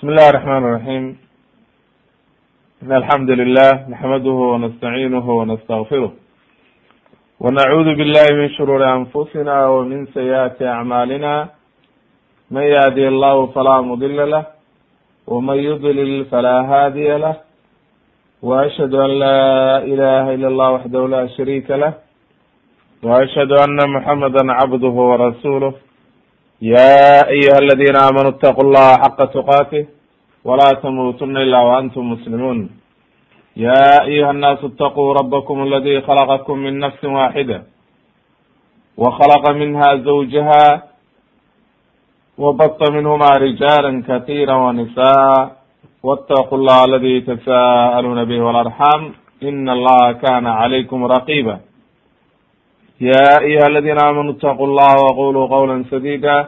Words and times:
بسم 0.00 0.08
الله 0.08 0.28
الرحمن 0.28 0.62
الرحيم 0.68 1.04
iن 2.82 2.92
الحمd 3.00 3.30
لله 3.40 3.70
نحمده 3.94 4.38
ونستعينه 4.52 5.26
ونستغفره 5.38 6.12
ونعوذ 7.40 7.88
بالله 7.98 8.26
من 8.40 8.48
شرور 8.56 8.80
أنفسنا 8.98 9.56
ومن 9.74 10.06
سيئات 10.16 10.62
أعمالنا 10.62 11.34
من 12.50 12.62
يهدي 12.76 13.08
الله 13.08 13.46
فلا 13.46 13.80
مضل 13.80 14.30
له 14.30 14.44
ومن 15.26 15.58
يضلل 15.68 16.24
فلا 16.32 16.56
هادي 16.72 17.08
له 17.24 17.34
وأشهد 18.42 18.94
أن 18.94 19.10
لا 19.24 19.38
إله 19.92 20.24
إلا 20.34 20.48
الله 20.48 20.68
وحده 20.76 21.02
لا 21.16 21.22
شريك 21.36 21.70
له 21.70 21.92
وأشهد 23.02 23.50
أن 23.64 23.78
محمدا 23.96 24.42
عبده 24.58 24.94
ورسوله 25.10 25.72
يا 26.61 27.27
أيها 27.35 27.57
الذين 27.63 27.95
آمنوا 28.09 28.29
اتقوا 28.35 28.63
الله 28.63 28.89
حق 29.03 29.19
تقاته 29.37 29.85
ولا 30.47 30.69
تموتن 30.83 31.37
إلا 31.37 31.59
وأنتم 31.67 32.03
مسلمون 32.11 32.69
يا 33.57 34.03
أيها 34.09 34.31
الناس 34.31 34.59
اتقوا 34.63 35.13
ربكم 35.13 35.63
الذي 35.63 36.01
خلقكم 36.01 36.57
من 36.57 36.79
نفس 36.79 37.03
واحدة 37.03 37.63
وخلق 38.97 39.49
منها 39.49 39.95
زوجها 39.95 40.83
وبط 42.37 42.89
منهما 42.91 43.29
رجالا 43.45 43.91
كثيرا 44.09 44.55
ونساء 44.55 45.55
واتقوا 46.03 46.57
الله 46.57 46.85
الذي 46.85 47.21
تساءلون 47.21 48.25
به 48.25 48.39
والأرحام 48.41 49.01
إن 49.43 49.69
الله 49.69 50.11
كان 50.11 50.47
عليكم 50.47 51.05
رقيبا 51.05 51.59
يا 53.01 53.39
أيها 53.41 53.67
الذين 53.67 53.99
آمنوا 54.09 54.31
اتقوا 54.33 54.67
الله 54.67 54.93
وقولوا 55.05 55.47
قولا 55.47 55.83
سديدا 55.91 56.47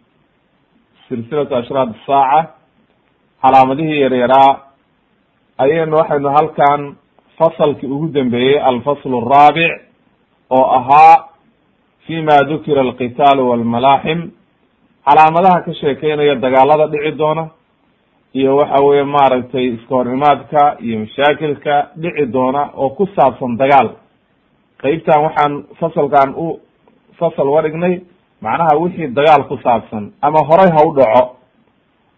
silsilatu 1.11 1.55
ashraad 1.55 1.91
saaca 2.07 2.39
calaamadihii 3.43 4.01
yaryaraa 4.05 4.51
ayaynu 5.63 5.95
waxaynu 5.99 6.29
halkan 6.37 6.81
fasalkii 7.37 7.89
ugu 7.95 8.07
dambeeyey 8.15 8.59
alfasl 8.69 9.13
araabic 9.21 9.71
oo 10.57 10.65
ahaa 10.79 11.15
fi 12.05 12.21
ma 12.27 12.37
dukira 12.49 12.81
alqitaalu 12.81 13.49
walmalaaxim. 13.49 14.31
Calaamadaha 15.05 15.61
ka 15.65 15.73
sheekeynaya 15.81 16.35
dagaalada 16.35 16.87
dhici 16.93 17.11
doona 17.17 17.43
iyo 18.33 18.55
waxa 18.57 18.83
weye 18.87 19.03
maaragtay 19.03 19.65
iska 19.75 20.01
imaadka 20.15 20.61
iyo 20.85 20.99
mashaakilka 20.99 21.75
dhici 22.01 22.25
doona 22.35 22.61
oo 22.75 22.89
ku 22.89 23.05
saabsan 23.15 23.57
dagaal. 23.57 23.89
Qeybtan 24.81 25.23
waxaan 25.25 25.53
fasalkan 25.79 26.29
u 26.43 26.59
fasal 27.19 27.47
wadhignay 27.55 28.01
macnaha 28.41 28.77
wixii 28.81 29.07
dagaal 29.17 29.43
ku 29.47 29.57
saabsan 29.63 30.11
ama 30.21 30.39
horay 30.49 30.69
ha 30.75 30.81
u 30.87 30.91
dhaco 30.97 31.23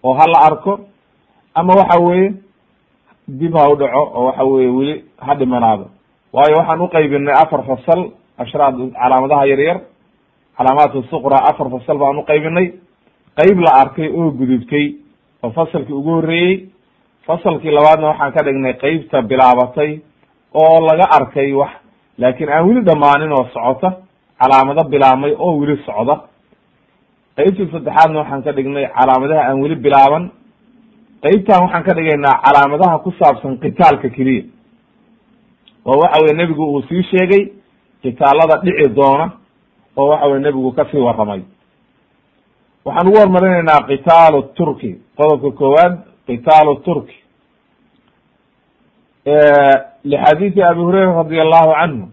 oo 0.03 0.13
ha 0.13 0.25
la 0.33 0.39
arko 0.47 0.79
ama 1.55 1.73
waxa 1.79 1.99
weye 2.01 2.33
dib 3.27 3.53
ha 3.57 3.69
u 3.71 3.75
dhaco 3.75 4.01
oo 4.15 4.25
waxa 4.25 4.43
weye 4.43 4.69
weli 4.69 5.03
ha 5.25 5.35
dhimanaado. 5.35 5.85
Waayo 6.33 6.55
waxaan 6.59 6.81
uqaybinay 6.81 7.33
afar 7.43 7.63
fasal 7.69 8.11
ashraad 8.37 8.75
calaamadaha 8.93 9.45
yaryar 9.51 9.77
calaamaat 10.57 10.93
suqra 11.09 11.37
afar 11.49 11.67
fasal 11.69 11.97
baan 11.97 12.17
uqaybinay 12.23 12.67
qeyb 13.37 13.59
la 13.65 13.71
arkay 13.81 14.07
oo 14.09 14.31
gudubtay 14.31 14.95
oo 15.43 15.51
fasalkii 15.51 15.93
ugu 15.93 16.09
horreeyey. 16.15 16.69
Fasalkii 17.27 17.71
labaadna 17.71 18.07
waxaan 18.07 18.31
ka 18.33 18.43
dhignay 18.45 18.73
qeybta 18.83 19.21
bilaabatay 19.21 20.01
oo 20.53 20.79
laga 20.87 21.05
arkay 21.17 21.53
wax 21.53 21.71
laakiin 22.17 22.49
aan 22.49 22.67
weli 22.67 22.81
dhamaanin 22.83 23.31
oo 23.31 23.45
socota 23.53 23.89
calaamado 24.39 24.83
bilaabmay 24.93 25.33
oo 25.45 25.57
weli 25.59 25.75
socda. 25.85 26.15
Qeybtii 27.37 27.71
saddexaadna 27.73 28.19
waxaan 28.21 28.43
ka 28.45 28.51
dhignay 28.57 28.85
calaamadaha 28.97 29.41
aan 29.49 29.61
weli 29.63 29.75
bilaaban. 29.85 30.23
Qeybtan 31.23 31.61
waxaan 31.63 31.83
ka 31.87 31.93
dhigaynaa 31.97 32.41
calaamadaha 32.45 32.99
ku 33.03 33.11
saabsan 33.19 33.57
qitaalka 33.63 34.09
keliya. 34.15 34.43
Oo 35.85 35.97
waxa 36.01 36.21
weye 36.23 36.33
nebigu 36.39 36.63
uu 36.73 36.81
sii 36.89 37.03
sheegay 37.11 37.43
qitaalada 38.03 38.55
dhici 38.63 38.89
doona 38.97 39.25
oo 39.97 40.07
waxa 40.11 40.27
weye 40.27 40.39
nebigu 40.45 40.71
ka 40.77 40.83
sii 40.91 41.01
warramay. 41.07 41.41
Waxaan 42.85 43.07
ugu 43.07 43.17
hormarinaynaa 43.19 43.87
qitaalu 43.89 44.39
turki 44.57 44.91
qodobka 45.17 45.49
koowaad 45.59 45.93
qitaalu 46.27 46.75
turki. 46.85 47.15
Lixadiidi 50.11 50.61
abi 50.69 50.81
hurayra 50.87 51.13
radi 51.23 51.37
allahu 51.45 51.71
canhu 51.79 52.05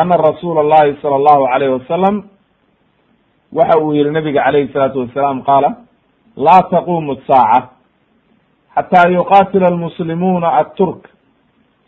ana 0.00 0.16
rasuula 0.16 0.60
allahi 0.64 0.96
sala 1.02 1.16
allahu 1.20 1.44
alayh 1.54 1.68
wasalam 1.76 2.16
waxa 3.58 3.78
uu 3.82 3.92
yihi 3.94 4.10
nabiga 4.10 4.40
calayhi 4.46 4.72
salaatu 4.72 4.98
wasalaam 5.04 5.42
qaala 5.48 5.70
laa 6.46 6.62
taqumu 6.74 7.16
saaca 7.26 7.68
xataa 8.76 9.08
yuqatila 9.18 9.66
almuslimuuna 9.72 10.48
aturk 10.62 11.02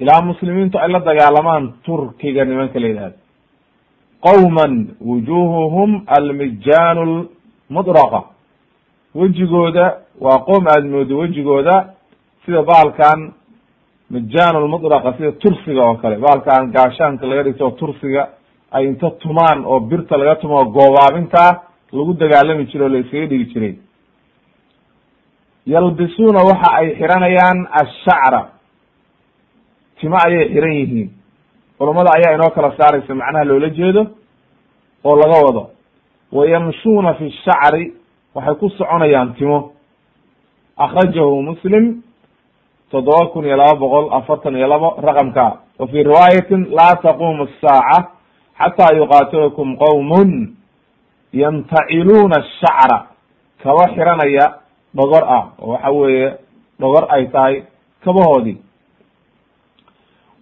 ilaa 0.03 0.23
muslimiintu 0.31 0.79
ay 0.79 0.89
la 0.95 1.01
dagaalamaan 1.09 1.65
turkiga 1.87 2.45
nimanka 2.45 2.79
la 2.83 2.87
yidhahdo 2.89 3.17
qowman 4.27 4.73
wujuhuhum 5.09 5.91
almijaanu 6.17 7.03
lmudraqa 7.71 8.21
wejigooda 9.15 9.85
waa 10.25 10.39
qoom 10.49 10.63
aada 10.67 10.89
moodo 10.95 11.19
wejigooda 11.23 11.77
sida 12.45 12.63
baalkan 12.63 13.33
mijaan 14.11 14.57
lmudraqa 14.65 15.13
sida 15.17 15.33
tursiga 15.43 15.83
oo 15.89 15.95
kale. 16.03 16.17
Baalkan 16.25 16.71
gaashaanka 16.75 17.27
laga 17.27 17.43
dhigto 17.47 17.71
tursiga 17.81 18.23
ay 18.75 18.85
inta 18.87 19.09
tumaan 19.23 19.65
oo 19.65 19.81
birta 19.81 20.15
laga 20.19 20.35
tumo 20.41 20.55
oo 20.59 20.65
goobaabintaa 20.77 21.51
lagu 21.93 22.13
dagaalami 22.23 22.65
jiro 22.71 22.85
o 22.87 22.89
la 22.89 22.99
iskaga 22.99 23.27
dhigi 23.31 23.47
jiray. 23.53 23.75
Yalbisuuna 25.67 26.41
waxa 26.49 26.69
ay 26.79 26.87
xiranayaan 26.99 27.59
ashacra 27.81 28.43
timo 30.01 30.17
ayay 30.27 30.49
xiran 30.53 30.73
yihiin. 30.81 31.11
Culammada 31.79 32.11
ayaa 32.17 32.35
inoo 32.37 32.51
kala 32.55 32.71
saaraysa 32.79 33.15
macnaha 33.15 33.45
loola 33.45 33.69
jeedo 33.79 34.03
oo 35.05 35.17
laga 35.23 35.37
wado. 35.47 35.63
Wa 36.33 36.47
yamshuuna 36.47 37.15
fi 37.15 37.31
shacri 37.45 37.95
waxay 38.35 38.55
ku 38.61 38.69
soconayaan 38.71 39.35
timo. 39.39 39.73
Akrajahu 40.77 41.43
muslim 41.43 42.03
toddoba 42.91 43.27
kun 43.33 43.45
iyo 43.47 43.57
laba 43.57 43.75
boqol 43.79 44.09
afartan 44.13 44.57
iyo 44.57 44.67
labo 44.67 44.95
raqamka. 45.03 45.47
Wa 45.79 45.87
fi 45.87 46.03
riwaayatin 46.03 46.69
laa 46.75 46.97
taqumu 47.03 47.47
asaaca 47.49 48.09
xataa 48.59 48.97
yuqaatilakum 48.97 49.77
qowmun 49.79 50.55
yantaciluuna 51.33 52.37
ashacra 52.43 52.99
kaba 53.63 53.85
xiranaya 53.95 54.47
dhogor 54.95 55.25
ah 55.25 55.45
oo 55.63 55.73
waxa 55.73 55.91
weeye 55.91 56.29
dhogor 56.81 57.05
ay 57.15 57.27
tahay 57.31 57.63
kabahoodii. 58.05 58.59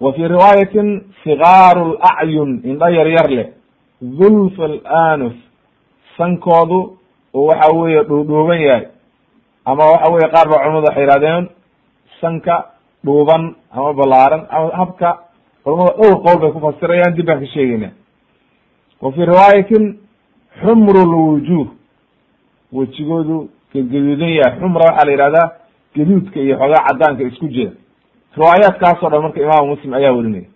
Wa 0.00 0.12
fi 0.12 0.22
riwaayatin 0.28 0.88
sigaaru 1.24 1.98
lacyun 2.00 2.60
indho 2.64 2.88
yar 2.88 3.08
yar 3.08 3.28
leh. 3.30 3.48
Dulf 4.00 4.54
alanus 4.60 5.34
sankoodu 6.16 6.96
oo 7.34 7.46
waxa 7.46 7.68
weeye 7.76 8.02
dhuudhuuban 8.04 8.60
yahay. 8.60 8.86
Ama 9.66 9.84
waxa 9.84 10.10
weye 10.12 10.28
qaar 10.32 10.46
ba 10.48 10.56
culamadu 10.58 10.86
waxay 10.88 11.04
yihahdeen 11.04 11.44
sanka 12.20 12.70
dhuuban 13.04 13.54
ama 13.72 13.92
ballaaran 13.92 14.46
ama 14.50 14.70
habka. 14.76 15.18
Culamada 15.64 15.96
dhowr 15.96 16.22
qowl 16.24 16.38
bay 16.40 16.50
ku 16.52 16.60
fasirayaan 16.60 17.14
dib 17.16 17.26
baan 17.26 17.40
ka 17.40 17.46
sheegeyna 17.46 17.90
wa 19.02 19.12
fi 19.12 19.20
riwaayatin 19.24 19.84
xumru 20.60 21.02
lwujuh 21.12 21.66
wejigoodu 22.72 23.48
gadgaduudan 23.74 24.28
yahay 24.38 24.58
xumra 24.60 24.84
waxaa 24.88 25.04
la 25.06 25.12
yihahdaa 25.12 25.48
gaduudka 25.96 26.40
iyo 26.40 26.56
xoogaa 26.58 26.84
cadaanka 26.88 27.22
isku 27.24 27.48
jira. 27.48 27.72
Riwaayaadkaasoo 28.36 29.10
dhan 29.10 29.22
marka 29.22 29.40
imaamu 29.40 29.66
muslim 29.74 29.94
ayaa 29.94 30.12
werinaya 30.12 30.48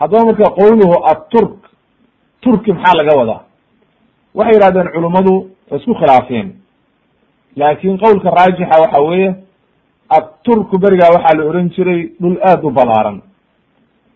haddaba 0.00 0.24
marka 0.24 0.44
qowluhu 0.58 0.96
aturk 1.12 1.56
turki 2.40 2.72
maxaa 2.72 2.94
laga 2.98 3.12
wadaa? 3.20 3.40
Waxay 4.34 4.54
yihahdeen 4.58 4.88
culummadu 4.94 5.32
way 5.70 5.78
isku 5.80 5.94
khilaafeen. 5.94 6.48
Laakin 7.56 7.98
qowlka 7.98 8.30
raajixa 8.30 8.80
waxa 8.82 9.00
weeye 9.02 9.34
aturku 10.08 10.78
berigaa 10.78 11.14
waxaa 11.14 11.38
la 11.38 11.44
oran 11.44 11.68
jiray 11.70 12.00
dhul 12.20 12.36
aada 12.42 12.66
u 12.68 12.70
ballaaran 12.70 13.18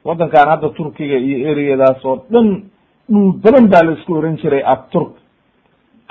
waddankan 0.05 0.49
hadda 0.49 0.69
turkiga 0.69 1.17
iyo 1.19 1.37
ereyadaas 1.51 2.05
oo 2.05 2.17
dhan 2.31 2.49
dhul 3.09 3.33
badan 3.43 3.67
baa 3.73 3.83
la 3.87 3.93
isku 3.93 4.13
oran 4.15 4.37
jiray 4.37 4.63
aturk 4.75 5.13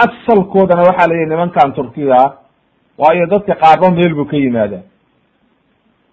asalkoodana 0.05 0.81
waxaa 0.89 1.07
la 1.07 1.15
yihi 1.15 1.29
nimankan 1.29 1.73
ah 2.13 2.29
waayo 2.97 3.25
dadka 3.27 3.55
qaarba 3.55 3.91
meel 3.91 4.13
buu 4.15 4.25
ka 4.25 4.37
yimaadaa. 4.37 4.83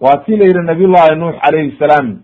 Waa 0.00 0.16
tii 0.24 0.36
la 0.36 0.44
yidhi 0.44 0.62
nabiy 0.62 0.86
llahi 0.86 1.16
nuux 1.16 1.34
calayhi 1.42 1.76
salaam 1.78 2.18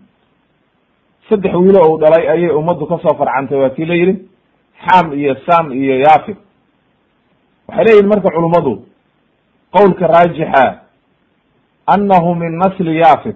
saddex 1.29 1.53
wiilo 1.53 1.79
uu 1.91 1.97
dhalay 1.97 2.27
ayay 2.29 2.49
ummaddu 2.59 2.85
ka 2.85 2.97
soo 3.03 3.15
farcantay. 3.17 3.57
Waa 3.59 3.69
tii 3.69 3.85
la 3.85 3.95
yidhi 3.95 4.15
xam 4.87 5.13
iyo 5.13 5.35
sam 5.45 5.71
iyo 5.71 5.95
yafid 5.99 6.37
waxay 7.67 7.83
leeyihiin 7.85 8.07
marka 8.07 8.29
culummadu 8.35 8.73
qowlka 9.71 10.07
raajixa 10.07 10.82
annahu 11.87 12.35
min 12.35 12.51
nasli 12.57 12.97
yafid 12.97 13.35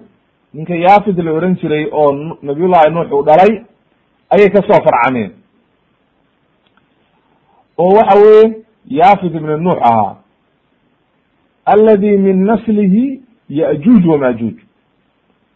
ninka 0.54 0.74
yafid 0.74 1.18
la 1.18 1.32
ohan 1.32 1.54
jiray 1.60 1.84
oo 1.92 2.12
nabiyullahi 2.42 2.90
nuux 2.90 3.08
uu 3.12 3.22
dhalay 3.22 3.52
ayay 4.30 4.50
ka 4.50 4.60
soo 4.62 4.80
farcameen 4.84 5.30
oo 7.78 7.92
waxa 7.96 8.18
weye 8.22 8.56
yafid 8.90 9.34
ibn 9.34 9.50
nuux 9.62 9.78
ahaa 9.82 10.16
aladi 11.66 12.16
min 12.16 12.44
naslihi 12.44 13.20
ya'juuj 13.48 14.06
wamajuuj 14.06 14.56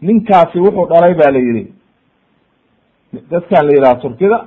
ninkaasi 0.03 0.59
wuxuu 0.59 0.87
dhalay 0.93 1.15
ba 1.15 1.31
la 1.31 1.39
yidhi 1.39 1.73
dadkan 3.31 3.67
la 3.67 3.73
yidhaha 3.77 4.01
turkida 4.01 4.39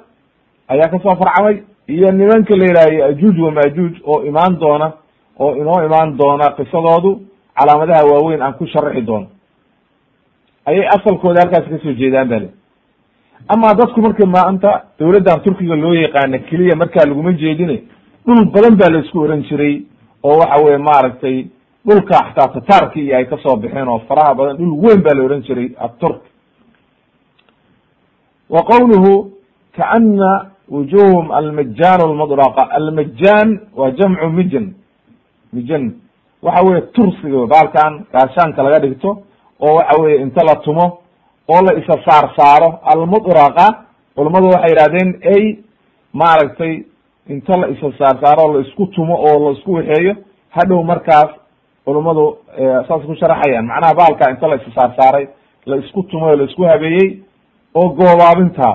ayaa 0.68 0.90
ka 0.90 1.00
soo 1.00 1.16
farcamay 1.16 1.64
iyo 1.88 2.12
nimanka 2.12 2.56
la 2.56 2.66
yidhaha 2.66 2.94
ya'juuj 2.94 3.40
wamajuuj 3.40 3.94
oo 4.06 4.24
imaan 4.24 4.60
doona 4.60 4.94
oo 5.40 5.56
inoo 5.56 5.86
imaan 5.86 6.18
doona 6.18 6.46
qisadoodu 6.58 7.22
calaamadaha 7.58 8.04
waaweyn 8.12 8.42
aan 8.42 8.54
ku 8.58 8.66
sharaxi 8.68 9.02
doono. 9.02 9.28
Ayay 10.66 10.88
asalkooda 10.96 11.42
halkaas 11.42 11.66
ka 11.70 11.78
soo 11.84 11.94
jeedaan 11.94 12.28
ba 12.30 12.40
le 12.40 12.50
ama 13.48 13.74
dadku 13.80 14.02
marka 14.02 14.26
maanta 14.26 14.72
dawladdan 15.00 15.42
turkiga 15.44 15.76
loo 15.76 15.94
yaqaana 15.94 16.38
keliya 16.48 16.76
markaa 16.76 17.06
laguma 17.10 17.32
jeedine 17.34 17.78
dhul 18.26 18.46
badan 18.54 18.76
baa 18.80 18.90
la 18.90 19.00
isku 19.04 19.20
oran 19.20 19.42
jiray 19.48 19.84
oo 20.24 20.38
waxa 20.40 20.64
weye 20.64 20.78
maaragtay 20.78 21.38
dhulka 21.86 22.16
xataa 22.28 22.48
tataarki 22.54 23.00
iyo 23.06 23.16
ay 23.18 23.26
ka 23.30 23.38
soo 23.44 23.56
baxeen 23.58 23.88
oo 23.88 24.00
faraha 24.08 24.34
badan 24.40 24.58
dhul 24.58 24.74
weyn 24.84 25.02
baa 25.06 25.14
la 25.18 25.24
ohan 25.24 25.42
jiray 25.48 25.70
aturk 25.86 26.22
wa 28.50 28.62
qowluhu 28.72 29.32
kaana 29.78 30.52
wujuhum 30.70 31.32
almajan 31.32 32.00
almudraqa 32.02 32.64
almajan 32.78 33.60
waa 33.76 33.92
jamcu 33.92 34.30
mijan 34.38 34.66
mijan 35.54 35.84
waxa 36.46 36.62
weye 36.68 36.82
tursiga 36.96 37.42
baalkan 37.54 37.94
gaashaanka 38.14 38.64
laga 38.66 38.80
dhigto 38.86 39.10
oo 39.66 39.76
waxa 39.78 40.02
weye 40.02 40.18
inta 40.26 40.42
la 40.50 40.56
tumo 40.66 40.86
oo 41.54 41.62
la 41.66 41.74
isa 41.80 41.96
saar 42.06 42.26
saaro 42.38 42.70
almudraqa. 42.92 43.68
Culamadu 44.16 44.48
waxay 44.54 44.72
yihahdeen 44.76 45.10
ay 45.34 45.44
maaragtay 46.14 46.74
inta 47.34 47.54
la 47.62 47.68
isa 47.74 47.88
saar 48.00 48.16
saaro 48.24 48.54
la 48.54 48.60
isku 48.68 48.86
tumo 48.96 49.16
oo 49.28 49.38
la 49.46 49.52
isku 49.58 49.72
waxeeyo 49.78 50.14
hadhow 50.56 50.84
markaas 50.84 51.30
culummadu 51.86 52.38
saas 52.88 53.02
ku 53.06 53.16
sharaxayaan. 53.22 53.66
Macnaha 53.72 53.94
baalka 54.02 54.32
inta 54.34 54.48
la 54.48 54.56
isa 54.56 54.72
saar 54.76 54.92
saaray 55.00 55.28
la 55.66 55.76
isku 55.78 56.04
tumo 56.04 56.26
o 56.32 56.36
la 56.36 56.44
isku 56.50 56.64
habeeyey 56.64 57.10
oo 57.76 57.90
goobaabinta 57.90 58.70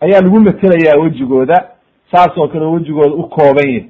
ayaa 0.00 0.20
lagu 0.24 0.40
metelayaa 0.40 1.00
wejigooda 1.02 1.56
saas 2.12 2.32
oo 2.38 2.48
kale 2.48 2.64
wejigooda 2.66 3.14
u 3.14 3.28
kooban 3.28 3.68
yahy 3.74 3.84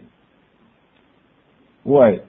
way 1.86 2.20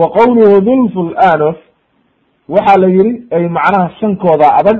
wa 0.00 0.06
qowluhu 0.16 0.60
dulfu 0.68 1.00
lanof 1.14 1.56
waxaa 2.48 2.78
la 2.82 2.88
yihi 2.88 3.12
ay 3.36 3.44
macnaha 3.48 3.90
sankooda 4.00 4.48
adag 4.60 4.78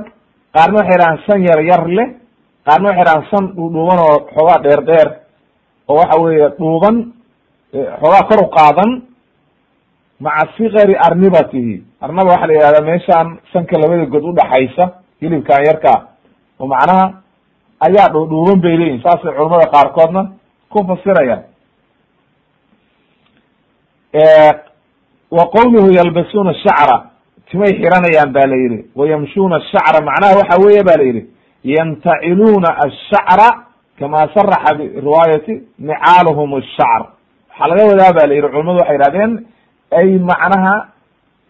qaarna 0.55 0.77
waxay 0.79 0.97
dhahaan 0.99 1.19
san 1.27 1.39
yar 1.47 1.59
yar 1.71 1.83
leh 1.97 2.07
qaarna 2.67 2.87
waxay 2.89 3.03
dhahaan 3.05 3.25
san 3.31 3.43
dhuudhuuban 3.55 3.99
oo 3.99 4.17
xoogaa 4.35 4.59
dheer 4.65 4.81
dheer 4.89 5.07
oo 5.89 5.95
waxa 5.99 6.21
weeye 6.23 6.49
dhuuban 6.59 6.95
xoogaa 8.01 8.27
kor 8.29 8.39
u 8.45 8.47
qaadan 8.57 8.91
maca 10.23 10.43
sikari 10.57 10.95
arnibatihi. 11.05 11.83
Arnaba 12.01 12.31
waxa 12.33 12.47
la 12.47 12.53
yihahdaa 12.53 12.85
meeshaan 12.89 13.27
sanka 13.53 13.75
labada 13.81 14.05
god 14.05 14.23
udhaxaysa 14.31 14.85
hilibkan 15.21 15.65
yarka 15.67 15.93
oo 16.59 16.67
macnaha 16.67 17.05
ayaa 17.87 18.09
dhuudhuuban 18.13 18.59
bay 18.63 18.75
leeyihiin 18.77 19.01
saasay 19.05 19.31
culamada 19.37 19.71
qaarkoodna 19.75 20.21
ku 20.71 20.77
fasirayaan 20.87 21.43
wa 25.37 25.43
qowluhu 25.55 25.89
yalbasuuna 25.99 26.53
shacra. 26.63 26.97
Timay 27.49 27.71
xiranayaan 27.79 28.31
ba 28.35 28.43
la 28.51 28.55
yihi 28.63 28.85
wayamshuuna 28.95 29.57
shacra 29.71 29.99
macnaha 30.07 30.35
waxa 30.39 30.55
weeye 30.65 30.83
ba 30.83 30.93
la 30.97 31.03
yihi 31.09 31.21
yantaciluuna 31.63 32.69
ashacra 32.85 33.49
kama 33.99 34.27
saraxa 34.33 34.75
biriwaayati 34.77 35.53
nicaaluhum 35.79 36.49
ashacr 36.61 37.03
waxaa 37.49 37.67
laga 37.69 37.83
wadaa 37.91 38.13
ba 38.17 38.23
la 38.27 38.33
yihi 38.35 38.47
culamadu 38.47 38.79
waxay 38.79 38.97
yihahdeen 38.97 39.31
ay 39.99 40.09
macnaha 40.29 40.73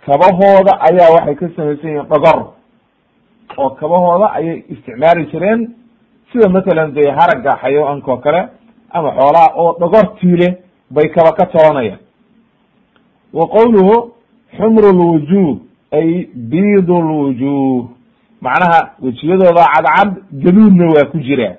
kabahooda 0.06 0.74
ayaa 0.88 1.14
waxay 1.16 1.36
ka 1.36 1.46
samaysan 1.56 1.90
yihiin 1.90 2.08
dhogor 2.12 2.40
oo 3.58 3.70
kabahooda 3.80 4.28
ayay 4.38 4.64
isticmaali 4.74 5.26
jireen 5.32 5.62
sida 6.32 6.50
matalan 6.50 6.92
dee 6.96 7.10
haragga 7.20 7.58
xayawaanka 7.64 8.18
kale 8.24 8.42
ama 8.92 9.10
xoolaha 9.18 9.48
oo 9.56 9.72
dhogortiile 9.80 10.48
bay 10.92 11.08
kaba 11.16 11.32
ka 11.38 11.46
tolanayaan 11.54 12.00
wa 13.34 13.48
qowluhu 13.48 14.12
xumru 14.58 14.92
lwujuh 14.94 15.58
ay 15.92 16.28
biid 16.36 16.90
lwujuh 16.90 17.88
macnaha 18.42 18.80
wejiyadooda 19.02 19.66
cadcad 19.74 20.10
gaduudna 20.32 20.86
waa 20.94 21.06
ku 21.12 21.18
jira. 21.20 21.56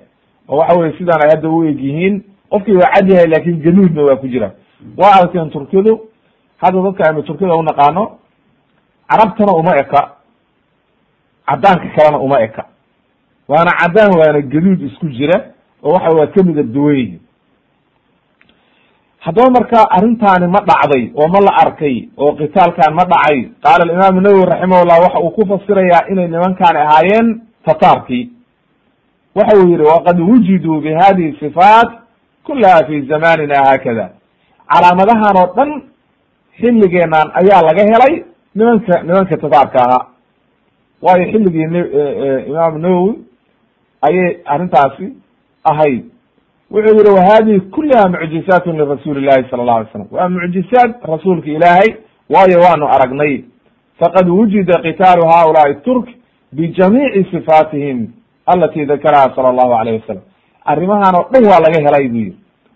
Oo 0.49 0.57
waxa 0.57 0.77
weye 0.79 0.93
sidaan 0.97 1.21
ay 1.23 1.29
hadda 1.29 1.49
u 1.49 1.63
eg 1.63 1.79
yihiin 1.79 2.21
qofkii 2.49 2.75
waa 2.75 2.91
cad 2.93 3.09
yahay 3.09 3.27
laakiin 3.27 3.61
gaduudna 3.61 4.01
waa 4.03 4.15
ku 4.15 4.27
jira. 4.27 4.51
Waa 4.97 5.11
aragteen 5.15 5.49
turkidu 5.49 5.99
hadda 6.57 6.81
dadka 6.81 7.03
aynu 7.09 7.23
turkida 7.23 7.55
unaqaano 7.55 8.11
carabtana 9.09 9.51
uma 9.53 9.77
eka 9.77 10.01
cadaanka 11.47 11.87
kalena 11.95 12.19
uma 12.19 12.41
eka. 12.41 12.65
Waana 13.47 13.71
cadaan 13.71 14.11
waana 14.19 14.41
gaduud 14.41 14.81
isku 14.81 15.09
jira 15.09 15.45
oo 15.83 15.91
waxa 15.93 16.09
waa 16.17 16.27
ka 16.27 16.43
midab 16.43 16.71
duwan 16.73 16.95
yihiin 16.95 17.19
haddaba 19.25 19.49
marka 19.57 19.79
arrintaani 19.97 20.47
ma 20.55 20.59
dhacday 20.69 21.03
oo 21.21 21.27
ma 21.33 21.39
la 21.47 21.51
arkay 21.63 21.95
oo 22.17 22.31
qitaalkan 22.39 22.93
ma 22.99 23.03
dhacay 23.13 23.37
qaala 23.63 23.83
alimaam 23.87 24.15
nawowi 24.25 24.45
raximahullah 24.51 24.97
waxa 25.05 25.19
uu 25.25 25.31
ku 25.37 25.43
fasirayaa 25.51 26.07
inay 26.11 26.27
nimankaani 26.27 26.79
ahaayeen 26.85 27.27
tataarkii. 27.65 28.23
Waxa 29.37 29.57
uu 29.57 29.67
yihi 29.71 29.81
waqad 29.91 30.17
wujiduu 30.29 30.81
bi 30.81 30.91
hadihi 31.01 31.37
sifaat 31.39 31.89
kulaha 32.45 32.85
fi 32.87 33.01
zamanina 33.11 33.55
haakada. 33.65 34.05
Calaamadahan 34.71 35.35
oo 35.41 35.47
dhan 35.57 35.71
xilligeenan 36.59 37.27
ayaa 37.41 37.61
laga 37.67 37.83
helay 37.91 38.13
nimanka 38.55 39.01
nimanka 39.07 39.37
tataarka 39.43 39.79
ahaa. 39.85 40.05
Waayo 41.01 41.25
xilligii 41.31 41.65
n 41.73 41.75
imaam 42.49 42.77
nawowi 42.83 43.13
ayay 44.07 44.29
arrintaasi 44.53 45.05
ahayd 45.71 46.03
wuxuu 46.71 46.97
yihi 46.97 47.11
wahadihi 47.17 47.59
kuliha 47.75 48.09
mucjizaat 48.09 48.65
lirasuuli 48.65 49.21
llahi 49.25 49.49
sala 49.49 49.61
allahu 49.63 49.79
alay 49.79 49.91
slam 49.91 50.07
waa 50.11 50.29
mucjizaad 50.29 50.91
rasuulka 51.13 51.47
ilaahay 51.49 51.89
waayo 52.33 52.59
waanu 52.65 52.85
aragnay. 52.95 53.43
Faqad 53.99 54.27
wujida 54.29 54.81
qitaalu 54.85 55.23
haulaai 55.33 55.75
turk 55.85 56.07
bijamiici 56.53 57.23
sifaatihim 57.31 58.07
alati 58.45 58.85
dakaraha 58.85 59.35
sala 59.35 59.49
allahu 59.53 59.73
alayh 59.81 60.01
wasalam 60.01 60.23
arrimahan 60.65 61.15
oo 61.15 61.25
dhan 61.33 61.43
waa 61.51 61.59
laga 61.65 61.79
helay 61.87 62.07
bu 62.09 62.17
yihi 62.17 62.35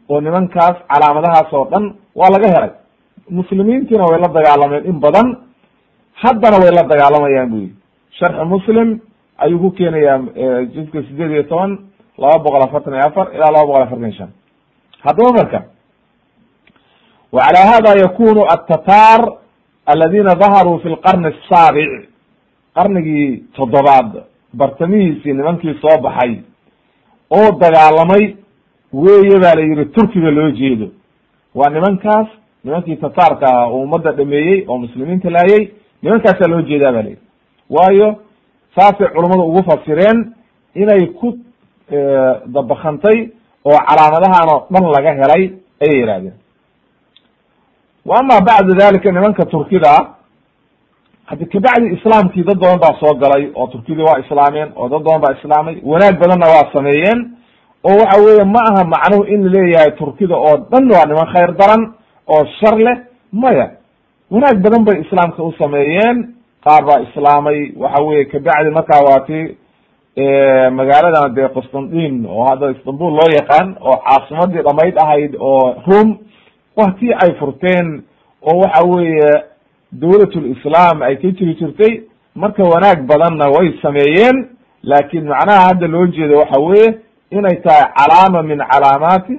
oo 0.10 0.22
nimankaas 0.22 0.76
calaamadahaas 0.92 1.54
oo 1.54 1.66
dhan 1.72 1.94
waa 2.16 2.30
laga 2.36 2.48
helay. 2.56 2.72
Muslimiintiina 3.30 4.04
way 4.06 4.20
la 4.22 4.28
dagaalameen 4.38 4.86
in 4.86 5.00
badan 5.00 5.28
haddana 6.24 6.58
way 6.64 6.72
la 6.78 6.84
dagaalamayaan 6.92 7.50
bu 7.52 7.58
yihi 7.58 7.74
sharxu 8.20 8.46
muslim 8.46 9.00
ayuu 9.38 9.60
ku 9.60 9.70
keenayaa 9.72 10.66
jiska 10.74 11.04
sideed 11.08 11.32
iyo 11.32 11.44
toban 11.44 11.78
laba 12.22 12.38
boqol 12.44 12.64
afartan 12.68 12.94
iyo 12.94 13.04
afar 13.10 13.28
ilaa 13.36 13.52
laba 13.56 13.66
boqol 13.68 13.82
afartan 13.84 14.06
iyo 14.10 14.18
shan. 14.18 14.32
Haddaba 15.06 15.32
marka 15.38 15.60
wa 17.32 17.42
calى 17.46 17.60
hada 17.72 17.92
yakunu 18.04 18.42
atataar 18.54 19.22
aladina 19.86 20.36
daharuu 20.36 20.80
fi 20.80 20.90
lqarni 20.90 21.28
asaabic 21.34 21.90
qarnigii 22.76 23.44
toddobaad 23.56 24.24
bartamihiisii 24.54 25.34
nimankii 25.34 25.74
soo 25.82 26.02
baxay 26.02 26.34
oo 27.38 27.52
dagaalamay 27.62 28.36
weeye 28.94 29.40
ba 29.40 29.56
la 29.56 29.62
yihi 29.62 29.86
turkiga 29.86 30.32
loo 30.32 30.52
jeedo. 30.52 30.88
Waa 31.56 31.70
nimankaas 31.70 32.28
nimankii 32.64 32.96
tataarka 32.96 33.48
ah 33.54 33.68
oo 33.68 33.82
ummadda 33.84 34.12
dhameeyey 34.12 34.66
oo 34.68 34.78
muslimiinta 34.78 35.30
laayay 35.30 35.64
nimankaasaa 36.04 36.48
loo 36.52 36.62
jeedaa 36.62 36.92
ba 36.92 37.02
la 37.04 37.10
yihi 37.10 37.22
waayo 37.70 38.16
saasay 38.76 39.08
culummadu 39.14 39.44
ugu 39.50 39.64
fasireen 39.70 40.34
inay 40.76 41.06
ku 41.06 41.38
dabakantay 42.56 43.18
oo 43.66 43.78
calaamadahan 43.90 44.50
oo 44.54 44.60
dhan 44.74 44.84
laga 44.96 45.12
helay 45.22 45.44
ayay 45.84 45.98
yihahdeen 46.02 46.34
wa 48.06 48.16
ama 48.20 48.42
bacda 48.42 48.74
dalika 48.82 49.12
nimanka 49.12 49.46
turkida 49.46 49.94
haddi 51.26 51.46
kabacdi 51.46 51.88
islaamkii 51.98 52.44
dad 52.44 52.58
badan 52.60 52.80
baa 52.80 53.00
soo 53.00 53.14
galay 53.24 53.52
oo 53.56 53.68
turkidii 53.68 54.04
waa 54.10 54.20
islaameen 54.24 54.70
oo 54.76 54.90
dad 54.90 55.02
badan 55.04 55.22
baa 55.22 55.36
islaamay 55.40 55.76
wanaag 55.92 56.16
badanna 56.22 56.48
waa 56.54 56.72
sameeyeen 56.74 57.20
oo 57.84 57.96
waxa 58.02 58.22
weeye 58.26 58.44
ma 58.44 58.60
aha 58.70 58.84
macnuhu 58.94 59.24
in 59.34 59.44
la 59.46 59.50
leeyahay 59.62 59.92
turkida 59.92 60.36
oo 60.36 60.58
dhan 60.72 60.92
waa 60.92 61.06
niman 61.06 61.28
khayr 61.34 61.52
daran 61.60 61.94
oo 62.28 62.46
shar 62.60 62.76
leh 62.78 62.98
maya. 63.32 63.68
Wanaag 64.32 64.58
badan 64.64 64.84
bay 64.86 64.98
islaamka 65.06 65.44
u 65.44 65.54
sameeyeen 65.62 66.18
qaar 66.66 66.82
baa 66.86 67.00
islaamay 67.08 67.72
waxa 67.78 68.04
weye 68.04 68.26
kabacdi 68.26 68.70
markaa 68.78 69.02
waati 69.10 69.58
magaaladan 70.18 71.34
dee 71.36 71.48
qustandin 71.56 72.26
oo 72.26 72.44
hadda 72.50 72.72
istanbul 72.72 73.12
loo 73.20 73.30
yaqaan 73.40 73.76
oo 73.82 73.96
caasimadii 74.06 74.62
dhamayd 74.68 74.96
ahayd 75.04 75.36
oo 75.40 75.76
rum 75.88 76.18
waktii 76.78 77.14
ay 77.14 77.32
furteen 77.40 78.04
oo 78.42 78.60
waxa 78.62 78.84
weeye 78.86 79.32
dawlatul 79.92 80.46
islam 80.56 81.02
ay 81.02 81.16
ka 81.22 81.28
jiri 81.38 81.56
jirtay 81.60 81.94
marka 82.36 82.64
wanaag 82.64 83.00
badanna 83.08 83.46
way 83.56 83.68
sameeyeen 83.82 84.48
laakin 84.84 85.24
macnaha 85.28 85.68
hadda 85.68 85.88
loo 85.88 86.08
jeedo 86.08 86.38
waxa 86.42 86.60
weye 86.62 86.88
inay 87.32 87.56
tahay 87.64 87.84
calaama 87.98 88.42
min 88.44 88.60
calaamaati 88.72 89.36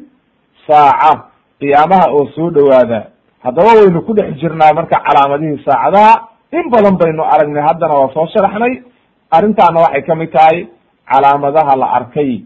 saaca 0.67 1.25
qiyaamaha 1.61 2.07
oo 2.13 2.27
soo 2.35 2.51
dhowaada. 2.51 3.07
Haddaba 3.45 3.71
waynu 3.81 4.01
ku 4.07 4.13
dhex 4.15 4.35
jirnaa 4.41 4.73
marka 4.75 4.97
calaamadihii 5.07 5.65
saacadaha 5.65 6.29
in 6.53 6.71
badan 6.71 6.97
baynu 6.97 7.23
aragnay 7.25 7.63
haddana 7.69 7.95
waa 7.95 8.13
soo 8.15 8.27
sharaxnay 8.35 8.83
arrintaana 9.31 9.81
waxay 9.81 10.03
ka 10.03 10.15
mid 10.15 10.31
tahay 10.33 10.67
calaamadaha 11.11 11.77
la 11.77 11.87
arkay. 11.99 12.43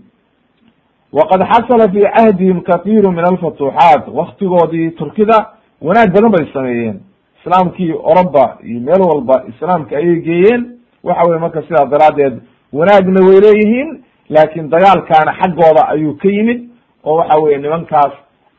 Waqad 1.13 1.41
xasala 1.53 1.89
fi 1.93 2.01
cahdihim 2.17 2.61
kathiru 2.63 3.11
min 3.13 3.25
alfutuuxaat 3.25 4.09
waktigoodii 4.09 4.91
turkida 4.99 5.39
wanaag 5.83 6.13
badan 6.15 6.31
bay 6.33 6.47
sameeyeen. 6.53 7.01
Islaamkii 7.41 7.93
oroba 7.93 8.59
iyo 8.65 8.81
meel 8.81 9.01
walba 9.11 9.45
islaamka 9.49 9.97
ayay 9.97 10.21
geeyeen. 10.21 10.63
Waxa 11.05 11.29
weye 11.29 11.39
marka 11.41 11.63
sidaas 11.63 11.89
daraaddeed 11.91 12.35
wanaagna 12.73 13.21
way 13.29 13.41
leeyihiin 13.41 13.89
laakin 14.29 14.69
dagaalkaana 14.71 15.33
xaggooda 15.41 15.83
ayuu 15.89 16.15
ka 16.17 16.29
yimid 16.29 16.61
oo 17.05 17.17
waxa 17.17 17.41
weye 17.43 17.59
nimankaas 17.59 18.13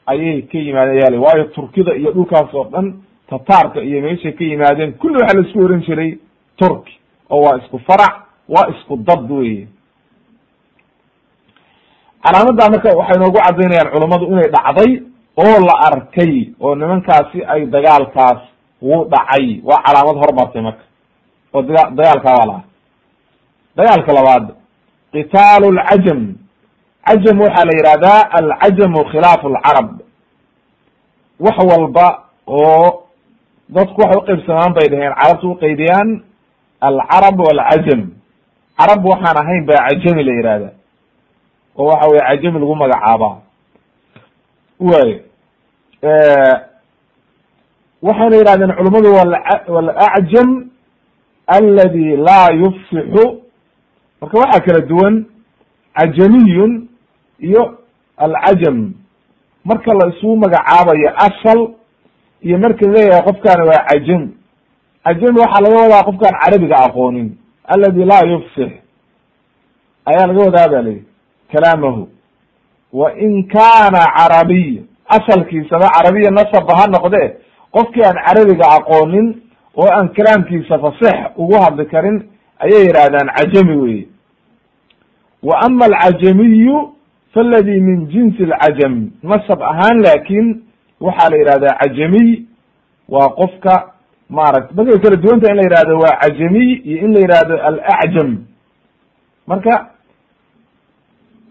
ayay 0.08 0.42
ka 0.42 0.58
yimaadeen 0.58 1.00
yaali. 1.02 1.18
Waayo 1.18 1.44
turkida 1.44 1.96
iyo 1.96 2.12
dhulkaas 2.12 2.54
oo 2.54 2.64
dhan 2.72 2.94
tataarka 3.30 3.82
iyo 3.82 4.02
meeshay 4.02 4.32
ka 4.32 4.44
yimaadeen 4.44 4.94
kulli 4.94 5.18
waxaa 5.22 5.38
la 5.42 5.48
isku 5.48 5.60
oran 5.66 5.82
jiray 5.82 6.18
turki 6.58 6.94
oo 7.30 7.42
waa 7.46 7.58
isku 7.62 7.80
farac 7.88 8.14
waa 8.50 8.68
isku 8.74 8.98
dad 9.08 9.32
weye 9.32 9.68
calaamadda 12.24 12.70
marka 12.74 12.90
waxay 13.00 13.18
noogu 13.20 13.38
cadaynayaan 13.46 13.92
culammadu 13.94 14.26
inay 14.34 14.50
dhacday 14.56 14.92
oo 15.44 15.56
la 15.68 15.76
arkay 15.88 16.34
oo 16.60 16.76
nimankaasi 16.76 17.40
ay 17.54 17.66
dagaalkaas 17.66 18.42
wuu 18.82 19.06
dhacay. 19.14 19.62
Waa 19.64 19.82
calaamad 19.86 20.16
hormartay 20.22 20.62
marka 20.62 20.84
oo 21.54 21.62
daga 21.62 21.84
dagaalkaa 21.98 22.36
waa 22.40 22.46
laha 22.52 22.62
dagaalka 23.78 24.12
labaad 24.18 24.46
qitaalu 25.14 25.68
lcajam 25.78 26.22
cajam 27.08 27.38
waxaa 27.42 27.66
la 27.70 27.74
yihahdaa 27.78 28.20
alcajamu 28.40 29.00
khilaafu 29.12 29.46
alcarab 29.54 29.90
wax 31.40 31.58
walba 31.72 32.08
oo 32.48 33.04
dadku 33.70 34.02
waxay 34.02 34.18
uqaybsamaan 34.22 34.74
bay 34.78 34.88
dhaheen 34.90 35.14
carabtu 35.20 35.52
uqaydiyaan 35.52 36.10
alcarab 36.82 37.40
walcajam 37.40 38.02
carab 38.80 39.06
waxaan 39.06 39.38
ahayn 39.42 39.66
ba 39.66 39.76
cajami 39.88 40.24
la 40.24 40.32
yihahda 40.34 40.70
oo 41.78 41.86
waxa 41.88 42.08
weye 42.10 42.22
cajami 42.30 42.60
lagu 42.60 42.76
magacaabaa. 42.76 43.38
Way 44.80 45.22
waxayna 48.02 48.36
yihahdeen 48.38 48.72
culummadu 48.78 49.10
walacjam 49.76 50.70
aladi 51.48 52.16
laa 52.18 52.52
yufsixu 52.52 53.42
marka 54.22 54.36
waxaa 54.40 54.60
kala 54.66 54.82
duwan 54.86 55.26
cajamiyun 55.98 56.88
iyo 57.40 57.78
alcajam 58.18 58.94
marka 59.66 59.94
la 59.94 60.08
isugu 60.14 60.36
magacaabayo 60.38 61.10
asal 61.28 61.60
iyo 62.42 62.58
marka 62.58 62.86
leeyahay 62.88 63.22
qofkaani 63.24 63.64
waa 63.70 63.86
cajam 63.90 64.22
cajami 65.06 65.40
waxaa 65.40 65.62
laga 65.62 65.78
wadaa 65.84 66.04
qofkaan 66.08 66.36
carabiga 66.44 66.78
aqoonin. 66.86 67.28
Aladi 67.74 68.06
laa 68.06 68.24
yufsix 68.32 68.72
ayaa 70.06 70.28
laga 70.28 70.40
wadaa 70.46 70.68
ba 70.74 70.82
layihi 70.82 71.04
kalaamahu. 71.52 72.08
Wa 72.94 73.14
in 73.26 73.48
kaana 73.48 74.02
carabiy. 74.18 74.82
Asalkiisaba 75.10 75.88
carabiya 75.96 76.32
nasabba 76.32 76.74
ha 76.80 76.88
noqde 76.88 77.38
qofkii 77.72 78.04
aan 78.04 78.18
carabiga 78.26 78.66
aqoonin 78.78 79.28
oo 79.78 79.88
aan 79.98 80.10
kalaamkiisa 80.16 80.80
fasex 80.80 81.18
ugu 81.38 81.56
hadli 81.64 81.86
karin 81.86 82.18
ayay 82.60 82.86
yidhaahdaan 82.88 83.30
cajami 83.38 83.76
weye 83.82 84.08
wa 85.44 85.60
ama 85.62 85.86
alcajamiyu 85.86 86.94
faladi 87.34 87.82
min 87.82 88.08
jinsi 88.08 88.44
alcajam 88.44 89.12
nasab 89.24 89.62
ahaan 89.62 90.02
laakin 90.06 90.64
waxaa 91.02 91.30
la 91.30 91.38
yidhahdaa 91.38 91.78
cajamiy 91.82 92.46
waa 93.10 93.30
qofka 93.30 93.92
maarata 94.30 94.70
markay 94.76 95.00
kala 95.00 95.16
duwanta 95.16 95.52
in 95.52 95.56
la 95.58 95.64
yihahdo 95.64 96.00
waa 96.00 96.18
cajamiy 96.22 96.74
iyo 96.84 96.98
in 97.06 97.14
la 97.14 97.20
yihahdo 97.20 97.56
alacjam. 97.70 98.30
Marka 99.48 99.74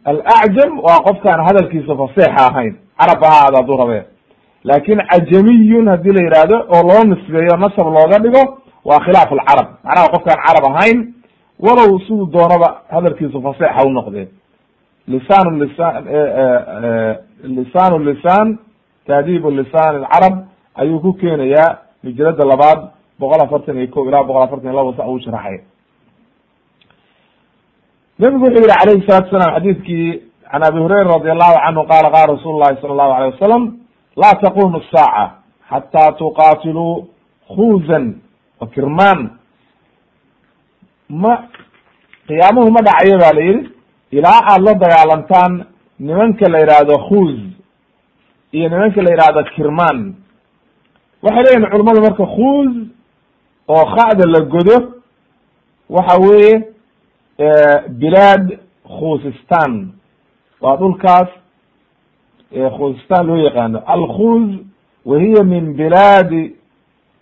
alacjam 0.04 0.78
waa 0.87 1.00
qofkaan 1.07 1.40
hadalkiisa 1.47 1.97
faseexa 1.97 2.47
ahayn 2.50 2.75
carab 3.00 3.23
ha 3.25 3.28
ahaado 3.31 3.57
hadduu 3.57 3.76
rabee. 3.76 4.02
Laakin 4.64 4.99
cajamiyun 5.11 5.88
haddii 5.88 6.12
la 6.12 6.23
yihahdo 6.26 6.57
oo 6.75 6.83
loo 6.88 7.04
nisbeeyo 7.04 7.57
nasab 7.57 7.87
looga 7.87 8.19
dhigo 8.19 8.59
waa 8.85 9.00
khilaaf 9.04 9.33
alcarab 9.33 9.69
macnaha 9.85 10.09
qofkaan 10.14 10.38
carab 10.47 10.64
ahayn 10.73 10.99
walow 11.59 11.99
siduu 12.00 12.26
doonaba 12.26 12.69
hadalkiisu 12.90 13.43
faseexa 13.43 13.87
u 13.87 13.90
noqdee 13.90 14.28
lisaan 15.09 15.47
lisan 15.62 16.04
lisaan 17.57 18.04
lisan 18.09 18.59
taadiib 19.07 19.45
lisan 19.47 19.95
alcarab 20.04 20.35
ayuu 20.75 21.00
ku 21.00 21.12
keenayaa 21.12 21.78
hijrada 22.04 22.44
labaad 22.52 22.80
boqol 23.20 23.40
afartan 23.44 23.76
iyo 23.78 23.88
ko 23.94 24.08
ilaa 24.08 24.23
boqol 24.28 24.42
afartan 24.42 24.70
iyo 24.70 24.76
laba 24.80 24.96
sa 24.96 25.08
uu 25.11 25.18
sharaxay 25.25 25.58
nebigu 28.18 28.44
wuxuu 28.44 28.62
yihi 28.62 28.76
alayhi 28.82 29.06
salatu 29.08 29.30
salam 29.30 29.54
xadiidkii 29.56 30.23
can 30.50 30.62
abi 30.62 30.78
hurayra 30.84 31.11
radi 31.16 31.30
allahu 31.34 31.56
canhu 31.64 31.82
qala 31.92 32.08
qala 32.14 32.26
rasuulu 32.34 32.58
llahi 32.62 32.80
sala 32.80 32.92
allahu 32.94 33.12
alayh 33.18 33.28
wasalam 33.34 33.62
laa 34.23 34.34
taqumu 34.44 34.76
الsaaca 34.82 35.25
xataa 35.70 36.12
tuqatiluu 36.23 36.94
khuzan 37.54 38.04
wa 38.61 38.66
kirman 38.75 39.18
ma 41.23 41.32
qiyaamuhu 42.28 42.70
ma 42.76 42.80
dhacayo 42.87 43.18
ba 43.18 43.30
la 43.37 43.42
yihi 43.49 43.68
ilaa 44.18 44.40
aad 44.52 44.61
la 44.66 44.75
dagaalantaan 44.84 45.52
nimanka 45.99 46.46
la 46.52 46.58
yihahdo 46.64 46.94
khuz 47.08 47.34
iyo 48.56 48.66
nimanka 48.68 49.02
la 49.02 49.11
yihahdo 49.14 49.42
kirman 49.56 49.99
waxay 51.25 51.43
leeyihiin 51.45 51.71
culamadu 51.71 52.00
marka 52.07 52.26
khuz 52.37 52.73
oo 53.69 53.85
kha'da 53.95 54.25
la 54.35 54.40
godo 54.54 54.76
waxa 55.97 56.16
weeye 56.25 56.54
bilaad 58.00 58.59
khuzistan 58.99 59.73
waa 60.62 60.76
dhulkaas 60.76 61.28
khuzistan 62.76 63.26
loo 63.26 63.37
yaqaano. 63.37 63.78
Alkhuz 63.87 64.49
wahiya 65.04 65.43
min 65.45 65.75
bilaadi 65.75 66.54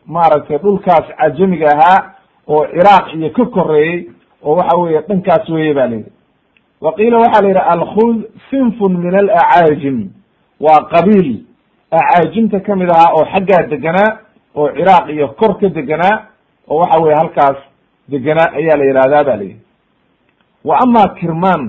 maaragtay 0.07 0.59
dhulkaas 0.59 1.07
cajamiga 1.19 1.69
ahaa 1.75 2.15
oo 2.49 2.67
ciraaq 2.67 3.07
iyo 3.15 3.31
ka 3.31 3.45
koreeyey 3.47 4.11
oo 4.43 4.55
waxa 4.57 4.77
weye 4.77 5.01
dhankaas 5.09 5.49
weye 5.49 5.75
ba 5.75 5.87
la 5.87 5.97
yidhi. 5.97 6.13
Wa 6.81 6.93
qiila 6.93 7.19
waxaa 7.19 7.43
la 7.43 7.49
yidhi 7.49 7.61
alkhuz 7.75 8.17
sinfun 8.51 8.93
min 8.99 9.15
alacaajim 9.15 10.11
waa 10.61 10.85
qabiil 10.93 11.45
acaajimta 11.93 12.61
ka 12.61 12.77
mid 12.77 12.91
ahaa 12.91 13.13
oo 13.17 13.25
xaggaa 13.33 13.63
deganaa 13.73 14.11
oo 14.57 14.69
ciraaq 14.77 15.09
iyo 15.11 15.29
kor 15.29 15.59
ka 15.61 15.69
deganaa 15.69 16.17
oo 16.69 16.79
waxa 16.81 17.01
weye 17.03 17.15
halkaas 17.21 17.59
deganaa 18.09 18.53
ayaa 18.59 18.77
la 18.79 18.85
yihahdaa 18.85 19.25
ba 19.25 19.37
la 19.37 19.43
yidhi. 19.43 19.61
Wa 20.65 20.79
ama 20.85 21.03
kirman 21.19 21.63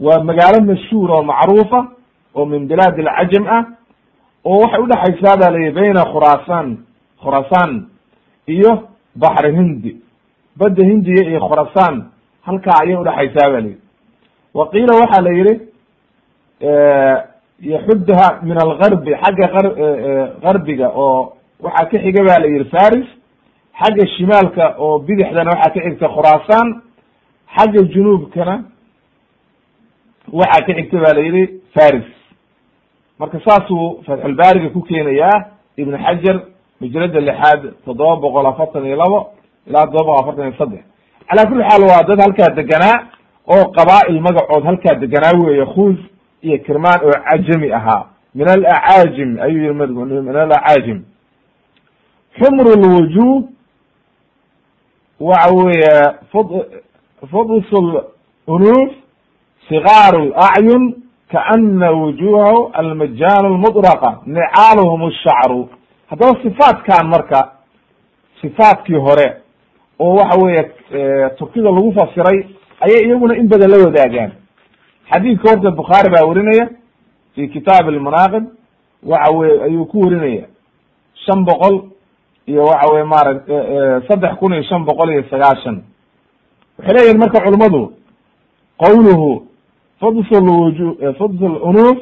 waa 0.00 0.20
magaalo 0.24 0.60
mashhuur 0.64 1.10
oo 1.10 1.22
macruufa 1.22 1.80
oo 2.34 2.46
min 2.46 2.66
bilaad 2.68 2.98
alcajam 3.00 3.44
ah 3.56 3.64
oo 4.44 4.58
waxay 4.62 4.80
udhexaysaa 4.84 5.36
ba 5.40 5.50
layihi 5.50 5.70
bayna 5.72 6.02
khurasan 6.12 6.66
khurasan 7.22 7.70
iyo 8.46 8.88
baxri 9.16 9.52
hindi. 9.56 9.92
Badda 10.56 10.84
hindiya 10.84 11.22
iyo 11.30 11.40
khurasan 11.40 11.94
halkaa 12.46 12.82
ayay 12.82 12.96
udhexaysaa 12.96 13.50
ba 13.52 13.60
layihi 13.60 13.78
wa 14.54 14.68
qiila 14.70 14.92
waxaa 15.00 15.22
la 15.26 15.30
yihi 15.38 15.54
yaxudha 17.62 18.40
min 18.42 18.56
algarbi 18.64 19.12
xagga 19.22 19.46
ar 19.58 19.66
garbiga 20.42 20.88
oo 20.94 21.32
waxaa 21.64 21.86
ka 21.90 21.98
xiga 21.98 22.22
ba 22.28 22.38
la 22.42 22.46
yihi 22.46 22.64
faris 22.74 23.08
xagga 23.80 24.04
shimaalka 24.16 24.64
oo 24.78 24.98
bidixdana 24.98 25.50
waxaa 25.50 25.72
ka 25.74 25.80
xigta 25.86 26.08
khurasan 26.14 26.66
xagga 27.56 27.80
junuubkana 27.94 28.54
waxaa 30.32 30.64
ka 30.66 30.72
xigta 30.78 30.98
ba 31.04 31.12
la 31.16 31.20
yihi 31.20 31.42
faris 31.74 32.08
marka 33.18 33.38
saasuu 33.46 34.02
fatxulbaariga 34.06 34.68
ku 34.74 34.80
keenayaa 34.88 35.36
ibn 35.76 35.94
xajar 36.04 36.36
hijrada 36.80 37.20
lixaad 37.20 37.62
toddoba 37.84 38.16
boqol 38.16 38.46
afartan 38.46 38.84
iyo 38.86 38.96
labo 38.96 39.18
ilaa 39.68 39.86
toddoba 39.86 40.04
boqol 40.06 40.20
afartan 40.22 40.44
iyo 40.48 40.56
saddex 40.58 40.82
calaa 41.28 41.46
kulli 41.50 41.64
xaal 41.68 41.82
waa 41.90 42.02
dad 42.08 42.18
halkaa 42.24 42.50
deganaa 42.58 42.96
oo 43.54 43.64
qabaa'il 43.76 44.20
magacood 44.26 44.64
halkaa 44.70 44.94
deganaa 45.02 45.34
weeye 45.44 45.66
khuz 45.74 45.96
iyo 46.42 46.58
kirmaan 46.58 47.00
oo 47.04 47.12
cajami 47.30 47.72
ahaa. 47.72 48.06
Min 48.34 48.48
alacaajim 48.48 49.38
ayuu 49.40 49.60
yihi 49.62 49.72
madigu 49.74 50.04
min 50.04 50.36
alacaajim. 50.36 51.02
Xumru 52.38 52.72
lwujuh 52.82 53.48
waxa 55.20 55.54
weeye 55.54 55.92
fudus 57.30 57.70
lunuf 58.48 58.90
sigaar 59.68 60.14
lacyun 60.18 60.94
kaana 61.32 61.90
wujuhahu 61.92 62.70
almajan 62.74 63.44
lmudraqa 63.54 64.18
nicaaluhum 64.26 65.10
shacru 65.22 65.68
haddaba 66.10 66.42
sifaatkan 66.42 67.06
marka 67.08 67.52
sifaatkii 68.40 68.94
hore 69.06 69.36
oo 69.98 70.14
waxa 70.16 70.38
weeye 70.44 70.62
turkida 71.38 71.70
lagu 71.70 71.92
fasiray 71.92 72.38
ayay 72.80 73.06
iyaguna 73.06 73.36
in 73.36 73.48
badan 73.48 73.70
la 73.70 73.78
wadaagaan 73.84 74.32
xadiidka 75.10 75.50
horta 75.50 75.70
bukhaari 75.70 76.08
baa 76.14 76.26
werinaya 76.28 76.66
fi 77.34 77.48
kitaab 77.48 77.88
almanaaqib 77.88 78.44
waxa 79.12 79.32
weye 79.38 79.62
ayuu 79.66 79.86
ku 79.86 80.00
werinaya 80.04 80.46
shan 81.26 81.44
boqol 81.44 81.74
iyo 82.46 82.62
waxa 82.64 82.92
weye 82.92 83.04
maara 83.04 83.32
saddex 84.08 84.32
kun 84.40 84.52
iyo 84.52 84.62
shan 84.62 84.84
boqol 84.84 85.10
iyo 85.10 85.22
sagaashan. 85.30 85.82
Waxay 86.78 86.94
leeyihiin 86.94 87.18
marka 87.18 87.40
culimadu 87.44 87.92
qawluhu 88.82 89.30
fuds 90.00 90.30
lwuju 90.46 90.88
fuds 91.18 91.40
lunuf 91.40 91.98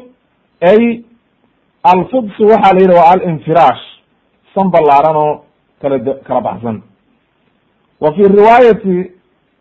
ay 0.71 1.03
alfuds 1.93 2.37
waxaa 2.41 2.73
la 2.75 2.81
yidhi 2.81 2.95
waa 2.99 3.11
alinfiraash 3.15 3.83
san 4.55 4.71
ballaaran 4.71 5.17
oo 5.17 5.45
kala 5.83 5.99
kala 6.27 6.41
baxsan. 6.41 6.83
Wa 8.01 8.13
fi 8.15 8.23
riwaayati 8.23 9.11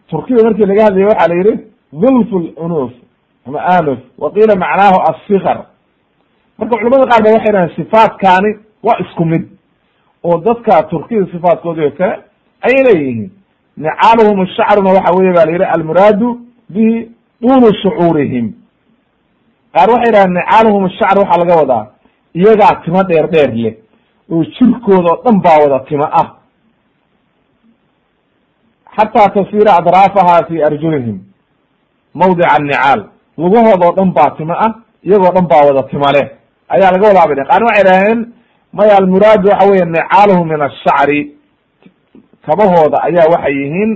turkida 0.09 0.43
markii 0.43 0.65
laga 0.65 0.83
hadlaya 0.85 1.07
waxaa 1.11 1.27
la 1.31 1.35
yihi 1.35 1.53
dhulf 2.01 2.29
lunuf 2.57 2.91
ama 3.49 3.59
anuf 3.77 3.99
wa 4.21 4.29
qiila 4.35 4.53
macnaahu 4.63 4.97
asikar 5.09 5.57
marka 6.57 6.73
culamada 6.77 7.05
qaar 7.11 7.21
ba 7.25 7.29
waxay 7.35 7.51
dhahen 7.55 7.71
sifaatkaani 7.75 8.49
waa 8.83 8.97
isku 9.03 9.25
mid 9.25 9.43
oo 10.23 10.37
dadka 10.47 10.83
turkida 10.91 11.25
sifaatkoodi 11.33 11.81
oo 11.85 11.91
kale 11.97 12.15
ayay 12.67 12.83
leeyihiin. 12.87 13.31
Nicaaluhum 13.79 14.39
shacruna 14.55 14.89
waxa 14.97 15.11
weye 15.17 15.31
ba 15.33 15.45
la 15.45 15.51
yihi 15.51 15.63
almuraadu 15.75 16.27
bihi 16.69 17.11
dulu 17.41 17.67
shucuurihim. 17.81 18.45
Qaar 19.73 19.87
waxay 19.93 20.11
dhahen 20.15 20.33
nicaaluhum 20.39 20.89
shacr 20.99 21.17
waxaa 21.21 21.39
laga 21.41 21.55
wadaa 21.61 21.85
iyagaa 22.35 22.81
timo 22.83 23.01
dheer 23.09 23.27
dheer 23.33 23.51
leh 23.63 23.75
oo 24.31 24.43
jirkooda 24.43 25.09
oo 25.13 25.21
dhan 25.23 25.37
baa 25.45 25.57
wada 25.63 25.79
timo 25.89 26.03
ah. 26.21 26.27
Xataa 28.97 29.29
tasira 29.35 29.71
adraafaha 29.79 30.45
fi 30.47 30.63
arjulihim 30.63 31.17
mawdica 32.13 32.47
annicaal 32.55 33.01
lugahooda 33.41 33.83
oo 33.87 33.95
dhan 33.97 34.09
baa 34.17 34.29
timo 34.37 34.53
ah 34.65 34.71
iyagoo 35.07 35.31
dhan 35.35 35.45
baa 35.51 35.63
wada 35.67 35.83
timo 35.91 36.09
leh. 36.15 36.27
Ayaa 36.73 36.91
laga 36.93 37.05
wadaa 37.09 37.27
bay 37.29 37.37
qaarna 37.49 37.65
waxay 37.69 37.83
dhaheen 37.89 38.19
maya 38.77 38.93
almuraadu 39.01 39.45
waxa 39.51 39.65
weye 39.71 39.85
nicaaluhu 39.95 40.41
min 40.51 40.59
ashacri 40.69 41.19
kabahooda 42.45 42.97
ayaa 43.07 43.31
waxay 43.33 43.53
yihiin 43.61 43.91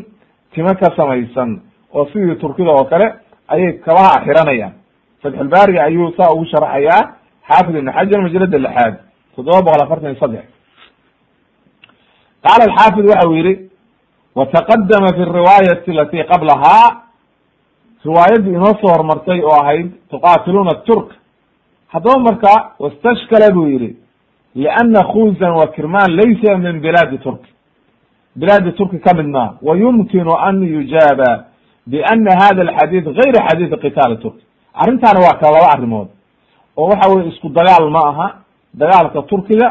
timo 0.53 0.71
ka 0.81 0.87
samaysan 0.97 1.49
oo 1.95 2.05
sidii 2.11 2.35
turkida 2.41 2.71
oo 2.77 2.85
kale 2.91 3.07
ayay 3.53 3.73
kabaha 3.85 4.23
xiranayaan. 4.25 4.73
Fatxulbaariga 5.21 5.81
ayuu 5.89 6.11
saa 6.17 6.31
ugu 6.35 6.45
sharaxayaa 6.51 7.01
xaafid 7.49 7.75
ibn 7.75 7.89
xajar 7.97 8.19
majalada 8.25 8.57
lixaad 8.65 8.93
toddoba 9.35 9.61
boqol 9.65 9.81
afartan 9.85 10.09
iyo 10.11 10.19
saddex. 10.23 10.45
Qaala 12.45 12.63
alxaafid 12.69 13.05
waxa 13.11 13.27
uu 13.29 13.35
yihi 13.39 13.53
wataqadama 14.37 15.09
fi 15.17 15.23
riwaayati 15.39 15.89
alati 15.95 16.17
qablahaa 16.31 16.85
riwaayaddii 18.05 18.53
inoo 18.57 18.73
soo 18.81 18.91
hormartay 18.95 19.39
oo 19.41 19.55
ahayd 19.61 19.91
tuqaatiluuna 20.11 20.73
turk. 20.87 21.09
Haddaba 21.93 22.19
marka 22.19 22.71
wastashkala 22.79 23.51
buu 23.55 23.67
yihi 23.67 23.95
liana 24.55 25.03
khuzan 25.11 25.51
wa 25.61 25.67
kirman 25.67 26.09
laysa 26.19 26.57
min 26.57 26.79
bilaadi 26.81 27.17
turki 27.17 27.49
bilaadi 28.35 28.71
turki 28.71 28.99
ka 28.99 29.13
mid 29.17 29.25
maa 29.27 29.53
wa 29.61 29.75
yumkinu 29.77 30.31
an 30.47 30.63
yujaaba 30.63 31.45
biana 31.87 32.31
hada 32.41 32.61
alxadiid 32.61 33.05
gayra 33.05 33.39
xadiidi 33.47 33.75
qitaali 33.83 34.17
turki 34.17 34.43
arrintaana 34.73 35.19
waa 35.25 35.37
kala 35.39 35.51
laba 35.59 35.71
arrimood. 35.75 36.07
Oo 36.77 36.87
waxa 36.89 37.09
weye 37.13 37.29
isku 37.29 37.49
dagaal 37.49 37.89
ma 37.89 37.99
aha 38.09 38.27
dagaalka 38.73 39.21
turkiga 39.21 39.67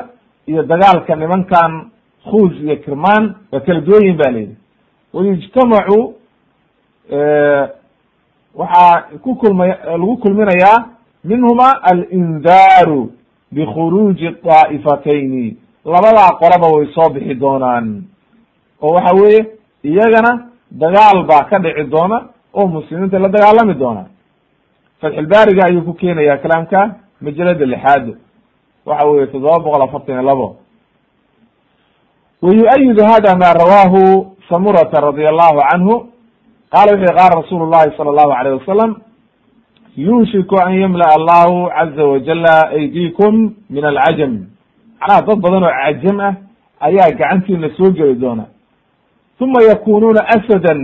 iyo 0.46 0.62
dagaalka 0.62 1.16
nimankan 1.16 1.72
khuz 2.30 2.52
iyo 2.64 2.76
kirman 2.84 3.34
waa 3.52 3.60
kala 3.60 3.80
duwan 3.80 4.02
yihiin 4.02 4.16
ba 4.16 4.30
la 4.30 4.38
yidhi 4.38 4.56
waxaa 8.54 9.02
ku 9.22 9.34
kulmay 9.36 9.70
lagu 9.84 10.16
kulminayaa 10.16 10.86
minhuma 11.24 11.82
alindaru 11.82 13.10
bikhuruuji 13.52 14.28
daa'ifatayni 14.44 15.56
labadaa 15.84 16.36
qolaba 16.40 16.66
way 16.74 16.86
soo 16.94 17.10
bixi 17.14 17.34
doonaan. 17.34 18.04
Oo 18.82 18.94
waxa 18.94 19.14
weeye 19.14 19.40
iyagana 19.84 20.48
dagaal 20.70 21.24
baa 21.26 21.44
ka 21.50 21.58
dhici 21.58 21.84
doona 21.90 22.28
oo 22.54 22.66
muslimiinta 22.66 23.18
la 23.18 23.28
dagaalami 23.28 23.74
doona. 23.74 24.04
Fatxulbaariga 25.00 25.64
ayuu 25.66 25.82
ku 25.82 25.92
keenaya 25.94 26.38
kalaamka 26.38 26.94
majalada 27.20 27.66
lixaad. 27.66 28.14
Waxa 28.86 29.06
weye 29.06 29.26
toddoba 29.26 29.58
boqol 29.58 29.82
afartan 29.82 30.14
iyo 30.14 30.22
labo. 30.22 30.56
Wyu-ayidu 32.42 33.04
hada 33.04 33.36
ma 33.36 33.52
rawahu 33.54 34.34
samurata 34.48 35.00
radi 35.00 35.26
allahu 35.26 35.60
canhu 35.70 35.94
qala 36.72 36.92
wuxu 36.92 37.06
qala 37.18 37.30
rasuulu 37.40 37.64
llahi 37.72 37.96
sala 37.96 38.10
allahu 38.10 38.32
alayh 38.38 38.52
wasalam 38.60 38.90
yuushiku 39.96 40.56
an 40.66 40.72
yamla'a 40.82 41.12
allahu 41.18 41.68
caza 41.76 42.04
wajala 42.12 42.54
aydikum 42.78 43.54
min 43.70 43.84
alcajam 43.84 44.32
macnaha 45.00 45.20
dad 45.26 45.38
badan 45.44 45.62
oo 45.64 45.74
cajam 45.84 46.20
ah 46.20 46.34
ayaa 46.80 47.10
gacantiina 47.18 47.68
soo 47.76 47.90
geli 47.92 48.14
doona 48.14 48.44
uma 49.40 49.58
yakunuuna 49.70 50.20
asadan 50.34 50.80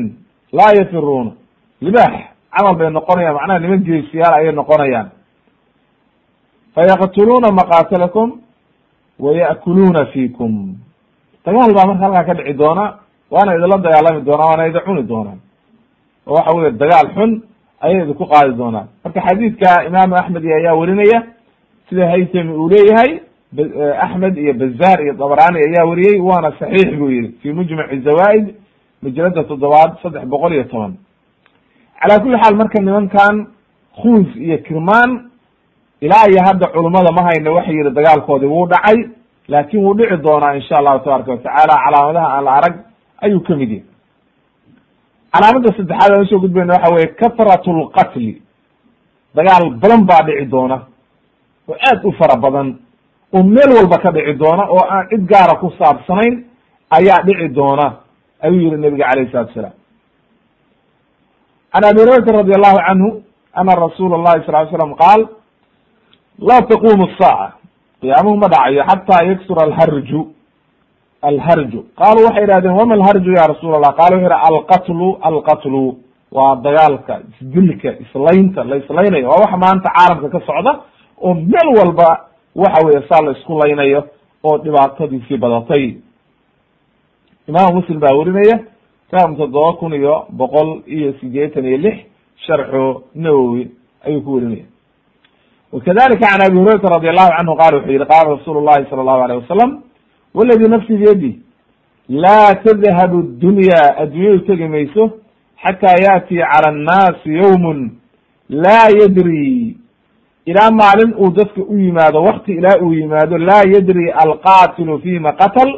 laa 0.53 0.73
yafiruuna 0.79 1.33
libaax 1.81 2.15
camal 2.57 2.75
bay 2.79 2.91
noqonayaan 2.91 3.35
macnaha 3.39 3.59
niman 3.59 3.81
geesiyaal 3.87 4.35
ayay 4.39 4.53
noqonayaan 4.53 5.09
fayaqtuluuna 6.75 7.49
maqaatilakum 7.61 8.29
wa 9.19 9.31
ya'kuluuna 9.33 10.07
fiikum 10.13 10.53
dagaal 11.45 11.71
baa 11.75 11.87
marka 11.87 12.05
halkaa 12.05 12.25
ka 12.29 12.35
dhici 12.35 12.55
doona 12.59 12.85
waana 13.31 13.55
idinla 13.57 13.79
dagaalami 13.79 14.21
doonaa 14.29 14.49
waana 14.51 14.67
idin 14.69 14.83
cuni 14.87 15.03
doonaan 15.03 15.39
oo 16.29 16.35
waxa 16.35 16.57
weye 16.57 16.71
dagaal 16.83 17.09
xun 17.17 17.31
ayay 17.81 18.03
idinku 18.03 18.25
qaadi 18.33 18.53
doonaan. 18.61 18.87
Marka 19.05 19.21
xadiidka 19.27 19.71
imaamu 19.89 20.15
axmed 20.21 20.45
ayaa 20.45 20.75
werinaya 20.81 21.19
sida 21.89 22.09
haytami 22.13 22.53
uu 22.53 22.69
leeyahay 22.69 23.11
axmed 24.05 24.35
iyo 24.39 24.53
bazaar 24.61 24.99
iyo 25.05 25.13
dabrani 25.21 25.59
ayaa 25.67 25.87
weriyey 25.91 26.21
waana 26.29 26.53
saxiix 26.59 26.91
buu 26.99 27.11
yihi 27.11 27.29
fi 27.43 27.53
mujmaci 27.53 28.01
zawa'id 28.09 28.47
majalada 29.03 29.45
toddobaad 29.45 29.91
saddex 30.03 30.25
boqol 30.33 30.53
iyo 30.53 30.65
toban. 30.65 30.93
Calaa 32.01 32.19
kulli 32.23 32.39
xaal 32.43 32.55
marka 32.57 32.79
nimankan 32.83 33.37
khuz 34.01 34.27
iyo 34.47 34.59
kirman 34.67 35.11
ilaa 36.01 36.27
iyo 36.31 36.41
hadda 36.47 36.67
culummada 36.75 37.11
ma 37.17 37.23
hayno 37.29 37.55
waxay 37.57 37.75
yihi 37.79 37.91
dagaalkoodii 37.99 38.47
wuu 38.55 38.67
dhacay 38.73 38.99
laakin 39.49 39.81
wuu 39.85 39.95
dhici 39.99 40.17
doonaa 40.27 40.55
insha 40.59 40.75
allahu 40.81 40.99
tabaraka 41.05 41.31
watacaala 41.33 41.75
calaamadaha 41.85 42.29
aan 42.37 42.45
la 42.45 42.53
arag 42.59 42.75
ayuu 43.25 43.41
ka 43.41 43.57
mid 43.57 43.71
yahay 43.71 43.85
calaamada 45.33 45.69
saddexaad 45.79 46.11
aan 46.13 46.23
u 46.25 46.27
soo 46.31 46.41
gudbayna 46.45 46.75
waxa 46.75 46.95
weye 46.95 47.07
katrat 47.21 47.65
lqatli 47.67 48.43
dagaal 49.37 49.65
badan 49.83 50.03
baa 50.11 50.23
dhici 50.27 50.47
doona 50.55 50.77
oo 51.69 51.77
aad 51.89 52.01
u 52.09 52.13
fara 52.19 52.37
badan 52.45 52.69
oo 53.37 53.43
meel 53.55 53.71
walba 53.79 53.99
ka 54.03 54.11
dhici 54.17 54.35
doona 54.43 54.65
oo 54.75 54.83
aan 54.95 55.05
cid 55.11 55.23
gaara 55.33 55.55
ku 55.61 55.67
saabsanayn 55.79 56.35
ayaa 56.97 57.23
dhici 57.27 57.49
doona 57.59 57.87
ayuu 58.45 58.61
yihi 58.65 58.77
nabiga 58.77 59.05
alayh 59.11 59.31
salatu 59.33 59.53
salaam. 59.55 59.75
Can 61.73 61.85
abi 61.85 62.01
hurayrata 62.01 62.33
radi 62.41 62.53
allahu 62.59 62.79
canhu 62.87 63.09
ana 63.61 63.73
rasuula 63.85 64.17
llahi 64.25 64.45
sal 64.47 64.55
ly 64.65 64.71
slam 64.77 64.93
qaal 65.03 65.21
laa 66.49 66.63
taqumu 66.71 67.05
saaca 67.21 67.49
qiyaamuhu 68.01 68.37
ma 68.43 68.49
dhacayo 68.53 68.83
xataa 68.91 69.23
yaksura 69.31 69.63
alharju 69.69 70.21
alharju 71.23 71.81
qaalu 72.01 72.21
waxay 72.27 72.45
idhahdeen 72.45 72.75
wama 72.81 72.95
alharju 72.95 73.31
ya 73.33 73.47
rasuul 73.53 73.75
allah 73.75 73.95
qala 74.01 74.17
wuxu 74.17 74.29
yihi 74.31 74.41
alqatlu 74.51 75.19
alqatlu 75.31 75.97
waa 76.33 76.57
dagaalka 76.57 77.21
isdilka 77.31 77.91
islaynta 78.05 78.65
la 78.65 78.77
islaynayo 78.77 79.29
waa 79.29 79.41
wax 79.45 79.53
maanta 79.65 79.89
caalamka 79.97 80.29
ka 80.35 80.41
socda 80.47 80.73
oo 81.23 81.35
meel 81.35 81.69
walba 81.79 82.09
waxa 82.57 82.87
weye 82.87 83.03
saa 83.09 83.23
la 83.27 83.33
isku 83.39 83.59
laynayo 83.63 84.05
oo 84.45 84.59
dhibaatadiisii 84.59 85.37
badatay 85.39 85.95
imaamu 87.49 87.75
muslim 87.81 88.01
baa 88.01 88.15
werinaya 88.19 88.59
kam 89.11 89.37
toddoba 89.37 89.73
kun 89.73 89.93
iyo 89.95 90.27
boqol 90.31 90.83
iyo 90.87 91.13
sideetan 91.21 91.65
iyo 91.65 91.77
lix 91.79 91.97
sharxu 92.47 93.03
nawowi 93.15 93.71
ayuu 94.07 94.21
ku 94.23 94.35
werinaya 94.35 94.65
wakadalika 95.73 96.27
can 96.27 96.41
abi 96.47 96.59
hurayrata 96.59 96.89
radi 96.95 97.09
allahu 97.09 97.31
canhu 97.37 97.55
qala 97.57 97.77
wuxuu 97.77 97.93
yihi 97.93 98.07
qala 98.13 98.37
rasuulu 98.37 98.61
llahi 98.61 98.87
sala 98.91 99.01
allahu 99.03 99.23
alayh 99.25 99.37
wasalam 99.43 99.71
waladi 100.39 100.69
nafsi 100.69 100.93
biyadi 100.97 101.33
laa 102.09 102.55
tadhabu 102.55 103.23
dunya 103.23 103.81
addunyadu 104.03 104.39
tegi 104.39 104.69
mayso 104.69 105.05
xataa 105.63 105.99
yaati 106.07 106.37
cala 106.37 106.69
annaasi 106.69 107.35
yawmun 107.43 107.79
laa 108.49 108.89
yadri. 109.01 109.77
Ilaa 110.47 110.71
maalin 110.71 111.15
uu 111.21 111.31
dadka 111.31 111.61
u 111.63 111.79
yimaado 111.79 112.23
wakti 112.23 112.53
ilaa 112.53 112.81
uu 112.83 112.93
yimaado 112.95 113.39
laa 113.39 113.63
yadri 113.75 114.11
alqatilu 114.11 115.01
fima 115.01 115.33
qatal 115.33 115.69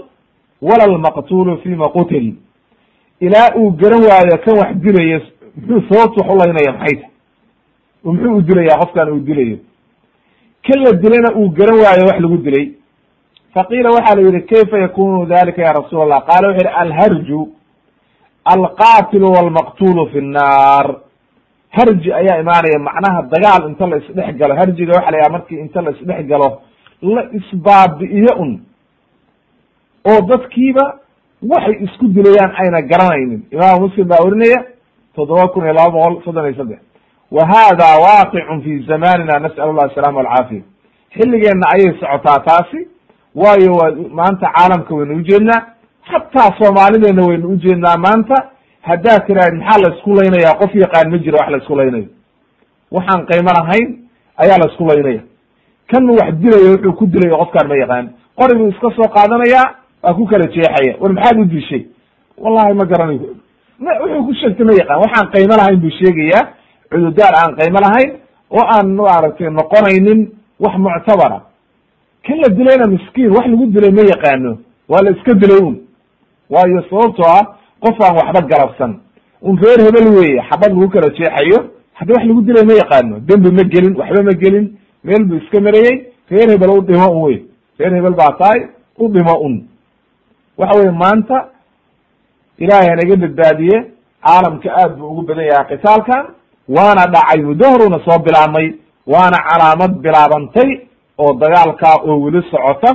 wala 0.63 0.85
almaqtulu 0.85 1.59
fima 1.63 1.89
qutil. 1.89 2.35
Ilaa 3.21 3.55
uu 3.59 3.71
garan 3.71 4.03
waayo 4.11 4.39
kan 4.45 4.59
wax 4.59 4.75
dilayo 4.75 5.21
muxuu 5.57 5.89
sababta 5.89 6.21
wax 6.23 6.31
ulaynaya 6.35 6.73
muxuu 8.05 8.37
u 8.37 8.43
dilaya 8.43 8.79
qofkan 8.79 9.09
uu 9.13 9.21
dilayo. 9.21 9.59
Kan 10.63 10.79
la 10.85 10.93
dilayna 10.93 11.35
uu 11.37 11.49
garan 11.49 11.79
waayo 11.83 12.07
wax 12.07 12.21
lagu 12.21 12.37
dilay 12.37 12.80
faqiila 13.55 13.91
waxaa 13.97 14.15
la 14.17 14.23
yihi 14.23 14.41
kayfa 14.47 14.79
yakunu 14.79 15.27
dalika 15.27 15.63
ya 15.63 15.73
rasuul 15.73 16.03
allah 16.03 16.21
qaala 16.29 16.49
wuxu 16.49 16.65
yihi 16.67 16.75
alharju 16.85 17.41
alqatilu 18.45 19.27
walmaqtulu 19.37 20.07
fi 20.13 20.21
nnar 20.21 20.87
harji 21.71 22.13
ayaa 22.13 22.41
imaanaya 22.41 22.79
macnaha 22.79 23.23
dagaal 23.33 23.69
inta 23.71 23.87
la 23.87 23.97
isdhex 23.97 24.35
galo 24.41 24.55
harjiga 24.55 24.93
waxa 24.97 25.11
la 25.11 25.19
yaha 25.19 25.31
markii 25.37 25.59
inta 25.61 25.83
la 25.83 25.91
isdhex 25.91 26.27
galo 26.27 26.49
la 27.03 27.23
isbaabi'iyo 27.39 28.33
un 28.39 28.61
oo 30.11 30.21
dadkiiba 30.31 30.85
waxay 31.53 31.77
isku 31.85 32.07
dilayaan 32.09 32.53
ayna 32.63 32.81
garanaynin 32.83 33.43
imaamu 33.51 33.81
muslim 33.87 34.09
baa 34.09 34.23
orinaya 34.27 34.65
toddoba 35.15 35.49
kun 35.49 35.65
iyo 35.65 35.73
laba 35.73 35.91
boqol 35.91 36.23
soddon 36.25 36.45
iyo 36.47 36.57
saddex 36.57 36.81
wa 37.31 37.43
hada 37.53 37.89
waaqicun 38.05 38.63
fi 38.65 38.73
zamanina 38.89 39.39
nas'al 39.39 39.75
llah 39.75 39.85
asalama 39.91 40.21
alcaafiya 40.21 40.63
xilligeenna 41.17 41.67
ayay 41.75 41.95
socotaa 42.01 42.39
taasi 42.49 42.81
waayo 43.35 43.73
waa 43.81 43.91
maanta 44.19 44.53
caalamka 44.57 44.95
waynu 44.95 45.17
ujeednaa 45.17 45.61
xataa 46.11 46.51
soomaalideena 46.59 47.23
waynu 47.27 47.49
ujeednaa 47.49 47.97
maanta. 47.97 48.35
Haddaad 48.83 49.27
tiraahid 49.27 49.55
maxaa 49.55 49.81
la 49.83 49.95
isku 49.97 50.15
laynaya 50.15 50.55
qof 50.61 50.75
yaqaan 50.75 51.11
ma 51.11 51.19
jiro 51.19 51.37
wax 51.39 51.51
la 51.51 51.59
isku 51.59 51.77
laynayo. 51.77 52.09
Waxaan 52.91 53.27
qaymo 53.27 53.51
lahayn 53.59 53.89
ayaa 54.43 54.59
la 54.59 54.67
isku 54.73 54.85
laynaya. 54.87 55.23
Kan 55.91 56.11
wax 56.11 56.33
dilaya 56.43 56.71
wuxuu 56.73 56.93
ku 56.99 57.07
dilayo 57.07 57.37
qofkaan 57.39 57.69
ma 57.69 57.77
yaqaan. 57.77 58.07
Qori 58.39 58.55
buu 58.59 58.69
iska 58.69 58.89
soo 58.97 59.09
qaadanaya 59.17 59.63
waa 60.03 60.15
ku 60.15 60.27
kala 60.27 60.47
jeexaya. 60.47 60.97
War 61.01 61.13
maxaad 61.13 61.39
u 61.41 61.45
dishay 61.45 61.83
wallahi 62.39 62.75
ma 62.75 62.85
garanayo 62.85 63.21
wuxuu 63.81 64.25
ku 64.27 64.33
sheegtay 64.41 64.65
ma 64.67 64.73
yaqaan. 64.81 64.99
Waxaan 65.05 65.27
qaymo 65.35 65.55
lahayn 65.61 65.81
buu 65.81 65.91
sheegayaa. 66.01 66.43
Cududaar 66.91 67.35
aan 67.43 67.53
qaymo 67.61 67.79
lahayn. 67.85 68.11
Oo 68.51 68.65
aan 68.75 68.87
maaragtay 68.97 69.51
noqonaynin 69.51 70.21
wax 70.61 70.75
muctabara 70.79 71.39
kan 72.27 72.37
la 72.43 72.49
dilayna 72.49 72.87
miskiin 72.87 73.31
wax 73.37 73.47
lagu 73.53 73.67
dilay 73.75 73.91
ma 73.99 74.03
yaqaano. 74.13 74.53
Waa 74.89 75.03
la 75.05 75.11
iska 75.11 75.33
dilay 75.35 75.61
un 75.69 75.77
waayo 76.51 76.83
sababtoo 76.91 77.25
ah 77.39 77.45
qof 77.81 77.97
aan 78.05 78.15
waxba 78.17 78.41
galabsan 78.51 78.93
un 79.43 79.55
reer 79.63 79.81
hebel 79.87 80.09
weeye 80.17 80.41
xabad 80.51 80.71
lagu 80.75 80.89
kala 80.91 81.09
jeexayo 81.17 81.59
haddi 81.99 82.13
wax 82.13 82.25
lagu 82.29 82.43
dilay 82.43 82.65
ma 82.65 82.75
yaqaano. 82.83 83.15
Dembi 83.29 83.51
ma 83.57 83.63
gelin 83.73 83.95
waxba 84.01 84.23
ma 84.23 84.33
gelin. 84.43 84.67
Meel 85.05 85.25
buu 85.25 85.37
iska 85.37 85.61
marayey 85.61 85.97
reer 86.31 86.49
hebel 86.51 86.71
u 86.71 86.81
dhimo 86.89 87.07
un 87.15 87.23
wey. 87.27 87.39
Reer 87.79 87.93
hebel 87.95 88.15
baa 88.21 88.33
tahay 88.39 88.61
u 88.99 89.09
dhimo 89.09 89.35
un 89.47 89.55
waxa 90.59 90.79
weye 90.79 90.91
maanta 91.03 91.37
ilaahay 92.59 92.89
hanaga 92.93 93.17
badbaadiye 93.17 93.77
caalamka 94.25 94.69
aad 94.81 94.93
buu 94.99 95.07
ugu 95.13 95.23
badan 95.29 95.45
yahay 95.51 95.67
qitaalkan 95.71 96.25
waana 96.77 97.05
dhacay 97.15 97.41
muddo 97.49 97.65
horuna 97.73 97.99
soo 98.07 98.19
bilaabmay 98.25 98.67
waana 99.13 99.39
calaamad 99.49 99.93
bilaabantay 100.05 100.69
oo 101.23 101.33
dagaalkaa 101.43 101.97
oo 102.09 102.17
weli 102.25 102.43
socota 102.51 102.91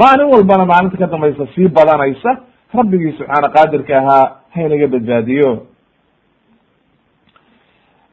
maalin 0.00 0.30
walbana 0.34 0.64
maalinta 0.70 0.96
ka 1.02 1.06
dambaysa 1.06 1.46
sii 1.54 1.68
badanaysa 1.68 2.30
rabbigii 2.78 3.12
subxaana 3.18 3.48
qaadirka 3.56 3.92
ahaa 4.00 4.24
haynaga 4.54 4.86
badbaadiyo. 4.94 5.50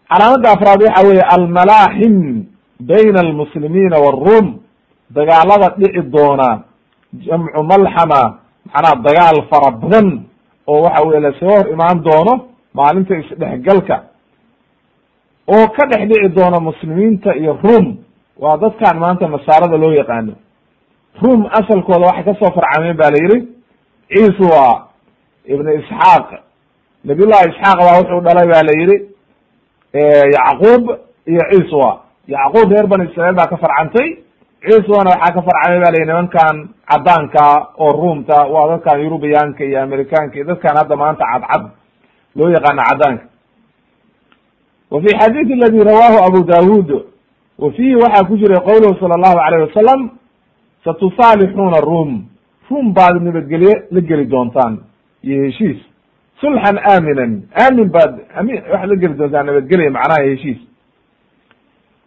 Calaamadda 0.09 0.49
afraad 0.55 0.81
waxa 0.83 1.07
weeye 1.07 1.23
almalaaxim 1.35 2.15
bayna 2.79 3.19
almuslimiina 3.25 3.97
wاrum 4.05 4.45
dagaalada 5.09 5.75
dhici 5.79 6.01
doona 6.15 6.49
jamcu 7.25 7.61
malxama 7.71 8.21
macnaha 8.65 8.95
dagaal 9.07 9.37
fara 9.49 9.71
badan 9.81 10.07
oo 10.67 10.81
waxa 10.85 11.03
weye 11.07 11.19
la 11.19 11.31
soo 11.39 11.49
hor 11.55 11.65
imaan 11.73 11.97
doono 12.07 12.33
maalinta 12.73 13.15
isdhexgalka. 13.21 13.97
Oo 15.53 15.67
ka 15.75 15.83
dhex 15.91 16.01
dhici 16.09 16.29
doona 16.37 16.59
muslimiinta 16.59 17.35
iyo 17.35 17.53
rum 17.63 17.97
waa 18.39 18.57
dadkan 18.57 18.97
maanta 18.99 19.27
nasaarada 19.27 19.77
loo 19.77 19.91
yaqaano. 20.01 20.33
Rum 21.23 21.45
asalkooda 21.59 22.05
waxay 22.07 22.23
ka 22.23 22.33
soo 22.39 22.51
farcameen 22.55 22.97
ba 22.97 23.07
la 23.13 23.17
yihi 23.23 23.37
ciiswa 24.11 24.87
ibn 25.53 25.67
isxaaq. 25.79 26.27
Nabiy 27.05 27.25
llahi 27.31 27.49
isxaaq 27.51 27.77
baa 27.79 27.97
wuxuu 27.99 28.21
dhalay 28.27 28.47
ba 28.53 28.59
la 28.67 28.73
yihi 28.79 28.95
yacquub 30.35 30.83
iyo 31.31 31.41
ciiswa 31.51 31.89
yacquub 32.27 32.71
reer 32.71 32.87
bani 32.87 33.09
israiil 33.09 33.35
baa 33.35 33.47
ka 33.47 33.57
farcantay 33.57 34.07
ciiswana 34.65 35.09
waxaa 35.15 35.33
ka 35.35 35.41
farcamay 35.47 35.79
ba 35.83 35.89
la 35.91 35.97
yihi 35.99 36.07
nimankan 36.09 36.55
cadaanka 36.89 37.45
oo 37.79 37.91
ruumta 37.91 38.37
waa 38.53 38.67
dadkan 38.71 39.01
yurubiyaanka 39.03 39.63
iyo 39.63 39.81
amerikaanka 39.83 40.35
iyo 40.35 40.45
dadkan 40.45 40.75
hadda 40.77 40.95
maanta 40.95 41.23
cadcad 41.33 41.63
loo 42.35 42.49
yaqaano 42.55 42.81
cadaanka 42.89 43.23
wa 44.91 45.01
fi 45.01 45.09
xadiid 45.19 45.49
aladi 45.51 45.79
rawahu 45.89 46.17
abu 46.27 46.39
dawud 46.43 46.89
wa 47.59 47.71
fiihi 47.71 47.95
waxaa 47.95 48.27
ku 48.27 48.37
jiray 48.37 48.59
qowluhu 48.69 48.99
sala 48.99 49.15
allahu 49.15 49.39
alayh 49.45 49.59
wasalam 49.67 50.01
satusaalixuuna 50.85 51.79
rum 51.81 52.25
rum 52.69 52.93
baad 52.93 53.15
nabadgelye 53.23 53.73
la 53.91 54.01
geli 54.01 54.25
doontaan. 54.25 54.77
Iyo 55.23 55.43
heshiis. 55.45 55.77
Sulxan 56.41 56.77
aaminan. 56.77 57.31
Aamin 57.63 57.89
baad 57.95 58.11
ami 58.35 58.53
waxaad 58.53 58.89
la 58.89 58.95
geli 58.95 59.13
doontaan 59.19 59.45
nabadgelya 59.45 59.91
macnaha 59.91 60.23
heshiis. 60.29 60.57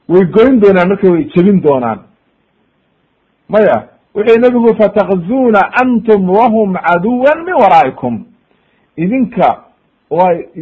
Way 0.09 0.25
goyn 0.35 0.61
doonaan 0.61 0.89
marka 0.89 1.11
way 1.11 1.25
jebin 1.35 1.61
doonaan. 1.63 1.99
Maya 3.49 3.77
wuxuu 4.15 4.39
nebigu 4.41 4.75
fatakzuuna 4.81 5.61
antum 5.83 6.31
wahum 6.31 6.75
caduwan 6.75 7.39
min 7.47 7.55
waraa'ikum. 7.63 8.15
Idinka 8.97 9.49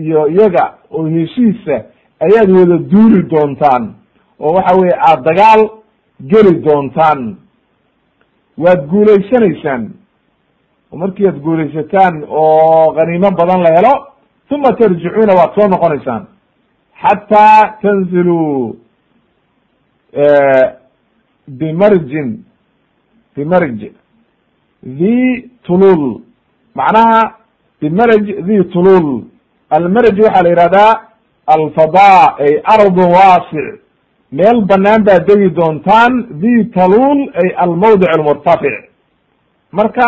iyo 0.03 0.29
iyaga 0.29 0.65
oo 0.91 1.07
heshiisa 1.09 1.77
ayaad 2.21 2.51
wada 2.51 2.77
duuli 2.79 3.23
doontaan 3.23 3.95
oo 4.41 4.53
waxa 4.57 4.77
weye 4.81 4.95
aad 5.09 5.21
dagaal 5.29 5.61
geli 6.31 6.53
doontaan. 6.65 7.21
Waad 8.63 8.81
guulaysanaysaan 8.91 9.83
oo 10.93 10.97
markii 10.99 11.27
aad 11.29 11.39
guulaysataan 11.45 12.15
oo 12.29 12.93
khaniimo 12.97 13.31
badan 13.39 13.63
la 13.67 13.71
helo 13.77 13.93
uma 14.51 14.71
tarjicuuna 14.79 15.35
waad 15.39 15.53
soo 15.55 15.69
noqonaysaan. 15.69 16.23
Xataa 17.03 17.61
tanziluu 17.83 18.77
bimarjin 21.49 22.29
bimarj 23.37 23.81
dhi 24.99 25.51
tulul 25.67 26.05
macnaha 26.75 27.21
bimarj 27.81 28.27
dhi 28.47 28.57
tulul 28.73 29.09
almarj 29.77 30.17
waxaa 30.25 30.43
la 30.43 30.49
yihahdaa 30.55 30.93
alfada 31.55 32.37
ay 32.45 32.53
ardun 32.75 33.09
waasic 33.17 33.67
meel 34.33 34.59
banaan 34.69 35.05
baad 35.07 35.23
degi 35.29 35.51
doontaan 35.59 36.13
dhi 36.41 36.55
talul 36.75 37.19
ay 37.41 37.49
almawdic 37.65 38.09
almurtafic. 38.17 38.77
Marka 39.73 40.07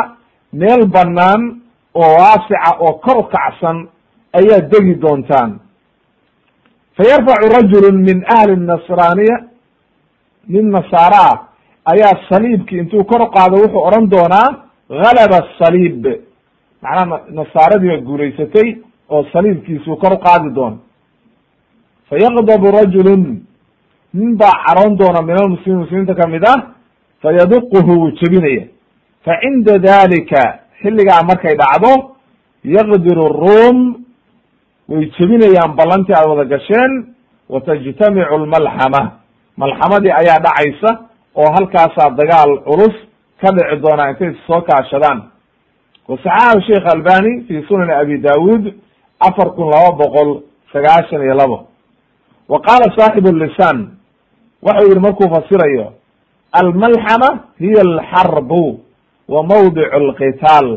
meel 0.52 0.86
banaan 0.94 1.40
oo 1.94 2.08
waasica 2.18 2.70
oo 2.80 2.92
kor 3.04 3.28
kacsan 3.32 3.76
ayaad 4.38 4.64
degi 4.72 4.94
doontaan. 5.02 5.50
Fayarfacu 6.96 7.46
rajulu 7.56 7.88
min 8.08 8.18
ahli 8.36 8.56
nasraaniya 8.70 9.36
nin 10.52 10.66
nasaara 10.76 11.20
ah 11.30 11.36
ayaa 11.92 12.14
saliibki 12.28 12.74
intuu 12.78 13.04
kor 13.10 13.22
qaado 13.34 13.56
wuxuu 13.62 13.86
odhan 13.88 14.06
doonaa 14.14 14.48
galaba 15.02 15.38
saliib. 15.58 16.04
Macnaha 16.82 17.16
nasaaradii 17.38 17.88
baa 17.90 18.04
guulaysatay 18.08 18.68
oo 19.12 19.22
saliibkiisuu 19.32 19.96
kor 20.02 20.14
qaadi 20.24 20.50
doona 20.56 20.78
fayaqdabu 22.08 22.66
rajulun 22.78 23.22
nin 24.14 24.36
baa 24.36 24.54
caroon 24.66 24.96
doona 24.98 25.22
min 25.22 25.36
almuslimiin 25.42 25.80
muslimiinta 25.80 26.14
ka 26.14 26.26
mid 26.28 26.44
ah 26.48 26.58
fayaduquhu 27.22 27.92
wuu 28.00 28.10
jebinaya. 28.20 28.64
Fa 29.24 29.32
cinda 29.42 29.78
dalika 29.78 30.42
xilligaa 30.82 31.22
markay 31.22 31.54
dhacdo 31.56 31.92
yaqdiru 32.64 33.28
ruum 33.42 33.76
way 34.88 35.10
jebinayaan 35.18 35.76
ballantii 35.78 36.14
aad 36.14 36.28
wada 36.30 36.44
gasheen 36.44 36.92
wa 37.48 37.60
tajtamicu 37.60 38.36
lmalxama. 38.44 39.02
Malxamadii 39.56 40.12
ayaa 40.20 40.38
dhacaysa 40.46 40.90
oo 41.34 41.48
halkaasaa 41.56 42.10
dagaal 42.20 42.50
culus 42.64 42.94
ka 43.40 43.48
dhici 43.56 43.76
doonaa 43.82 44.10
intay 44.10 44.32
soo 44.46 44.60
kaashadaan. 44.60 45.18
Wasaxaxahu 46.08 46.60
sheikh 46.68 46.84
albani 46.94 47.44
fi 47.48 47.54
sunani 47.68 47.92
abi 47.92 48.18
dawud 48.18 48.64
afar 49.20 49.48
kun 49.56 49.68
laba 49.70 49.92
boqol 50.00 50.28
sagaashan 50.72 51.20
iyo 51.22 51.34
labo. 51.34 51.58
Wa 52.48 52.58
qaala 52.66 52.86
saaxibu 52.96 53.28
lisan 53.32 53.97
waxau 54.62 54.86
yihi 54.88 55.00
markuu 55.00 55.28
fasirayo 55.34 55.92
almalxama 56.52 57.30
hiya 57.58 57.80
alxarbu 57.88 58.80
wa 59.28 59.42
mawdic 59.50 59.92
alqitaal 60.00 60.68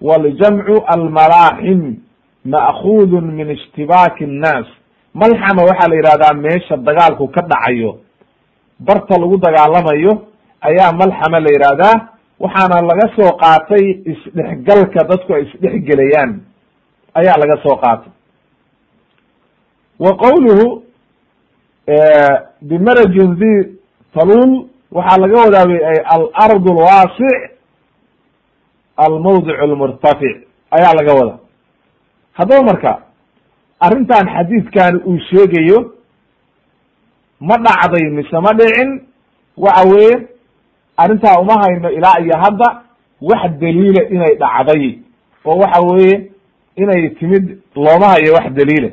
waljamcu 0.00 0.76
almalaaxim 0.94 1.96
ma'kuudu 2.44 3.20
min 3.20 3.50
ishtibaaki 3.50 4.26
nnaas 4.26 4.66
malxama 5.14 5.62
waxaa 5.68 5.88
la 5.88 5.96
yihahdaa 5.96 6.34
meesha 6.44 6.76
dagaalku 6.76 7.28
ka 7.34 7.42
dhacayo 7.50 7.98
barta 8.80 9.18
lagu 9.20 9.36
dagaalamayo 9.38 10.12
ayaa 10.60 10.92
malxama 11.00 11.40
la 11.40 11.50
yihahdaa 11.56 11.96
waxaana 12.44 12.82
laga 12.90 13.06
soo 13.16 13.30
qaatay 13.42 13.84
isdhexgalka 14.12 15.00
dadku 15.10 15.30
ay 15.34 15.42
isdhexgelayaan. 15.46 16.30
Ayaa 17.14 17.36
laga 17.42 17.56
soo 17.62 17.76
qaatay. 17.82 18.10
Wa 20.02 20.10
qowluhu 20.22 20.82
bimarajin 22.68 23.30
di 23.40 23.52
talul 24.14 24.52
waxaa 24.96 25.18
laga 25.22 25.36
wadaabay 25.44 25.80
alard 26.14 26.64
alwaasic 26.74 27.38
almawdic 28.96 29.56
almurtafic 29.64 30.34
ayaa 30.70 30.94
laga 30.98 31.12
wada 31.18 31.36
haddaba 32.38 32.62
marka 32.70 32.92
arrintan 33.80 34.26
xadiidkan 34.36 34.92
uu 35.06 35.18
sheegayo 35.30 35.78
ma 37.40 37.56
dhacday 37.66 38.04
mise 38.16 38.36
ma 38.46 38.52
dhicin 38.60 38.90
waxa 39.56 39.82
weeye 39.92 40.14
arrintaa 40.96 41.40
uma 41.42 41.54
hayno 41.62 41.88
ilaa 41.90 42.20
iyo 42.24 42.36
hadda 42.44 42.68
wax 43.30 43.42
daliila 43.60 44.02
inay 44.14 44.34
dhacday 44.42 44.98
oo 45.44 45.56
waxa 45.62 45.80
weeye 45.90 46.30
inay 46.76 47.08
timid 47.18 47.58
looma 47.76 48.06
hayo 48.14 48.32
wax 48.34 48.46
daliila 48.58 48.90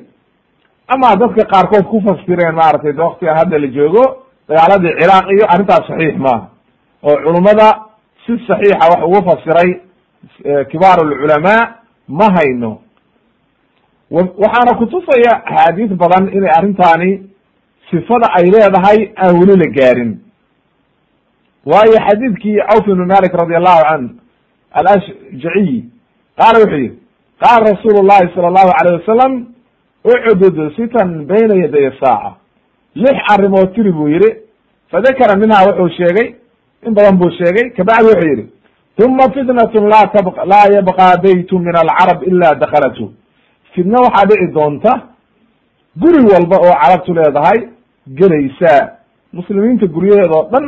ama 0.93 1.15
dadka 1.21 1.43
qaarkood 1.53 1.85
ku 1.91 1.97
fasireen 2.07 2.55
maaragtay 2.61 2.93
de 2.93 3.01
waktigan 3.07 3.35
hadda 3.39 3.57
la 3.63 3.67
joogo 3.77 4.03
dagaaladii 4.49 4.93
ciraaq 4.99 5.25
iyo 5.35 5.45
arrintaas 5.53 5.83
saxiix 5.89 6.15
maaha 6.25 6.47
oo 7.07 7.15
culummada 7.25 7.67
si 8.25 8.31
saxiixa 8.47 8.85
wax 8.91 9.01
ugu 9.07 9.19
fasiray 9.29 9.69
kibaar 10.71 10.97
alculamaa 11.05 11.61
ma 12.19 12.27
hayno. 12.35 12.71
Waxaana 14.11 14.73
kutusaya 14.79 15.31
axaadiis 15.45 15.91
badan 16.01 16.23
inay 16.37 16.51
arrintaani 16.57 17.11
sifada 17.89 18.27
ay 18.37 18.45
leedahay 18.53 18.99
aan 19.23 19.33
weli 19.39 19.55
la 19.61 19.67
gaarin. 19.77 20.11
Waayo 21.65 21.97
xadiidkii 22.07 22.57
cawf 22.69 22.85
ibn 22.87 23.05
malik 23.13 23.33
radi 23.41 23.55
allahu 23.55 23.83
can 23.89 24.03
alashjaciy 24.79 25.83
qaala 26.39 26.57
wuxuu 26.63 26.77
yihi 26.83 26.97
qaala 27.43 27.63
rasuulu 27.71 27.99
llahi 28.09 28.33
sala 28.35 28.47
allahu 28.51 28.71
alayh 28.79 28.93
wasalam 28.99 29.33
ucdud 30.03 30.57
sitan 30.75 31.25
bayna 31.27 31.55
yaday 31.63 31.91
saaca. 32.01 32.31
Lix 32.95 33.17
arrimood 33.33 33.73
tiri 33.75 33.91
buu 33.91 34.07
yihi 34.09 34.29
fadakara 34.91 35.35
minha 35.41 35.65
wuxuu 35.67 35.89
sheegay 35.97 36.27
in 36.85 36.93
badan 36.93 37.17
buu 37.19 37.29
sheegay 37.39 37.69
kabacdi 37.77 38.05
wuxuu 38.05 38.29
yihi 38.31 38.45
uma 39.05 39.23
fitnatun 39.33 39.83
laa 39.93 40.07
tab 40.13 40.27
laa 40.51 40.65
yabqaa 40.75 41.17
baytu 41.23 41.59
min 41.59 41.75
alcarab 41.83 42.19
ila 42.29 42.55
dakalathu 42.55 43.05
fitna 43.73 43.97
waxaa 44.05 44.25
dhici 44.29 44.47
doonta 44.53 44.91
guri 46.01 46.21
walba 46.31 46.57
oo 46.65 46.73
carabtu 46.81 47.13
leedahay 47.13 47.59
gelaysaa. 48.19 48.81
Muslimiinta 49.33 49.85
guryaheeda 49.95 50.35
oo 50.37 50.49
dhan 50.51 50.65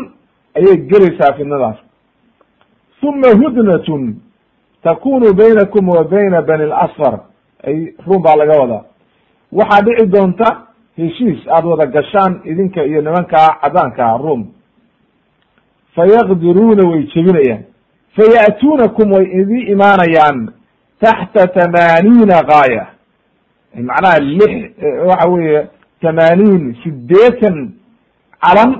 ayay 0.58 0.78
gelaysaa 0.91 1.34
fitnadaas. 1.38 1.78
Uma 3.04 3.30
hudnatun 3.41 4.02
takunu 4.84 5.34
baynakum 5.34 5.89
wa 5.89 6.04
bayna 6.04 6.41
bani 6.41 6.65
lasfar 6.65 7.20
ay 7.67 7.78
ruum 8.08 8.22
baa 8.24 8.36
laga 8.41 8.60
wadaa 8.62 8.84
waxaa 9.52 9.82
dhici 9.86 10.06
doonta 10.14 10.48
heshiis 10.98 11.48
aada 11.48 11.68
wada 11.68 11.86
gashaan 11.86 12.42
idinka 12.46 12.84
iyo 12.86 13.02
nimankaa 13.02 13.48
cadaankaa 13.62 14.18
ruum. 14.18 14.42
Fayaqdiruuna 15.96 16.84
way 16.92 17.04
jebinayaan. 17.14 17.64
Faya'tuunakum 18.16 19.12
way 19.12 19.26
idin 19.40 19.68
imaanayaan 19.74 20.54
taxta 21.04 21.48
tamaaniina 21.48 22.38
gaaya. 22.52 22.86
Macnaha 23.90 24.20
lix 24.20 24.54
waxa 25.10 25.30
weeye 25.30 25.68
tamaaniin 26.02 26.76
sideetan 26.84 27.56
calan 28.44 28.72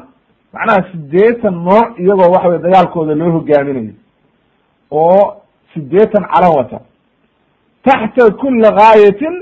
macnaha 0.53 0.81
sideetan 0.91 1.55
nooc 1.63 1.99
iyagoo 1.99 2.31
waxa 2.34 2.47
weye 2.49 2.62
dagaalkooda 2.65 3.15
loo 3.15 3.31
hogaaminayo 3.31 3.93
oo 4.91 5.41
sideetan 5.73 6.23
calan 6.34 6.51
wata. 6.57 6.79
Taxta 7.84 8.31
kuli 8.41 8.62
gaayatin 8.62 9.36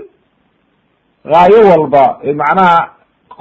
gaayo 1.26 1.60
walba 1.70 2.20
macnaha 2.36 2.90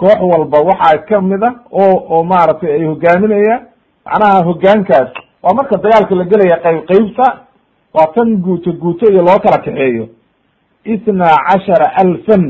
koox 0.00 0.18
walba 0.32 0.58
waxaa 0.60 0.98
ka 1.08 1.20
mid 1.20 1.42
a 1.44 1.50
oo 1.72 1.94
oo 2.10 2.22
maaragtay 2.24 2.72
ay 2.72 2.84
hogaaminayaan 2.84 3.62
macnaha 4.06 4.42
hogaankaas 4.44 5.10
waa 5.42 5.54
marka 5.54 5.76
dagaalka 5.76 6.14
la 6.14 6.24
gelaya 6.24 6.56
qayb 6.64 6.84
qeybta 6.90 7.26
waa 7.94 8.06
tan 8.14 8.36
guuto 8.42 8.72
guuto 8.72 9.10
iyo 9.12 9.22
loo 9.22 9.38
kala 9.38 9.58
kaxeeyo. 9.58 10.08
Ithnaa 10.84 11.36
cashara 11.48 11.92
alfan 11.96 12.44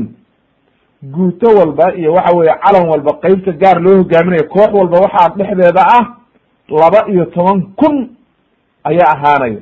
guuto 1.03 1.47
walba 1.57 1.93
iyo 1.95 2.13
waxa 2.13 2.35
weeye 2.37 2.53
calan 2.63 2.89
walba 2.89 3.11
qeybta 3.23 3.51
gaar 3.51 3.81
loo 3.81 3.97
hogaaminayo 3.97 4.43
koox 4.49 4.69
walba 4.73 4.97
waxaa 4.99 5.29
dhexdeeda 5.37 5.83
ah 5.97 6.05
laba 6.69 6.99
iyo 7.11 7.25
toban 7.25 7.61
kun 7.79 8.09
ayaa 8.83 9.13
ahaanayo. 9.15 9.61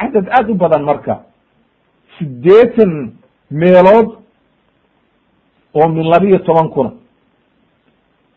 Cadad 0.00 0.26
aad 0.30 0.50
u 0.50 0.54
badan 0.54 0.82
marka. 0.84 1.20
Sideetan 2.18 3.12
meelood 3.50 4.08
oo 5.76 5.88
min 5.88 6.06
laba 6.10 6.26
iyo 6.26 6.38
toban 6.38 6.68
kuna. 6.68 6.90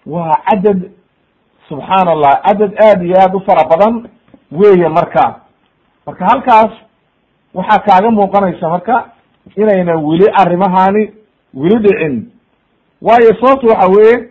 Waa 0.06 0.36
cadad 0.49 0.80
subxaan 1.69 2.08
allah 2.08 2.41
cadad 2.45 2.71
aad 2.88 3.04
iyo 3.04 3.15
aad 3.23 3.36
u 3.36 3.39
fara 3.47 3.63
badan 3.69 4.10
weeye 4.52 4.89
marka. 4.89 5.25
Marka 6.06 6.25
halkaas 6.25 6.71
waxaa 7.54 7.80
kaaga 7.86 8.12
muuqanaysa 8.12 8.69
marka 8.69 8.95
inayna 9.56 9.95
weli 9.97 10.25
arrimahani 10.41 11.04
weli 11.54 11.78
dhicin. 11.84 12.15
Waayo 13.02 13.32
sababta 13.41 13.67
waxa 13.67 13.88
weeye 13.95 14.30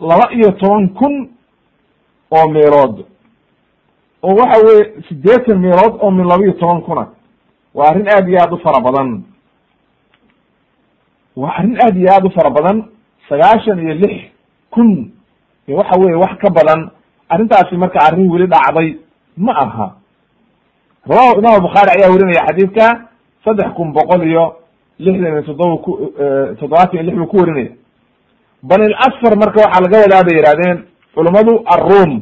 laba 0.00 0.32
iyo 0.32 0.50
toban 0.52 0.88
kun 0.88 1.28
oo 2.30 2.48
meelood. 2.48 3.04
Oo 4.22 4.34
waxa 4.36 4.64
weye 4.66 5.02
sideetan 5.08 5.58
meelood 5.58 5.94
oo 6.02 6.10
min 6.10 6.26
laba 6.26 6.44
iyo 6.44 6.52
toban 6.52 6.80
kuna. 6.82 7.06
Waa 7.74 7.88
arrin 7.90 8.08
aad 8.08 8.28
iyo 8.28 8.38
aad 8.42 8.52
u 8.52 8.58
fara 8.58 8.80
badan 8.80 9.22
waa 11.40 11.52
arrin 11.58 11.76
aad 11.84 11.96
iyo 11.96 12.08
aad 12.14 12.24
u 12.26 12.30
fara 12.36 12.50
badan 12.56 12.76
sagaashan 13.28 13.78
iyo 13.84 13.94
lix 14.02 14.14
kun. 14.74 14.88
Waxa 15.68 15.94
weye 16.00 16.16
wax 16.24 16.32
ka 16.42 16.50
badan. 16.50 16.90
Arrintaasi 17.32 17.76
marka 17.76 17.98
arrin 18.06 18.30
weli 18.32 18.46
dhacday 18.46 18.88
ma 19.36 19.52
aha. 19.64 19.86
Rawahu 21.10 21.38
imaam 21.40 21.62
bukhaari 21.66 21.90
ayaa 21.96 22.10
werinaya 22.12 22.46
xadiidka 22.48 22.86
saddex 23.44 23.68
kun 23.76 23.92
boqol 23.92 24.22
iyo 24.30 24.44
lixdan 24.98 25.32
iyo 25.32 25.42
toddoba 25.48 25.76
ku 25.84 25.90
toddobaatan 26.60 26.94
iyo 26.94 27.02
lix 27.06 27.14
buu 27.18 27.26
ku 27.32 27.36
werinaya 27.36 27.72
banil 28.62 28.94
asfar 29.06 29.32
marka 29.42 29.58
waxaa 29.64 29.82
laga 29.84 29.96
wadaa 30.04 30.24
bay 30.26 30.34
yihahdeen 30.38 30.78
culummadu 31.14 31.52
arrum. 31.74 32.12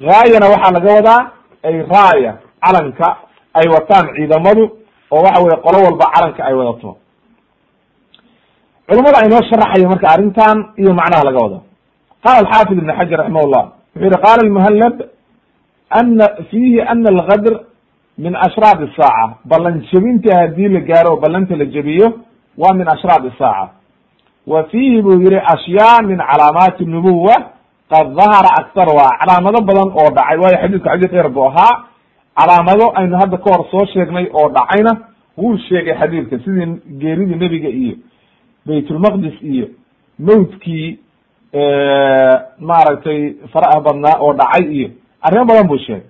Gaayana 0.00 0.46
waxaa 0.54 0.72
laga 0.76 0.90
wadaa 0.98 1.20
ay 1.68 1.76
raaya 1.92 2.32
calanka 2.64 3.08
ay 3.58 3.66
wataan 3.74 4.06
ciidamadu 4.16 4.62
oo 5.12 5.20
waxa 5.26 5.42
weye 5.44 5.56
qolo 5.64 5.78
walba 5.86 6.06
calanka 6.14 6.42
ay 6.48 6.54
wadato 6.54 6.96
culamada 8.88 9.16
aynoo 9.22 9.42
sharaxayo 9.50 9.88
marka 9.92 10.06
arrintan 10.14 10.56
iyo 10.82 10.92
macnaha 11.00 11.24
laga 11.28 11.38
wado. 11.44 11.58
Qala 12.24 12.36
alxaafid 12.42 12.78
ibn 12.78 12.90
xajar 12.98 13.18
raximah 13.20 13.44
llah 13.52 13.64
wuxuu 13.94 14.04
yihi 14.04 14.22
qala 14.24 14.40
almuhallab 14.46 14.94
ana 16.00 16.26
fiihi 16.50 16.80
ana 16.92 17.08
algadr 17.14 17.54
min 18.24 18.32
ashraad 18.46 18.78
isaaca 18.88 19.26
ballan 19.50 19.76
jebinta 19.90 20.30
haddii 20.40 20.68
la 20.74 20.80
gaaro 20.80 21.08
oo 21.14 21.20
ballanta 21.24 21.56
la 21.56 21.64
jebiyo 21.74 22.06
waa 22.62 22.74
min 22.80 22.86
ashraad 22.94 23.24
isaaca 23.32 23.70
wa 24.52 24.64
fiihi 24.70 25.02
buu 25.02 25.18
yihi 25.24 25.38
ashyaa 25.54 26.02
min 26.10 26.18
calaamaati 26.30 26.84
nubuwa 26.94 27.36
qad 27.92 28.06
dahara 28.18 28.50
aktaruha 28.60 29.08
calaamado 29.20 29.58
badan 29.68 29.88
oo 30.00 30.08
dhacay 30.16 30.38
waayo 30.42 30.56
xadiidku 30.62 30.88
xadiid 30.88 31.10
dheer 31.12 31.28
buu 31.36 31.46
ahaa. 31.50 31.74
Calaamado 32.38 32.86
aynu 32.98 33.16
hadda 33.22 33.36
ka 33.38 33.48
hor 33.52 33.62
soo 33.72 33.84
sheegnay 33.92 34.26
oo 34.38 34.48
dhacayna 34.56 34.92
wuu 35.38 35.56
sheegay 35.68 35.94
xadiidka 36.00 36.36
sidii 36.44 36.66
geeridii 37.00 37.38
nebiga 37.42 37.68
iyo 37.68 37.94
baytulmaqdis 38.66 39.42
iyo 39.42 39.66
mawdkii 40.18 40.98
maaragtay 42.60 43.34
faraha 43.52 43.80
badnaa 43.80 44.18
oo 44.20 44.32
dhacay 44.34 44.64
iyo 44.76 44.88
arrimo 45.22 45.44
badan 45.44 45.66
buu 45.68 45.78
sheegay. 45.78 46.02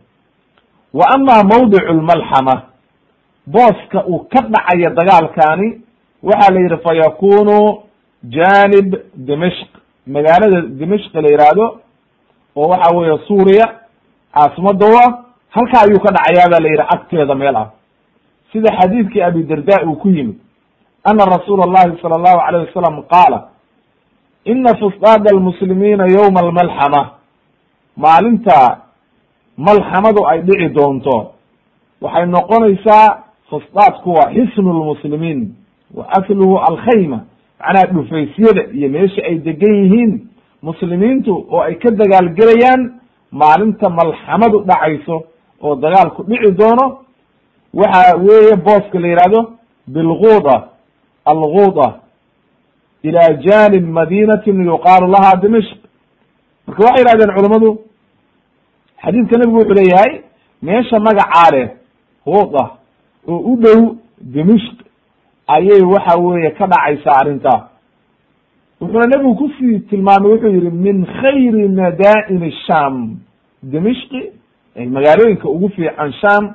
Wa 0.94 1.04
ama 1.14 1.42
mawdicu 1.44 1.92
lmalxama 1.92 2.62
booska 3.46 4.04
uu 4.06 4.18
ka 4.32 4.40
dhacayo 4.42 4.90
dagaalkani 4.90 5.80
waxaa 6.22 6.52
la 6.54 6.60
yidhi 6.60 6.76
fa 6.84 6.94
yakunu 6.94 7.78
janib 8.24 8.94
dimashq 9.14 9.68
magaalada 10.06 10.60
dimashq 10.62 11.14
la 11.14 11.28
yihahdo 11.28 11.80
oo 12.56 12.68
waxa 12.68 12.96
weeye 12.96 13.18
suuriya 13.26 13.66
caasimada 14.34 14.86
u 14.86 14.96
ah 14.96 15.24
halka 15.50 15.80
ayuu 15.84 16.00
ka 16.00 16.10
dhacayaa 16.12 16.48
ba 16.50 16.60
la 16.60 16.68
yidhi 16.68 16.84
agteeda 16.94 17.34
meel 17.34 17.56
ah. 17.56 17.70
Sida 18.52 18.70
xadiidkii 18.80 19.22
abi 19.22 19.42
darda 19.42 19.84
uu 19.86 19.96
ku 19.96 20.08
yimid 20.08 20.36
ana 21.04 21.24
rasuula 21.24 21.62
allahi 21.64 22.00
sala 22.02 22.14
allahu 22.16 22.40
alayh 22.48 22.66
wasalam 22.68 23.02
qaala 23.02 23.48
ina 24.44 24.74
fusdaada 24.76 25.30
almuslimiina 25.34 26.06
yowma 26.06 26.40
almalxama 26.40 27.10
maalinta 27.96 28.78
malxamadu 29.56 30.26
ay 30.28 30.40
dhici 30.42 30.68
doonto 30.68 31.32
waxay 32.00 32.26
noqonaysaa 32.26 33.18
fusdaadku 33.50 34.10
waa 34.10 34.30
xisnu 34.34 34.70
lmuslimiin 34.72 35.54
wa 35.94 36.04
asluhu 36.18 36.58
alkhayma 36.58 37.20
macnaha 37.60 37.86
dhufaysyada 37.86 38.62
iyo 38.72 38.88
meesha 38.88 39.22
ay 39.24 39.38
degan 39.38 39.74
yihiin 39.74 40.28
muslimiintu 40.62 41.46
oo 41.50 41.60
ay 41.60 41.74
ka 41.74 41.90
dagaalgelayaan 41.90 43.00
maalinta 43.32 43.90
malxamadu 43.90 44.60
dhacayso 44.68 45.22
oo 45.62 45.74
dagaalku 45.76 46.22
dhici 46.22 46.50
doono 46.52 46.98
waxa 47.74 48.16
weeye 48.16 48.56
booska 48.56 48.98
la 49.00 49.08
yihahdo 49.08 49.40
bilguda 49.86 50.68
alguda 51.24 51.88
ila 53.02 53.22
janib 53.46 53.84
madinatin 53.88 54.64
yuqaalu 54.66 55.06
laha 55.14 55.36
dimishk 55.42 55.76
marka 56.66 56.82
waxay 56.84 57.04
yihahdeen 57.04 57.34
culamadu 57.36 57.78
xadiidka 59.04 59.38
nebigu 59.38 59.58
wuxuu 59.58 59.74
leeyahay 59.80 60.12
meesha 60.62 60.98
magacaa 61.00 61.50
leh 61.54 61.68
huda 62.24 62.64
oo 63.28 63.38
u 63.52 63.56
dhow 63.56 63.96
dimishk 64.20 64.76
ayay 65.46 65.82
waxa 65.82 66.18
weeye 66.20 66.50
ka 66.50 66.66
dhacaysaa 66.66 67.16
arrintaa 67.20 67.68
wuxuuna 68.80 69.06
nebigu 69.06 69.34
ku 69.34 69.50
sii 69.58 69.78
tilmaamay 69.80 70.30
wuxuu 70.32 70.48
yihi 70.56 70.70
min 70.70 71.06
khayri 71.06 71.68
madaa'in 71.68 72.52
sham 72.66 73.16
dimishki 73.62 74.22
magaalooyinka 74.96 75.48
ugu 75.48 75.68
fiican 75.68 76.12
sham 76.12 76.54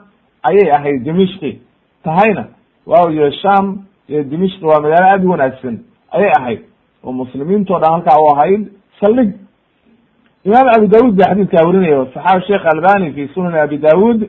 ayay 0.49 0.71
ahayd 0.71 1.03
dimishki 1.03 1.59
tahayna 2.03 2.47
waayo 2.85 3.31
sham 3.31 3.65
iyo 4.09 4.23
dimishki 4.23 4.65
waa 4.65 4.81
magaalo 4.81 5.07
aad 5.13 5.23
u 5.25 5.29
wanaagsan 5.29 5.75
ayay 6.11 6.31
ahayd. 6.39 6.61
Oo 7.03 7.11
muslimiintoo 7.11 7.79
dhan 7.79 7.91
halkaa 7.93 8.17
u 8.23 8.27
ahayd 8.33 8.61
saldhig 9.01 9.29
imaam 10.45 10.67
abi 10.77 10.87
daawud 10.87 11.13
ba 11.19 11.23
xadiidkaa 11.29 11.65
warinaya 11.67 12.05
saxaabi 12.13 12.45
sheekh 12.47 12.65
albani 12.73 13.11
fi 13.13 13.27
sunan 13.33 13.53
abi 13.55 13.77
daawud 13.77 14.19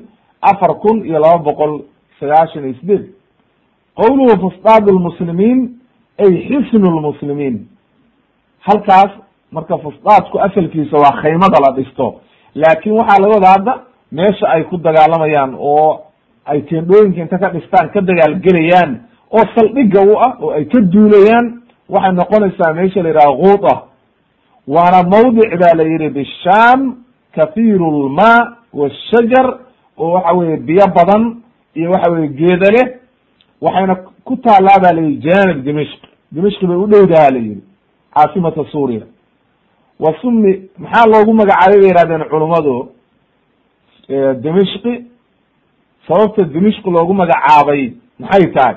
afar 0.50 0.72
kun 0.82 1.04
iyo 1.06 1.18
laba 1.24 1.38
boqol 1.48 1.72
sagaashan 2.20 2.64
iyo 2.64 2.74
sideed 2.80 3.04
qowluhu 4.00 4.34
fusdaad 4.44 4.84
lmuslimiin 4.90 5.58
ay 6.22 6.32
xisnu 6.48 6.86
lmuslimiin 6.96 7.56
halkaas 8.68 9.10
marka 9.52 9.78
fusdaadku 9.78 10.38
asalkiisa 10.46 10.96
waa 10.96 11.12
khaymada 11.22 11.58
la 11.64 11.72
dhisto. 11.76 12.20
Laakin 12.54 12.92
waxaa 12.92 13.20
laga 13.22 13.34
wadaa 13.34 13.52
hadda 13.56 13.74
meesha 14.12 14.46
ay 14.54 14.62
ku 14.64 14.76
dagaalamayaan 14.76 15.54
oo 15.58 16.00
ay 16.46 16.60
teendhooyinka 16.62 17.20
inta 17.22 17.38
ka 17.38 17.48
dhistaan 17.54 17.90
ka 17.94 18.00
dagaalgelayaan 18.00 18.90
oo 19.32 19.44
saldhiga 19.54 20.00
u 20.02 20.14
ah 20.26 20.32
oo 20.42 20.50
ay 20.50 20.64
ka 20.64 20.80
duulayaan 20.80 21.62
waxay 21.88 22.12
noqonaysaa 22.12 22.72
meesha 22.74 23.02
la 23.02 23.08
yidhaha 23.08 23.32
guuda 23.42 23.74
waana 24.68 25.02
mawdic 25.12 25.50
ba 25.60 25.74
la 25.74 25.82
yihi 25.82 26.08
bisham 26.10 26.96
kathiru 27.34 27.86
lma 28.08 28.56
washajar 28.72 29.46
oo 29.98 30.12
waxa 30.12 30.32
weye 30.38 30.56
biyo 30.56 30.86
badan 30.96 31.36
iyo 31.74 31.90
waxa 31.90 32.10
weye 32.10 32.28
geeda 32.28 32.70
leh. 32.70 32.86
Waxayna 33.60 33.94
ku 34.24 34.36
taalaa 34.36 34.78
ba 34.82 34.92
la 34.92 35.00
yihi 35.02 35.16
janib 35.20 35.64
dimishk 35.64 36.00
dimishk 36.32 36.60
bay 36.66 36.76
u 36.76 36.86
dhowdaha 36.86 37.30
la 37.30 37.38
yihi 37.38 37.60
caasimata 38.14 38.64
suuriya. 38.72 39.06
Wa 40.00 40.14
sumi 40.20 40.68
maxaa 40.78 41.06
loogu 41.06 41.32
magacaabay 41.34 41.78
bay 41.80 41.88
yihahdeen 41.90 42.24
culummadu 42.30 42.88
dimishki 44.42 45.04
sababta 46.08 46.42
dimishk 46.44 46.86
loogu 46.86 47.14
magacaabay 47.14 47.92
maxay 48.18 48.46
tahay 48.54 48.76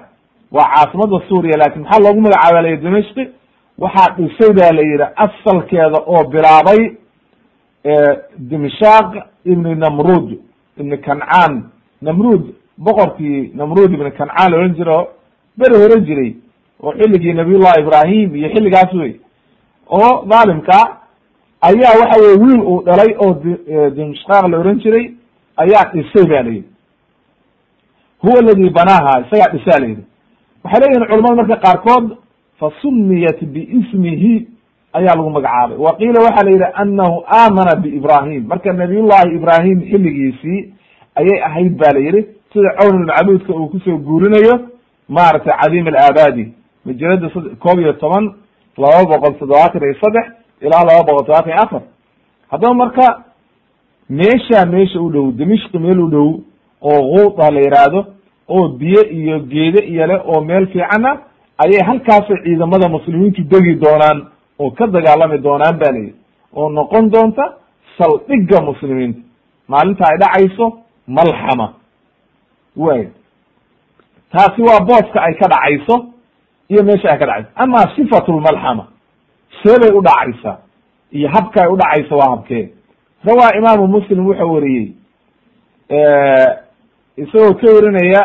waa 0.53 0.67
caasimada 0.75 1.17
suuriya 1.29 1.57
laakiin 1.57 1.83
maxaa 1.83 1.99
loogu 2.03 2.21
magacaaba 2.21 2.61
la 2.61 2.69
yihi 2.69 2.81
dimishki 2.83 3.23
waxaa 3.77 4.15
dhisay 4.17 4.53
ba 4.53 4.71
la 4.77 4.81
yihi 4.81 5.05
asalkeeda 5.25 5.99
oo 6.13 6.23
bilaabay 6.33 6.81
dimshaq 8.37 9.09
ibni 9.45 9.75
namrud 9.75 10.37
ibni 10.77 10.97
kancaan. 10.97 11.63
Namrud 12.01 12.43
boqorkii 12.77 13.51
namrud 13.55 13.91
ibni 13.93 14.11
kancaan 14.11 14.51
la 14.51 14.57
ohan 14.57 14.75
jiro 14.75 15.07
beri 15.57 15.75
hore 15.81 16.01
jiray 16.07 16.35
oo 16.83 16.91
xilligii 16.99 17.33
nabiyullahi 17.33 17.81
ibrahim 17.81 18.35
iyo 18.35 18.49
xilligaas 18.49 18.93
wey 18.93 19.13
oo 19.89 20.25
dhaalimka 20.29 20.77
ayaa 21.61 21.99
waxa 22.01 22.21
weye 22.21 22.37
wiil 22.43 22.61
uu 22.61 22.81
dhalay 22.85 23.15
oo 23.25 23.33
dimshaq 23.95 24.43
la 24.51 24.57
ohan 24.59 24.79
jiray 24.79 25.05
ayaa 25.57 25.91
dhisay 25.93 26.25
ba 26.27 26.43
la 26.43 26.49
yihi 26.49 26.63
huwa 28.21 28.39
aladi 28.39 28.69
banaaha 28.69 29.21
isagaa 29.25 29.51
dhisaa 29.53 29.79
la 29.79 29.85
yihi 29.87 30.03
waxay 30.63 30.79
leeyihiin 30.81 31.07
culamada 31.09 31.35
marka 31.41 31.55
qaarkood 31.65 32.05
fasumiyat 32.59 33.39
biismihi 33.53 34.47
ayaa 34.93 35.15
lagu 35.17 35.29
magacaabay. 35.29 35.77
Wa 35.77 35.95
qiila 35.97 36.19
waxa 36.27 36.43
la 36.45 36.51
yihi 36.51 36.67
anahu 36.73 37.23
aamana 37.27 37.75
biibrahim 37.83 38.43
marka 38.47 38.73
nabiyullahi 38.73 39.35
ibrahim 39.35 39.77
xilligiisii 39.91 40.73
ayay 41.19 41.39
ahayd 41.47 41.73
ba 41.77 41.91
la 41.93 41.99
yihi 41.99 42.21
sida 42.53 42.69
cawn 42.79 43.05
macbuudka 43.05 43.53
uu 43.53 43.67
ku 43.69 43.79
soo 43.79 43.97
guurinayo 43.97 44.53
maaragtay 45.09 45.53
cadiim 45.61 45.87
alaabadi 45.87 46.53
majalada 46.85 47.29
koob 47.63 47.79
iyo 47.79 47.93
toban 47.93 48.25
laba 48.77 49.03
boqol 49.11 49.33
toddobaatan 49.39 49.81
iyo 49.83 49.95
saddex 50.03 50.25
ilaa 50.61 50.83
laba 50.89 51.03
boqol 51.07 51.25
todobaatan 51.25 51.51
iyo 51.53 51.61
afar. 51.63 51.81
Haddaba 52.51 52.73
marka 52.73 53.05
meesha 54.09 54.65
meesha 54.65 54.99
u 55.01 55.09
dhow 55.09 55.31
dimishki 55.31 55.79
meel 55.79 55.99
u 55.99 56.07
dhow 56.09 56.29
oo 56.81 57.01
guuda 57.11 57.51
la 57.51 57.59
yihaahdo 57.65 58.05
oo 58.55 58.67
biyo 58.79 59.01
iyo 59.19 59.35
geede 59.51 59.81
iyo 59.91 60.07
leh 60.07 60.19
oo 60.29 60.41
meel 60.49 60.65
fiicanna 60.73 61.11
ayay 61.63 61.81
halkaasay 61.87 62.37
ciidamada 62.43 62.87
muslimiintu 62.95 63.41
degi 63.51 63.73
doonaan 63.83 64.19
oo 64.59 64.69
ka 64.77 64.85
dagaalami 64.95 65.37
doonaan 65.45 65.77
ba 65.81 65.91
layihi 65.95 66.13
oo 66.57 66.69
noqon 66.69 67.09
doonta 67.13 67.43
saldhigga 67.97 68.61
muslimiinta. 68.69 69.19
Maalinta 69.67 70.03
ay 70.11 70.17
dhacayso 70.21 70.65
malxama. 71.07 71.67
Way 72.83 73.03
taasi 74.31 74.61
waa 74.67 74.79
booska 74.89 75.19
ay 75.27 75.33
ka 75.41 75.47
dhacayso 75.53 75.95
iyo 76.71 76.81
meesha 76.83 77.07
ay 77.11 77.17
ka 77.19 77.25
dhacayso. 77.25 77.49
Ama 77.55 77.79
sifatu 77.95 78.31
lmalxama 78.37 78.83
see 79.63 79.77
bay 79.81 79.91
u 79.97 80.01
dhacaysaa 80.01 80.57
iyo 81.11 81.27
habka 81.35 81.61
ay 81.63 81.69
u 81.73 81.77
dhacayso 81.77 82.17
waa 82.17 82.29
habkee. 82.35 82.69
Rawaa 83.25 83.55
imaamu 83.57 83.87
muslim 83.87 84.25
wuxuu 84.27 84.53
wariyey 84.53 84.87
isagoo 87.17 87.53
ka 87.59 87.67
warinaya 87.75 88.21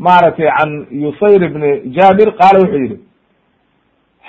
maaragtay 0.00 0.48
can 0.58 0.86
yusayr 0.90 1.42
ibni 1.44 1.92
jabir 1.96 2.28
qaala 2.40 2.58
wuxuu 2.62 2.82
yihi 2.84 2.98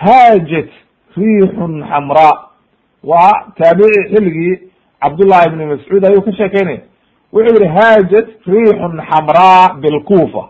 haajat 0.04 0.70
riixun 1.18 1.84
xamraa 1.90 2.34
waa 3.04 3.32
taabici 3.58 4.02
xilligii 4.12 4.60
cabdullahi 5.02 5.48
ibni 5.50 5.66
mascuud 5.66 6.06
ayuu 6.06 6.22
ka 6.22 6.32
sheekeynaya. 6.32 6.82
Wuxuu 7.34 7.56
yihi 7.64 7.74
haajat 7.78 8.28
riixun 8.48 8.94
xamraa 9.10 9.74
bilkufa 9.82 10.44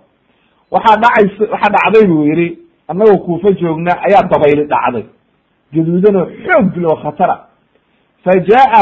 waxaa 0.71 1.01
dhacaysa 1.03 1.51
waxaa 1.51 1.73
dhacday 1.75 2.07
buu 2.07 2.25
yihi 2.25 2.57
annagoo 2.87 3.17
kuufa 3.25 3.51
joogna 3.51 3.91
ayaa 4.07 4.23
dabayli 4.31 4.65
dhacday. 4.65 5.05
Gaduudan 5.73 6.15
oo 6.15 6.27
xoog 6.43 6.77
loo 6.77 6.95
khatara. 7.03 7.35
Fa 8.23 8.31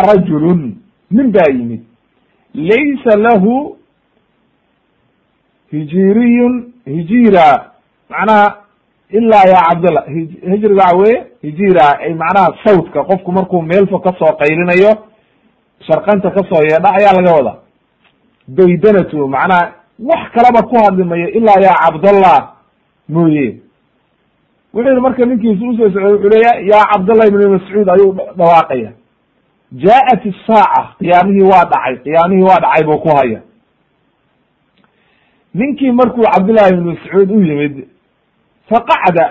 rajulun 0.08 0.76
nin 1.12 1.32
baa 1.32 1.52
yimid 1.52 1.82
laysa 2.54 3.18
lahu 3.18 3.79
hijiriyun 5.72 6.74
hijira. 6.86 7.72
Macnaha 8.10 8.56
ilaa 9.10 9.46
ya 9.48 9.62
cabdallah. 9.70 10.04
Hijriga 10.52 10.84
waxa 10.84 10.98
weye 10.98 11.24
hijira. 11.42 12.00
Macnaha 12.18 12.54
sawtka. 12.64 13.04
Qofku 13.04 13.32
markuu 13.32 13.62
meel 13.62 13.88
fog 13.88 14.04
ka 14.04 14.12
soo 14.20 14.34
qaylinayo 14.40 14.92
sharqanta 15.88 16.32
ka 16.32 16.42
soo 16.50 16.64
yeedha 16.64 16.90
ayaa 17.00 17.14
laga 17.14 17.34
wadaa. 17.34 17.58
Baydanatu 18.48 19.28
macnaha 19.28 19.74
wax 20.00 20.32
kalaba 20.34 20.62
ku 20.68 20.76
hadli 20.84 21.04
mayo 21.04 21.28
ilaa 21.30 21.62
ya 21.62 21.74
cabdallah 21.74 22.52
mooye. 23.10 23.58
Wuxuu 24.74 24.90
yihi 24.90 25.02
marka 25.02 25.26
ninkiisu 25.26 25.66
u 25.70 25.78
soo 25.78 25.90
socday 25.90 26.12
wuxuu 26.14 26.30
leeya 26.30 26.52
ya 26.72 26.86
cabdallah 26.92 27.28
ibn 27.28 27.48
mascuud 27.50 27.90
ayuu 27.90 28.14
dhawaaqaya. 28.38 28.92
Jaaءat 29.72 30.26
isaaca 30.26 30.82
qiyaamihii 31.00 31.42
waa 31.52 31.66
dhacay 31.66 31.96
qiyaamihii 32.04 32.44
waa 32.44 32.60
dhacay 32.60 32.84
buu 32.84 32.98
ku 32.98 33.10
haya 33.16 33.42
ninkii 35.60 35.92
markuu 35.92 36.24
cabdillahi 36.34 36.74
ibn 36.74 36.84
mascuud 36.92 37.32
u 37.32 37.42
yimid 37.50 37.76
faqacda 38.70 39.26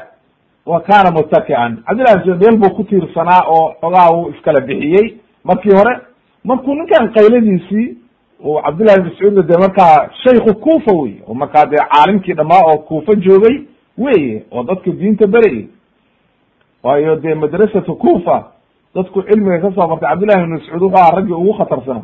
wa 0.66 0.80
kana 0.88 1.10
mutaki'an 1.16 1.72
cabdillahi 1.86 2.16
mascuud 2.16 2.40
meel 2.42 2.56
buu 2.62 2.74
ku 2.76 2.84
tiirsanaa 2.84 3.42
oo 3.54 3.74
xogaa 3.80 4.08
uu 4.16 4.28
iskala 4.30 4.60
bixiyey 4.66 5.06
markii 5.44 5.76
hore. 5.78 5.94
Markuu 6.44 6.74
ninkan 6.74 7.12
qayladiisii 7.16 7.86
uu 8.44 8.62
cabdillahi 8.64 8.98
ibn 8.98 9.08
mascuudna 9.08 9.42
dee 9.42 9.58
markaa 9.64 10.10
shayku 10.24 10.54
kufa 10.64 10.92
wey 11.00 11.14
oo 11.28 11.34
markaa 11.34 11.66
dee 11.70 11.82
caalimkii 11.92 12.34
dhamaa 12.34 12.62
oo 12.70 12.78
kufa 12.78 13.14
joogay 13.14 13.56
weye 13.98 14.44
oo 14.52 14.62
dadka 14.64 14.90
diinta 14.90 15.26
berayay 15.26 15.66
waayo 16.82 17.16
dee 17.16 17.34
madrasatu 17.34 17.94
kufa 17.94 18.36
dadku 18.94 19.22
cilmiga 19.22 19.58
ka 19.60 19.72
soo 19.74 19.86
bartay 19.88 20.08
cabdillahi 20.08 20.42
ibn 20.42 20.52
mascuud 20.52 20.82
wuxuu 20.82 20.98
aha 20.98 21.16
raggii 21.16 21.32
ugu 21.32 21.52
khatarsana. 21.58 22.02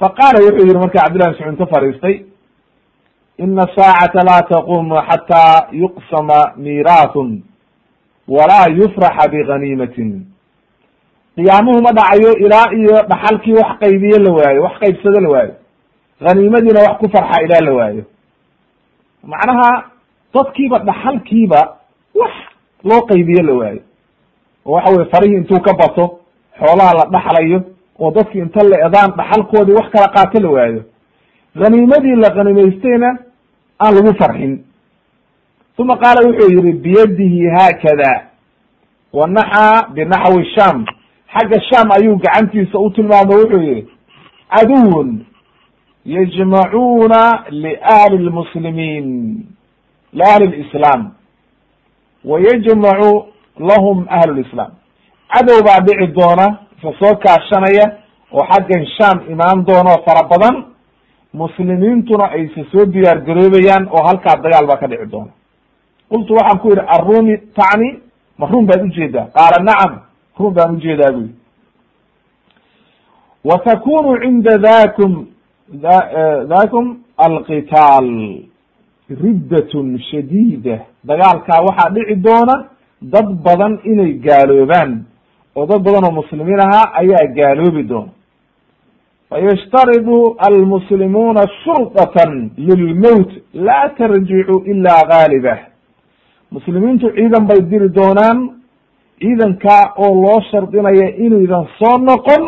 Fa 0.00 0.08
qaala 0.18 0.38
wuxuu 0.44 0.66
yihi 0.66 0.78
marka 0.78 0.98
cabdillahi 1.02 1.30
mascuud 1.30 1.52
inta 1.52 1.66
fariistay 1.66 2.14
ina 3.38 3.66
saacata 3.76 4.22
laa 4.28 4.42
taqumu 4.42 4.96
xataa 5.08 5.66
yuqsama 5.72 6.52
miiraatun 6.56 7.42
walaa 8.28 8.68
yufraxa 8.78 9.28
biganiimatin 9.32 10.26
qiyaamuhu 11.36 11.82
ma 11.82 11.92
dhacayo 11.92 12.32
ilaa 12.44 12.70
iyo 12.78 12.96
dhaxalkii 13.10 13.52
wax 13.54 13.78
qaybiye 13.80 14.18
la 14.18 14.32
waayo 14.32 14.62
wax 14.62 14.74
qaybsado 14.80 15.20
la 15.20 15.28
waayo 15.28 15.54
haniimadiina 16.20 16.80
wax 16.80 16.98
ku 16.98 17.08
farxa 17.10 17.42
ilaa 17.44 17.60
la 17.60 17.72
waayo 17.72 18.04
macnaha 19.26 19.84
dadkiiba 20.34 20.78
dhaxalkiiba 20.78 21.60
wax 22.14 22.32
loo 22.84 23.00
qaybiye 23.10 23.42
la 23.42 23.52
waayo 23.52 23.80
oo 24.66 24.72
waxa 24.72 24.90
weye 24.92 25.04
farihii 25.10 25.36
intuu 25.36 25.60
ka 25.60 25.72
bato 25.74 26.18
xoolaha 26.58 26.92
la 26.98 27.04
dhaxlayo 27.14 27.62
oo 27.98 28.10
dadki 28.10 28.38
inta 28.38 28.62
la 28.64 28.76
edaan 28.86 29.10
dhaxalkoodii 29.16 29.72
wax 29.74 29.90
kala 29.92 30.08
qaato 30.08 30.40
la 30.40 30.50
waayo 30.50 30.82
haniimadii 31.62 32.16
la 32.16 32.30
qanimaystayna 32.30 33.18
aan 33.80 33.94
lagu 33.94 34.14
farxin. 34.18 34.64
Uma 35.78 35.96
qaala 35.96 36.26
wuxuu 36.28 36.50
yihi 36.56 36.72
biyadihi 36.72 37.50
haakada 37.56 38.12
wa 39.12 39.26
naxaa 39.26 39.88
binaxwi 39.94 40.44
sham. 40.54 40.84
Xagga 41.34 41.60
sham 41.70 41.90
ayuu 41.92 42.16
gacantiisa 42.16 42.78
u 42.78 42.90
tilmaamo 42.90 43.32
wuxuu 43.34 43.62
yihi 43.62 43.86
caduwun 44.50 45.26
yajmacuuna 46.04 47.44
liahli 47.50 48.18
lmuslimiin 48.18 49.06
liahli 50.12 50.46
lislaam 50.46 51.10
wa 52.24 52.40
yajmacu 52.40 53.26
lahum 53.58 54.06
ahlu 54.08 54.34
lislaam. 54.34 54.72
Cadow 55.34 55.62
baa 55.66 55.80
dhici 55.80 56.06
doona 56.14 56.58
isa 56.78 56.92
soo 56.98 57.16
kaashanaya 57.16 57.86
oo 58.32 58.44
xaggan 58.50 58.86
sham 58.96 59.16
imaan 59.30 59.64
doona 59.66 59.90
oo 59.94 60.04
fara 60.06 60.28
badan 60.28 60.64
muslimiintuna 61.42 62.24
aysa 62.36 62.62
soo 62.72 62.84
diyaar 62.94 63.18
garoobayaan 63.26 63.84
oo 63.94 64.02
halkaa 64.08 64.36
dagaal 64.44 64.66
baa 64.70 64.76
ka 64.82 64.86
dhici 64.86 65.06
doona. 65.12 65.32
Qultu 66.10 66.34
waxaan 66.38 66.58
ku 66.62 66.68
yidhi 66.68 66.84
arumi 66.96 67.34
tacni? 67.56 67.88
Ma 68.38 68.46
run 68.50 68.66
baad 68.66 68.82
u 68.86 68.90
jeedaa 68.96 69.26
qaala 69.36 69.58
nacam 69.68 69.92
run 70.38 70.52
baan 70.56 70.70
u 70.76 70.80
jeedaa 70.86 71.12
bu 71.14 71.20
yidhi. 71.20 71.34
Wa 73.48 73.56
cinda 74.22 74.54
dakum 74.58 75.12
dakum 76.54 76.84
alqitaal 77.26 78.08
riddatun 79.24 79.86
shadiida. 80.10 80.76
Dagaalkaa 81.08 81.60
waxaa 81.66 81.90
dhici 81.94 82.14
doona 82.26 82.54
dad 83.12 83.28
badan 83.44 83.72
inay 83.84 84.12
gaaloobaan 84.26 84.90
oo 85.56 85.66
dad 85.66 85.80
badan 85.86 86.04
oo 86.04 86.14
muslimiin 86.20 86.60
ahaa 86.66 86.86
ayaa 87.00 87.26
gaaloobi 87.38 87.82
doona 87.88 88.12
fayashtaridu 89.34 90.36
almuslimuuna 90.38 91.42
shurdatan 91.64 92.50
lilmowt 92.56 93.30
laa 93.54 93.88
tarjicu 93.98 94.62
ila 94.66 94.94
gaalibah 95.10 95.58
muslimiintu 96.54 97.06
ciidan 97.16 97.46
bay 97.46 97.60
diri 97.70 97.88
doonaan 97.94 98.38
ciidankaa 99.20 99.82
oo 100.04 100.14
loo 100.22 100.40
shardinaya 100.50 101.08
inaydan 101.24 101.66
soo 101.78 101.98
noqon 101.98 102.42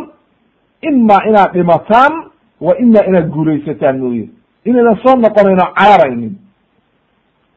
ima 0.91 1.17
inaad 1.29 1.51
dhimataan 1.57 2.13
wa 2.61 2.73
ima 2.79 3.01
inaad 3.09 3.29
guulaysataan 3.35 3.99
mooye 4.03 4.29
inaydan 4.65 4.97
soo 5.05 5.15
noqonayno 5.25 5.67
cararaynin 5.79 6.35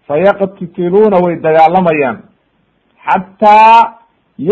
fayaqtitiluuna 0.07 1.17
way 1.25 1.35
dagaalamayaan 1.45 2.17
xataa 3.07 3.77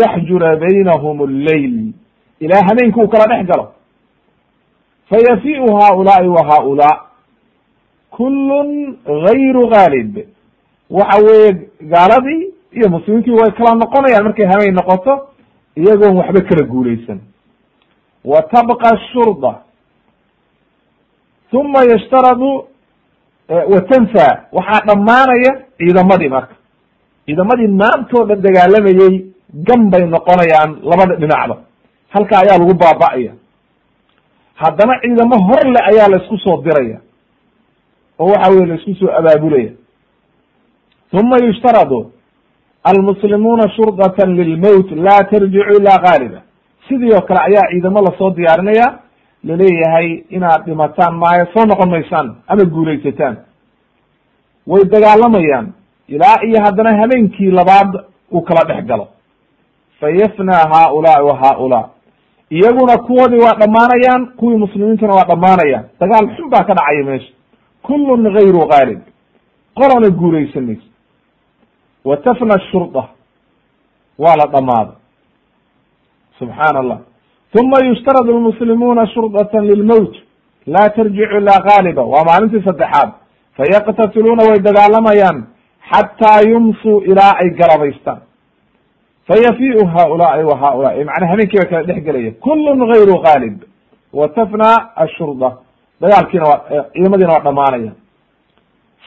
yaxjura 0.00 0.56
baynahum 0.56 1.16
alleyl 1.28 1.74
ilaa 2.40 2.62
habeenka 2.68 3.00
uu 3.00 3.08
kala 3.08 3.26
dhex 3.34 3.46
galo 3.50 3.66
fayafiu 5.10 5.66
haaulaai 5.76 6.28
wa 6.28 6.42
haaulaa 6.46 7.00
kullun 8.10 8.96
gayru 9.26 9.68
gaalib 9.68 10.18
waxa 10.90 11.22
weeye 11.24 11.52
gaaladii 11.80 12.42
iyo 12.72 12.88
muslimiintii 12.88 13.30
way 13.40 13.50
kala 13.50 13.74
noqonayaan 13.74 14.24
markay 14.24 14.46
habeen 14.46 14.74
noqoto 14.74 15.28
iyagoon 15.76 16.16
waxba 16.16 16.40
kala 16.48 16.62
guulaysan. 16.66 17.20
wa 18.24 18.42
tabqa 18.42 18.90
shurda. 19.12 19.52
uma 21.52 21.80
yashtaradu 21.92 22.64
wa 23.48 23.80
tanfa. 23.80 24.26
waxaa 24.52 24.86
dhammaanaya 24.86 25.52
ciidamadii 25.78 26.28
marka. 26.28 26.54
ciidamadii 27.26 27.68
maantoo 27.68 28.24
dhan 28.28 28.40
dagaalamayey 28.42 29.26
gan 29.68 29.90
bay 29.90 30.04
noqonayaan 30.06 30.70
labada 30.82 31.14
dhinacba. 31.16 31.56
halka 32.08 32.34
ayaa 32.38 32.58
lagu 32.58 32.74
baaba'aya 32.74 33.32
haddana 34.62 34.94
ciidamo 35.02 35.36
hor 35.48 35.64
le 35.74 35.80
ayaa 35.90 36.08
la 36.12 36.16
isku 36.22 36.36
soo 36.44 36.56
diraya. 36.62 36.98
Oo 38.18 38.26
waxa 38.32 38.50
weye 38.52 38.66
la 38.66 38.74
isku 38.74 38.94
soo 38.94 39.10
abaabulaya. 39.18 39.72
Uma 41.12 41.36
yushtaradu 41.46 42.12
almuslimuuna 42.84 43.68
shurdatan 43.76 44.34
lilmowt 44.36 44.90
laa 45.06 45.24
tarjicu 45.30 45.72
ilaa 45.78 45.98
gaaliba 46.04 46.40
sidii 46.88 47.12
oo 47.14 47.20
kale 47.28 47.40
ayaa 47.48 47.70
ciidamo 47.70 48.00
la 48.02 48.12
soo 48.18 48.30
diyaarinaya 48.30 48.86
la 49.44 49.56
leeyahay 49.56 50.08
inaad 50.36 50.64
dhimataan 50.66 51.14
maayo 51.22 51.46
soo 51.54 51.64
noqon 51.66 51.90
maysaan 51.90 52.28
ama 52.46 52.64
guulaysataan. 52.64 53.36
Way 54.66 54.84
dagaalamayaan 54.84 55.72
ilaa 56.08 56.36
iyo 56.46 56.58
haddana 56.64 56.96
habeenkii 57.00 57.50
labaad 57.50 57.92
uu 58.32 58.42
kala 58.42 58.64
dhex 58.68 58.84
galo. 58.86 59.08
Fayafnaa 60.00 60.68
haaulaai 60.72 61.24
wa 61.24 61.36
haaulaa 61.36 61.88
iyaguna 62.50 62.98
kuwoodii 62.98 63.44
waa 63.46 63.58
dhammaanayaan 63.60 64.26
kuwii 64.36 64.56
muslimiintuna 64.56 65.14
waa 65.14 65.28
dhammaanayaan. 65.30 65.84
Dagaal 66.00 66.26
xun 66.36 66.50
baa 66.50 66.64
ka 66.64 66.74
dhacaya 66.74 67.04
meesha. 67.04 67.32
Kullun 67.82 68.32
gayru 68.34 68.66
gaalib. 68.72 69.00
Qolana 69.74 70.10
guulaysan 70.10 70.64
mayso 70.66 70.88
wa 72.04 73.08
waa 74.18 74.36
la 74.36 74.46
dhamaaday 74.52 74.96
subxaana 76.38 76.78
allah 76.80 76.98
uma 77.60 77.78
yushtaradu 77.88 78.32
lmuslimuuna 78.38 79.06
shurdatan 79.06 79.66
lilmowt 79.66 80.14
laa 80.66 80.88
tarjicu 80.90 81.36
ilaa 81.36 81.60
gaaliba 81.68 82.02
waa 82.02 82.24
maalintii 82.24 82.62
saddexaad. 82.64 83.10
Fayaqtatiluuna 83.56 84.42
way 84.48 84.58
dagaalamayaan 84.58 85.46
xataa 85.90 86.40
yumsuu 86.50 87.00
ilaa 87.10 87.32
ay 87.42 87.50
galabaystaan 87.50 88.27
fayafiu 89.28 89.86
haaulaai 89.86 90.44
wa 90.44 90.56
haaulaai 90.58 91.04
macnaa 91.04 91.28
habeenkii 91.32 91.58
bay 91.58 91.68
kala 91.70 91.82
dhex 91.82 92.02
gelaya 92.04 92.30
kullun 92.30 92.78
gayru 92.92 93.18
gaalib 93.26 93.56
wa 94.12 94.28
tafna 94.28 94.96
ashurda 94.96 95.50
dagaalkiina 96.00 96.46
waa 96.46 96.84
ciidamadiina 96.92 97.32
waa 97.32 97.40
dhamaanaya 97.48 97.92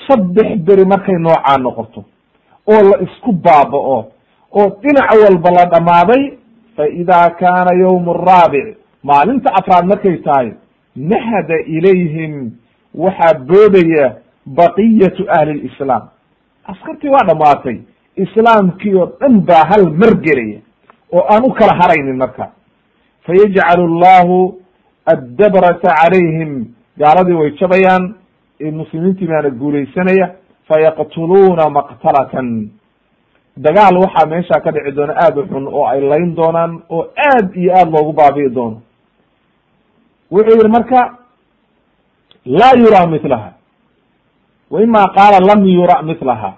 saddex 0.07 0.57
beri 0.67 0.85
markay 0.85 1.15
noocaa 1.15 1.57
noqoto 1.57 2.03
oo 2.73 2.81
la 2.89 2.97
isku 3.05 3.31
baaba'o 3.31 3.97
oo 4.59 4.67
dhinac 4.83 5.09
walba 5.23 5.51
la 5.57 5.65
dhammaaday 5.73 6.23
fa 6.75 6.87
idaa 7.01 7.29
kaana 7.41 7.71
yawm 7.81 8.09
araabic 8.09 8.77
maalinta 9.03 9.49
afraad 9.59 9.85
markay 9.91 10.17
tahay 10.17 10.51
nahada 10.95 11.57
ilayhim 11.77 12.51
waxaa 13.03 13.33
boodaya 13.49 14.15
baqiyatu 14.45 15.25
ahli 15.37 15.53
lislaam 15.53 16.03
askartii 16.71 17.09
waa 17.15 17.25
dhamaatay 17.29 17.77
islaamkii 18.15 18.95
oo 18.95 19.05
dhan 19.19 19.41
baa 19.41 19.65
hal 19.69 19.85
mar 20.01 20.13
gelaya 20.25 20.59
oo 21.13 21.23
aan 21.29 21.43
u 21.43 21.53
kala 21.53 21.73
haraynin 21.81 22.17
marka. 22.17 22.51
Fayajcalu 23.25 23.83
allahu 23.91 24.59
addabrata 25.05 25.95
calayhim. 25.95 26.65
Gaaladii 26.97 27.33
way 27.33 27.51
jabayaan 27.59 28.15
muslimiintii 28.59 29.27
baana 29.27 29.49
guulaysanaya 29.49 30.27
fayaqtuluuna 30.67 31.69
maqtalatan. 31.69 32.69
Dagaal 33.57 33.97
waxaa 33.97 34.25
meesha 34.29 34.61
ka 34.63 34.71
dhici 34.71 34.91
doona 34.95 35.13
aad 35.17 35.37
u 35.37 35.43
xun 35.47 35.67
oo 35.67 35.85
ay 35.87 36.01
layn 36.01 36.35
doonaan 36.35 36.81
oo 36.89 37.07
aad 37.29 37.55
iyo 37.55 37.71
aad 37.75 37.89
loogu 37.91 38.13
baabi'i 38.13 38.49
doono. 38.49 38.81
Wuxuu 40.31 40.57
yihi 40.57 40.71
marka 40.71 41.17
laa 42.45 42.73
yura 42.79 43.07
milaha 43.07 43.51
wa 44.71 44.81
ima 44.81 45.07
qaala 45.15 45.39
lam 45.39 45.65
yura 45.67 46.01
milaha 46.01 46.53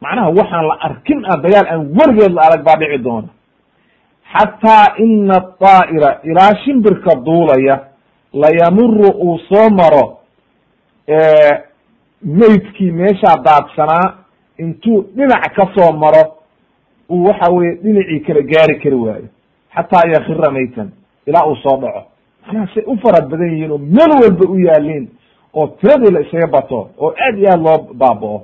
macnaha 0.00 0.30
waxaan 0.38 0.64
la 0.70 0.76
arkin 0.88 1.20
ah 1.30 1.36
dagaal 1.44 1.66
aan 1.72 1.82
weligeed 1.98 2.32
la 2.32 2.42
arag 2.46 2.62
baa 2.64 2.76
dhici 2.80 2.98
doona. 3.02 3.28
Xataa 4.32 4.84
ina 4.98 5.34
aطaa'ira 5.42 6.10
ilaa 6.24 6.52
shimbirka 6.64 7.14
duulaya 7.26 7.76
layamuru 8.32 9.08
uu 9.24 9.38
soo 9.48 9.68
maro 9.78 10.04
meydkii 12.22 12.90
meeshaa 12.92 13.36
daadsanaa 13.44 14.14
intuu 14.58 15.02
dhinac 15.16 15.54
ka 15.56 15.64
soo 15.74 15.92
maro 15.92 16.22
uu 17.10 17.24
waxa 17.26 17.52
weye 17.52 17.74
dhinacii 17.82 18.20
kala 18.20 18.42
gaari 18.42 18.80
kari 18.82 18.94
waayo. 18.96 19.28
Xataa 19.74 20.08
yakira 20.12 20.50
maytan 20.50 20.90
ilaa 21.26 21.46
uu 21.46 21.56
soo 21.56 21.76
dhaco. 21.76 22.02
Macnaha 22.46 22.66
say 22.74 22.82
u 22.86 22.96
fara 23.02 23.20
badan 23.26 23.50
yihiin 23.52 23.70
oo 23.72 23.78
meel 23.78 24.10
walba 24.22 24.44
u 24.50 24.58
yaaliin 24.58 25.08
oo 25.54 25.66
tiradii 25.66 26.12
la 26.14 26.20
isaga 26.20 26.46
bato 26.46 26.88
oo 26.98 27.14
aad 27.24 27.38
iyo 27.38 27.48
aad 27.52 27.62
loo 27.62 27.78
baaba'o 27.94 28.42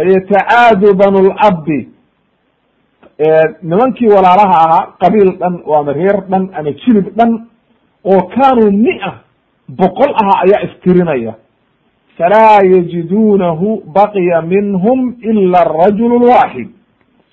fayatacaadu 0.00 0.94
banu 0.94 1.22
labbi 1.28 1.88
nimankii 3.62 4.06
walaalaha 4.08 4.56
ahaa 4.64 4.86
qabiil 5.00 5.32
dhan 5.38 5.60
oo 5.66 5.74
ama 5.80 5.92
reer 5.92 6.20
dhan 6.30 6.48
ama 6.58 6.70
jilib 6.72 7.06
dhan 7.18 7.32
oo 8.04 8.20
kaanuu 8.34 8.70
mia 8.72 9.12
boqol 9.68 10.12
ahaa 10.22 10.40
ayaa 10.44 10.62
istirinaya 10.68 11.34
falaa 12.18 12.60
yajiduunahu 12.72 13.82
baqiya 13.96 14.42
minhum 14.42 15.14
ila 15.30 15.58
arajulu 15.60 16.18
lwaaxid 16.18 16.68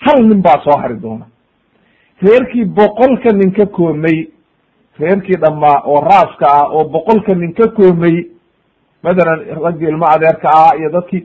hal 0.06 0.20
nin 0.28 0.42
baa 0.42 0.60
soo 0.64 0.78
hari 0.82 0.96
doona 1.02 1.26
reerkii 2.22 2.66
boqolka 2.66 3.32
nin 3.40 3.52
ka 3.52 3.66
koomay 3.66 4.28
reerkii 5.00 5.40
dhammaa 5.44 5.82
oo 5.86 6.02
raaska 6.02 6.46
ah 6.60 6.68
oo 6.76 6.84
boqolka 6.84 7.36
nin 7.36 7.54
ka 7.54 7.68
koomay 7.68 8.16
mathalan 9.04 9.40
raggii 9.64 9.88
ilmo 9.88 10.06
adeerka 10.16 10.48
ahaa 10.50 10.76
iyo 10.80 10.90
dadkii 10.90 11.24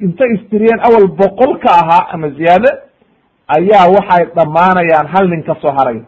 intay 0.00 0.30
istiriyeen 0.36 0.80
awal 0.86 1.06
boqol 1.20 1.58
ka 1.62 1.70
ahaa 1.82 2.06
ama 2.12 2.28
ziyaade 2.30 2.70
ayaa 3.56 3.86
waxay 3.96 4.24
dhammaanayaan 4.36 5.06
hal 5.14 5.28
nin 5.28 5.42
ka 5.42 5.54
soo 5.62 5.72
haraya 5.78 6.04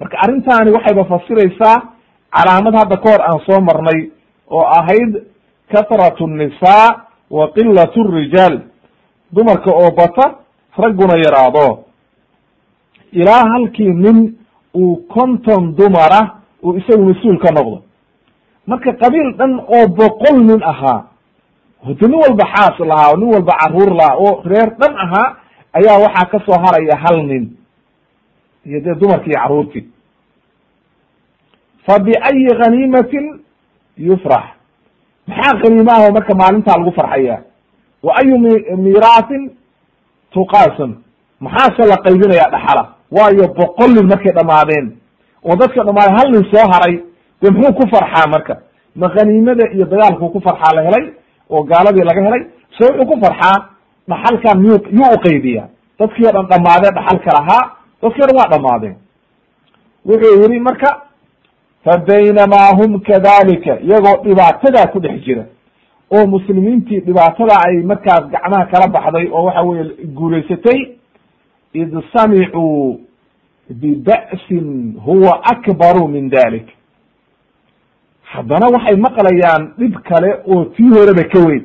marka 0.00 0.16
arrintaani 0.24 0.70
waxayba 0.76 1.04
fasiraysaa 1.04 1.76
calaamad 2.36 2.74
hadda 2.80 2.96
ka 2.96 3.08
hor 3.10 3.22
aan 3.28 3.40
soo 3.46 3.60
marnay 3.60 4.10
oo 4.50 4.64
ahayd 4.78 5.12
kathratu 5.72 6.26
nnisaa 6.26 6.86
wa 7.30 7.48
qilatu 7.56 8.02
rijaal 8.18 8.60
dumarka 9.32 9.70
oo 9.70 9.90
bata 9.90 10.34
ragguna 10.78 11.16
yaraado. 11.24 11.84
Ilaa 13.12 13.42
halkii 13.52 13.92
nin 14.04 14.36
uu 14.74 14.96
konton 15.08 15.74
dumara 15.76 16.20
uu 16.62 16.74
isagu 16.76 17.04
mas'uul 17.04 17.38
ka 17.38 17.50
noqdo. 17.52 17.82
Marka 18.66 18.92
qabiil 18.92 19.36
dhan 19.38 19.52
oo 19.76 19.86
boqol 19.88 20.36
nin 20.44 20.60
ahaa 20.62 21.04
hode 21.86 22.06
nin 22.08 22.18
walba 22.24 22.44
xaas 22.54 22.78
lahaa 22.90 23.12
o 23.12 23.16
nin 23.16 23.28
walba 23.34 23.52
carruur 23.60 23.90
lahaa 24.00 24.16
oo 24.24 24.42
reer 24.44 24.70
dhan 24.80 24.94
ahaa 25.04 25.28
ayaa 25.78 25.98
waxaa 26.04 26.30
ka 26.32 26.38
soo 26.46 26.58
haraya 26.64 26.96
hal 27.04 27.18
nin 27.26 27.44
iyo 28.66 28.80
dee 28.80 28.94
dumarkii 29.00 29.30
iyo 29.30 29.40
carruurtii 29.42 29.84
fa 31.86 31.98
biayi 31.98 32.46
ghaniimatin 32.60 33.24
yufrax 33.96 34.44
maxaa 35.26 35.58
khaniima 35.62 35.92
aho 35.92 36.12
marka 36.12 36.34
maalintaa 36.34 36.78
lagu 36.78 36.92
farxaya 36.92 37.36
wa 38.02 38.12
ayu 38.20 38.38
mi 38.38 38.50
miiraatin 38.84 39.50
tuqaasim 40.32 40.94
maxaase 41.40 41.82
la 41.90 41.96
qaybinaya 42.04 42.50
dhaxala? 42.54 42.84
Waayo 43.10 43.48
boqol 43.58 43.90
nin 43.94 44.06
markay 44.06 44.32
dhamaadeen 44.32 44.86
oo 45.44 45.56
dadka 45.56 45.84
dhamaade 45.84 46.12
hal 46.18 46.28
nin 46.32 46.44
soo 46.52 46.66
haray 46.72 46.94
dee 47.42 47.50
muxuu 47.50 47.72
ku 47.74 47.84
farxaa 47.94 48.26
marka? 48.34 48.54
Ma 48.96 49.08
khaniimada 49.14 49.64
iyo 49.74 49.84
dagaalkuu 49.86 50.28
ku 50.32 50.40
farxaa 50.40 50.74
la 50.76 50.82
helay 50.82 51.04
oo 51.50 51.62
gaaladii 51.62 52.04
laga 52.10 52.22
helay 52.26 52.42
se 52.78 52.84
wuxuu 52.84 53.06
ku 53.10 53.20
farxaa 53.24 53.56
dhaxalkan 54.08 54.60
miyuu 54.62 54.80
yuu 54.98 55.10
uqaydiya 55.16 55.64
dadkii 55.98 56.26
o 56.28 56.32
dhan 56.36 56.46
dhamaadee 56.52 56.92
dhaxalka 56.98 57.30
lahaa 57.38 57.62
dadkii 58.02 58.22
o 58.22 58.26
dhan 58.26 58.36
waa 58.40 58.50
dhamaadeen. 58.54 58.96
Wuxuu 60.08 60.34
yihi 60.42 60.60
marka 60.60 60.90
fa 61.84 61.98
baynamaa 62.08 62.70
hum 62.78 63.00
kadalika 63.00 63.72
iyagoo 63.80 64.16
dhibaatadaa 64.24 64.86
ku 64.92 65.00
dhex 65.00 65.20
jira 65.26 65.44
oo 66.14 66.26
muslimiintii 66.26 67.00
dhibaatada 67.06 67.54
ay 67.66 67.76
markaas 67.90 68.24
gacmaha 68.32 68.64
kala 68.72 68.86
baxday 68.94 69.26
oo 69.32 69.44
waxa 69.46 69.62
weye 69.62 69.84
guulaysatay 70.18 70.78
id 71.74 71.92
samicuu 72.12 73.00
biba'sin 73.80 74.94
huwa 75.06 75.40
akbaru 75.52 76.08
min 76.08 76.30
dalik 76.30 76.66
haddana 78.32 78.66
waxay 78.74 78.96
maqlayaan 79.06 79.62
dhib 79.78 79.94
kale 80.08 80.30
oo 80.46 80.64
tii 80.76 80.90
horeba 80.96 81.24
ka 81.32 81.40
weyn. 81.46 81.64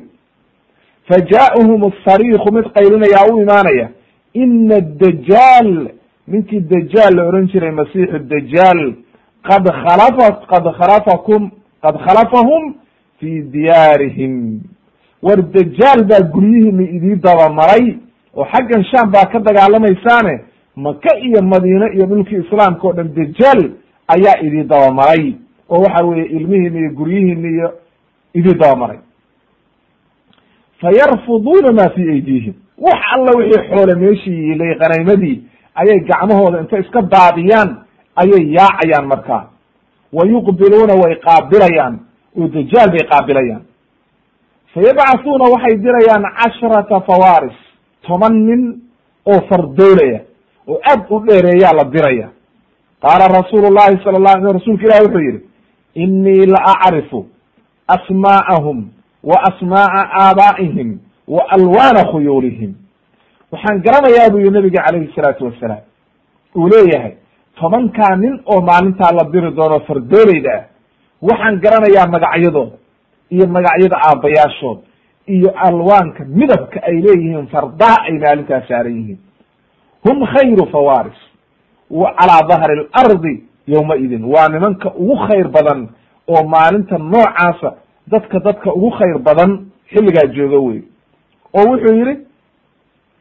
Fa 1.08 1.16
ja'ahum 1.32 1.80
asariiku 1.90 2.52
mid 2.56 2.66
qaylinayaa 2.76 3.26
u 3.32 3.40
imaanaya 3.42 3.88
ina 4.34 4.74
adajaal 4.76 5.70
ninkii 6.28 6.60
dajaal 6.60 7.14
la 7.16 7.22
ohan 7.28 7.46
jiray 7.52 7.70
masiixu 7.80 8.18
dajaal 8.32 8.80
qad 9.48 9.64
khalafa 9.82 10.26
qad 10.52 10.64
khalafakum 10.78 11.50
qad 11.82 11.94
khalafahum 12.06 12.74
fi 13.20 13.42
diyaarihim. 13.54 14.60
War 15.22 15.36
dajaal 15.56 16.04
baa 16.10 16.20
guryihiina 16.34 16.82
idii 16.96 17.16
dabamaray 17.26 17.84
oo 18.36 18.44
xaggan 18.52 18.84
sham 18.90 19.10
baa 19.10 19.26
ka 19.32 19.38
dagaalamaysaane 19.40 20.34
maka 20.76 21.10
iyo 21.26 21.42
madiine 21.42 21.86
iyo 21.94 22.06
dhulkii 22.06 22.40
islaamka 22.44 22.88
o 22.88 22.92
dhan 22.92 23.08
dajaal 23.14 23.60
ayaa 24.14 24.40
idii 24.46 24.64
dabamaray 24.64 25.34
oo 25.72 25.80
waxa 25.84 26.04
weeye 26.08 26.26
ilmihiina 26.36 26.78
iyo 26.80 26.90
guryihiina 26.98 27.48
iyo 27.56 27.68
idii 28.38 28.54
dabamaray 28.62 28.98
fa 30.80 30.88
yarfuduuna 30.98 31.72
ma 31.72 31.86
fi 31.94 32.02
aydihim 32.14 32.54
wax 32.78 33.00
alla 33.14 33.30
wixii 33.38 33.62
xoole 33.70 33.94
meeshii 33.94 34.38
yiilay 34.44 34.74
qanaymadii 34.82 35.36
ayay 35.80 36.00
gacmahooda 36.10 36.60
intay 36.60 36.80
iska 36.80 37.02
daadiyaan 37.14 37.70
ayay 38.22 38.42
yaacayaan 38.56 39.06
markaa 39.12 39.44
wa 40.16 40.22
yuqbiluuna 40.32 40.94
way 41.02 41.14
qaabilayaan 41.26 41.94
oo 42.38 42.48
dajaal 42.48 42.90
bay 42.94 43.04
qaabilayaan. 43.12 43.62
Fa 44.74 44.80
yabcathuuna 44.88 45.44
waxay 45.54 45.74
dirayaan 45.84 46.24
casharata 46.38 47.00
fawaris 47.08 47.58
toban 48.06 48.34
nin 48.48 48.62
oo 49.26 49.40
fardoolaya 49.48 50.20
oo 50.68 50.78
aad 50.90 51.00
u 51.10 51.20
dheereeyaa 51.26 51.72
la 51.78 51.84
diraya. 51.84 52.28
Qaala 53.02 53.28
rasuulu 53.38 53.68
llahi 53.76 53.96
sala 54.04 54.18
la 54.18 54.30
alay 54.32 54.52
rasulka 54.52 54.84
ilahi 54.86 55.04
wuxuu 55.06 55.20
yihi 55.28 55.40
inii 55.94 56.46
la 56.46 56.60
acrifu 56.74 57.26
asmaa'ahum 57.88 58.88
wa 59.24 59.36
asmaa'a 59.50 60.02
aabaa'ihim 60.24 60.98
wa 61.28 61.42
alwaana 61.56 62.04
khuyuulihim 62.12 62.74
waxaan 63.52 63.82
garanayaa 63.82 64.30
bu 64.32 64.38
yihi 64.38 64.50
nabiga 64.50 64.82
calayhi 64.86 65.12
salaatu 65.14 65.44
wasalaam 65.44 65.84
uu 66.56 66.68
leeyahay 66.68 67.12
tobankaa 67.60 68.16
nin 68.16 68.40
oo 68.46 68.60
maalintaa 68.60 69.12
la 69.18 69.24
diri 69.32 69.50
doono 69.50 69.80
fardoolayda 69.80 70.52
ah 70.58 70.64
waxaan 71.22 71.60
garanayaa 71.64 72.06
magacyadooda 72.14 72.76
iyo 73.30 73.46
magacyada 73.46 73.96
aabbayaashood 74.08 74.78
iyo 75.26 75.50
alwaanka 75.66 76.24
midabka 76.24 76.82
ay 76.82 76.96
leeyihiin 77.06 77.46
fardaha 77.46 77.96
ay 78.08 78.18
maalintaa 78.18 78.62
saaran 78.68 78.96
yihiin 78.96 79.18
hum 80.06 80.26
khayru 80.34 80.66
fawaris 80.72 81.20
calaa 82.18 82.42
dahri 82.50 82.88
alardi 82.92 83.34
yowmaidin 83.66 84.24
waa 84.24 84.48
nimanka 84.48 84.92
ugu 84.94 85.16
khayr 85.26 85.48
badan 85.48 85.88
oo 86.28 86.42
maalinta 86.48 86.98
noocaasa 86.98 87.74
dadka 88.06 88.38
dadka 88.40 88.72
ugu 88.74 88.90
khayr 88.90 89.18
badan 89.18 89.66
xilligaa 89.92 90.26
jooga 90.34 90.58
wey. 90.58 90.82
Oo 91.54 91.64
wuxuu 91.70 91.94
yihi 91.94 92.14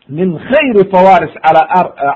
min 0.10 0.40
khayri 0.40 0.90
fawaris 0.92 1.34
ala 1.44 1.62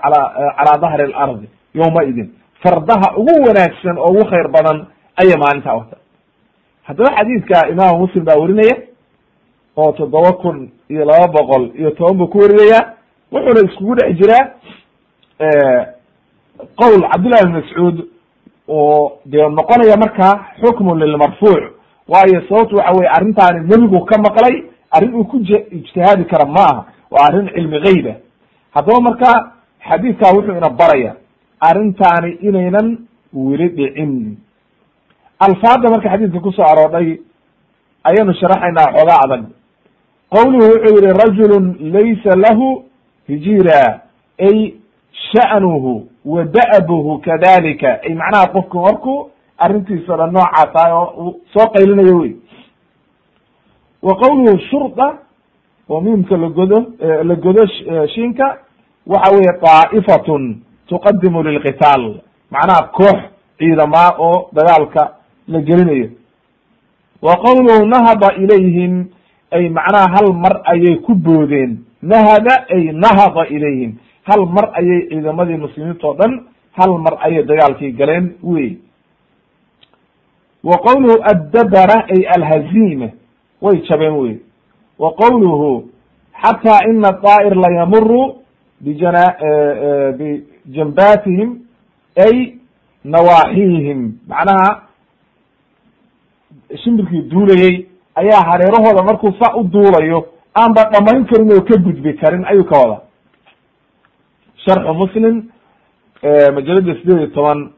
ala 0.04 0.20
calaa 0.58 0.78
dahri 0.82 1.04
alardi 1.14 1.50
yowmaidin 1.74 2.30
fardaha 2.64 3.18
ugu 3.18 3.34
wanaagsan 3.48 3.98
oo 3.98 4.10
ugu 4.10 4.26
khayr 4.30 4.48
badan 4.48 4.86
ayay 5.22 5.38
maalintaa 5.38 5.76
wata 5.76 5.98
haddaba 6.84 7.16
xadiidka 7.18 7.68
imaamu 7.70 8.00
muslim 8.00 8.24
baa 8.26 8.36
werinaya 8.42 8.76
oo 9.78 9.92
toddoba 9.92 10.32
kun 10.42 10.70
iyo 10.90 11.06
laba 11.06 11.28
boqol 11.28 11.70
iyo 11.80 11.92
toban 11.92 12.18
buu 12.18 12.28
ku 12.28 12.38
warinaya 12.38 12.94
wuxuuna 13.32 13.62
iskugu 13.72 13.96
dhex 13.96 14.18
jiraa 14.20 14.44
qowl 16.80 17.02
cabdullahi 17.12 17.46
bn 17.46 17.54
mascuud 17.60 17.98
oo 18.68 19.12
dee 19.26 19.50
noqonaya 19.50 19.98
markaa 19.98 20.34
xukmu 20.62 20.96
lilmarfuuc 20.96 21.64
waayo 22.08 22.42
sababtu 22.50 22.76
waxa 22.76 22.92
weye 22.98 23.10
arrintaani 23.18 23.60
nebigu 23.70 24.06
ka 24.06 24.18
maqlay 24.22 24.56
arrin 24.92 25.14
uu 25.16 25.24
ku 25.26 25.40
j 25.40 25.50
ijtihaadi 25.72 26.26
kara 26.26 26.46
ma 26.46 26.64
aha 26.72 26.86
waa 27.12 27.26
arrin 27.28 27.50
cilmi 27.56 27.80
geyba 27.86 28.14
haddaba 28.76 29.00
marka 29.02 29.52
xadiidkaa 29.90 30.34
wuxuu 30.36 30.58
ina 30.58 30.70
baraya 30.70 31.16
arrintaani 31.60 32.32
inaynan 32.42 32.98
weli 33.34 33.68
dhicin. 33.70 34.38
Alfaada 35.40 35.90
marka 35.90 36.10
xadiidka 36.10 36.40
ku 36.40 36.52
soo 36.52 36.64
aroodhay 36.66 37.20
ayaynu 38.04 38.34
sharaxaynaa 38.34 38.92
xoogaa 38.96 39.20
adag 39.26 39.44
qowluhu 40.34 40.66
wuxuu 40.74 40.98
yihi 41.02 41.14
rajulun 41.24 41.66
laysa 41.94 42.36
lahu 42.36 42.84
hijira. 43.28 44.02
Ay 44.40 44.74
sha'nuhu 45.32 46.08
wa 46.26 46.44
da'buhu 46.44 47.20
kadalika 47.22 48.00
ay 48.04 48.14
macnaha 48.16 48.48
qofku 48.48 48.78
markuu 48.80 49.30
arrintiisa 49.58 50.18
dhan 50.18 50.32
noocaa 50.34 50.66
tahay 50.74 50.92
oo 50.94 51.14
uu 51.24 51.40
soo 51.54 51.68
qaylinayo 51.74 52.18
wey. 52.20 52.34
Wa 54.04 54.16
qowluhu 54.16 54.60
shurda 54.70 55.18
oo 55.90 56.02
miimka 56.02 56.38
lagodo 56.38 56.86
la 57.24 57.36
godo 57.36 57.68
shiinka 58.14 58.58
waxa 59.08 59.32
weeye 59.36 59.54
daa'ifatun 59.62 60.62
tuqadimu 60.88 61.44
lilqitaal. 61.44 62.20
Macnaha 62.52 62.84
koox 62.84 63.20
ciidamaa 63.60 64.16
oo 64.20 64.50
dagaalka 64.54 65.12
la 65.48 65.60
gelinayo. 65.62 66.10
Wa 67.22 67.36
qowluhu 67.38 67.86
nahada 67.86 68.34
ilayhim 68.36 69.06
ay 69.52 69.70
macnaha 69.70 70.08
hal 70.16 70.34
mar 70.34 70.62
ayay 70.66 70.96
ku 71.02 71.16
boodeen. 71.16 71.78
Nahada 72.02 72.66
ay 72.70 72.92
nahada 72.94 73.48
ilayhim 73.50 73.98
hal 74.28 74.46
mar 74.46 74.66
ayay 74.80 75.08
ciidamadii 75.10 75.58
muslimiinta 75.58 76.08
o 76.08 76.14
dhan 76.14 76.34
hal 76.78 76.98
mar 77.06 77.14
ayay 77.26 77.44
dagaalkii 77.44 77.92
galeen 77.92 78.34
wey 78.44 78.78
wa 80.64 80.78
qowluhu 80.78 81.18
addabara 81.32 81.98
ay 82.16 82.22
alhazima 82.36 83.10
way 83.62 83.82
jabeen 83.90 84.14
wey 84.24 84.36
wa 85.00 85.12
qowluhu 85.22 85.90
xataa 86.44 86.80
ina 86.90 87.12
daa'ir 87.24 87.56
layamuru 87.56 88.36
bijana 88.82 89.24
bijambatihim 90.18 91.50
ay 92.26 92.54
nawaaxihim 93.04 94.00
macnaha 94.28 94.82
shimbirkii 96.84 97.22
duulayey 97.32 97.88
ayaa 98.16 98.42
hareerahooda 98.50 99.04
markuu 99.04 99.32
sa 99.40 99.56
u 99.56 99.64
duulayo 99.64 100.26
aanba 100.58 100.84
dhamayn 100.94 101.26
karin 101.26 101.52
oo 101.52 101.62
ka 101.62 101.78
gudbi 101.78 102.14
karin 102.14 102.46
ayuu 102.46 102.64
ka 102.66 102.78
wada 102.80 102.98
sharxu 104.66 104.94
muslim 104.94 105.36
majalada 106.56 106.94
sideed 107.00 107.18
iyo 107.20 107.28
toban 107.28 107.72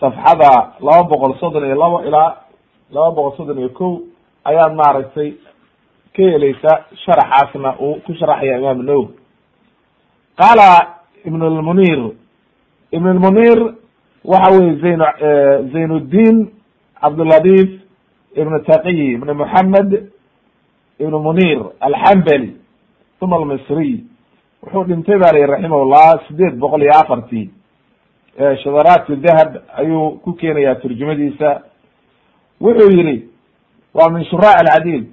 safxada 0.00 0.50
laba 0.80 1.02
boqol 1.10 1.34
soddon 1.40 1.64
iyo 1.66 1.74
labo 1.76 2.02
ilaa 2.08 2.36
laba 2.94 3.10
boqol 3.16 3.36
soddon 3.36 3.58
iyo 3.58 3.68
kow 3.78 3.92
ayaad 4.44 4.72
maaragtay 4.74 5.30
ka 6.16 6.22
helaysa 6.22 6.72
sharaxaasna 7.04 7.70
uu 7.80 8.00
ku 8.06 8.14
sharaxaya 8.14 8.58
imaam 8.58 8.82
nawowi 8.82 9.14
qaala 10.40 10.68
ibn 11.24 11.42
lmunir 11.58 12.00
ibn 12.92 13.06
lmunir 13.16 13.58
waxa 14.24 14.50
weye 14.58 14.74
zayn 14.82 15.00
zaynuddiin 15.72 16.36
cabduladiif 17.00 17.70
ibn 18.36 18.52
taqiy 18.64 19.14
ibn 19.14 19.30
moxamed 19.40 19.90
ibn 20.98 21.14
munir 21.26 21.58
alxambali 21.80 22.56
uma 23.20 23.36
almisriy 23.36 24.04
wuxuu 24.62 24.84
dhintay 24.84 25.18
ba 25.18 25.32
layihi 25.32 25.50
raximahullah 25.50 26.08
sideed 26.28 26.54
boqol 26.58 26.82
iyo 26.82 26.94
afartii 27.02 27.50
shadaraat 28.62 29.06
dahab 29.20 29.50
ayuu 29.76 30.18
ku 30.24 30.32
keenaya 30.34 30.74
turjumadiisa. 30.80 31.62
Wuxuu 32.60 32.90
yihi 32.90 33.28
waa 33.94 34.10
min 34.10 34.24
shuraac 34.24 34.56
alcadiil. 34.62 35.04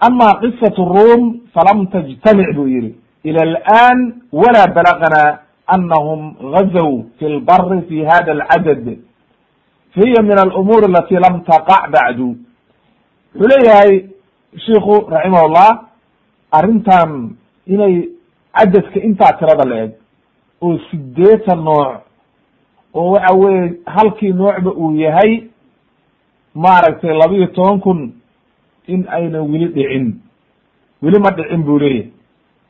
Ama 0.00 0.40
qisat 0.40 0.76
rum 0.78 1.40
falam 1.54 1.86
tajtamic 1.92 2.54
buu 2.56 2.68
yihi 2.68 2.94
ila 3.24 3.40
alan 3.42 3.98
wala 4.32 4.64
balagna 4.72 5.40
anahum 5.66 6.36
gazow 6.52 7.04
fi 7.18 7.24
lbari 7.28 7.82
fi 7.88 8.04
hada 8.04 8.32
alcadad. 8.32 8.86
Fahiya 9.94 10.22
min 10.22 10.38
alumuur 10.38 10.84
alati 10.88 11.14
lam 11.14 11.44
taqac 11.44 11.90
bacdu. 11.92 12.36
Wuxuu 13.34 13.48
leeyahay 13.50 14.08
shiku 14.64 15.10
raximahullah 15.10 15.70
arrintan 16.52 17.36
inay 17.66 18.08
cadadka 18.58 19.00
intaa 19.00 19.32
tirada 19.38 19.64
la 19.70 19.76
eg 19.84 19.92
oo 20.62 20.78
sideetan 20.90 21.64
nooc 21.64 22.00
oo 22.94 23.10
waxa 23.12 23.34
weye 23.34 23.72
halkii 23.86 24.32
noocba 24.32 24.70
uu 24.72 24.94
yahay 24.96 25.42
maaragtay 26.54 27.14
labiyo 27.18 27.46
toban 27.46 27.80
kun 27.80 28.12
in 28.86 29.06
ayna 29.08 29.42
weli 29.42 29.68
dhicin. 29.68 30.20
Weli 31.02 31.18
ma 31.20 31.30
dhicin 31.30 31.62
buu 31.62 31.78
leeyahay. 31.78 32.10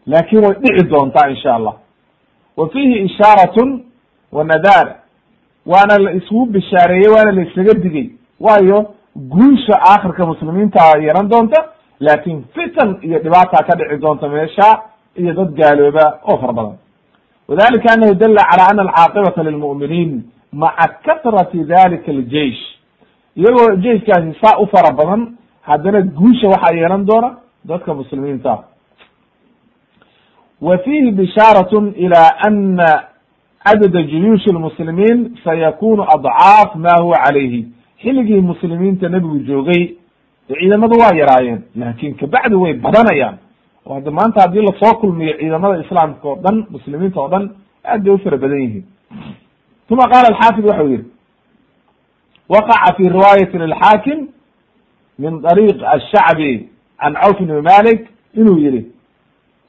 Laakin 0.07 0.39
way 0.45 0.55
dhici 0.63 0.85
doontaa 0.91 1.29
insha 1.31 1.55
allah. 1.55 1.75
Wa 2.57 2.69
fihi 2.69 2.99
ishaaratun 3.05 3.85
wa 4.33 4.45
nadaara 4.45 4.97
waana 5.67 5.99
la 5.99 6.13
isugu 6.13 6.47
bishaareeyey 6.47 7.09
waana 7.15 7.33
la 7.33 7.43
isaga 7.43 7.75
digay. 7.75 8.11
Waayo 8.41 8.95
guusha 9.17 9.75
aakhirka 9.91 10.27
muslimiinta 10.27 10.99
yeelan 11.01 11.29
doonta 11.29 11.65
laakin 12.01 12.45
fitan 12.55 12.99
iyo 13.03 13.19
dhibaata 13.19 13.65
ka 13.65 13.77
dhici 13.77 13.97
doonta 14.01 14.29
meesha 14.29 14.83
iyo 15.17 15.33
dad 15.35 15.51
gaalooba 15.55 16.21
oo 16.29 16.39
fara 16.39 16.53
badan. 16.53 16.77
Wadalika 17.49 17.93
anahu 17.93 18.15
dala 18.15 18.43
cala 18.51 18.65
ana 18.71 18.83
alcaaqibata 18.83 19.43
lilmu'miniin 19.43 20.23
maca 20.53 20.89
katrati 21.05 21.65
dalika 21.65 22.11
aljeish 22.13 22.61
iyagoo 23.37 23.77
jeiskaasi 23.77 24.35
saa 24.43 24.59
u 24.63 24.67
fara 24.67 24.93
badan 24.93 25.37
haddana 25.63 26.01
guusha 26.03 26.49
waxaa 26.49 26.77
yeelan 26.77 27.07
doona 27.07 27.31
dadka 27.65 27.95
muslimiinta. 27.95 28.59
Wa 30.61 30.79
fihi 30.79 31.11
bishaaratun 31.13 31.93
ila 31.97 32.37
ana 32.47 33.05
cadada 33.65 34.03
juyuushi 34.03 34.51
lmuslimiin 34.53 35.37
sayakunu 35.45 36.03
adcaaf 36.03 36.75
ma 36.75 36.95
huwa 37.03 37.19
calayhi. 37.25 37.67
Xilligii 38.03 38.41
muslimiinta 38.41 39.09
nebigu 39.09 39.39
joogay 39.39 39.95
ciidamadu 40.49 40.99
waa 41.01 41.15
yaraayeen 41.17 41.63
laakin 41.77 42.15
kabacdi 42.15 42.55
way 42.55 42.73
badanayaan 42.75 43.37
oo 43.87 44.11
maanta 44.11 44.41
haddii 44.43 44.63
la 44.69 44.73
soo 44.81 44.95
kulmiyo 45.01 45.35
ciidamada 45.39 45.81
islaamka 45.85 46.29
oo 46.29 46.37
dhan 46.45 46.67
muslimiinta 46.71 47.21
oo 47.21 47.29
dhan 47.29 47.51
aad 47.85 48.03
bay 48.05 48.13
u 48.15 48.19
fara 48.19 48.37
badan 48.37 48.61
yihiin. 48.61 48.85
Uma 49.91 50.05
qaala 50.13 50.29
alxaafid 50.29 50.65
waxau 50.67 50.89
yihi 50.89 51.05
waqaca 52.49 52.95
fi 52.97 53.03
riwaayati 53.09 53.59
lilxaakim 53.59 54.19
min 55.19 55.41
dariiq 55.43 55.81
ashacbi 55.95 56.69
can 57.01 57.15
cawf 57.15 57.41
ibni 57.41 57.63
malik 57.63 58.01
inuu 58.35 58.59
yihi 58.59 58.87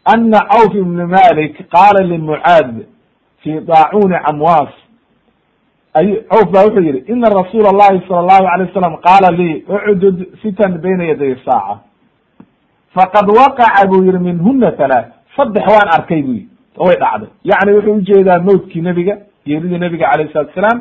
ana 0.06 0.40
cawf 0.52 0.74
ibni 0.76 1.06
malik 1.06 1.54
qaala 1.76 2.04
limucaad 2.12 2.86
fi 3.44 3.52
daacuni 3.70 4.16
camwaas 4.26 4.74
ay 5.94 6.08
cawf 6.32 6.52
ba 6.52 6.60
wuxuu 6.66 6.84
yihi 6.88 7.04
ina 7.12 7.30
rasuula 7.30 7.70
allahi 7.70 8.02
sala 8.08 8.20
allahu 8.24 8.46
alay 8.54 8.66
wasalam 8.68 8.98
qaala 9.08 9.32
lii 9.40 9.64
ucdud 9.92 10.18
sitan 10.42 10.78
bayna 10.82 11.04
yaday 11.04 11.36
saaca 11.46 11.80
faqad 12.96 13.28
waqaca 13.40 13.88
buu 13.90 14.04
yihi 14.08 14.20
minhuna 14.28 14.70
halaath 14.80 15.10
saddex 15.36 15.66
waan 15.76 15.90
arkay 15.98 16.22
bu 16.28 16.32
yihi 16.38 16.48
oo 16.78 16.86
way 16.88 16.98
dhacday. 17.04 17.30
Yacni 17.50 17.72
wuxuu 17.76 17.96
u 18.00 18.02
jeedaa 18.10 18.40
mawtkii 18.48 18.82
nebiga 18.88 19.16
geeridii 19.46 19.80
nebiga 19.84 20.06
calayh 20.12 20.28
salatu 20.34 20.54
salaam 20.60 20.80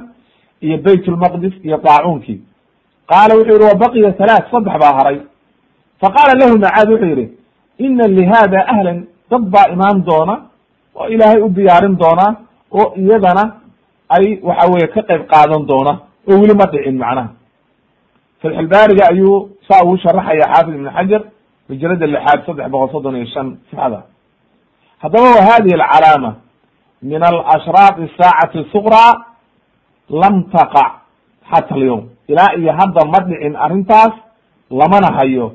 iyo 0.66 0.76
bayt 0.86 1.04
lmaqdis 1.14 1.54
iyo 1.66 1.76
daacuunkii 1.86 2.38
qaala 3.10 3.32
wuxuu 3.38 3.56
yihi 3.58 3.68
wa 3.72 3.78
baqiya 3.82 4.10
halaath 4.20 4.46
saddex 4.52 4.74
baa 4.82 4.94
haray. 4.98 5.18
Faqaala 6.02 6.32
lahu 6.40 6.54
macaad 6.64 6.88
wuxuu 6.92 7.10
yihi 7.14 7.26
ina 7.86 8.04
lihada 8.18 8.60
ahlan. 8.74 8.98
Dad 9.30 9.42
baa 9.54 9.66
imaan 9.74 9.98
doona 10.08 10.34
oo 10.98 11.06
ilaahay 11.14 11.40
u 11.46 11.48
diyaarin 11.56 11.94
doona 12.02 12.26
oo 12.78 12.86
iyadana 13.02 13.44
ay 14.16 14.24
waxa 14.48 14.66
weye 14.72 14.86
ka 14.94 15.00
qayb 15.08 15.22
qaadan 15.32 15.62
doona 15.70 15.92
oo 16.30 16.36
weli 16.40 16.54
ma 16.60 16.66
dhicin 16.72 16.96
macnaha. 17.02 17.28
Fatxulbaariga 18.42 19.04
ayuu 19.12 19.36
saa 19.68 19.82
ugu 19.84 19.96
sharaxaya 20.04 20.46
xaafid 20.52 20.74
ibn 20.74 20.88
xajar 20.96 21.22
hijrada 21.70 22.06
lixaad 22.06 22.40
saddex 22.46 22.68
boqol 22.70 22.90
soddon 22.92 23.16
iyo 23.16 23.26
shan 23.34 23.58
sixada 23.70 24.02
haddaba 25.02 25.28
wa 25.36 25.42
hadihi 25.50 25.74
alcalaama. 25.80 26.34
Min 27.02 27.22
alashraaq 27.22 27.96
saacati 28.18 28.68
suqraa 28.72 29.12
lam 30.10 30.34
taqac 30.52 30.92
xata 31.50 31.74
alyawm. 31.74 32.04
Ilaa 32.28 32.54
iyo 32.60 32.72
hadda 32.78 33.00
ma 33.12 33.18
dhicin 33.28 33.56
arrintaas 33.56 34.12
lamana 34.70 35.08
hayo. 35.16 35.52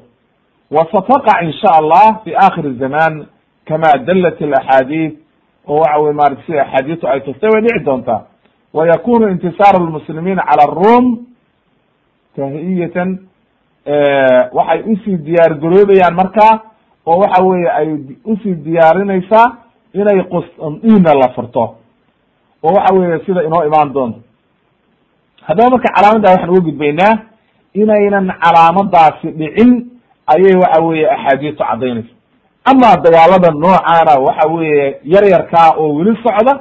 Wa 0.72 0.88
sataqac 0.92 1.44
in 1.44 1.52
sha 1.62 1.72
allah 1.80 2.22
fi 2.24 2.34
akhiri 2.36 2.74
zaman 2.82 3.28
kama 3.70 3.92
dalat 4.08 4.42
alaxaadiid 4.42 5.14
oo 5.68 5.78
waxa 5.80 6.00
weye 6.02 6.14
maarata 6.14 6.42
sida 6.48 6.62
axaadiistu 6.66 7.08
ay 7.08 7.20
tustay 7.22 7.50
way 7.54 7.62
dhici 7.62 7.86
doontaa. 7.86 8.22
Wa 8.74 8.88
yakunu 8.88 9.30
intisaaru 9.30 9.86
lmuslimiina 9.86 10.42
cala 10.50 10.64
arum 10.66 11.28
tahiyatan 12.36 13.10
waxay 14.58 14.82
u 14.92 14.96
sii 15.04 15.18
diyaar 15.18 15.54
garoobayaan 15.62 16.16
markaa 16.16 16.60
oo 17.06 17.18
waxa 17.20 17.44
weye 17.44 17.70
ay 17.72 17.88
u 18.26 18.38
sii 18.44 18.56
diyaarinaysaa 18.56 19.48
inay 19.94 20.24
qustandina 20.24 21.14
la 21.14 21.30
furto. 21.36 21.76
Oo 22.64 22.74
waxa 22.74 22.96
weye 22.96 23.20
sida 23.26 23.44
inoo 23.44 23.64
imaan 23.66 23.94
doonto. 23.94 24.20
Haddaba 25.48 25.70
marka 25.70 25.94
calaamadda 25.96 26.30
waxaan 26.32 26.50
uga 26.50 26.62
gudbaynaa 26.62 27.14
inaynan 27.74 28.28
calaamadaasi 28.44 29.28
dhicin 29.32 29.72
ayay 30.28 30.56
waxa 30.64 30.82
weye 30.84 31.10
axaadiistu 31.12 31.64
caddaynaysa. 31.64 32.10
Ama 32.66 32.96
dagaalada 33.04 33.52
noocaana 33.52 34.14
waxa 34.26 34.48
weeye 34.54 34.98
yar 35.04 35.24
yarkaa 35.30 35.70
oo 35.78 35.94
weli 35.96 36.18
socda 36.24 36.54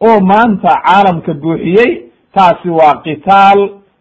oo 0.00 0.20
maanta 0.20 0.72
caalamka 0.86 1.34
buuxiyey 1.34 2.02
taasi 2.34 2.68
waa 2.70 2.94
qitaal 3.04 3.58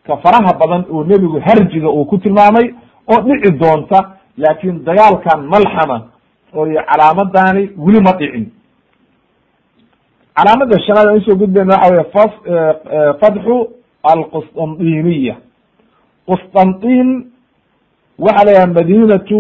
ka 0.08 0.18
faraha 0.24 0.54
badan 0.62 0.86
oo 0.92 1.04
nebigu 1.04 1.40
harjiga 1.40 1.90
uu 1.90 2.06
ku 2.06 2.18
tilmaamay 2.18 2.74
oo 3.12 3.20
dhici 3.22 3.52
doonta 3.60 4.00
laakin 4.38 4.84
dagaalkan 4.86 5.40
malxama 5.54 5.98
oo 6.54 6.66
calaamadani 6.90 7.70
weli 7.78 8.00
ma 8.02 8.12
dhicin. 8.20 8.46
Calaamada 10.36 10.80
shanaad 10.86 11.08
aan 11.08 11.18
u 11.18 11.22
soo 11.26 11.36
gudbayna 11.42 11.76
waxa 11.78 11.94
weye 11.94 12.06
fa 12.14 12.24
fatxu 13.22 13.58
alqustandiniya 14.12 15.36
qustandin 16.28 17.08
waxaa 18.20 18.46
la 18.46 18.52
yidhaha 18.52 18.74
madinatu 18.80 19.40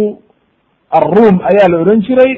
ayaa 1.50 1.68
la 1.72 1.78
ohan 1.82 2.02
jiray. 2.06 2.34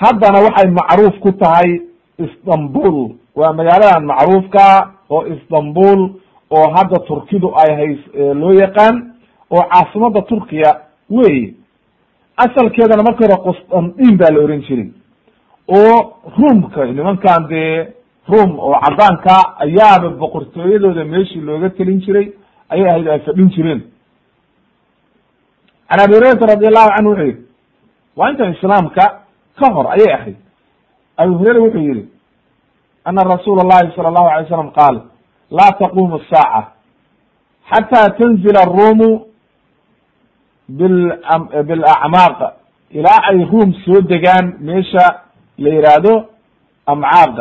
Haddana 0.00 0.38
waxay 0.46 0.70
macruuf 0.70 1.18
ku 1.20 1.32
tahay 1.32 1.70
istanbul. 2.18 2.96
Waa 3.34 3.52
magaaladan 3.52 4.04
macruufka 4.06 4.90
oo 5.10 5.26
istanbul 5.34 6.00
oo 6.50 6.66
hadda 6.76 6.98
turkidu 7.08 7.52
ay 7.62 7.70
hays 7.76 7.98
loo 8.40 8.52
yaqaan 8.52 9.14
oo 9.50 9.62
caasimada 9.72 10.22
turkiya 10.22 10.70
wey 11.10 11.54
asalkeedana 12.36 13.02
marka 13.02 13.24
hore 13.26 13.36
qustandin 13.46 14.16
baa 14.18 14.30
la 14.34 14.40
ohan 14.44 14.62
jiray 14.68 14.90
oo 15.76 15.94
ruumka 16.38 16.84
nimankan 16.86 17.48
dee 17.48 17.86
room 18.28 18.58
oo 18.58 18.74
cadaanka 18.84 19.34
ayaaba 19.64 20.08
boqortooyadooda 20.20 21.04
meeshii 21.04 21.40
looga 21.40 21.70
telin 21.70 22.00
jiray 22.00 22.32
ayay 22.68 22.88
ahayd 22.90 23.08
ay 23.08 23.20
fadhin 23.20 23.48
jireen. 23.50 23.80
Can 25.88 26.00
abi 26.00 26.14
hurayrata 26.14 26.46
radi 26.46 26.66
allahu 26.66 26.90
canhu 26.96 27.10
wuxuu 27.10 27.24
yihi 27.26 27.36
waa 28.16 28.30
intan 28.30 28.52
islaamka 28.54 29.04
ka 29.58 29.66
hor 29.74 29.86
ayay 29.94 30.12
ahayd. 30.14 30.36
Abi 31.16 31.32
hureyra 31.34 31.60
wuxuu 31.60 31.80
yihi 31.88 32.04
ana 33.04 33.22
rasuula 33.24 33.62
allahi 33.64 33.92
sala 33.96 34.08
allahu 34.08 34.28
alay 34.28 34.46
slam 34.48 34.70
qaal 34.78 34.96
laa 35.50 35.72
taqumu 35.78 36.14
asaaca 36.20 36.62
xataa 37.70 38.08
tanzila 38.18 38.60
aruumu 38.60 39.26
bil 40.68 40.96
bilacmaaq 41.68 42.40
ilaa 42.90 43.20
ay 43.30 43.38
ruum 43.50 43.72
soo 43.84 44.00
degaan 44.00 44.46
meesha 44.60 45.04
la 45.58 45.68
yihaahdo 45.74 46.14
amcaaq 46.86 47.36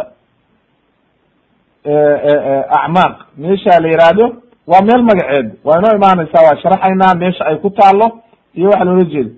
acmaaq 1.86 3.16
meesha 3.38 3.80
la 3.80 3.88
yihaahdo 3.90 4.26
waa 4.68 4.82
meel 4.82 5.02
magaceed 5.04 5.52
waa 5.64 5.78
inoo 5.80 5.96
imaanaysaa 5.96 6.44
waa 6.48 6.58
sharaxaynaa 6.62 7.16
meesha 7.16 7.46
ay 7.46 7.56
ku 7.58 7.70
taalo 7.70 8.20
iyo 8.56 8.70
waxa 8.70 8.86
loola 8.86 9.04
jeedo 9.04 9.32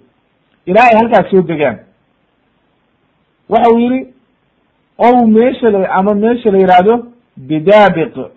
ilaa 0.66 0.84
ay 0.92 0.96
halkaas 0.98 1.30
soo 1.32 1.42
degaan 1.42 1.78
waxa 3.50 3.72
uu 3.72 3.80
yihi 3.80 4.14
o 4.98 5.28
meesha 5.28 5.70
la 5.70 5.90
ama 5.92 6.14
meesha 6.16 6.52
la 6.52 6.58
yihahdo 6.58 7.06
bidaabiq 7.38 8.16
waa 8.18 8.30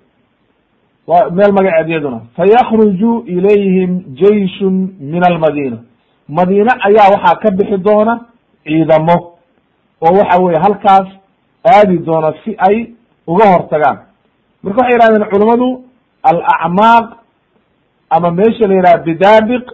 meel 1.36 1.52
magaceed 1.52 1.88
iyaduna. 1.88 2.20
Fayakruju 2.36 3.24
ilayhim 3.26 4.02
jeyshun 4.20 4.74
min 5.00 5.22
almadina 5.30 5.78
madiine 6.28 6.70
ayaa 6.88 7.10
waxaa 7.14 7.40
ka 7.42 7.50
bixi 7.50 7.78
doona 7.78 8.20
ciidamo. 8.64 9.16
Oo 10.02 10.12
waxa 10.18 10.42
weye 10.42 10.58
halkaas 10.58 11.08
aadi 11.74 11.98
doona 11.98 12.32
si 12.44 12.56
ay 12.58 12.76
uga 13.26 13.44
hortagaan. 13.52 13.98
Marka 14.62 14.80
waxay 14.80 14.96
yihahdeen 14.98 15.30
culummadu 15.30 15.68
alacmaaq 16.22 17.06
ama 18.10 18.30
meesha 18.30 18.66
la 18.66 18.74
yidhaha 18.74 18.98
bidaabiq 18.98 19.64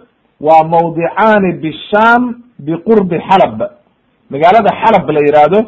waa 0.41 0.63
mawdicaani 0.63 1.53
bisham 1.61 2.21
biqurbi 2.59 3.17
xalab. 3.29 3.61
Magaalada 4.29 4.69
xalab 4.81 5.09
la 5.09 5.19
yidhaahdo 5.27 5.59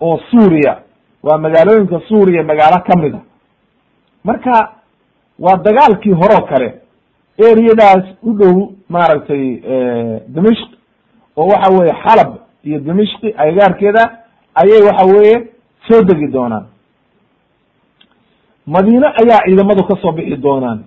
oo 0.00 0.18
suuriya. 0.30 0.78
Waa 1.22 1.38
magaalooyinka 1.38 2.00
suuriya 2.08 2.42
magaalo 2.42 2.78
ka 2.86 2.98
mid 2.98 3.14
a. 3.14 3.20
Marka 4.24 4.73
waa 5.38 5.56
dagaalkii 5.56 6.12
horeo 6.12 6.42
kale 6.50 6.68
eriyadaas 7.38 8.04
u 8.22 8.32
dhow 8.38 8.56
maaragtay 8.88 9.44
dimishk 10.34 10.68
oo 11.36 11.46
waxa 11.48 11.72
weye 11.78 11.92
xalab 12.04 12.30
iyo 12.64 12.78
dimishki 12.78 13.34
agagaarkeeda 13.36 14.02
ayay 14.54 14.82
waxa 14.88 15.04
weeye 15.06 15.36
soo 15.88 16.02
degi 16.02 16.26
doonaan. 16.32 16.66
Madiine 18.66 19.06
ayaa 19.06 19.44
ciidamadu 19.46 19.82
ka 19.88 19.96
soo 20.02 20.12
bixi 20.12 20.36
doonaan. 20.36 20.84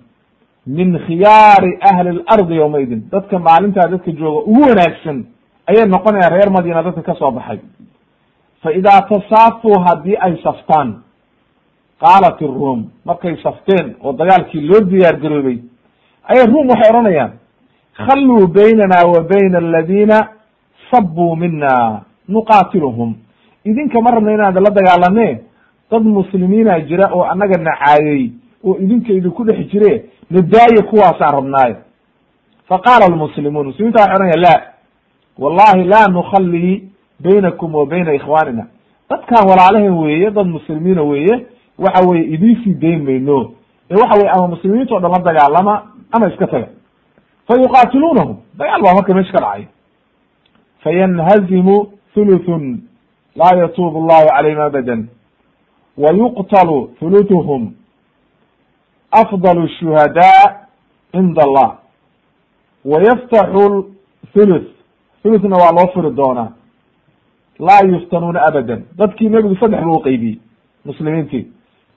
Min 0.66 0.98
khiyaari 1.06 1.78
ahli 1.90 2.10
lardi 2.28 2.56
yawmaidin. 2.56 3.00
Dadka 3.12 3.38
maalintaa 3.38 3.88
dadka 3.92 4.10
jooga 4.12 4.40
ugu 4.50 4.60
wanaagsan 4.68 5.18
ayay 5.70 5.86
noqonayaan 5.88 6.32
reer 6.32 6.50
madiina 6.50 6.82
dadka 6.82 7.02
ka 7.02 7.14
soo 7.14 7.30
baxay. 7.30 7.58
Fa 8.62 8.72
idaa 8.72 9.00
tasaafuu 9.10 9.78
haddii 9.86 10.16
ay 10.20 10.36
saftaan 10.42 10.88
qaalat 12.00 12.40
iruum 12.40 12.90
markay 13.04 13.36
safteen 13.42 13.94
oo 14.02 14.12
dagaalkii 14.12 14.60
loo 14.60 14.80
diyaar 14.80 15.16
garoobay 15.20 15.58
ayay 16.28 16.46
ruum 16.46 16.68
waxay 16.68 16.90
odhanayaan 16.90 17.32
khalluu 18.06 18.46
baynana 18.46 19.06
wa 19.12 19.20
bayna 19.22 19.58
aladiina 19.58 20.28
sabuu 20.90 21.36
mina 21.36 22.00
nuqaatiluhum. 22.28 23.14
Idinka 23.64 24.00
ma 24.00 24.10
rabna 24.10 24.32
inaan 24.34 24.54
la 24.54 24.70
dagaalane 24.70 25.40
dad 25.90 26.02
muslimiina 26.02 26.80
jira 26.80 27.10
oo 27.14 27.22
annaga 27.24 27.58
nacaayey 27.58 28.32
oo 28.64 28.76
idinka 28.80 29.12
idinku 29.12 29.44
dhex 29.44 29.66
jire 29.72 30.04
nadaaye 30.30 30.82
kuwaasaan 30.90 31.32
rabnaayo 31.34 31.76
fa 32.68 32.78
qaala 32.78 33.04
almuslimuun 33.06 33.66
muslimiinta 33.66 34.00
waxay 34.00 34.14
odhanaya 34.16 34.36
la 34.46 34.54
wallahi 35.38 35.84
la 35.84 36.08
nukhallii 36.08 36.82
baynakum 37.20 37.74
wa 37.74 37.86
bayna 37.86 38.14
ikhwaanina. 38.14 38.66
Dadkaan 39.10 39.48
walaalahen 39.48 39.92
weeye 39.98 40.30
dad 40.30 40.46
muslimiina 40.46 41.02
weeye 41.02 41.46
waxa 41.78 42.08
weye 42.08 42.24
idinsii 42.34 42.74
dayn 42.74 43.02
mayno 43.04 43.52
ee 43.90 43.94
waxa 43.94 44.18
weye 44.18 44.30
ama 44.30 44.48
muslimiinta 44.48 44.94
o 44.94 45.00
dhan 45.00 45.10
la 45.12 45.18
dagaalama 45.18 45.82
ama 46.12 46.28
iska 46.28 46.46
taga 46.46 46.68
fa 47.48 47.54
yuqaatiluunahum. 47.62 48.36
Dagaal 48.58 48.82
baa 48.82 48.94
marka 48.94 49.14
meesha 49.14 49.32
ka 49.32 49.40
dhacay. 49.40 49.66
Fayanhazimu 50.82 51.86
thuluthun. 52.14 52.80
Laa 53.36 53.56
yatuubu 53.56 53.98
allahu 54.02 54.26
calayhim 54.28 54.60
abadan. 54.60 55.08
Wa 55.96 56.10
yuqtalu 56.12 56.90
thulutuhum 57.00 57.72
afdal 59.10 59.68
shuhadaa 59.78 60.68
cinda 61.12 61.42
allah 61.42 61.78
wa 62.84 63.02
yaftaxu 63.02 63.90
thuluth. 64.34 64.68
Thuluthna 65.22 65.56
waa 65.56 65.72
loo 65.72 65.88
furi 65.94 66.10
doonaa. 66.10 66.52
Laa 67.58 67.86
yuftanuuna 67.86 68.42
abadan. 68.42 68.84
Dadkii 68.98 69.28
nebigu 69.28 69.56
saddex 69.56 69.82
buu 69.82 69.96
uqeybiyey 69.96 70.38
muslimiintii 70.84 71.46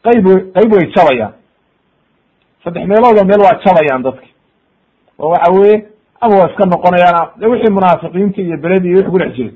qayb 0.05 0.25
qayb 0.55 0.71
way 0.73 0.85
jabayaan 0.95 1.33
saddex 2.63 2.85
meelooda 2.87 3.23
meel 3.25 3.41
waa 3.45 3.59
jabayaan 3.65 4.03
dadki 4.03 4.29
oo 5.19 5.29
waxa 5.33 5.51
weye 5.53 5.85
ama 6.21 6.35
waa 6.39 6.49
iska 6.49 6.65
noqonayaan 6.65 7.27
de 7.39 7.47
wixii 7.47 7.73
munaafiqiinta 7.73 8.41
iyo 8.41 8.57
beledi 8.57 8.87
iyo 8.89 8.97
wixi 8.97 9.11
ku 9.11 9.17
dhex 9.19 9.33
jiray. 9.35 9.53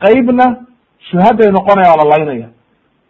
Qaybna 0.00 0.44
shuhaday 1.10 1.50
noqonaya 1.50 1.90
waa 1.90 2.04
la 2.04 2.10
laynaya 2.16 2.48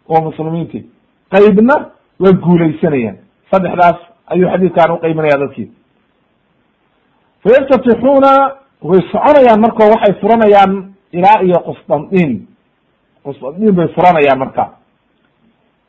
oo 0.09 0.21
muslimiintii. 0.21 0.83
Qaybna 1.31 1.75
waa 2.19 2.31
guulaysanayaan. 2.45 3.17
Saddexdaas 3.51 3.97
ayuu 4.33 4.49
xadiidkan 4.51 4.91
uqaybinaya 4.91 5.37
dadkii. 5.43 5.69
Fayaftatixuuna 7.43 8.31
way 8.81 9.01
soconayaan 9.11 9.61
marka 9.61 9.83
waxay 9.93 10.13
furanayaan 10.21 10.93
ilaa 11.11 11.41
iyo 11.45 11.59
qusطandin 11.67 12.47
qusطandin 13.23 13.71
bay 13.75 13.87
furanayaan 13.95 14.39
marka 14.39 14.63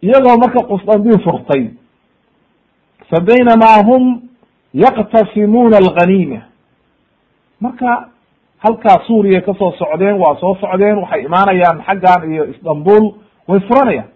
iyagoo 0.03 0.36
marka 0.42 0.61
qusطandin 0.70 1.18
furtay 1.24 1.62
fa 3.11 3.20
baynamaa 3.20 3.82
hum 3.88 4.20
yaqtasimuuna 4.74 5.76
alganiima 5.76 6.40
marka 7.61 8.09
halkaa 8.59 8.98
suuriya 9.07 9.40
ka 9.40 9.55
soo 9.59 9.72
socdeen 9.78 10.16
waa 10.22 10.36
soo 10.40 10.55
socdeen 10.61 10.98
waxay 10.98 11.22
imaanayaan 11.24 11.82
xaggan 11.86 12.32
iyo 12.32 12.44
istanbul 12.50 13.03
way 13.48 13.61
furanayaan. 13.68 14.09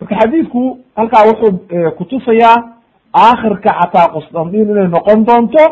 Marka 0.00 0.14
xadiidku 0.20 0.78
halkaa 0.96 1.24
wuxuu 1.28 1.52
kutusayaa 1.98 2.56
aakhirka 3.14 3.70
xataa 3.80 4.08
qusطandin 4.14 4.70
inay 4.70 4.88
noqon 4.88 5.24
doonto 5.26 5.64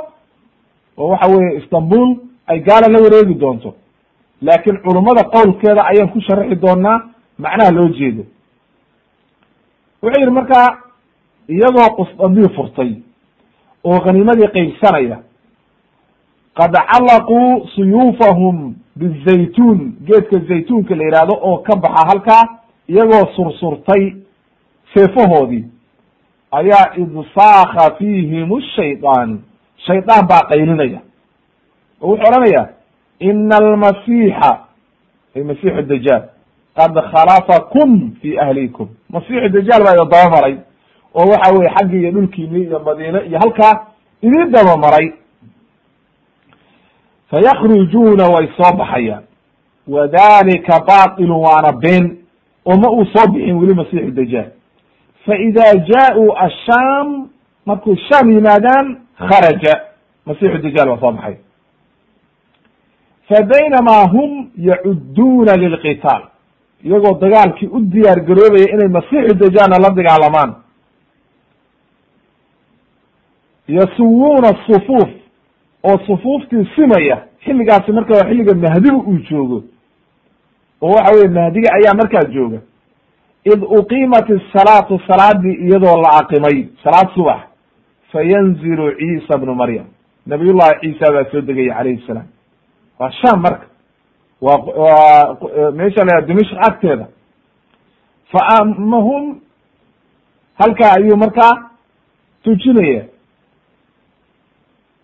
oo 0.98 1.08
waxa 1.08 1.26
weye 1.32 1.58
istanbul 1.58 2.16
ay 2.46 2.58
gaala 2.60 2.88
la 2.88 2.98
wareegi 3.04 3.34
doonto. 3.34 3.74
Laakiin 4.42 4.76
culummada 4.84 5.22
qowlkeeda 5.34 5.82
ayaan 5.90 6.08
ku 6.12 6.20
sharaxi 6.20 6.56
doonaa 6.56 6.98
macnaha 7.38 7.70
loo 7.70 7.88
jeedo 7.98 8.22
wuxuu 10.04 10.20
yidhi 10.20 10.30
marka 10.30 10.78
iyagoo 11.48 11.88
qusطandin 11.96 12.48
furtay 12.56 12.90
oo 13.84 14.00
khaniimadii 14.00 14.48
qeybsanaya 14.54 15.18
qad 16.58 16.72
callaquu 16.92 17.68
suyuufahum 17.74 18.74
bizaytuun 18.96 19.96
geedka 20.06 20.38
zaytuunka 20.48 20.94
la 20.94 21.04
yihahdo 21.04 21.34
oo 21.48 21.58
ka 21.58 21.76
baxa 21.76 22.06
halkaa 22.08 22.42
iyagoo 22.88 23.24
sursurtay 23.36 24.12
seefahoodii 24.94 25.64
ayaa 26.52 26.94
idsaaka 27.02 27.94
fiihim 27.98 28.50
shayطaan 28.76 29.38
shaydaan 29.86 30.26
baa 30.28 30.42
qaylinaya. 30.50 31.00
Oo 32.00 32.08
wuxuu 32.10 32.28
odhanaya 32.28 32.68
ina 33.20 33.56
almasiixa 33.56 34.50
ay 35.36 35.42
masiixu 35.42 35.82
dajaal 35.82 36.22
qad 36.76 36.94
khalafakum 37.12 38.16
fi 38.22 38.38
ahlikum 38.38 38.88
masiixu 39.10 39.48
dajaal 39.48 39.84
baa 39.84 39.94
idin 39.94 40.08
dabamaray 40.10 40.56
oo 41.14 41.26
waxa 41.30 41.52
weye 41.54 41.70
xaggii 41.76 42.00
iyo 42.00 42.10
dhulkiini 42.10 42.60
iyo 42.62 42.78
madiine 42.80 43.20
iyo 43.28 43.38
halkaa 43.38 43.86
idin 44.22 44.50
dabamaray 44.50 45.12
fayakrujuuna 47.30 48.28
way 48.28 48.48
soo 48.56 48.76
baxayaan 48.76 49.24
wadalika 49.88 50.80
batilun 50.80 51.40
waana 51.46 51.72
been 51.72 52.18
oo 52.64 52.76
ma 52.76 52.90
uu 52.90 53.04
soo 53.04 53.26
bixin 53.32 53.56
weli 53.56 53.74
masiixu 53.74 54.10
dajaal 54.10 54.50
faida 55.26 55.74
jaa-uu 55.74 56.36
ashaam 56.36 57.28
markuu 57.66 57.96
shaam 57.96 58.30
yimaadaan 58.32 58.96
kharaja 59.16 59.80
masixu 60.26 60.58
dajaal 60.58 60.88
waa 60.88 61.00
soo 61.00 61.12
baxay 61.12 61.36
fa 63.28 64.08
hum 64.12 64.50
yacudduuna 64.56 65.56
lilqitaal 65.56 66.33
iyagoo 66.84 67.18
dagaalkii 67.20 67.66
u 67.76 67.80
diyaar 67.80 68.20
garoobaya 68.28 68.66
inay 68.74 68.88
masiixu 68.96 69.34
dajaalna 69.42 69.78
la 69.84 69.90
dagaalamaan 69.98 70.54
yasuwuuna 73.68 74.48
sufuuf 74.66 75.08
oo 75.84 75.98
sufuuftii 76.06 76.68
simaya 76.76 77.16
xilligaasi 77.44 77.92
marka 77.92 78.14
waa 78.14 78.24
xilliga 78.28 78.54
mahdiga 78.54 78.96
uu 78.96 79.18
joogo. 79.30 79.62
Oo 80.82 80.88
waxa 80.90 81.14
weye 81.14 81.28
mahdiga 81.28 81.68
ayaa 81.74 81.94
markaa 81.94 82.24
jooga. 82.34 82.58
Id 83.44 83.62
uqiimat 83.78 84.28
isalaatu 84.30 85.00
salaadii 85.06 85.52
iyadoo 85.54 85.96
la 86.02 86.10
aqimay 86.20 86.66
salaad 86.84 87.08
subax 87.14 87.40
fayanzilu 88.12 88.92
ciisa 88.98 89.38
bnu 89.38 89.54
maryam. 89.54 89.86
Nabiy 90.26 90.52
llahi 90.52 90.80
ciisa 90.80 91.12
baa 91.12 91.24
soo 91.30 91.40
degaya 91.40 91.74
calayhi 91.74 92.04
salaam. 92.06 92.26
Waa 92.98 93.10
sham 93.10 93.40
marka 93.40 93.66
waa 94.40 95.36
meesha 95.72 96.04
la 96.04 96.20
dimishk 96.20 96.52
agteeda. 96.60 97.06
Fa 98.32 98.46
amahum 98.60 99.40
halkaa 100.58 100.92
ayuu 100.92 101.16
markaa 101.16 101.70
tujinaya 102.42 103.04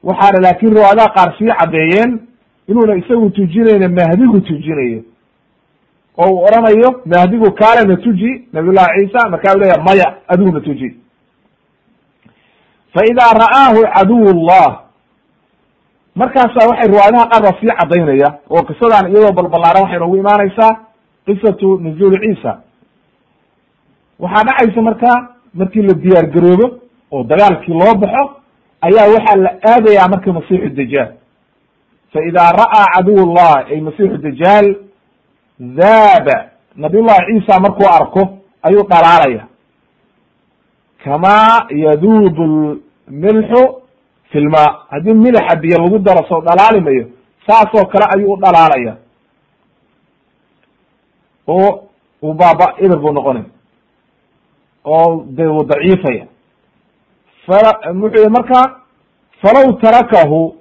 waxaana 0.03 0.41
laakin 0.41 0.75
riwaayadaha 0.75 1.09
qaar 1.15 1.35
sii 1.39 1.53
caddeeyeen 1.59 2.21
inuuna 2.69 2.95
isagu 2.97 3.31
tujinayna 3.31 3.89
mahdigu 3.89 4.41
tujinayo. 4.41 5.03
Oo 6.19 6.31
uu 6.33 6.43
oranayo 6.45 7.03
mahdigu 7.07 7.53
kaalena 7.53 7.97
tuji 7.97 8.49
nabiy 8.53 8.73
llahi 8.73 9.07
ciisa 9.07 9.29
markaa 9.29 9.55
u 9.55 9.59
leeya 9.59 9.83
maya 9.83 10.17
adiguna 10.29 10.61
tuji. 10.61 10.97
Fa 12.95 13.01
idaa 13.11 13.33
ra'aahu 13.33 13.81
caduw 13.95 14.33
llah 14.47 14.81
markaasa 16.21 16.69
waxay 16.71 16.89
riwaayadaha 16.93 17.27
qaar 17.33 17.43
baa 17.47 17.57
sii 17.61 17.73
cadaynaya 17.81 18.29
oo 18.55 18.63
qisadan 18.69 19.05
iyadoo 19.13 19.33
balbalaaran 19.39 19.83
waxay 19.85 19.99
noogu 20.03 20.17
imaanaysaa 20.23 20.73
qisatu 21.27 21.69
nuzuuli 21.85 22.19
ciisa. 22.25 22.53
Waxaa 24.23 24.45
dhacaysa 24.49 24.83
markaa 24.89 25.19
markii 25.55 25.83
la 25.89 25.95
diyaar 26.03 26.27
garoobo 26.35 26.67
oo 27.13 27.23
dagaalkii 27.31 27.75
loo 27.81 27.95
baxo 28.03 28.23
ayaa 28.87 29.09
waxaa 29.15 29.37
la 29.45 29.51
aadayaa 29.73 30.09
marka 30.13 30.33
masiixu 30.33 30.69
dajaal. 30.81 31.09
Fa 32.13 32.19
idaa 32.29 32.51
ra'aa 32.63 32.85
caduw 32.95 33.19
llah 33.35 33.57
ay 33.73 33.81
masiixu 33.81 34.17
dajaal 34.27 34.67
daaba 35.61 36.37
nabiy 36.77 37.03
llahi 37.07 37.27
ciisa 37.29 37.61
markuu 37.65 37.89
arko 37.99 38.23
ayuu 38.63 38.85
dhalaalaya. 38.91 39.45
Kamaa 41.05 41.67
yaduubu 41.85 42.45
lmilxu 43.09 43.63
fi 44.31 44.41
lmaa 44.41 44.69
haddii 44.91 45.15
milixa 45.15 45.57
biyo 45.57 45.79
lagu 45.79 45.99
daro 45.99 46.23
soo 46.29 46.41
dhalaali 46.41 46.81
mayo 46.81 47.07
saasoo 47.47 47.85
kale 47.87 48.07
ayuu 48.15 48.33
u 48.33 48.37
dhalaalaya. 48.37 48.97
Oo 51.49 51.71
uu 52.23 52.35
baaba 52.35 52.75
eber 52.79 52.99
buu 52.99 53.13
noqonaya 53.13 53.45
oo 54.85 55.25
de 55.37 55.47
uu 55.47 55.65
daciifaya. 55.65 56.27
Fa 57.47 57.93
muxuu 57.95 58.19
yihi 58.19 58.31
marka 58.31 58.61
falaw 59.43 59.73
tarakahu 59.83 60.55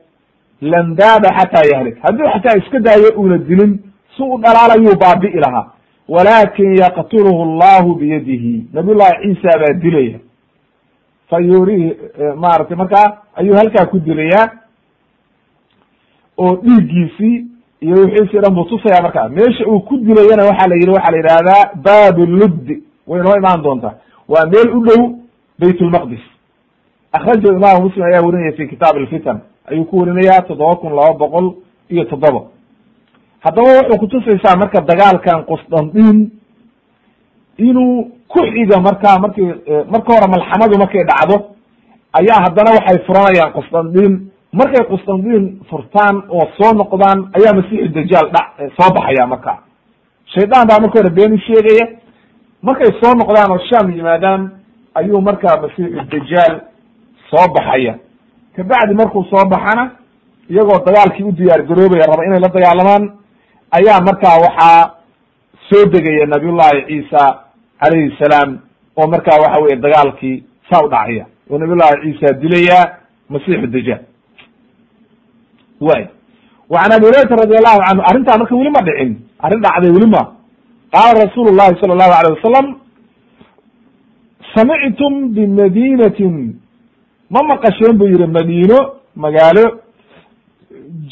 lam 0.62 0.96
daaba 0.96 1.30
xataa 1.38 1.66
yahlik. 1.72 1.96
Haddii 2.04 2.32
xataa 2.34 2.58
iska 2.58 2.80
daayo 2.80 3.10
uuna 3.18 3.38
dilin 3.38 3.80
si 4.16 4.24
u 4.24 4.38
dhalaalayuu 4.44 4.96
baabi'i 5.00 5.40
lahaa. 5.40 5.72
Walakin 6.08 6.76
yaqtuluhu 6.78 7.42
allahu 7.44 7.96
biyadihi. 7.96 8.66
Nabiy 8.74 8.96
llahi 8.96 9.16
ciisa 9.24 9.60
baa 9.62 9.74
dilaya 9.84 10.20
fa 11.30 11.38
yurihi 11.40 11.98
maaragtay 12.36 12.78
markaa 12.78 13.08
ayuu 13.36 13.56
halkaa 13.56 13.86
ku 13.86 14.00
dilayaa 14.00 14.48
oo 16.38 16.56
dhiiggiisii 16.56 17.46
iyo 17.82 17.96
wixiisii 17.96 18.40
dhan 18.40 18.54
buu 18.56 18.64
tusaya 18.64 19.02
markaa. 19.02 19.30
Meesha 19.30 19.66
uu 19.68 19.80
ku 19.80 19.98
dilayana 19.98 20.44
waxaa 20.50 20.68
la 20.68 20.76
yidhi 20.76 20.92
waxaa 20.92 21.12
la 21.12 21.18
yidhahdaa 21.18 21.72
baabu 21.86 22.26
luddi 22.26 22.84
way 23.08 23.22
noo 23.22 23.36
imaan 23.38 23.62
doontaa. 23.64 23.94
Waa 24.28 24.46
meel 24.46 24.70
u 24.78 24.86
dhow 24.86 25.02
bayt 25.60 25.82
lmaqdis 25.82 26.24
akrajahu 27.12 27.56
imaamu 27.58 27.84
muslim 27.86 28.04
ayaa 28.04 28.22
werinaya 28.26 28.52
fi 28.58 28.68
kitaab 28.68 28.96
alfitan. 28.98 29.40
Ayuu 29.66 29.86
ku 29.86 30.00
werinayaa 30.00 30.42
toddoba 30.42 30.76
kun 30.76 30.94
laba 30.96 31.14
boqol 31.14 31.54
iyo 31.90 32.04
toddoba 32.06 32.42
haddaba 33.40 33.68
wuxuu 33.78 34.00
kutusaysaa 34.00 34.56
marka 34.56 34.82
dagaalkan 34.82 35.44
qusdandiin 35.46 36.32
inuu 37.58 38.12
ku 38.32 38.40
markaa 38.88 39.20
markii 39.24 39.50
marka 39.94 40.10
hore 40.14 40.28
malxamadu 40.34 40.76
markay 40.84 41.04
dhacdo 41.10 41.36
ayaa 42.20 42.40
haddana 42.46 42.72
waxay 42.78 42.98
furanayaan 43.08 43.52
qusdandiin 43.58 44.14
markay 44.60 44.84
qusdandiin 44.92 45.44
furtaan 45.70 46.16
oo 46.30 46.46
soo 46.58 46.72
noqdaan 46.82 47.20
ayaa 47.38 47.54
masiixu 47.60 47.88
dajaal 47.98 48.28
dha 48.36 48.42
soo 48.78 48.90
baxaya 48.96 49.28
marka 49.34 49.54
shaydaan 50.34 50.68
baa 50.70 50.80
marka 50.84 51.00
hore 51.00 51.10
been 51.18 51.34
u 51.34 51.40
sheegaya. 51.48 51.86
Markay 52.68 52.92
soo 53.02 53.14
noqdaan 53.20 53.52
oo 53.52 53.60
sham 53.70 53.86
yimaadaan 53.98 54.42
ayuu 55.00 55.22
markaa 55.22 55.56
masiixu 55.62 56.02
dajaal 56.14 56.54
soo 57.30 57.46
baxaya. 57.56 57.94
Kabacdi 58.56 58.94
markuu 59.02 59.24
soo 59.32 59.46
baxana 59.54 59.84
iyagoo 60.50 60.80
dagaalkii 60.86 61.24
u 61.30 61.32
diyaar 61.32 61.62
garoobaya 61.70 62.06
raba 62.12 62.26
inay 62.26 62.40
la 62.40 62.50
dagaalamaan 62.56 63.04
ayaa 63.78 64.00
markaa 64.08 64.38
waxaa 64.46 64.82
soo 65.70 65.84
degaya 65.94 66.26
nabiyullahi 66.26 66.86
ciisa 66.88 67.22
calayhi 67.82 68.16
salaam 68.22 68.50
oo 68.98 69.08
markaa 69.14 69.40
waxa 69.44 69.62
weye 69.64 69.76
dagaalkii 69.86 70.44
saa 70.70 70.84
u 70.86 70.90
dhacaya 70.94 71.26
oo 71.50 71.58
nabiyullahi 71.58 72.02
ciisa 72.04 72.34
dilaya 72.42 72.80
masiixu 73.30 73.68
dajaal. 73.76 74.02
Way 75.88 76.04
wacan 76.70 76.92
abi 76.96 77.06
hurayrata 77.08 77.36
radi 77.42 77.56
allahu 77.60 77.80
canhu 77.88 78.04
arrintaa 78.10 78.38
marka 78.42 78.56
weli 78.56 78.72
ma 78.78 78.82
dhicin. 78.88 79.12
Arrin 79.46 79.62
dhacday 79.66 79.92
weli 79.96 80.08
ma. 80.16 80.22
Qaala 80.94 81.26
rasuulu 81.26 81.50
llahi 81.60 81.80
sala 81.82 81.94
allahu 81.96 82.14
alayh 82.20 82.32
wasalam 82.38 82.68
samictum 84.56 85.14
bimadinatin 85.36 86.36
ma 87.30 87.40
maqasheen 87.52 87.94
buu 88.00 88.08
yihi 88.14 88.28
madiino 88.38 88.80
magaalo 89.16 89.66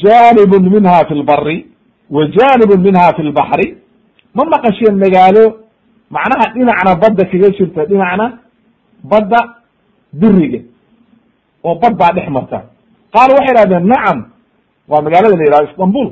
janibun 0.02 0.62
minha 0.74 0.98
fi 1.08 1.14
lbari 1.14 1.66
wa 2.10 2.22
janibun 2.36 2.80
minha 2.86 3.06
fi 3.16 3.22
lbaxri 3.22 3.66
ma 4.34 4.42
maqasheen 4.54 4.94
magaalo 5.04 5.44
macnaha 6.14 6.44
dhinacna 6.54 6.92
badda 7.02 7.24
kaga 7.30 7.48
jirta 7.56 7.84
dhinacna 7.90 8.26
badda 9.10 9.40
biriga 10.20 10.60
oo 11.64 11.74
bad 11.82 11.94
baa 12.00 12.12
dhex 12.16 12.28
marta. 12.36 12.58
Qaala 13.14 13.34
waxay 13.36 13.52
idhahdeen 13.54 13.86
nacam 13.92 14.18
waa 14.88 15.02
magaalada 15.04 15.36
la 15.36 15.44
yihahdo 15.44 15.68
istanbul. 15.70 16.08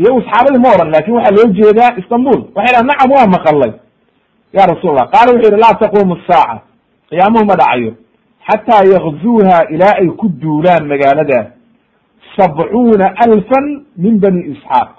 Iyagu 0.00 0.20
saxaabadii 0.22 0.62
ma 0.64 0.68
oran 0.74 0.88
laakiin 0.94 1.14
waxaa 1.16 1.36
loo 1.36 1.48
jeedaa 1.58 1.90
istanbul. 2.00 2.38
Waxay 2.56 2.72
dhahen 2.74 2.86
nacam 2.90 3.08
waa 3.16 3.26
maqalay 3.36 3.72
ya 4.56 4.62
rasuul 4.72 4.90
allah 4.92 5.08
qaala 5.14 5.28
wuxuu 5.32 5.50
yihi 5.50 5.60
laa 5.64 5.74
taqumu 5.82 6.14
saaca. 6.28 6.56
Qiyaamuhu 7.10 7.44
ma 7.50 7.54
dhacayo. 7.60 7.92
Xataa 8.48 8.82
yakzuuha 8.94 9.56
ilaa 9.74 9.94
ay 10.00 10.08
ku 10.20 10.26
duulaan 10.28 10.84
magaalada 10.92 11.40
sabcuuna 12.36 13.06
alfan 13.24 13.66
min 13.96 14.18
bani 14.20 14.40
isxaaq. 14.52 14.90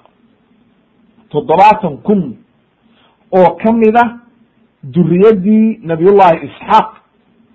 Toddobaatan 1.30 1.98
kun 2.06 2.20
oo 3.38 3.50
ka 3.62 3.72
mid 3.72 3.96
ah 4.04 4.08
duriyadii 4.96 5.80
nabiyullahi 5.90 6.38
isxaaq. 6.48 6.88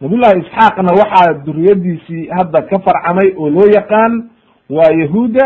Nabiyullahi 0.02 0.40
isxaaqna 0.44 0.92
waxaa 1.00 1.34
duriyadiisii 1.46 2.28
hadda 2.38 2.62
ka 2.70 2.80
farcamay 2.86 3.34
oo 3.38 3.50
loo 3.50 3.68
yaqaan 3.76 4.14
waa 4.70 4.92
yahuuda 5.02 5.46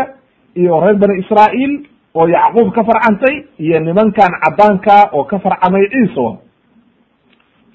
iyo 0.60 0.80
reer 0.80 0.96
bani 0.96 1.20
israa'iil 1.22 1.72
oo 2.14 2.26
yacquub 2.28 2.72
ka 2.74 2.84
farcantay 2.84 3.34
iyo 3.58 3.80
nimankan 3.80 4.32
caddaanka 4.44 4.96
oo 5.12 5.24
ka 5.24 5.38
farcamay 5.38 5.84
ciisa 5.92 6.26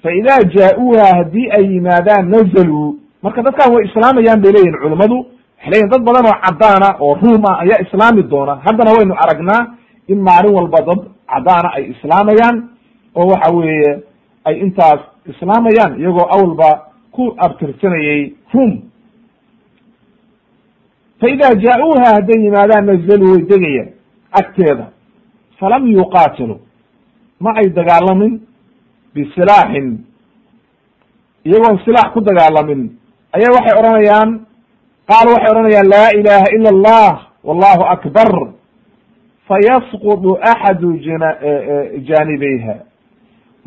fa 0.02 0.10
idaa 0.20 0.40
jaa-uuha 0.54 1.06
haddii 1.18 1.48
ay 1.56 1.64
yimaadaan 1.74 2.28
nazaluu 2.30 2.98
marka 3.22 3.42
dadkan 3.42 3.72
way 3.74 3.84
islaamayaan 3.88 4.40
bay 4.42 4.52
leeyihiin 4.52 4.80
culummadu 4.82 5.16
waxay 5.16 5.70
leyihin 5.72 5.90
dad 5.92 6.02
badan 6.08 6.26
oo 6.30 6.36
caddaana 6.46 6.88
oo 7.00 7.14
ruum 7.22 7.42
ah 7.50 7.60
ayaa 7.62 7.80
islaami 7.86 8.22
doona. 8.22 8.54
Haddana 8.66 8.90
waynu 8.98 9.14
aragnaa 9.24 9.62
in 10.12 10.18
maalin 10.28 10.54
walba 10.58 10.78
dad 10.88 11.00
caddaana 11.34 11.68
ay 11.76 11.84
islaamayaan 11.92 12.56
oo 13.14 13.26
waxa 13.32 13.50
weeye 13.56 13.92
ay 14.44 14.54
intaas 14.64 15.00
islaamayaan 15.32 15.92
iyagoo 16.00 16.26
awalba 16.34 16.70
ku 17.14 17.34
abtirsanayay 17.46 18.32
ruum 18.54 18.72
fa 21.20 21.26
idaa 21.34 21.54
jaa-uuha 21.64 22.06
hadday 22.16 22.38
yimaadaan 22.44 22.84
nazaluu 22.86 23.32
way 23.34 23.42
degayaan 23.52 23.90
agteeda. 24.40 24.86
Falam 25.60 25.86
yuqaatiluu 25.86 26.58
ma 27.40 27.50
ay 27.60 27.68
dagaalamin 27.78 28.40
bisilaaxin. 29.14 29.88
Iyagoon 31.46 31.78
silaax 31.84 32.08
ku 32.14 32.20
dagaalamin. 32.20 32.80
Ayaa 33.36 33.54
waxay 33.56 33.74
odhanayaan 33.80 34.30
qaalu 35.10 35.30
waxay 35.34 35.50
odhanayaan 35.52 35.88
laa 35.94 36.08
ilaha 36.20 36.46
ila 36.56 36.68
allah 36.74 37.12
wallahu 37.44 37.82
akbar 37.94 38.28
fayasqudu 39.52 40.38
axadu 40.52 40.90
jaanibayha 42.08 42.74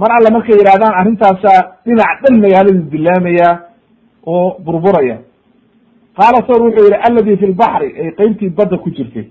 mar 0.02 0.10
alle 0.18 0.30
markay 0.36 0.56
yidhahdaan 0.60 0.94
arrintaasaa 1.02 1.60
dhinac 1.86 2.18
dhan 2.24 2.36
magaaladu 2.44 2.82
dilaamaya 2.94 3.50
oo 4.28 4.58
burburaya. 4.66 5.18
Qaala 6.18 6.40
sawr 6.48 6.62
wuxuu 6.66 6.86
yihi 6.88 6.98
aladi 7.08 7.38
fi 7.38 7.46
lbaxri 7.54 7.88
ay 8.02 8.10
qeybtii 8.20 8.50
badda 8.58 8.78
ku 8.78 8.90
jirtay. 8.90 9.26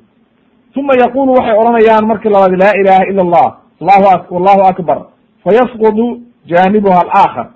Uma 0.77 0.95
yaqulu 1.03 1.31
waxay 1.37 1.57
odhanayaan 1.61 2.07
markii 2.07 2.31
labaad 2.35 2.55
laa 2.63 2.75
ilaha 2.81 3.03
ila 3.11 3.23
allah 3.27 3.49
allahu 3.81 4.35
wallahu 4.35 4.63
akbar. 4.73 4.99
Fayasqudu 5.45 6.05
jaanibuha 6.51 6.99
alaakhar. 7.05 7.47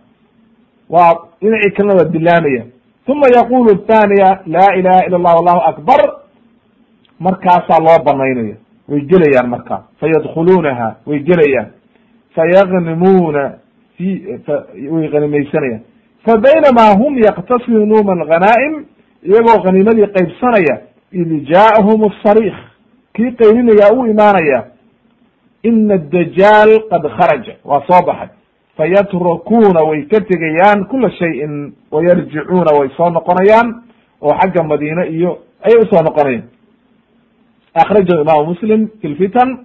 Waa 0.90 1.10
dhinacii 1.40 1.74
kalena 1.76 2.04
dilaamaya 2.14 2.62
uma 3.08 3.26
yaqulu 3.38 3.70
thaniya 3.88 4.28
laa 4.54 4.70
ilaha 4.80 5.00
ila 5.06 5.16
allah 5.20 5.34
wallahu 5.38 5.60
akbar. 5.70 6.00
Markaasaa 7.20 7.80
loo 7.86 7.98
banaynaya 8.06 8.56
way 8.88 9.00
gelayaan 9.00 9.48
markaa 9.48 9.82
fayadkhuluunaha 10.00 10.96
way 11.06 11.18
gelayaan. 11.18 11.68
Fayagnimuuna 12.34 13.52
fi 13.96 14.08
way 14.90 15.08
hanimaysanayaan 15.12 15.80
fabaynamaa 16.26 16.94
hum 17.00 17.18
yaqtasimuuna 17.18 18.12
alghanaa'im 18.12 18.74
iyagoo 19.28 19.62
khaniimadii 19.64 20.06
qaybsanaya 20.16 20.76
id 21.12 21.30
jaa'ahum 21.52 22.00
asariikh 22.10 22.58
kii 23.14 23.30
qaylinaya 23.40 23.92
u 23.96 24.06
imaanaya 24.06 24.64
ina 25.62 25.94
adajaal 25.94 26.70
qad 26.90 27.02
kharaja 27.16 27.54
waa 27.64 27.82
soo 27.88 28.02
baxay. 28.06 28.28
Fayatrukuuna 28.76 29.80
way 29.88 30.02
ka 30.02 30.20
tegayaan 30.20 30.84
kula 30.90 31.10
shayin 31.10 31.72
wayarjicuuna 31.90 32.70
way 32.78 32.88
soo 32.96 33.10
noqonayaan 33.10 33.82
oo 34.22 34.34
xagga 34.40 34.62
madiine 34.62 35.06
iyo 35.08 35.38
ayay 35.62 35.78
u 35.82 35.86
soo 35.90 36.02
noqonayaan 36.02 36.42
akrajahu 37.80 38.20
imaamu 38.22 38.46
muslim 38.46 38.88
fi 39.00 39.08
lfitan 39.08 39.58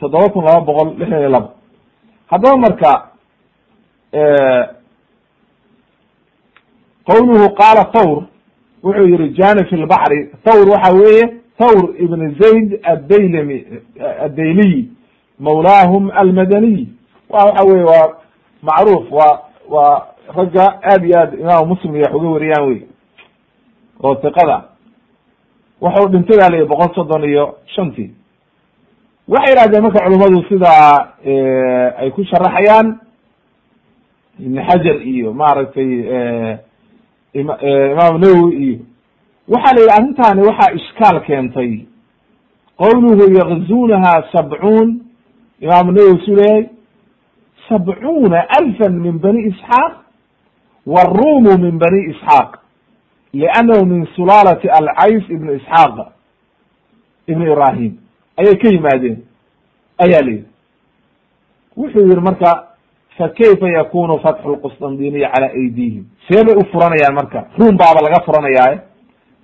toddoba 0.00 0.28
kun 0.28 0.44
laba 0.44 0.60
boqol 0.60 0.88
lixdan 0.98 1.20
iyo 1.20 1.28
laba 1.30 1.50
haddaba 2.30 2.56
marka 2.56 2.92
qawluhu 7.06 7.54
qaala 7.54 7.84
thawr 7.92 8.22
wuxuu 8.82 9.06
yihi 9.08 9.28
jani 9.38 9.64
fi 9.68 9.76
lbaxri 9.76 10.30
thawr 10.44 10.68
waxa 10.68 10.94
weeye 10.94 11.24
thawr 11.58 11.94
ibn 11.98 12.34
zayd 12.40 12.80
adaylami 12.84 13.64
addayliy 14.24 14.84
mawlaahum 15.38 16.10
almadaniy 16.14 16.86
wa 17.28 17.44
waxa 17.44 17.64
weye 17.64 17.84
waa 17.84 18.14
macruuf 18.62 19.10
waa 19.12 19.38
waa 19.68 20.06
ragga 20.36 20.80
aad 20.84 21.04
iyo 21.04 21.18
aad 21.18 21.34
imaamu 21.40 21.66
muslim 21.66 21.96
iyo 21.96 22.06
uga 22.16 22.28
wariyaan 22.28 22.68
wey 22.68 22.82
oo 24.02 24.14
tiqada 24.14 24.64
waxau 25.80 26.08
dhintay 26.08 26.36
layihi 26.36 26.68
boqol 26.68 26.94
soddon 26.94 27.24
iyo 27.24 27.54
shantii. 27.74 28.10
Waxay 29.28 29.52
yidhahdeen 29.52 29.82
marka 29.82 30.04
culummadu 30.04 30.42
sidaa 30.48 31.14
ay 32.00 32.10
ku 32.10 32.24
sharaxayaan 32.24 32.98
ibn 34.40 34.56
xajar 34.68 34.96
iyo 35.06 35.32
maaragtay 35.32 35.90
imaam 37.34 38.14
nawowi 38.20 38.56
iyo 38.56 38.78
waxaa 39.48 39.74
la 39.74 39.80
yidhi 39.80 39.92
arrintaani 39.96 40.42
waxaa 40.48 40.74
ishkaal 40.78 41.20
keentay. 41.26 41.86
Qowluhu 42.80 43.24
yakzunaha 43.38 44.24
sabcuun. 44.32 45.00
Imaamu 45.60 45.92
nawowi 45.92 46.24
su 46.24 46.34
leeyahay 46.34 46.68
sabcuuna 47.68 48.46
alfan 48.58 48.92
min 49.00 49.18
bani 49.20 49.40
isxaaq 49.50 49.92
waruumu 50.86 51.58
min 51.58 51.78
bani 51.78 52.00
isxaaq 52.10 52.58
liannahu 53.32 53.86
min 53.86 54.06
sulaalati 54.16 54.68
alcays 54.68 55.24
ibn 55.30 55.48
isxaaq 55.56 55.96
ibn 57.26 57.42
ibrahim 57.42 57.92
ayay 58.36 58.56
ka 58.58 58.68
yimaadeen 58.68 59.18
ayaa 59.98 60.20
la 60.22 60.30
yidhi 60.30 60.44
wuxuu 61.76 62.06
yihi 62.08 62.20
marka 62.20 62.66
fakayfa 63.18 63.68
yakunu 63.68 64.18
fatxu 64.18 64.48
lqusطandiniya 64.48 65.30
cala 65.32 65.46
aydihim 65.46 66.04
see 66.28 66.44
bay 66.44 66.54
u 66.54 66.64
furanayaan 66.72 67.14
marka 67.14 67.46
ruum 67.58 67.76
baaba 67.76 68.00
laga 68.00 68.24
furanayaaye 68.26 68.80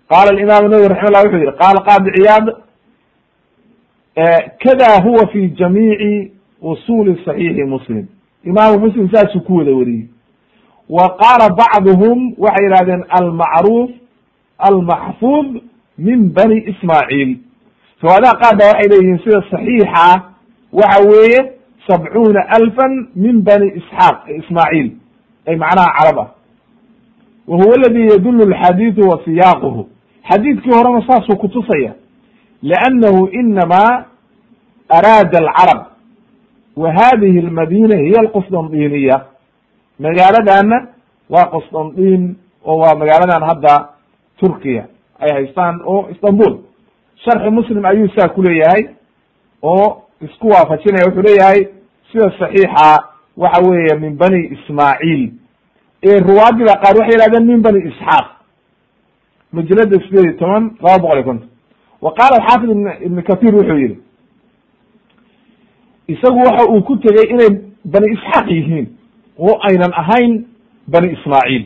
qala 0.08 0.40
imam 0.40 0.70
nawowi 0.70 0.88
raxima 0.88 1.10
llah 1.10 1.24
wuxuu 1.24 1.38
yihi 1.44 1.56
qala 1.62 1.80
qadi 1.88 2.10
ciyaad 2.16 2.46
kada 4.64 5.02
huwa 5.02 5.26
fi 5.32 5.48
jamiici 5.48 6.32
usuli 6.62 7.12
صaxiixi 7.24 7.64
muslim 7.64 8.06
imaamu 8.44 8.78
muslim 8.78 9.10
saasuu 9.12 9.40
ku 9.40 9.56
wada 9.56 9.70
wariyey 9.74 10.08
wa 10.88 11.16
qaala 11.20 11.48
bacduhum 11.60 12.34
waxay 12.38 12.66
yihahdeen 12.68 13.04
almacruuf 13.08 13.90
almaxfud 14.58 15.60
min 15.98 16.28
bani 16.32 16.58
ismaaciil 16.72 17.36
riwaayadaha 18.02 18.34
qaar 18.42 18.56
ba 18.58 18.64
waxay 18.72 18.88
leeyihiin 18.92 19.18
sida 19.24 19.40
صaxiixa 19.50 20.22
waxa 20.72 21.00
weeye 21.08 21.40
sabcuuna 21.88 22.40
alfan 22.58 23.08
min 23.14 23.42
bani 23.42 23.68
isxaaq 23.80 24.28
ismaaciil 24.40 24.90
ay 25.46 25.56
macnaha 25.56 25.90
carab 25.98 26.18
ah 26.18 26.28
wa 27.46 27.56
huwa 27.56 27.74
aladi 27.74 28.08
yadulu 28.10 28.42
alxadiidu 28.42 29.08
wa 29.08 29.20
siyaaquhu. 29.24 29.88
Xadiidkii 30.30 30.70
horena 30.70 31.06
saasuu 31.06 31.36
kutusaya 31.36 31.94
liannahu 32.62 33.28
inama 33.28 34.04
araada 34.88 35.38
alcarab. 35.38 35.80
Wa 36.76 36.92
hadihi 36.92 37.38
almadina 37.38 37.96
hiya 37.96 38.20
alqusطandiniya 38.20 39.24
magaaladana 39.98 40.88
waa 41.30 41.46
qusطandin 41.54 42.36
oo 42.64 42.76
waa 42.78 42.94
magaaladan 42.94 43.42
hadda 43.48 43.88
turkiya. 44.40 44.84
Ay 45.18 45.30
haystaan 45.32 45.80
oo 45.84 46.08
istanbul. 46.12 46.58
Sharxi 47.24 47.50
muslim 47.50 47.84
ayuu 47.84 48.08
saa 48.16 48.28
ku 48.28 48.42
leeyahay 48.42 48.88
oo 49.62 50.02
isku 50.20 50.48
waafajinaya. 50.48 51.06
Wuxuu 51.08 51.22
leeyahay 51.22 51.68
sida 52.12 52.30
saxiixa 52.38 53.04
waxa 53.36 53.62
weeye 53.68 53.98
min 54.00 54.16
bani 54.16 54.40
ismaaciil 54.54 55.30
ee 56.02 56.20
ruwaadida 56.20 56.76
qaar 56.82 56.96
waxay 56.98 57.16
yihahdeen 57.18 57.46
min 57.46 57.62
bani 57.62 57.78
isxaaq. 57.88 58.26
Majalada 59.52 59.96
sideed 60.04 60.24
iyo 60.24 60.32
toban 60.38 60.70
laba 60.82 60.98
boqol 61.02 61.16
iyo 61.18 61.24
konton. 61.24 61.48
Wa 62.00 62.12
qaala 62.12 62.36
alxaafid 62.42 62.70
ibn 63.06 63.22
kathir 63.22 63.54
wuxuu 63.54 63.78
yihi 63.78 63.96
isagu 66.08 66.38
waxa 66.38 66.64
uu 66.70 66.82
ku 66.82 66.96
tegey 66.96 67.30
inay 67.32 67.50
bani 67.84 68.06
isxaaq 68.14 68.46
yihiin 68.50 68.86
oo 69.38 69.58
aynan 69.68 69.92
ahayn 70.02 70.44
bani 70.88 71.12
ismaaciil. 71.12 71.64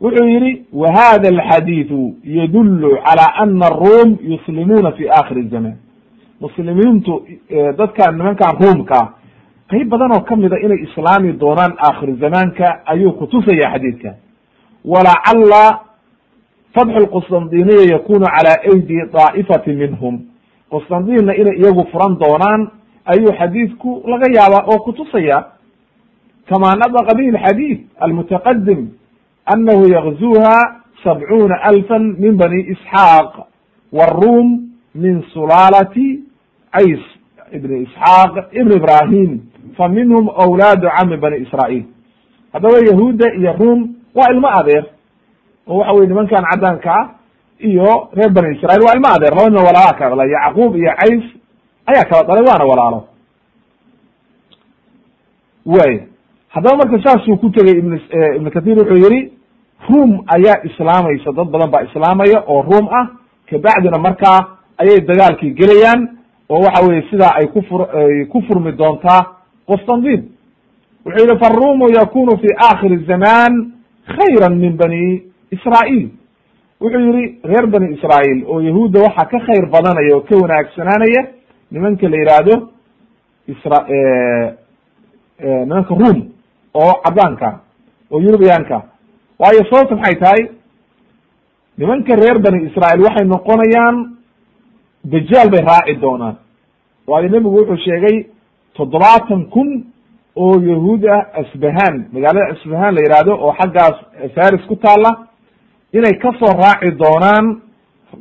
Wuxuu 0.00 0.28
yihi 0.28 0.64
wa 0.72 0.88
hada 0.92 1.28
alxadiidu 1.28 2.14
yadulu 2.24 2.96
cala 3.04 3.34
ana 3.36 3.66
arum 3.66 4.16
yuslimuuna 4.22 4.92
fi 4.92 5.08
akhiri 5.10 5.48
zaman 5.48 5.76
muslimiintu 6.40 7.22
dadkan 7.78 8.16
nimankan 8.16 8.56
ruumka 8.60 9.12
qayb 9.70 9.88
badan 9.88 10.12
oo 10.12 10.20
kamida 10.20 10.56
inay 10.60 10.82
islaami 10.84 11.32
doonaan 11.32 11.72
aakhiru 11.78 12.16
zamaanka 12.16 12.80
ayuu 12.86 13.12
kutusaya 13.12 13.70
xadiidkan 13.72 14.14
walacala 14.84 15.80
fatxu 16.74 17.00
lqustandiniya 17.00 17.92
yakunu 17.94 18.26
cala 18.26 18.52
aydi 18.72 18.96
daa'ifati 19.12 19.72
minhum. 19.72 20.20
Qustandinna 20.70 21.32
inay 21.36 21.56
iyagu 21.58 21.84
furan 21.92 22.18
doonaan 22.20 22.68
ayuu 23.04 23.32
xadiidku 23.38 24.02
laga 24.06 24.26
yaabaa 24.36 24.64
oo 24.72 24.78
kutusaya 24.78 25.44
kama 26.48 26.74
nadaqa 26.82 27.14
bihi 27.18 27.28
alxadiid 27.36 27.78
almutaqadim 28.04 28.80
anahu 29.54 29.88
yakzuha 29.96 30.56
sabcuuna 31.04 31.54
alfan 31.70 32.16
min 32.18 32.36
bani 32.36 32.60
isxaaq 32.74 33.32
wاrum 33.92 34.70
min 34.94 35.22
sulaalati 35.34 36.08
cays 36.74 37.02
ibn 37.52 37.70
isxaaq 37.86 38.34
ibn 38.52 38.72
ibrahim 38.80 39.30
fa 39.76 39.88
minhum 39.88 40.28
awlaadu 40.44 40.88
cami 40.96 41.16
bani 41.16 41.36
israail 41.46 41.84
haddaba 42.52 42.78
yahuudda 42.90 43.26
iyo 43.38 43.52
rum 43.60 43.80
waa 44.14 44.30
ilmo 44.34 44.48
adeer 44.60 44.84
oo 45.68 45.78
waxa 45.78 45.92
weye 45.92 46.06
nimankan 46.08 46.44
caddaanka 46.50 46.90
ah 47.00 47.06
iyo 47.58 48.08
reer 48.16 48.30
bani 48.36 48.56
israil 48.56 48.82
waa 48.86 48.94
ilmo 48.96 49.08
adeer 49.16 49.32
labadina 49.34 49.60
walaala 49.68 49.92
kala 49.98 50.10
dhalay 50.16 50.30
yacquub 50.36 50.72
iyo 50.76 50.92
cays 51.00 51.24
ayaa 51.90 52.08
kala 52.10 52.22
dhalay 52.28 52.44
waana 52.50 52.64
walaalo 52.70 53.00
way 55.66 55.92
haddaba 56.56 56.76
marka 56.82 56.96
saasuu 57.04 57.36
ku 57.36 57.50
tegey 57.50 57.78
ibn 57.78 57.92
ibn 58.36 58.50
kathir 58.50 58.76
wuxuu 58.80 58.96
yihi 59.04 59.20
rum 59.88 60.10
ayaa 60.36 60.62
islaamaysa 60.68 61.32
dad 61.36 61.48
badan 61.52 61.70
baa 61.70 61.82
islaamaya 61.88 62.38
oo 62.46 62.62
rum 62.62 62.88
ah. 63.00 63.06
Kabacdina 63.50 63.98
markaa 63.98 64.38
ayay 64.82 65.00
dagaalkii 65.00 65.52
gelayaan 65.58 66.00
oo 66.48 66.60
waxa 66.64 66.86
weye 66.88 67.02
sidaa 67.10 67.32
ay 67.38 67.46
kufur 67.46 67.80
ku 68.32 68.42
furmi 68.48 68.72
doontaa 68.72 69.20
qustandin 69.68 70.20
wuxuu 71.04 71.26
yihi 71.26 71.38
farumu 71.42 71.86
yakunu 71.98 72.38
fi 72.42 72.48
akhiri 72.70 73.04
zaman 73.06 73.52
khayra 74.16 74.48
min 74.50 74.76
bani 74.76 75.22
israail 75.56 76.08
wuxuu 76.80 77.00
yihi 77.12 77.38
reer 77.44 77.66
bani 77.66 77.94
israail 77.96 78.38
oo 78.48 78.60
yahuudda 78.60 79.00
waxaa 79.06 79.24
ka 79.32 79.38
khayr 79.46 79.66
badanaya 79.74 80.16
oo 80.16 80.20
ka 80.20 80.34
wanaagsanaanaya 80.42 81.22
nimanka 81.70 82.08
la 82.08 82.16
yihahdo 82.22 82.54
isra 83.52 83.78
nimanka 85.66 85.94
rum 85.94 86.18
oo 86.82 86.92
caddaanka 87.04 87.48
oo 88.12 88.20
yurubiyaanka. 88.20 88.76
Waayo 89.40 89.62
sababta 89.70 89.94
maxay 89.96 90.16
tahay? 90.22 90.42
Nimanka 91.78 92.14
reer 92.16 92.38
bani 92.44 92.58
israail 92.68 93.00
waxay 93.06 93.24
noqonayaan 93.34 93.96
dajaal 95.12 95.48
bay 95.52 95.62
raaci 95.70 95.94
doonaan. 96.00 96.36
Waayo 97.06 97.28
nebigu 97.28 97.56
wuxuu 97.58 97.76
sheegay 97.86 98.16
toddobaatan 98.76 99.42
kun 99.54 99.68
oo 100.36 100.54
yahuud 100.70 101.02
ah 101.16 101.22
asbahan 101.42 101.94
magaalada 102.12 102.52
asbahan 102.54 102.94
la 102.94 103.00
yihahdo 103.04 103.32
oo 103.44 103.52
xaggaas 103.60 103.96
faris 104.34 104.64
ku 104.68 104.76
taala 104.76 105.10
inay 105.96 106.14
ka 106.22 106.30
soo 106.40 106.52
raaci 106.62 106.90
doonaan 107.02 107.46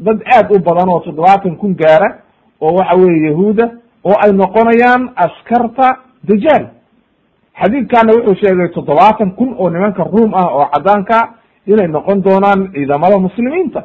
dad 0.06 0.20
aad 0.36 0.48
u 0.56 0.60
badan 0.68 0.90
oo 0.90 1.00
toddobaatan 1.06 1.56
kun 1.62 1.74
gaara 1.82 2.10
oo 2.62 2.72
waxa 2.78 2.96
weye 3.02 3.20
yahuuda 3.30 3.66
oo 4.08 4.16
ay 4.26 4.32
noqonayaan 4.42 5.02
askarta 5.26 5.88
dajaal 6.30 6.64
xadiidkana 7.62 8.14
wuxuu 8.14 8.36
sheegay 8.42 8.70
toddobaatan 8.76 9.32
kun 9.36 9.56
oo 9.60 9.70
nimanka 9.70 10.04
ruum 10.04 10.34
ah 10.34 10.48
oo 10.58 10.66
caddaanka 10.74 11.18
inay 11.68 11.88
noqon 11.88 12.22
doonaan 12.24 12.70
ciidamada 12.74 13.18
muslimiinta. 13.20 13.84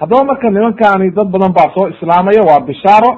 Haddaba 0.00 0.24
marka 0.24 0.50
nimankani 0.50 1.10
dad 1.10 1.28
badan 1.30 1.52
baa 1.52 1.70
soo 1.74 1.88
islaamaya 1.88 2.42
waa 2.48 2.60
bishaaro. 2.60 3.10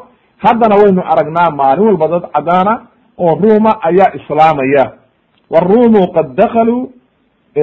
Haddana 0.45 0.77
waynu 0.77 1.03
aragnaa 1.13 1.51
maalin 1.51 1.87
walba 1.87 2.09
dad 2.09 2.25
caddaana 2.35 2.73
oo 3.19 3.35
ruuma 3.43 3.71
ayaa 3.89 4.13
islaamaya. 4.19 4.85
Waruumu 5.51 6.13
qad 6.15 6.35
dakaluu 6.37 6.93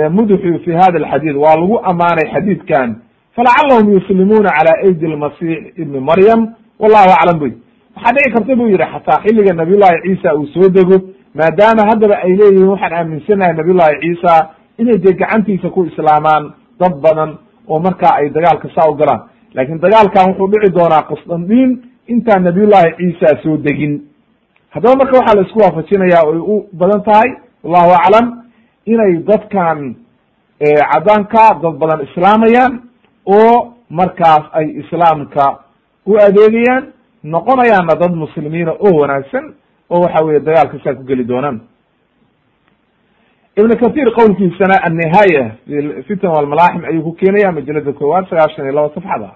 mudxuu 0.09 0.59
fi 0.65 0.71
hada 0.71 0.97
alxadiid. 0.99 1.35
Waa 1.35 1.55
lagu 1.55 1.79
amaanay 1.83 2.27
xadiidkan. 2.33 2.95
Falacalahum 3.35 3.93
yuslimuuna 3.93 4.49
cala 4.57 4.71
aydi 4.85 5.07
lmasix 5.07 5.77
ibni 5.77 5.99
maryam. 5.99 6.41
Wallahu 6.79 7.09
aclam 7.17 7.39
buy 7.39 7.51
waxaa 7.95 8.13
dhici 8.15 8.31
karta 8.33 8.55
bu 8.55 8.67
yihi 8.67 8.77
xataa 8.93 9.21
xilliga 9.23 9.53
nabiy 9.53 9.77
llahi 9.77 10.01
ciisa 10.03 10.35
uu 10.35 10.47
soo 10.53 10.69
dego 10.69 10.95
maadaama 11.39 11.83
haddaba 11.89 12.15
ay 12.25 12.31
leeyihiin 12.39 12.69
waxaan 12.73 12.93
aaminsanahay 12.99 13.53
nabiy 13.59 13.73
llahi 13.79 13.95
ciisa 14.03 14.33
inay 14.81 14.97
dee 15.03 15.13
gacantiisa 15.21 15.69
ku 15.69 15.83
islaamaan 15.85 16.53
dad 16.79 16.93
badan 17.05 17.37
oo 17.67 17.79
markaa 17.79 18.13
ay 18.19 18.29
dagaalka 18.29 18.67
saa 18.75 18.89
u 18.91 18.95
galaan. 18.95 19.21
Lakin 19.53 19.79
dagaalkan 19.79 20.29
wuxuu 20.29 20.47
dhici 20.51 20.73
doonaa 20.77 21.03
qusdandiin 21.09 21.71
intaan 22.07 22.43
nabiy 22.43 22.65
llahi 22.71 22.89
ciisa 22.97 23.41
soo 23.43 23.57
degin. 23.57 23.93
Haddaba 24.73 24.95
marka 25.01 25.17
waxaa 25.19 25.35
la 25.35 25.41
isku 25.47 25.59
waafajinaya 25.59 26.19
oy 26.29 26.37
u 26.53 26.55
badan 26.79 27.01
tahay 27.03 27.29
wallahu 27.63 27.91
aclam 27.99 28.25
inay 28.85 29.13
dadkan 29.29 29.95
caddaanka 30.91 31.43
dad 31.63 31.75
badan 31.81 31.99
islaamayaan 32.07 32.73
oo 33.25 33.73
markaas 33.89 34.43
ay 34.59 34.67
islaamka 34.81 35.45
u 36.07 36.13
adeegayaan 36.27 36.83
noqonayaanna 37.23 37.95
dad 38.01 38.13
muslimiina 38.23 38.71
oo 38.85 38.93
wanaagsan 39.01 39.45
oo 39.93 40.01
waxa 40.05 40.25
weye 40.25 40.39
dagaalka 40.39 40.77
saa 40.83 40.93
ku 40.97 41.03
geli 41.09 41.23
doonaan. 41.31 41.57
Ibn 43.59 43.71
kathir 43.81 44.07
qowlkiisana 44.17 44.75
annihaaya 44.87 45.43
fitan 46.07 46.31
walmalaaxim 46.35 46.83
ayuu 46.89 47.03
ku 47.07 47.11
keenaya 47.19 47.51
majalada 47.51 47.91
koowaad 47.93 48.25
sagaashan 48.29 48.65
iyo 48.65 48.73
laba 48.77 48.89
safxada. 48.95 49.29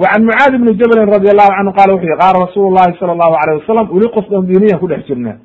Wa 0.00 0.06
can 0.12 0.22
mucaadi 0.24 0.56
bni 0.58 0.72
jabalin 0.80 1.08
radi 1.14 1.28
allahu 1.34 1.52
canhu 1.56 1.72
qala 1.78 1.92
wuxu 1.94 2.06
yihi 2.06 2.18
qaala 2.22 2.38
rasuulu 2.46 2.74
llahi 2.76 2.98
sala 3.00 3.12
allahu 3.16 3.34
alayh 3.42 3.54
wasalam 3.60 3.86
weli 3.94 4.08
qosdandiniyan 4.16 4.78
ku 4.80 4.86
dhex 4.88 5.02
jirnaa 5.08 5.36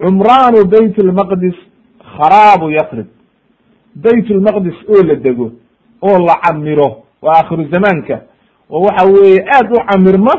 cumraanu 0.00 0.64
bayt 0.74 0.96
lmaqdis 1.08 1.56
kharaabu 2.14 2.70
yatrib 2.78 3.08
bayt 4.04 4.26
lmaqdis 4.38 4.76
oo 4.88 5.02
la 5.08 5.14
dego 5.16 5.46
oo 6.02 6.18
la 6.26 6.34
camiro 6.44 6.88
waa 7.22 7.40
akhiru 7.42 7.68
zamaanka. 7.72 8.16
Oo 8.70 8.80
waxa 8.86 9.04
weeye 9.12 9.40
aad 9.56 9.68
u 9.76 9.78
camirma 9.90 10.34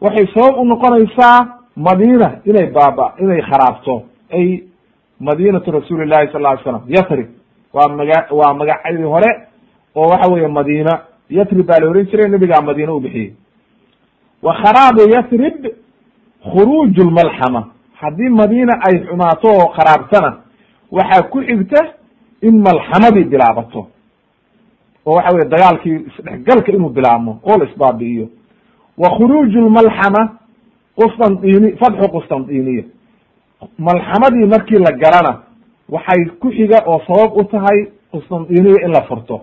waxay 0.00 0.26
sabab 0.34 0.58
u 0.60 0.64
noqonaysaa 0.64 1.38
madiina 1.76 2.28
inay 2.44 2.66
baaba 2.70 3.14
inay 3.20 3.42
kharaabto. 3.42 4.02
Ay 4.32 4.64
madinatu 5.20 5.70
rasuuli 5.70 6.06
llahi 6.06 6.28
sal 6.32 6.42
ly 6.42 6.62
slam 6.62 6.82
yatrib 6.88 7.28
waa 7.72 7.88
maga 7.88 8.26
waa 8.30 8.54
magacadii 8.54 9.02
hore 9.02 9.30
oo 9.96 10.08
waxa 10.08 10.32
weeye 10.32 10.48
madiina 10.48 10.92
yatrib 11.30 11.66
baa 11.66 11.78
la 11.80 11.86
ohan 11.90 12.06
jiray 12.06 12.28
nebigaa 12.28 12.60
madiina 12.62 12.92
u 12.94 13.00
bixiyey. 13.00 13.32
Wa 14.42 14.54
kharaabu 14.54 15.10
yatrib 15.14 15.66
khuruuj 16.52 16.98
lmalxama 16.98 17.64
haddii 18.00 18.28
madiina 18.28 18.72
ay 18.88 18.98
xumaato 19.06 19.48
oo 19.48 19.68
kharaabtana 19.76 20.36
waxaa 20.90 21.22
ku 21.22 21.42
xigta 21.42 21.80
in 22.42 22.58
malxamadii 22.62 23.24
bilaabato. 23.24 23.86
Oo 25.06 25.14
waxa 25.14 25.34
weye 25.34 25.48
dagaalkii 25.48 25.96
isdhexgalka 26.08 26.72
inuu 26.72 26.88
bilaabmo 26.88 27.40
oo 27.44 27.58
la 27.58 27.64
isbaabi'iyo 27.64 28.26
wa 29.02 29.08
khuruuj 29.16 29.52
lmalxama 29.66 30.22
qustandini 31.00 31.68
fatxu 31.80 32.06
qustandiniya 32.16 32.84
malxamadii 33.78 34.46
markii 34.54 34.78
la 34.86 34.92
galana 35.02 35.32
waxay 35.94 36.20
ku 36.40 36.48
xiga 36.56 36.78
oo 36.86 37.00
sabab 37.08 37.30
u 37.40 37.44
tahay 37.44 37.78
qustandiniya 38.12 38.84
in 38.86 38.90
la 38.92 39.02
furto. 39.08 39.36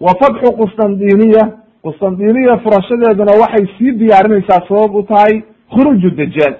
Wa 0.00 0.12
fatxu 0.20 0.48
qustandiniya 0.60 1.42
qustandiniya 1.84 2.58
furashadeeduna 2.64 3.32
waxay 3.42 3.64
sii 3.78 3.92
diyaarinaysaa 4.00 4.60
sabab 4.68 4.94
u 4.94 5.02
tahay 5.02 5.42
khuruuju 5.74 6.10
dajaal. 6.10 6.54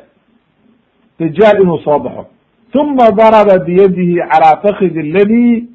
Dajaal 1.20 1.56
inuu 1.62 1.78
soo 1.84 1.98
baxo. 1.98 2.24
Uma 2.80 3.10
daraba 3.18 3.58
biyadihi 3.66 4.14
calaa 4.30 4.60
fakidi 4.62 5.00
aladi 5.00 5.66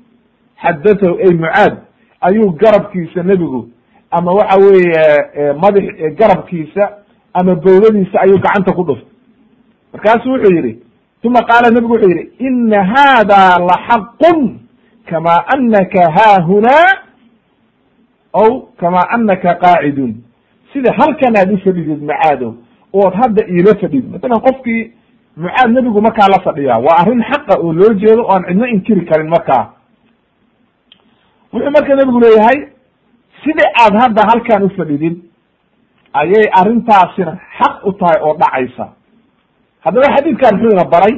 xadatahu 0.63 1.13
ay 1.25 1.33
mucaad 1.43 1.73
ayuu 2.21 2.49
garabkiisa 2.61 3.23
nebigu 3.23 3.69
ama 4.17 4.31
waxa 4.39 4.57
weeye 4.63 5.03
madax 5.63 5.85
garabkiisa 6.19 6.83
ama 7.33 7.55
bowladiisa 7.55 8.17
ayuu 8.23 8.37
gacanta 8.45 8.71
ku 8.73 8.83
dhuftay. 8.87 9.07
Markaasu 9.93 10.29
wuxuu 10.31 10.53
yihi 10.55 10.73
uma 11.23 11.39
qaala 11.49 11.69
nebigu 11.73 11.93
wuxuu 11.93 12.09
yihi 12.09 12.31
ina 12.47 12.79
hada 12.83 13.41
laxaqun 13.69 14.59
kama 15.09 15.33
anaka 15.55 16.01
haahunaa 16.17 16.87
aw 18.41 18.49
kama 18.79 19.01
anaka 19.15 19.53
qaacidun 19.63 20.11
sida 20.73 20.91
halkan 20.99 21.33
aad 21.37 21.51
u 21.53 21.57
fadhidid 21.65 22.01
macaadow 22.03 22.53
ood 22.93 23.13
hadda 23.21 23.41
iila 23.47 23.71
fadhid 23.81 24.05
matalan 24.13 24.39
qofkii 24.47 24.91
mucaad 25.37 25.69
nebigu 25.75 26.01
markaa 26.01 26.27
la 26.33 26.39
fadhiyaa 26.47 26.79
waa 26.85 26.97
arrin 27.01 27.23
xaqa 27.31 27.53
oo 27.63 27.73
loo 27.73 27.93
jeedo 28.01 28.21
o 28.23 28.31
aan 28.33 28.43
cidno 28.47 28.65
inkiri 28.67 29.05
karin 29.05 29.29
markaa. 29.35 29.63
Wuxuu 31.53 31.71
marka 31.71 31.95
nebigu 31.95 32.19
leeyahay 32.19 32.57
sida 33.45 33.65
aad 33.83 33.93
hadda 34.03 34.21
halkan 34.29 34.63
u 34.63 34.69
fadhidid 34.77 35.15
ayay 36.21 36.45
arrintaasina 36.59 37.33
xaq 37.57 37.75
u 37.89 37.91
tahay 37.99 38.17
oo 38.25 38.33
dhacaysa. 38.41 38.85
Haddaba 39.85 40.07
xadiidkan 40.15 40.53
muxuu 40.55 40.71
ina 40.75 40.85
baray 40.93 41.15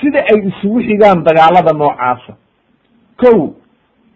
sida 0.00 0.20
ay 0.30 0.38
isugu 0.48 0.78
xigaan 0.88 1.18
dagaalada 1.28 1.72
noocaasa. 1.80 2.32
Ko 3.20 3.30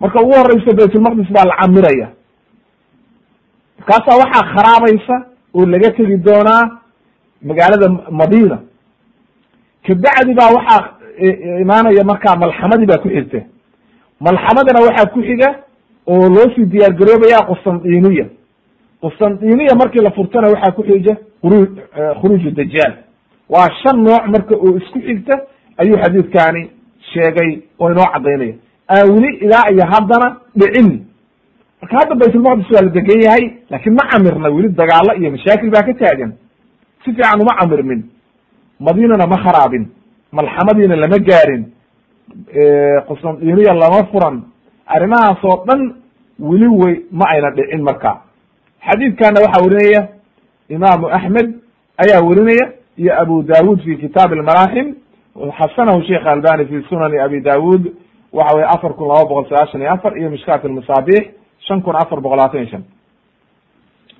marka 0.00 0.18
ugu 0.24 0.34
horeysa 0.40 0.70
baytulmaqdis 0.78 1.28
baa 1.36 1.44
la 1.50 1.56
camiraya. 1.60 2.08
Markaasaa 3.78 4.20
waxaa 4.22 4.44
kharaabeysa 4.54 5.16
oo 5.56 5.66
laga 5.72 5.90
tegi 5.96 6.16
doonaa 6.26 6.62
magaalada 7.48 7.88
madiina. 8.20 8.58
Kabacdi 9.86 10.32
baa 10.40 10.50
waxaa 10.56 10.82
imaanaya 11.64 12.04
markaa 12.10 12.36
malxamadii 12.42 12.86
baa 12.90 13.02
ku 13.04 13.08
xigta. 13.14 13.40
Malxamadana 14.26 14.80
waxaa 14.86 15.12
ku 15.14 15.20
xiga 15.28 15.48
oo 16.12 16.28
loo 16.34 16.46
sii 16.54 16.66
diyaar 16.72 16.92
garoobaya 17.00 17.38
qustandiniya 17.50 18.26
qustandiniya 19.02 19.74
markii 19.80 20.02
la 20.06 20.10
furtana 20.10 20.48
waxaa 20.52 20.72
ku 20.76 20.82
xiga 20.88 21.14
khuru 21.42 21.58
khuruuju 22.20 22.50
dajaal 22.58 22.92
waa 23.52 23.68
shan 23.82 23.96
nooc 24.06 24.24
marka 24.34 24.54
oo 24.64 24.76
isku 24.80 24.98
xigta 25.06 25.34
ayuu 25.80 25.96
xadiidkani 26.02 26.62
sheegay 27.12 27.50
oo 27.80 27.90
inoo 27.92 28.08
cadaynaya 28.14 28.54
aan 28.94 29.06
weli 29.14 29.30
ilaa 29.44 29.64
iyo 29.72 29.84
haddana 29.92 30.28
dhicin. 30.60 30.88
Marka 31.80 31.94
hadda 32.00 32.14
baytulmaqdis 32.20 32.70
waa 32.74 32.82
la 32.86 32.90
degan 32.96 33.20
yahay 33.26 33.44
laakiin 33.70 33.94
ma 33.98 34.04
camirna 34.10 34.48
weli 34.56 34.68
dagaalo 34.80 35.12
iyo 35.20 35.30
mashaakil 35.34 35.70
baa 35.74 35.82
ka 35.86 35.92
taagan. 36.00 36.32
Si 37.04 37.12
fiican 37.14 37.40
uma 37.42 37.52
camirmin. 37.60 38.00
Madiinana 38.80 39.26
ma 39.32 39.36
kharaabin. 39.44 39.84
Malxamadiina 40.32 40.96
lama 40.96 41.18
gaarin. 41.28 41.62
Qustandiniya 43.08 43.74
lama 43.82 44.00
furan 44.12 44.36
arrimahaas 44.94 45.44
oo 45.44 45.64
dhan 45.66 45.80
weli 46.38 46.68
wey 46.68 46.94
ma 47.12 47.24
ayna 47.34 47.50
dhicin 47.50 47.82
marka. 47.82 48.12
Xadiidkana 48.86 49.40
waxaa 49.44 49.64
werinaya 49.64 50.02
imaamu 50.68 51.06
axmed 51.16 51.48
ayaa 52.02 52.22
werinaya 52.28 52.66
iyo 52.96 53.12
abu 53.22 53.42
dawud 53.42 53.78
fi 53.84 53.96
kitaab 53.96 54.32
almaraaxim 54.32 54.94
xasanahu 55.58 56.02
sheikh 56.08 56.26
albani 56.26 56.64
fi 56.66 56.82
sunani 56.88 57.18
abi 57.18 57.40
dawud 57.40 57.82
waxa 58.32 58.56
weye 58.56 58.66
afar 58.74 58.92
kun 58.96 59.08
laba 59.08 59.24
boqol 59.28 59.46
sagaashan 59.48 59.80
iyo 59.80 59.90
afar 59.92 60.18
iyo 60.18 60.30
mishkaat 60.30 60.64
almasaabix 60.64 61.22
shan 61.66 61.82
kun 61.82 61.94
afar 61.96 62.20
boqol 62.20 62.36
labaatan 62.38 62.60
iyo 62.62 62.70
shan. 62.70 62.84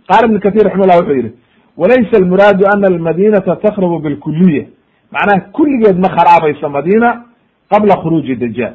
Qaala 0.08 0.26
ibn 0.28 0.38
kathir 0.40 0.64
raximah 0.64 0.86
llah 0.86 0.98
wuxuu 1.00 1.16
yihi 1.20 1.32
walaysa 1.76 2.16
almuraadu 2.22 2.64
ana 2.74 2.86
almadinata 2.92 3.56
takhrubu 3.56 3.98
bilkuliya 3.98 4.64
macnaha 5.12 5.40
kulligeed 5.56 5.98
ma 5.98 6.08
kharaabeyso 6.16 6.68
madina 6.68 7.24
qabla 7.70 7.94
khuruuji 8.02 8.36
dajaal 8.36 8.74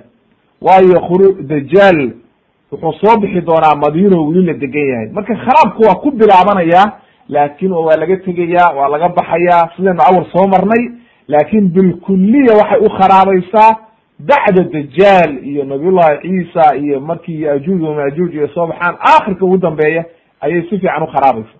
waayo 0.63 0.99
khuru 1.07 1.33
dajaal 1.51 2.11
wuxuu 2.71 2.93
soo 3.01 3.17
bixi 3.19 3.41
doonaa 3.41 3.75
madiino 3.75 4.25
weli 4.27 4.43
la 4.45 4.53
degan 4.53 4.87
yahay. 4.91 5.09
Marka 5.13 5.35
kharaabku 5.35 5.81
waa 5.87 5.95
ku 5.95 6.11
bilaabanaya 6.11 6.91
laakin 7.29 7.71
waa 7.71 7.95
laga 7.97 8.17
tegaya 8.17 8.65
waa 8.77 8.87
laga 8.89 9.09
baxaya 9.09 9.69
sidaynu 9.75 10.01
awal 10.09 10.25
soo 10.33 10.47
marnay? 10.47 10.83
Laakin 11.27 11.69
bilkuliya 11.69 12.53
waxay 12.59 12.79
u 12.85 12.89
kharaabeysaa 12.89 13.75
bacda 14.19 14.63
dajaal 14.63 15.31
iyo 15.47 15.63
nabiyullahi 15.65 16.17
ciisa 16.21 16.75
iyo 16.75 16.99
markii 16.99 17.41
yajuuj 17.41 17.81
wamajuuj 17.83 18.33
iyo 18.33 18.47
soo 18.47 18.67
baxaan 18.67 18.95
aakhirka 18.99 19.45
ugu 19.45 19.57
dambeeya 19.57 20.05
ayay 20.41 20.61
si 20.61 20.69
fiican 20.79 21.03
u 21.03 21.07
kharaabeysa 21.07 21.55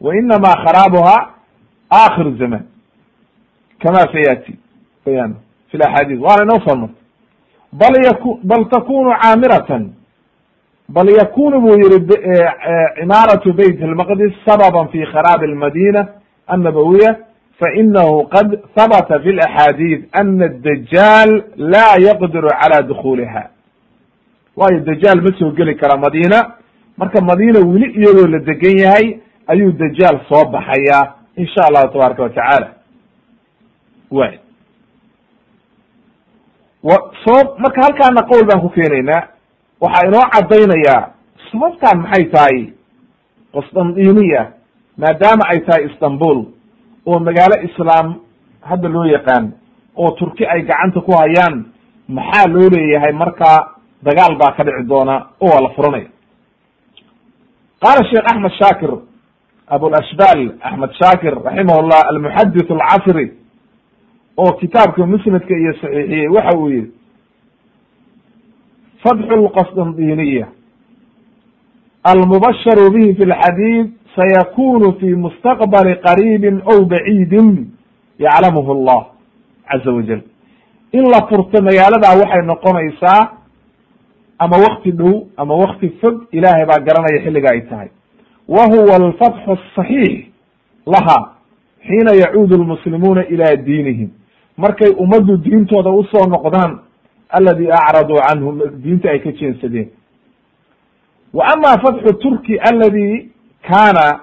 wa 0.00 0.16
inama 0.16 0.48
kharaabuha 0.64 1.30
aakhiru 1.92 2.36
zaman 2.36 2.62
kama 3.82 3.98
sayati 4.12 4.54
bayan 5.06 5.34
fi 5.70 5.76
laxaadiis 5.78 6.20
waana 6.20 6.42
inoo 6.44 6.60
soo 6.68 6.76
martay 6.76 7.01
bal 7.72 7.94
yaku 8.04 8.38
bal 8.44 8.64
takunu 8.68 9.10
caamiratan. 9.22 9.92
Bal 10.88 11.08
yakunu 11.08 11.60
buu 11.60 11.76
yihi 11.82 11.98
cimaaratu 13.00 13.52
bayt 13.52 13.80
lmaqdis 13.80 14.32
sababan 14.46 14.88
fi 14.92 15.04
kharaab 15.12 15.42
almadina 15.42 16.08
annabawiya 16.46 17.16
fainahu 17.60 18.28
qad 18.34 18.48
habata 18.76 19.20
fi 19.22 19.32
laxaadiid 19.32 20.00
ana 20.12 20.44
adajaal 20.44 21.30
laa 21.56 21.96
yaqdiru 22.08 22.48
cala 22.60 22.82
dukuuliha 22.82 23.42
waayo 24.56 24.80
dajaal 24.80 25.20
ma 25.22 25.30
soo 25.38 25.50
geli 25.52 25.74
kara 25.76 25.96
madiina. 25.96 26.38
Marka 26.98 27.20
madiina 27.20 27.58
weli 27.60 27.88
iyadoo 28.00 28.26
la 28.26 28.38
degan 28.38 28.78
yahay 28.78 29.06
ayuu 29.46 29.72
dajaal 29.72 30.20
soo 30.28 30.44
baxaya 30.52 31.14
in 31.36 31.46
sha 31.46 31.62
allahu 31.68 31.92
tabaaraka 31.92 32.22
watacaala 32.22 32.68
way 34.10 34.38
sabab 36.82 37.58
marka 37.58 37.82
halkaana 37.82 38.22
qowl 38.30 38.44
baan 38.48 38.60
ku 38.60 38.68
keenaynaa 38.76 39.22
waxaa 39.80 40.06
inoo 40.08 40.24
caddaynayaa 40.34 41.02
sababtaan 41.50 41.98
maxay 42.02 42.24
tahay? 42.34 42.56
Qostandiniya 43.54 44.42
maadaama 44.98 45.44
ay 45.52 45.60
tahay 45.66 45.84
istanbul 45.90 46.38
oo 47.06 47.18
magaalo 47.18 47.56
islaam 47.68 48.06
hadda 48.68 48.88
loo 48.88 49.04
yaqaan 49.04 49.52
oo 49.96 50.10
turki 50.18 50.44
ay 50.46 50.62
gacanta 50.62 51.00
ku 51.00 51.12
hayaan 51.12 51.64
maxaa 52.08 52.46
loo 52.54 52.68
leeyahay 52.70 53.12
markaa 53.12 53.58
dagaal 54.02 54.34
baa 54.40 54.52
ka 54.56 54.64
dhici 54.64 54.88
doona 54.88 55.14
oo 55.40 55.48
waa 55.50 55.62
la 55.62 55.70
furanaya. 55.76 56.08
Qaala 57.82 58.02
sheekh 58.10 58.26
axmed 58.32 58.52
shaakir 58.60 58.90
abulashbal 59.74 60.40
axmed 60.68 60.90
shaakir 61.00 61.34
raximahullah 61.46 62.00
almuxadith 62.10 62.70
alcasri 62.70 63.26
oo 64.36 64.52
kitaabka 64.52 65.06
musnadka 65.06 65.54
iyo 65.58 65.72
saxiixiyey 65.80 66.28
waxa 66.28 66.58
uu 66.58 66.68
yihi 66.70 66.86
fatxu 69.02 69.36
lqostandiniya 69.36 70.46
almubasharu 72.04 72.90
bihi 72.90 73.14
fi 73.14 73.24
lxadiid 73.24 73.90
sayakunu 74.16 74.92
fi 75.00 75.14
mustaqbali 75.14 75.94
qariibin 76.06 76.62
ow 76.72 76.84
baciidin 76.84 77.66
yaclamuhu 78.18 78.74
llah 78.86 79.02
caza 79.70 79.92
wajal 79.92 80.20
in 80.92 81.04
la 81.12 81.20
furto 81.28 81.62
magaaladaa 81.62 82.18
waxay 82.22 82.42
noqonaysaa 82.46 83.22
ama 84.38 84.56
wakti 84.56 84.90
dhow 84.92 85.26
ama 85.36 85.54
wakti 85.54 85.88
fog 86.00 86.26
ilaahay 86.32 86.66
baa 86.66 86.80
garanaya 86.86 87.22
xilliga 87.24 87.48
ay 87.52 87.60
tahay. 87.60 87.88
Wa 88.48 88.66
huwa 88.66 88.94
alfatxu 88.96 89.50
asaxiix 89.52 90.24
laha 90.86 91.18
xiina 91.86 92.12
yacuudu 92.22 92.56
lmuslimuuna 92.62 93.26
ila 93.28 93.56
diinihim 93.56 94.10
markay 94.56 94.90
ummaddu 94.98 95.36
diintooda 95.36 95.90
u 95.90 96.04
soo 96.04 96.26
noqdaan 96.28 96.78
aladi 97.28 97.66
acraduu 97.72 98.18
canhu 98.26 98.50
diinta 98.82 99.10
ay 99.10 99.18
ka 99.20 99.32
jeensadeen. 99.32 99.88
Wa 101.32 101.44
ama 101.52 101.80
fatxu 101.82 102.12
turki 102.18 102.58
aladi 102.60 103.30
kaana 103.68 104.20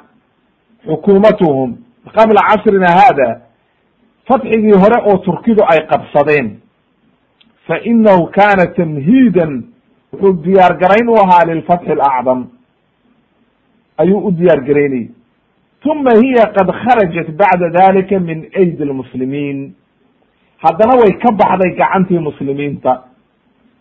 xukuumatuhum 0.86 1.78
qabla 2.16 2.42
casrina 2.50 2.92
hada 3.00 3.42
fatxigii 4.28 4.78
hore 4.84 4.98
oo 5.10 5.18
turkidu 5.18 5.64
ay 5.72 5.80
qabsadeen. 5.88 6.60
Fa 7.68 7.76
inahu 7.84 8.32
kana 8.32 8.66
tamhiidan 8.78 9.64
wuxuu 10.14 10.34
diyaar 10.44 10.74
garayn 10.82 11.10
u 11.10 11.16
ahaa 11.24 11.46
lilfatxi 11.46 11.92
alacdam 11.92 12.48
ayuu 13.98 14.20
u 14.28 14.32
diyaar 14.32 14.62
garaynayay 14.62 15.10
uma 15.86 16.12
hiya 16.22 16.46
qad 16.56 16.68
kharajat 16.82 17.28
bacda 17.40 17.70
dalika 17.70 18.20
min 18.20 18.40
aydi 18.62 18.86
lmuslimiin 18.86 19.74
haddana 20.64 20.96
way 21.02 21.12
ka 21.24 21.32
baxday 21.32 21.72
gacantii 21.76 22.20
muslimiinta. 22.20 23.04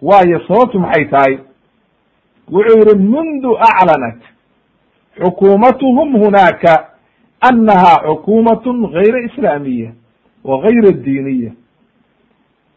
Waayo 0.02 0.40
sababtu 0.48 0.78
maxay 0.80 1.04
tahay? 1.10 1.38
Wuxuu 2.52 2.78
yihi 2.78 2.98
mundu 3.12 3.56
aclanat 3.58 4.18
xukuumatuhum 5.20 6.12
hunaaka 6.22 6.88
anaha 7.40 7.94
xukuumatun 8.06 8.86
gayra 8.92 9.20
islaamiya 9.28 9.90
wa 10.44 10.60
gayra 10.62 10.92
diiniya 10.92 11.52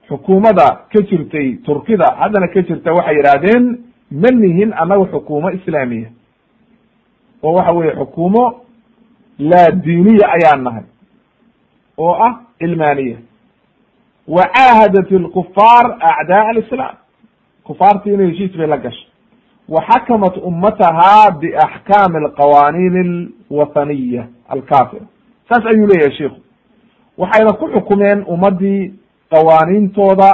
xukuumada 0.09 0.67
ka 0.91 0.99
jirtay 1.09 1.57
turkida 1.65 2.05
haddana 2.19 2.47
ka 2.47 2.61
jirta 2.61 2.93
waxay 2.93 3.15
yidhaahdeen 3.15 3.65
ma 4.11 4.29
nihin 4.31 4.73
annaga 4.73 5.05
xukuumo 5.11 5.49
islaamiya 5.51 6.09
oo 7.43 7.53
waxa 7.53 7.71
weye 7.71 7.93
xukuumo 7.95 8.43
laa 9.39 9.71
diiniya 9.71 10.27
ayaan 10.35 10.63
nahay 10.63 10.83
oo 11.97 12.13
ah 12.27 12.33
cilmaaniya 12.59 13.17
wa 14.35 14.43
caahadat 14.55 15.11
lkufaar 15.11 15.85
acdaa 16.11 16.43
alislam 16.49 16.95
kufaartii 17.63 18.13
inay 18.13 18.27
heshiis 18.31 18.57
bay 18.57 18.67
la 18.67 18.77
gashay 18.77 19.07
wa 19.69 19.81
xakamat 19.89 20.37
ummataha 20.49 21.31
biaxkaami 21.41 22.17
alqawaaniin 22.25 23.29
alwathaniya 23.51 24.23
alkafira 24.49 25.05
saas 25.49 25.65
ayuu 25.73 25.87
leeyahay 25.87 26.15
sheiku 26.17 26.35
waxayna 27.17 27.53
ku 27.53 27.67
xukumeen 27.73 28.23
ummadii 28.27 28.93
qawaaniintooda 29.31 30.29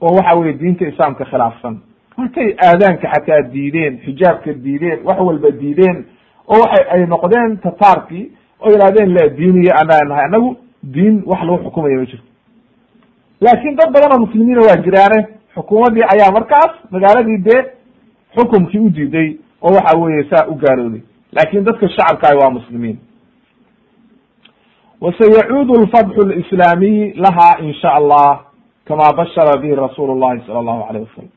oo 0.00 0.14
waxa 0.16 0.34
weye 0.38 0.52
diinta 0.52 0.88
islaamka 0.88 1.24
khilaafsan 1.24 1.78
markay 2.16 2.48
aadaanka 2.66 3.08
xataa 3.14 3.42
diideen 3.52 3.98
xijaabka 4.04 4.52
diideen 4.52 4.98
wax 5.04 5.18
walba 5.20 5.50
diideen 5.50 6.04
oo 6.48 6.60
waxa 6.62 6.90
ay 6.90 7.06
noqdeen 7.06 7.56
tataarkii 7.58 8.24
oo 8.60 8.70
yihahdeen 8.70 9.14
la 9.14 9.28
diiniya 9.28 9.72
anaa 9.82 10.04
nahay 10.08 10.24
anagu 10.24 10.56
diin 10.82 11.22
wax 11.26 11.40
lagu 11.42 11.58
xukumaya 11.64 11.96
ma 11.98 12.04
jirto 12.04 12.24
laakin 13.40 13.76
dad 13.76 13.92
badan 13.92 14.12
oo 14.12 14.18
muslimiina 14.26 14.60
waa 14.60 14.76
jiraane 14.84 15.26
xukuumaddii 15.54 16.02
ayaa 16.14 16.32
markaas 16.32 16.72
magaaladii 16.90 17.38
dee 17.38 17.62
xukumkii 18.36 18.78
u 18.80 18.90
diiday 18.90 19.36
oo 19.62 19.72
waxa 19.74 19.98
weye 19.98 20.24
saa 20.30 20.46
u 20.48 20.54
gaalooday. 20.54 21.02
Laakin 21.32 21.64
dadka 21.64 21.88
shacabkaahi 21.88 22.36
waa 22.38 22.50
muslimiin. 22.50 22.98
Wasayacuudu 25.00 25.74
lfatxu 25.82 26.28
lislaamiy 26.28 27.12
laha 27.16 27.58
in 27.60 27.74
sha 27.74 27.92
allah 27.94 28.40
kama 28.84 29.12
bashara 29.16 29.56
bihi 29.60 29.74
rasuulu 29.74 30.14
llahi 30.18 30.42
sala 30.46 30.58
allahu 30.58 30.82
alayh 30.90 31.02
wasalam 31.08 31.30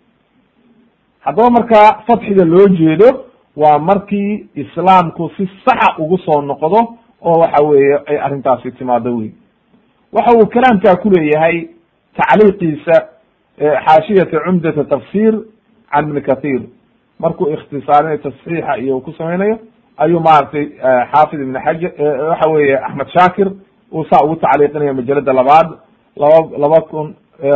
haddaba 1.19 1.49
marka 1.49 2.03
fatxiga 2.07 2.45
loo 2.45 2.67
jeedo 2.67 3.25
waa 3.55 3.79
markii 3.79 4.47
islaamku 4.55 5.31
si 5.37 5.49
saxa 5.65 5.95
ugu 5.97 6.17
soo 6.17 6.41
noqdo 6.41 6.97
oo 7.21 7.39
waxa 7.39 7.63
weeye 7.65 7.99
ay 8.05 8.17
arrintaasi 8.19 8.71
timaado 8.71 9.17
wey 9.17 9.31
waxa 10.13 10.37
uu 10.37 10.45
kalaamkaa 10.47 10.95
ku 10.95 11.09
leeyahay 11.09 11.67
tacliiqiisa 12.19 12.95
xaashiyata 13.85 14.39
cumdata 14.45 14.83
tafsir 14.93 15.33
can 15.91 16.03
ibni 16.09 16.21
kathir 16.29 16.61
markuu 17.19 17.47
ikhtisaarinayo 17.55 18.17
tasxiixa 18.25 18.77
iyo 18.83 18.99
ku 19.05 19.11
samaynayo 19.17 19.55
ayuu 19.97 20.19
maaragtay 20.27 20.65
xaafid 21.11 21.39
ibn 21.45 21.55
xajar 21.65 21.91
waxa 22.29 22.49
weeye 22.53 22.75
axmed 22.87 23.07
shaakir 23.15 23.47
uu 23.91 24.03
saa 24.09 24.23
ugu 24.25 24.35
tacliiqinayo 24.35 24.93
majalada 24.93 25.33
labaad 25.33 25.67
laba 26.21 26.39
laba 26.63 26.79
kun 26.89 27.07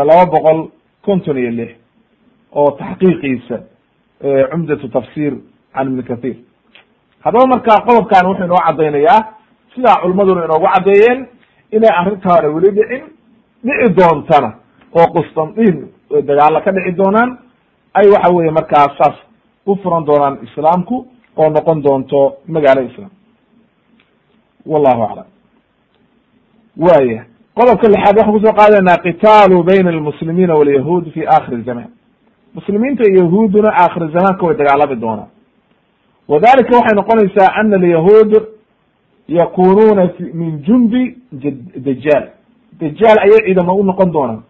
laba 0.10 0.26
boqol 0.34 0.60
konton 1.06 1.38
iyo 1.38 1.52
lix 1.60 1.72
oo 2.60 2.72
taxqiiqiisa 2.82 3.58
cumdatu 4.52 4.88
tafsir 4.90 5.34
can 5.74 5.88
ibni 5.88 6.04
kathir 6.04 6.36
haddaba 7.24 7.46
marka 7.54 7.74
qodobkan 7.88 8.26
wuxuu 8.30 8.46
inoo 8.46 8.62
caddaynayaa 8.68 9.20
sidaa 9.76 10.02
culmaduna 10.02 10.46
inoogu 10.46 10.68
caddeeyeen 10.76 11.20
inay 11.76 11.92
arrintaana 12.00 12.48
weli 12.56 12.70
dhicin 12.78 13.04
dhici 13.64 13.94
doontana 13.98 14.50
oo 14.98 15.08
qustantin 15.14 15.76
dagaalo 16.30 16.62
ka 16.66 16.72
dhici 16.72 16.92
doonaan 16.98 17.38
ay 17.94 18.08
waxa 18.10 18.32
weye 18.36 18.52
markaas 18.52 18.92
saas 18.98 19.16
u 19.66 19.76
furan 19.76 20.06
doonaan 20.06 20.38
islaamku 20.44 21.08
oo 21.38 21.50
noqon 21.50 21.82
doonto 21.84 22.38
magaalo 22.48 22.82
islam 22.82 23.10
wallahu 24.66 25.02
aclam. 25.04 25.26
Waya 26.78 27.26
qodobka 27.56 27.88
lixaad 27.88 28.18
waxaan 28.18 28.34
ku 28.34 28.40
soo 28.46 28.54
qaadaynaa 28.60 28.98
qitaalu 29.06 29.64
bayna 29.64 29.90
almuslimiina 29.90 30.56
walyahuud 30.56 31.12
fi 31.14 31.22
akhiri 31.28 31.62
zaman 31.64 31.90
muslimiinta 32.54 33.04
iyo 33.10 33.24
yahuuduna 33.24 33.70
aakhir 33.74 34.12
zamaanka 34.12 34.46
way 34.46 34.56
dagaalami 34.56 34.96
doonaan. 34.96 35.30
Wadalika 36.28 36.78
waxay 36.78 36.96
noqonaysaa 36.96 37.50
ana 37.60 37.76
alyahuud 37.76 38.32
yakunuuna 39.28 40.10
min 40.34 40.62
jundi 40.68 41.18
dajaal 41.86 42.26
dajaal 42.82 43.18
ayay 43.26 43.42
ciidamo 43.46 43.74
u 43.76 43.84
noqon 43.84 44.12
doonaan. 44.12 44.44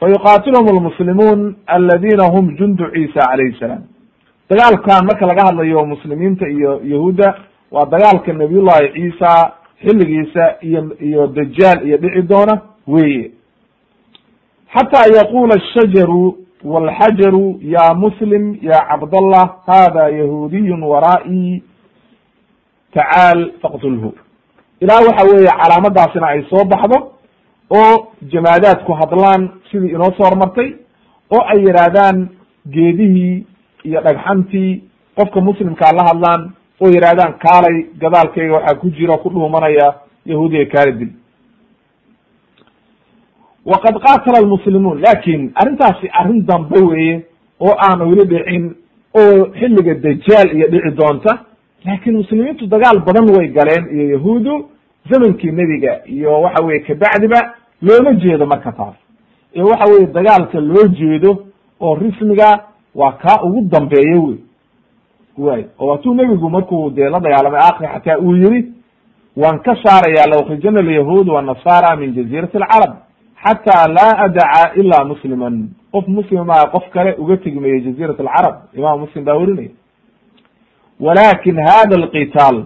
Fayuqatilhum 0.00 0.68
almuslimuun 0.68 1.56
aladina 1.66 2.24
hum 2.34 2.56
jundu 2.58 2.84
ciisa 2.94 3.20
calayhi 3.30 3.58
salaam. 3.60 3.82
Dagaalkan 4.50 5.04
marka 5.06 5.26
laga 5.26 5.46
hadlayo 5.48 5.84
muslimiinta 5.86 6.48
iyo 6.48 6.80
yahuudda 6.84 7.34
waa 7.70 7.86
dagaalka 7.86 8.32
nabiyullahi 8.32 8.92
ciisa 8.94 9.52
xilligiisa 9.84 10.44
iyo 10.62 10.80
iyo 11.00 11.26
dajaal 11.26 11.86
iyo 11.86 11.96
dhici 11.98 12.22
doona 12.22 12.60
weye 12.88 13.30
xataa 14.74 15.06
yaqula 15.16 15.54
ashajaru 15.54 16.36
walxajaru 16.64 17.58
ya 17.62 17.94
muslim 17.94 18.58
ya 18.62 18.78
cabdallah 18.90 19.44
hada 19.66 20.08
yahuudiyun 20.08 20.82
waraa'i 20.82 21.62
tacaal 22.94 23.50
faqtulhu. 23.62 24.14
Ilaa 24.80 25.00
waxa 25.08 25.24
weeye 25.30 25.50
calaamadaasina 25.60 26.26
ay 26.26 26.42
soo 26.50 26.64
baxdo 26.64 27.12
oo 27.70 28.12
jamaadaadku 28.32 28.92
hadlaan 28.92 29.48
sidii 29.70 29.88
inoo 29.90 30.12
soo 30.16 30.24
hormartay 30.24 30.68
oo 31.30 31.42
ay 31.52 31.58
yidhaahdaan 31.66 32.28
geedihii 32.70 33.46
iyo 33.84 34.00
dhagxantii 34.00 34.82
qofka 35.16 35.40
muslimkaa 35.40 35.92
la 35.92 36.04
hadlaan 36.08 36.52
oo 36.80 36.88
yidhahdaan 36.88 37.34
kaalay 37.38 37.76
gadaalkayga 38.00 38.54
waxaa 38.54 38.78
ku 38.80 38.90
jira 38.90 39.18
ku 39.18 39.30
dhuumanaya 39.30 39.94
yahuudiya 40.26 40.66
kaala 40.66 41.06
waqad 43.66 43.94
qaatala 44.06 44.38
almuslimuun 44.38 45.00
laakiin 45.02 45.52
arrintaasi 45.54 46.08
arrin 46.20 46.46
dambe 46.46 46.78
weeye 46.80 47.22
oo 47.60 47.74
aan 47.88 48.00
weli 48.08 48.24
dhicin 48.32 48.64
oo 49.20 49.46
xilliga 49.58 49.94
dajaal 49.94 50.48
iyo 50.56 50.66
dhici 50.72 50.90
doonta 50.96 51.32
laakin 51.86 52.14
muslimiintu 52.16 52.66
dagaal 52.66 52.98
badan 53.06 53.26
way 53.36 53.48
galeen 53.48 53.84
iyo 53.94 54.10
yahuudu 54.14 54.70
zamankii 55.10 55.50
nebiga 55.52 55.92
iyo 56.06 56.40
waxa 56.42 56.64
weye 56.66 56.80
kabacdiba 56.80 57.40
looma 57.82 58.12
jeedo 58.14 58.46
marka 58.46 58.72
taas. 58.72 58.94
Ee 59.54 59.62
waxa 59.62 59.84
weye 59.92 60.06
dagaalka 60.06 60.60
loo 60.60 60.88
jeedo 60.88 61.46
oo 61.80 61.94
rismiga 61.94 62.64
waa 62.94 63.12
kaa 63.12 63.42
ugu 63.42 63.60
dambeeya 63.70 64.20
wey. 64.20 64.36
Way 65.38 65.64
oo 65.78 65.86
waatuu 65.88 66.14
nebigu 66.14 66.50
markuu 66.50 66.90
dee 66.90 67.08
la 67.08 67.20
dagaalamay 67.20 67.60
akri 67.68 67.86
xataa 67.86 68.18
uu 68.18 68.36
yihi 68.36 68.72
waan 69.36 69.58
ka 69.58 69.76
saaraya 69.84 70.26
lawkrijana 70.26 70.80
alyahuud 70.80 71.28
wanasara 71.28 71.96
min 71.96 72.14
jazirati 72.14 72.56
alcarab 72.56 72.96
xataa 73.44 73.88
laa 73.88 74.18
adaca 74.24 74.72
ila 74.76 75.04
musliman. 75.04 75.68
Qof 75.92 76.08
muslimaa 76.08 76.66
qof 76.72 76.88
kale 76.90 77.12
uga 77.18 77.36
tegi 77.36 77.60
mayo 77.60 77.80
jazirat 77.80 78.20
alcarab 78.20 78.54
imam 78.74 79.00
muslim 79.00 79.24
baa 79.24 79.34
werinaya 79.34 79.68
walakin 81.00 81.56
hada 81.60 81.96
alqitaal 81.96 82.64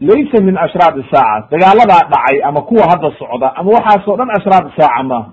laysa 0.00 0.42
min 0.42 0.58
ashraad 0.58 1.04
saaca 1.10 1.48
dagaaladaa 1.50 2.08
dhacay 2.12 2.42
ama 2.44 2.60
kuwa 2.62 2.84
hadda 2.90 3.12
socda 3.18 3.56
ama 3.56 3.70
waxaasoo 3.70 4.16
dhan 4.16 4.30
ashraad 4.30 4.70
saaca 4.76 5.02
maaha 5.02 5.30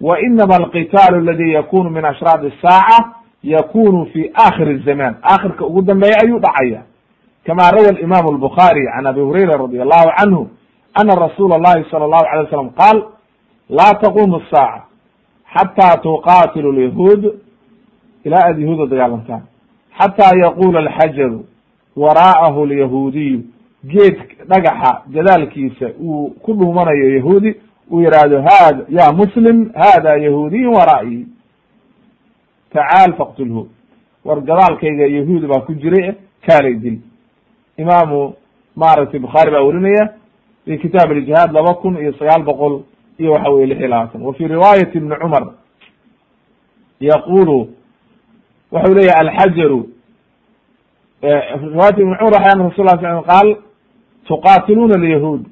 wa 0.00 0.20
inama 0.20 0.54
alqitaalu 0.56 1.16
aladi 1.16 1.52
yakunu 1.52 1.90
min 1.90 2.04
ashraad 2.04 2.52
saaca 2.62 3.14
yakunu 3.42 4.06
fi 4.06 4.30
akhir 4.34 4.82
zaman 4.84 5.16
akhirka 5.22 5.66
ugu 5.66 5.82
dambeeya 5.82 6.16
ayuu 6.24 6.38
dhacaya 6.38 6.82
kama 7.46 7.70
rawa 7.70 8.00
imam 8.00 8.26
الbخarي 8.34 8.86
can 8.96 9.06
abi 9.06 9.20
hurayra 9.20 9.56
radi 9.56 9.80
allahu 9.80 10.10
canhu 10.18 10.48
ana 10.94 11.14
rasuula 11.14 11.54
اllahi 11.56 11.84
salى 11.90 12.04
الlahu 12.04 12.26
alay 12.26 12.44
waslam 12.44 12.70
qaal 12.70 12.98
laa 13.70 13.94
taqumu 13.94 14.36
الsaaca 14.36 14.82
xataa 15.54 15.96
tuqatilu 16.02 16.72
lyahuud 16.72 17.22
ilaa 18.24 18.48
aad 18.50 18.58
yahuuda 18.58 18.86
dagaalantaan 18.86 19.42
xataa 20.00 20.32
yaqula 20.44 20.78
alxajaru 20.78 21.44
waraa'ahu 21.96 22.66
lyahuudiyu 22.66 23.40
geed 23.85 24.17
dhagaxa 24.49 25.03
gadaalkiisa 25.09 25.87
uu 25.99 26.29
ku 26.43 26.53
dhuumanayo 26.53 27.15
yahuudi 27.17 27.55
uu 27.91 28.01
yihahdo 28.01 28.41
hada 28.41 28.85
ya 28.89 29.11
muslim 29.13 29.71
hada 29.73 30.17
yahuudiyu 30.17 30.71
waraa'i 30.71 31.25
tacaal 32.73 33.13
faqtulhu. 33.17 33.67
War 34.25 34.41
gadaalkayga 34.41 35.05
yahuudi 35.07 35.47
baa 35.47 35.61
ku 35.65 35.73
jiray 35.73 36.13
kaalay 36.47 36.75
dil. 36.75 36.99
Imaamu 37.77 38.33
maaragtay 38.75 39.19
bukhaari 39.19 39.51
baa 39.51 39.63
werinaya 39.63 40.13
fi 40.65 40.77
kitaab 40.77 41.11
aljihaad 41.11 41.51
laba 41.53 41.73
kun 41.81 41.97
iyo 41.97 42.13
sagaal 42.13 42.43
boqol 42.43 42.81
iyo 43.19 43.31
waxa 43.33 43.49
weye 43.49 43.65
lix 43.65 43.79
iyo 43.79 43.87
labaatan 43.87 44.21
wa 44.21 44.33
fi 44.33 44.47
riwaayati 44.47 44.97
ibni 44.97 45.15
cumar 45.21 45.43
yaqulu 46.99 47.67
waxau 48.71 48.93
leyahy 48.93 49.19
alxajaru 49.19 49.89
riwayat 51.23 51.97
ibn 51.99 52.15
cumar 52.15 52.33
waxay 52.33 52.51
an 52.51 52.69
rasul 52.69 52.85
la 52.85 52.97
sl 52.97 53.25
qaal 53.29 53.47
tuqatiluna 54.31 54.95
alyahuud 55.01 55.43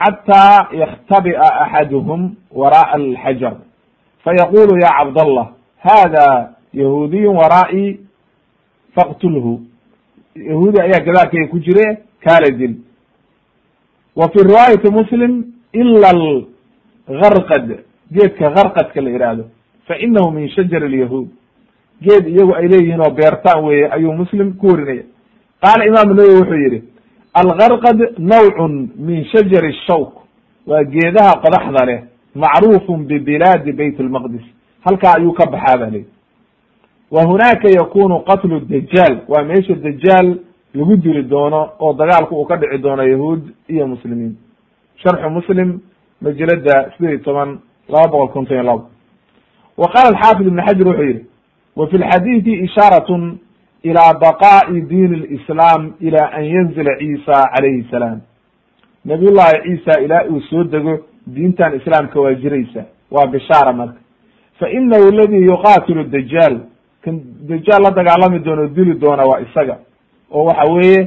xataa 0.00 0.68
yaktabi'a 0.82 1.48
axaduhum 1.64 2.20
wara'a 2.60 2.92
alxajar 3.00 3.54
fayaqulu 4.24 4.72
ya 4.84 4.90
cabdallah 4.98 5.46
hada 5.86 6.26
yahuudiyu 6.80 7.30
waraa'i 7.40 8.00
faqtulhu 8.96 9.52
yahuudi 10.50 10.80
ayaa 10.86 11.04
gadaalkayga 11.06 11.48
ku 11.52 11.58
jire 11.66 11.86
kaala 12.24 12.50
dil 12.58 12.74
wa 14.16 14.28
fi 14.32 14.38
riwaayati 14.50 14.90
muslim 14.98 15.32
ila 15.72 16.08
algarqad 16.16 17.66
geedka 18.12 18.50
garqadka 18.56 19.00
la 19.00 19.10
ihahdo 19.10 19.44
fa 19.86 19.94
inahu 19.98 20.30
min 20.30 20.48
shajar 20.48 20.82
alyahuud 20.84 21.28
geed 22.02 22.26
iyagu 22.28 22.52
ay 22.54 22.68
leeyihiin 22.68 23.00
oo 23.00 23.10
beertaan 23.10 23.64
weeye 23.64 23.86
ayuu 23.96 24.12
muslim 24.12 24.52
ku 24.58 24.66
warinaya 24.66 25.04
qaala 25.62 25.86
imaamu 25.86 26.14
nawowi 26.14 26.34
wuxuu 26.40 26.60
yihi 26.64 26.82
algarqad 27.34 27.98
nawcun 28.18 28.90
min 28.96 29.24
shajari 29.24 29.72
shawk 29.86 30.12
waa 30.66 30.84
geedaha 30.84 31.40
qodaxda 31.42 31.86
leh 31.86 32.00
macruufun 32.34 33.04
bibilaadi 33.08 33.72
bayt 33.72 33.98
lmaqdis 34.00 34.44
halkaa 34.86 35.14
ayuu 35.18 35.32
ka 35.32 35.46
baxaa 35.46 35.78
ba 35.78 35.90
leyi 35.90 36.06
wa 37.10 37.24
hunaaka 37.24 37.68
yakunu 37.68 38.18
qatlu 38.20 38.60
dajaal 38.60 39.18
waa 39.28 39.42
meesha 39.44 39.74
dajaal 39.74 40.38
lagu 40.74 40.96
dili 40.96 41.22
doono 41.22 41.70
oo 41.80 41.92
dagaalku 41.92 42.34
uu 42.34 42.44
ka 42.44 42.56
dhici 42.56 42.78
doono 42.78 43.02
yahuud 43.02 43.42
iyo 43.68 43.86
muslimiin. 43.86 44.36
sharxu 44.96 45.30
muslim 45.30 45.80
majalada 46.20 46.90
sideed 46.96 47.10
iyo 47.10 47.24
toban 47.24 47.58
laba 47.88 48.08
boqol 48.08 48.28
konton 48.32 48.54
iyo 48.56 48.62
labo 48.62 48.88
wa 49.76 49.88
qaala 49.92 50.08
alxaafid 50.08 50.46
ibn 50.46 50.60
xajar 50.66 50.86
wuxuu 50.86 51.02
yihi 51.04 51.26
wa 51.76 51.86
fi 51.88 51.96
lxadiidi 51.98 52.52
ishaaratun 52.64 53.38
ilى 53.88 54.04
baqa'i 54.24 54.80
diin 54.90 55.12
اlislam 55.20 55.82
ila 56.00 56.22
an 56.38 56.44
yanzila 56.54 56.92
ciisa 57.00 57.36
calayhi 57.54 57.86
salaam 57.90 58.20
nabiy 59.04 59.30
llahi 59.38 59.56
ciisa 59.64 60.00
ilaa 60.04 60.24
uu 60.30 60.40
soo 60.50 60.64
dego 60.64 60.92
diintan 61.26 61.74
islaamka 61.78 62.20
waa 62.20 62.34
jiraysa 62.34 62.82
waa 63.10 63.26
bishaara 63.26 63.72
marka. 63.72 63.98
Fa 64.58 64.66
inahu 64.70 65.04
aladi 65.12 65.38
yuqatilu 65.50 66.04
dajaal 66.04 66.54
kan 67.04 67.14
dajaal 67.50 67.82
la 67.82 67.90
dagaalami 67.90 68.38
doona 68.46 68.62
o 68.62 68.66
dili 68.66 68.94
doona 68.94 69.22
waa 69.30 69.40
isaga. 69.40 69.76
Oo 70.30 70.44
waxa 70.48 70.72
weeye 70.72 71.00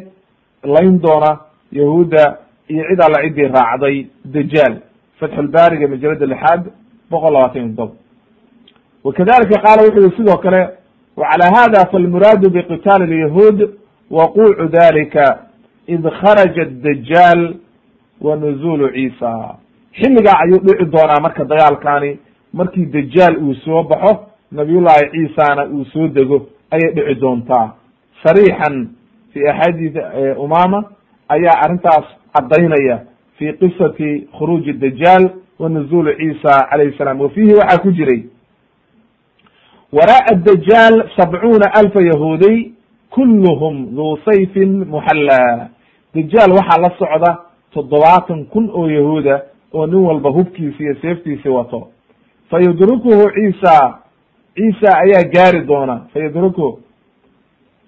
layn 0.63 0.99
doona 1.05 1.31
yahuudda 1.71 2.23
iyo 2.69 2.83
cid 2.89 3.01
alla 3.01 3.17
ciddii 3.23 3.47
raacday 3.57 4.07
dajaal 4.25 4.73
fatxulbaariga 5.19 5.87
majalada 5.87 6.25
lixaad 6.25 6.63
boqol 7.11 7.33
labaatan 7.33 7.61
iyo 7.61 7.75
todoba 7.75 7.95
wakadalika 9.03 9.61
qaala 9.65 9.81
wuxu 9.87 10.11
sidoo 10.17 10.37
kale 10.37 10.61
wcalى 11.17 11.45
hada 11.55 11.85
falmuraadu 11.91 12.49
bqitaali 12.49 13.03
اlyahuud 13.05 13.69
waqucu 14.11 14.67
dalika 14.69 15.39
id 15.87 16.03
kharaja 16.21 16.65
dajaal 16.65 17.55
wa 18.21 18.35
nuzulu 18.35 18.89
ciisa 18.93 19.55
xilligaa 19.99 20.39
ayuu 20.43 20.59
dhici 20.59 20.85
doonaa 20.85 21.19
marka 21.21 21.45
dagaalkani 21.45 22.19
markii 22.53 22.85
dajaal 22.85 23.37
uu 23.43 23.53
soo 23.55 23.83
baxo 23.83 24.25
nabiyullahi 24.51 25.09
ciisana 25.11 25.65
uu 25.65 25.85
soo 25.85 26.07
dego 26.07 26.47
ayay 26.71 26.93
dhici 26.93 27.15
doontaa 27.21 27.73
sariixan 28.23 28.87
fi 29.33 29.47
axaadiis 29.47 29.93
umama 30.37 30.83
ayaa 31.29 31.61
arrintaas 31.63 32.05
caddaynaya 32.33 32.99
fi 33.37 33.53
qisati 33.53 34.27
khuruuji 34.37 34.73
dajaal 34.73 35.29
wa 35.59 35.69
nuzulu 35.69 36.13
ciisa 36.13 36.67
calayh 36.69 36.97
salam 36.97 37.21
wa 37.21 37.29
fiihi 37.29 37.53
waxaa 37.53 37.77
ku 37.81 37.91
jiray 37.91 38.23
waraء 39.93 40.35
dajaal 40.35 41.09
sabcuuna 41.15 41.73
alfa 41.73 42.01
yahuudiy 42.01 42.71
kulluhum 43.09 43.95
duu 43.95 44.17
sayfin 44.25 44.85
muxallaa 44.85 45.69
dajaal 46.15 46.51
waxaa 46.51 46.81
la 46.81 46.89
socda 46.99 47.37
toddobaatan 47.73 48.45
kun 48.45 48.69
oo 48.73 48.87
yahuuda 48.89 49.41
oo 49.73 49.85
nin 49.87 49.95
walba 50.07 50.29
hubkiisi 50.29 50.83
iyo 50.83 50.95
seeftiisi 51.01 51.49
wato 51.49 51.87
fa 52.49 52.59
yudrikuhu 52.59 53.31
ciisa 53.35 53.99
ciisa 54.55 54.97
ayaa 54.97 55.23
gaari 55.33 55.61
doona 55.61 55.95
fa 56.13 56.19
yudrikuhu 56.19 56.79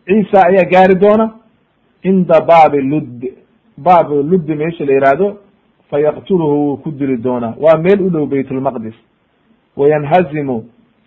ciisa 0.05 0.47
ayaa 0.47 0.69
gaari 0.71 0.95
doona 0.95 1.31
cinda 2.01 2.41
baabi 2.41 2.81
ludd 2.81 3.25
baab 3.77 4.11
luddi 4.11 4.55
meesha 4.55 4.85
la 4.85 4.93
yihahdo 4.93 5.37
fa 5.89 5.99
yaqtuluhu 5.99 6.55
wuu 6.65 6.77
ku 6.77 6.91
dili 6.91 7.17
doonaa 7.17 7.53
waa 7.59 7.77
meel 7.77 8.01
u 8.01 8.09
dhow 8.09 8.25
bayt 8.25 8.47
wayanhazimu 9.77 10.63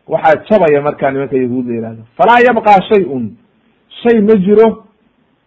waxaa 0.09 0.43
jabaya 0.51 0.83
markaa 0.83 1.11
nimanka 1.11 1.37
yahuud 1.37 1.66
la 1.69 1.74
yihahdo 1.74 2.03
falaa 2.16 2.41
yabqa 2.47 2.83
shay-un. 2.91 3.37
Shay 4.03 4.20
ma 4.20 4.35
jiro 4.35 4.85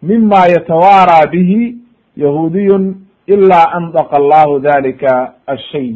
mima 0.02 0.48
yatawaaraa 0.56 1.28
bihi 1.32 1.76
yahuudiyun 2.18 2.96
ilaa 3.28 3.72
andaqa 3.78 4.16
allahu 4.18 4.60
dalika 4.60 5.34
ashay 5.48 5.96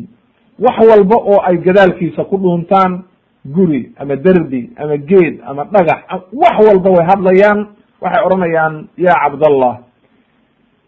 wax 0.59 0.77
walba 0.89 1.15
oo 1.15 1.39
ay 1.47 1.57
gadaalkiisa 1.57 2.23
ku 2.25 2.37
dhuuntaan 2.37 3.03
guri 3.45 3.91
ama 3.97 4.15
derbi 4.15 4.69
ama 4.75 4.97
geed 4.97 5.39
ama 5.45 5.63
dhagax 5.63 5.99
wax 6.33 6.55
walba 6.67 6.89
way 6.89 7.05
hadlayaan 7.11 7.59
waxay 8.01 8.23
odhanayaan 8.25 8.87
ya 8.97 9.13
cabdallah 9.23 9.77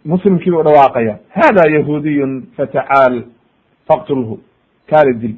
muslimkii 0.06 0.52
bay 0.52 0.64
dhawaaqaya. 0.64 1.16
Hada 1.30 1.70
yahuudiyun 1.72 2.44
fatacaal 2.58 3.24
faqtulhu. 3.88 4.40
Kaala 4.90 5.14
dil 5.14 5.36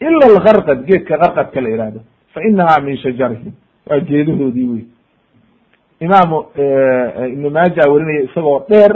ila 0.00 0.26
algarqad 0.26 0.84
geedka 0.86 1.16
garqadka 1.18 1.60
la 1.60 1.68
ihahdo 1.70 2.00
fa 2.34 2.40
inaha 2.48 2.80
min 2.80 2.96
shajarihim 2.96 3.52
waa 3.90 4.00
geedahoodii 4.00 4.68
wey 4.68 4.84
imaamu 6.00 6.44
ibnu 7.32 7.50
maaja 7.50 7.90
werinaya 7.92 8.22
isagoo 8.22 8.64
dheer 8.68 8.92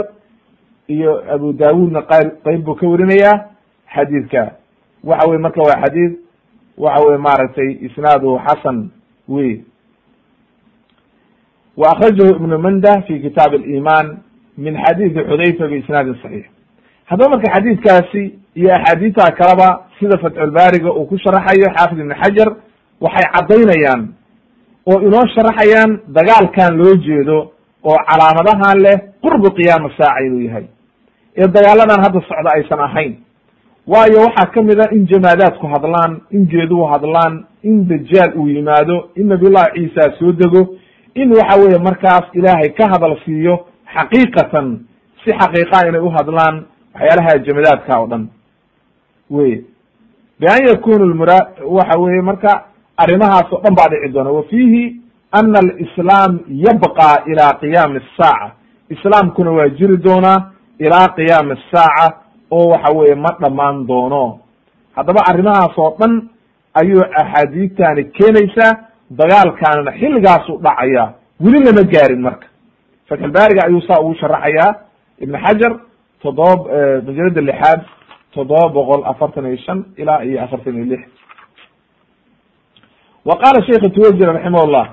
iyo 0.87 1.23
abu 1.33 1.53
daawudna 1.53 2.01
qayb 2.01 2.29
qayb 2.43 2.63
buu 2.65 2.75
ka 2.75 2.87
werinayaa 2.87 3.45
xadiidka 3.95 4.51
waxa 5.03 5.27
weye 5.29 5.39
marka 5.39 5.61
waa 5.61 5.81
xadiid 5.85 6.13
waxa 6.77 7.05
weye 7.05 7.17
maaragtay 7.17 7.69
isnaaduhu 7.87 8.39
xasan 8.47 8.89
wey 9.27 9.61
wa 11.77 11.89
akrajahu 11.91 12.35
ibnu 12.35 12.57
manda 12.57 13.01
fi 13.01 13.19
kitaab 13.19 13.53
aliman 13.53 14.17
min 14.57 14.77
xadiidi 14.85 15.19
xudayfa 15.29 15.67
biisnaadin 15.67 16.15
saxiix 16.21 16.45
haddaba 17.09 17.29
marka 17.35 17.47
xadiidkaasi 17.55 18.23
iyo 18.59 18.69
axaadiista 18.75 19.31
kaleba 19.39 19.67
sida 19.99 20.17
fatxulbaariga 20.23 20.89
uu 20.93 21.05
ku 21.09 21.17
sharaxayo 21.23 21.67
xaafid 21.77 21.99
ibn 21.99 22.13
xajar 22.21 22.49
waxay 23.05 23.25
caddaynayaan 23.35 24.01
oo 24.91 24.97
inoo 25.07 25.25
sharaxayaan 25.35 25.91
dagaalkan 26.17 26.71
loo 26.81 26.95
jeedo 27.07 27.37
oo 27.89 27.97
calaamadahan 28.09 28.77
leh 28.85 28.97
qurbu 29.23 29.47
qiyaama 29.57 29.89
saaca 29.97 30.23
inuu 30.27 30.41
yahay. 30.47 30.65
Ee 31.37 31.47
dagaaladan 31.55 31.99
hadda 32.05 32.19
socda 32.29 32.49
aysan 32.57 32.79
ahayn. 32.87 33.13
Waayo 33.91 34.19
waxaa 34.25 34.51
ka 34.53 34.61
mid 34.61 34.79
a 34.79 34.85
in 34.95 35.03
jamaadaadku 35.11 35.65
hadlaan 35.73 36.11
in 36.31 36.45
geeduhu 36.53 36.85
hadlaan 36.93 37.33
in 37.63 37.75
dajaal 37.89 38.31
uu 38.39 38.47
yimaado 38.47 39.09
in 39.15 39.27
nabiyullahi 39.27 39.71
ciisa 39.75 40.03
soo 40.19 40.31
dego 40.41 40.61
in 41.21 41.29
waxa 41.37 41.59
weeye 41.61 41.79
markaas 41.87 42.25
ilaahay 42.33 42.69
ka 42.79 42.85
hadal 42.93 43.15
siiyo 43.25 43.55
xaqiiqatan 43.95 44.67
si 45.23 45.31
xaqiiqa 45.41 45.87
inay 45.89 46.01
u 46.07 46.09
hadlaan 46.17 46.55
waxyaalaha 46.95 47.37
jamadaadka 47.45 47.99
oo 47.99 48.07
dhan. 48.07 48.27
Wey. 49.29 49.63
Bian 50.39 50.67
yakunu 50.67 51.05
lmura 51.05 51.39
waxa 51.65 51.99
weye 51.99 52.21
marka 52.21 52.63
arrimahaas 52.97 53.51
oo 53.53 53.61
dhan 53.63 53.75
baa 53.75 53.89
dhici 53.89 54.13
doona. 54.13 54.31
Wa 54.31 54.43
fiihi 54.43 54.95
ana 55.31 55.59
alislaam 55.59 56.39
yabqa 56.47 57.23
ila 57.31 57.53
qiyaami 57.61 57.99
asaaca 58.03 58.51
islaamkuna 58.89 59.51
waa 59.51 59.69
jiri 59.69 59.97
doonaa 59.97 60.51
ilaa 60.79 61.07
qiyaami 61.15 61.51
asaaca 61.57 62.17
oo 62.51 62.67
waxa 62.69 62.93
weye 62.97 63.15
ma 63.15 63.31
dhammaan 63.41 63.87
doono. 63.87 64.39
Haddaba 64.95 65.21
arrimahaas 65.29 65.77
oo 65.77 65.95
dhan 65.99 66.29
ayuu 66.73 67.01
axaadiistani 67.21 68.03
keenaysaa 68.03 68.71
dagaalkaanina 69.09 69.91
xilligaasu 69.99 70.57
dhacaya 70.63 71.13
weli 71.43 71.59
lama 71.65 71.83
gaarin 71.83 72.21
marka. 72.21 72.47
Fatxulbaariga 73.09 73.61
ayuu 73.67 73.81
saa 73.81 73.99
ugu 74.01 74.15
sharaxayaa. 74.15 74.73
Ibn 75.19 75.35
xajar 75.45 75.71
toddoba 76.21 77.01
majalada 77.07 77.41
lixaad 77.41 77.81
toddoba 78.33 78.69
boqol 78.77 79.01
afartan 79.11 79.45
iyo 79.45 79.57
shan 79.65 79.79
ilaa 79.97 80.23
iyo 80.25 80.37
afartan 80.43 80.75
iyo 80.75 80.85
lix. 80.85 81.03
Wa 83.25 83.35
qaala 83.41 83.59
sheikh 83.67 83.83
twajir 83.95 84.27
raximah 84.33 84.65
llah 84.73 84.87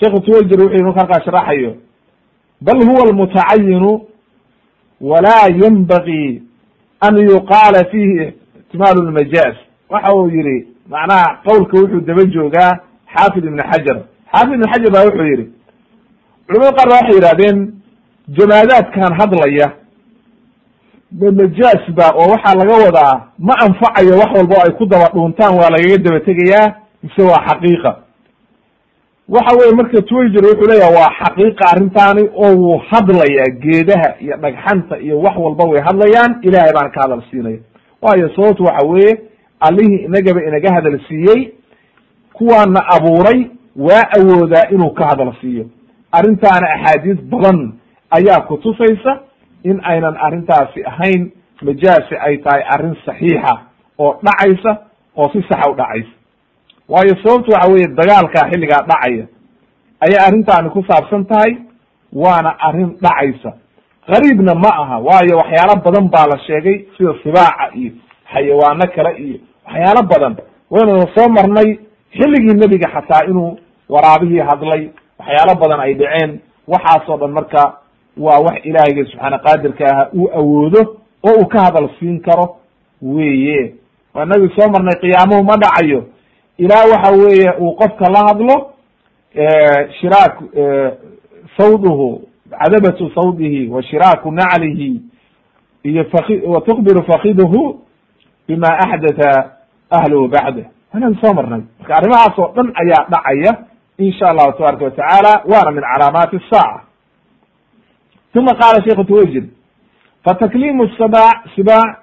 sheikh 0.00 0.14
twajir 0.26 0.58
wuxuu 0.64 0.84
marka 0.84 1.00
halkaa 1.00 1.24
sharaxayo 1.26 1.72
bal 2.60 2.78
huwa 2.88 3.02
almutacayinu 3.08 3.92
walaa 5.00 5.48
yanbagi 5.62 6.42
an 7.00 7.14
yuqaala 7.30 7.84
fihi 7.90 8.32
ixtimaalu 8.58 9.00
lmajaaz 9.08 9.56
waxa 9.90 10.14
uu 10.14 10.28
yihi 10.30 10.66
macnaha 10.88 11.40
qowlka 11.46 11.74
wuxuu 11.80 12.00
daba 12.00 12.24
joogaa 12.24 12.72
xaafid 13.14 13.44
ibn 13.44 13.58
xajar. 13.70 13.98
Xaafid 14.32 14.54
ibn 14.54 14.64
xajar 14.72 14.90
ba 14.92 15.00
wuxuu 15.06 15.26
yihi 15.32 15.46
culamada 16.46 16.72
qaar 16.78 16.88
waxay 16.94 17.16
yihahdeen 17.20 17.58
jamaadaadkan 18.38 19.12
hadlaya 19.20 19.66
ma 21.12 21.30
majaaz 21.30 21.82
ba 21.94 22.10
oo 22.14 22.30
waxaa 22.32 22.54
laga 22.54 22.76
wadaa 22.84 23.14
ma 23.38 23.54
anfacayo 23.66 24.18
wax 24.18 24.30
walba 24.36 24.54
o 24.56 24.62
ay 24.66 24.72
ku 24.78 24.86
daba 24.86 25.08
dhuuntaan 25.14 25.54
waa 25.58 25.70
lagaga 25.70 25.98
daba 25.98 26.20
tegayaa 26.20 26.74
mise 27.02 27.22
waa 27.22 27.44
xaqiiqa. 27.48 27.92
Waxa 29.28 29.56
weye 29.58 29.72
marka 29.74 30.02
twajer 30.02 30.44
wuxuu 30.44 30.66
leeyaha 30.70 30.90
waa 30.98 31.10
xaqiiqa 31.20 31.64
arrintaani 31.72 32.22
oo 32.34 32.54
wuu 32.56 32.78
hadlayaa 32.90 33.50
geedaha 33.62 34.08
iyo 34.20 34.36
dhagxanta 34.36 34.98
iyo 34.98 35.18
wax 35.20 35.36
walba 35.36 35.64
way 35.64 35.80
hadlayaan 35.82 36.38
ilahay 36.42 36.72
baan 36.74 36.90
ka 36.90 37.00
hadal 37.02 37.22
siinaya. 37.30 37.58
Waayo 38.02 38.28
sababtu 38.36 38.64
waxa 38.64 38.86
weeye 38.86 39.20
allihii 39.60 40.04
inagaba 40.04 40.42
inaga 40.42 40.74
hadal 40.74 41.00
siiyey 41.08 41.52
kuwaana 42.32 42.80
abuuray 42.96 43.50
waa 43.76 44.04
awoodaa 44.18 44.68
inuu 44.70 44.90
ka 44.90 45.06
hadal 45.06 45.32
siiyo. 45.40 45.64
Arrintaana 46.12 46.66
axaadiis 46.74 47.18
badan 47.30 47.72
ayaa 48.10 48.40
kutusaysa 48.40 49.20
in 49.70 49.80
aynan 49.90 50.16
arrintaasi 50.26 50.80
ahayn 50.92 51.22
majaasi 51.62 52.14
ay 52.26 52.36
tahay 52.44 52.62
arrin 52.74 52.94
saxiixa 53.06 53.54
oo 53.98 54.12
dhacaysa 54.26 54.72
oo 55.16 55.28
si 55.32 55.40
saxa 55.48 55.70
u 55.70 55.74
dhacaysa. 55.80 56.12
Waayo 56.88 57.14
sababtu 57.22 57.50
waxa 57.54 57.70
weeye 57.72 57.88
dagaalkaa 58.00 58.48
xilligaa 58.50 58.82
dhacaya 58.90 59.24
ayay 60.04 60.20
arrintaani 60.26 60.70
ku 60.70 60.82
saabsan 60.88 61.24
tahay 61.30 61.52
waana 62.12 62.50
arrin 62.68 62.90
dhacaysa. 63.04 63.50
Qariibna 64.06 64.54
ma 64.54 64.70
aha 64.82 64.96
waayo 65.08 65.34
waxyaalo 65.40 65.74
badan 65.84 66.06
baa 66.14 66.26
la 66.32 66.38
sheegay 66.46 66.76
sida 66.96 67.12
sibaaca 67.22 67.64
iyo 67.74 67.92
xayawaano 68.32 68.86
kale 68.94 69.10
iyo 69.24 69.38
waxyaalo 69.66 70.02
badan. 70.12 70.34
Waynuna 70.70 71.06
soo 71.14 71.28
marnay 71.36 71.68
xilligii 72.18 72.54
nebiga 72.60 72.88
xataa 72.94 73.24
inuu 73.30 73.58
waraabihii 73.88 74.44
hadlay 74.50 74.82
waxyaalo 75.18 75.54
badan 75.62 75.80
ay 75.86 75.94
dhaceen. 75.94 76.32
Waxaasoo 76.72 77.18
dhan 77.20 77.30
marka 77.38 77.62
waa 78.16 78.38
wax 78.40 78.64
ilaahayga 78.64 79.04
subxaana 79.10 79.38
qaadirka 79.38 79.84
aha 79.92 80.08
uu 80.14 80.30
awoodo 80.34 80.80
oo 81.28 81.40
uu 81.40 81.46
ka 81.46 81.60
hadal 81.64 81.88
siin 81.98 82.20
karo 82.20 82.56
weye 83.02 83.74
waa 84.14 84.24
nagi 84.24 84.48
soo 84.56 84.68
marnay 84.72 84.94
qiyaamuhu 85.00 85.44
ma 85.44 85.56
dhacayo. 85.56 86.04
Ilaa 86.58 86.84
waxa 86.92 87.10
weeye 87.12 87.50
uu 87.60 87.72
qofka 87.76 88.08
la 88.14 88.20
hadlo 88.28 88.70
shiraak 90.00 90.34
sawduhu 91.56 92.28
cadabatu 92.50 93.10
sawdihi 93.14 93.68
wa 93.68 93.82
shiraaku 93.82 94.32
naclihi 94.32 95.00
iyo 95.82 96.04
faki 96.04 96.36
wa 96.46 96.60
tukbiru 96.60 97.02
fakiduhu 97.04 97.80
bima 98.48 98.68
axdatha 98.78 99.50
ahluhu 99.90 100.28
bacdah 100.28 100.64
anagi 100.92 101.18
soo 101.20 101.34
marnay. 101.34 101.60
Marka 101.78 101.94
arrimahaas 101.96 102.38
oo 102.38 102.52
dhan 102.56 102.72
ayaa 102.74 103.06
dhacaya 103.10 103.52
insha 103.98 104.28
allahu 104.28 104.52
tabaraka 104.58 104.84
watacaala 104.84 105.42
waana 105.52 105.70
min 105.70 105.82
calaamaati 105.92 106.36
الsaaca 106.36 106.80
uma 108.38 108.54
qaala 108.60 108.82
sheiku 108.84 109.04
twajid 109.04 109.44
fataklimu 110.24 110.88
sibaac 111.54 111.96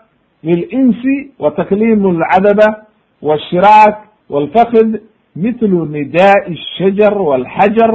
lilinsi 0.43 1.31
wa 1.39 1.51
taklimu 1.51 2.09
alcadaba 2.09 2.85
washiraak 3.21 3.95
walfakd 4.29 5.01
mithlu 5.35 5.85
nidaai 5.85 6.57
shajar 6.77 7.13
walxajar 7.29 7.91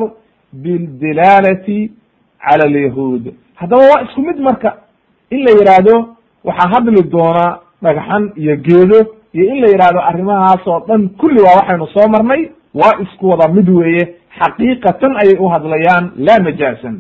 bildilaalati 0.53 1.93
cala 2.45 2.65
alyahuud 2.65 3.25
haddaba 3.55 3.83
waa 3.83 4.03
isku 4.07 4.21
mid 4.23 4.39
marka 4.41 4.77
in 5.31 5.41
la 5.45 5.51
yidhaahdo 5.59 5.95
waxaa 6.45 6.71
hadli 6.75 7.03
doonaa 7.03 7.59
dhagxan 7.83 8.33
iyo 8.37 8.57
geedo 8.57 8.99
iyo 9.35 9.45
in 9.55 9.61
la 9.63 9.69
yidhaahdo 9.73 10.01
arrimahaasoo 10.11 10.81
dhan 10.89 11.09
kulli 11.09 11.41
waa 11.41 11.57
waxaynu 11.61 11.87
soo 11.87 12.09
marnay 12.09 12.43
waa 12.75 12.95
isku 13.05 13.29
wada 13.29 13.49
mid 13.53 13.69
weeye 13.69 14.05
xaqiiqatan 14.39 15.13
ayay 15.23 15.37
u 15.45 15.49
hadlayaan 15.55 16.05
laa 16.17 16.39
majaasan 16.49 16.97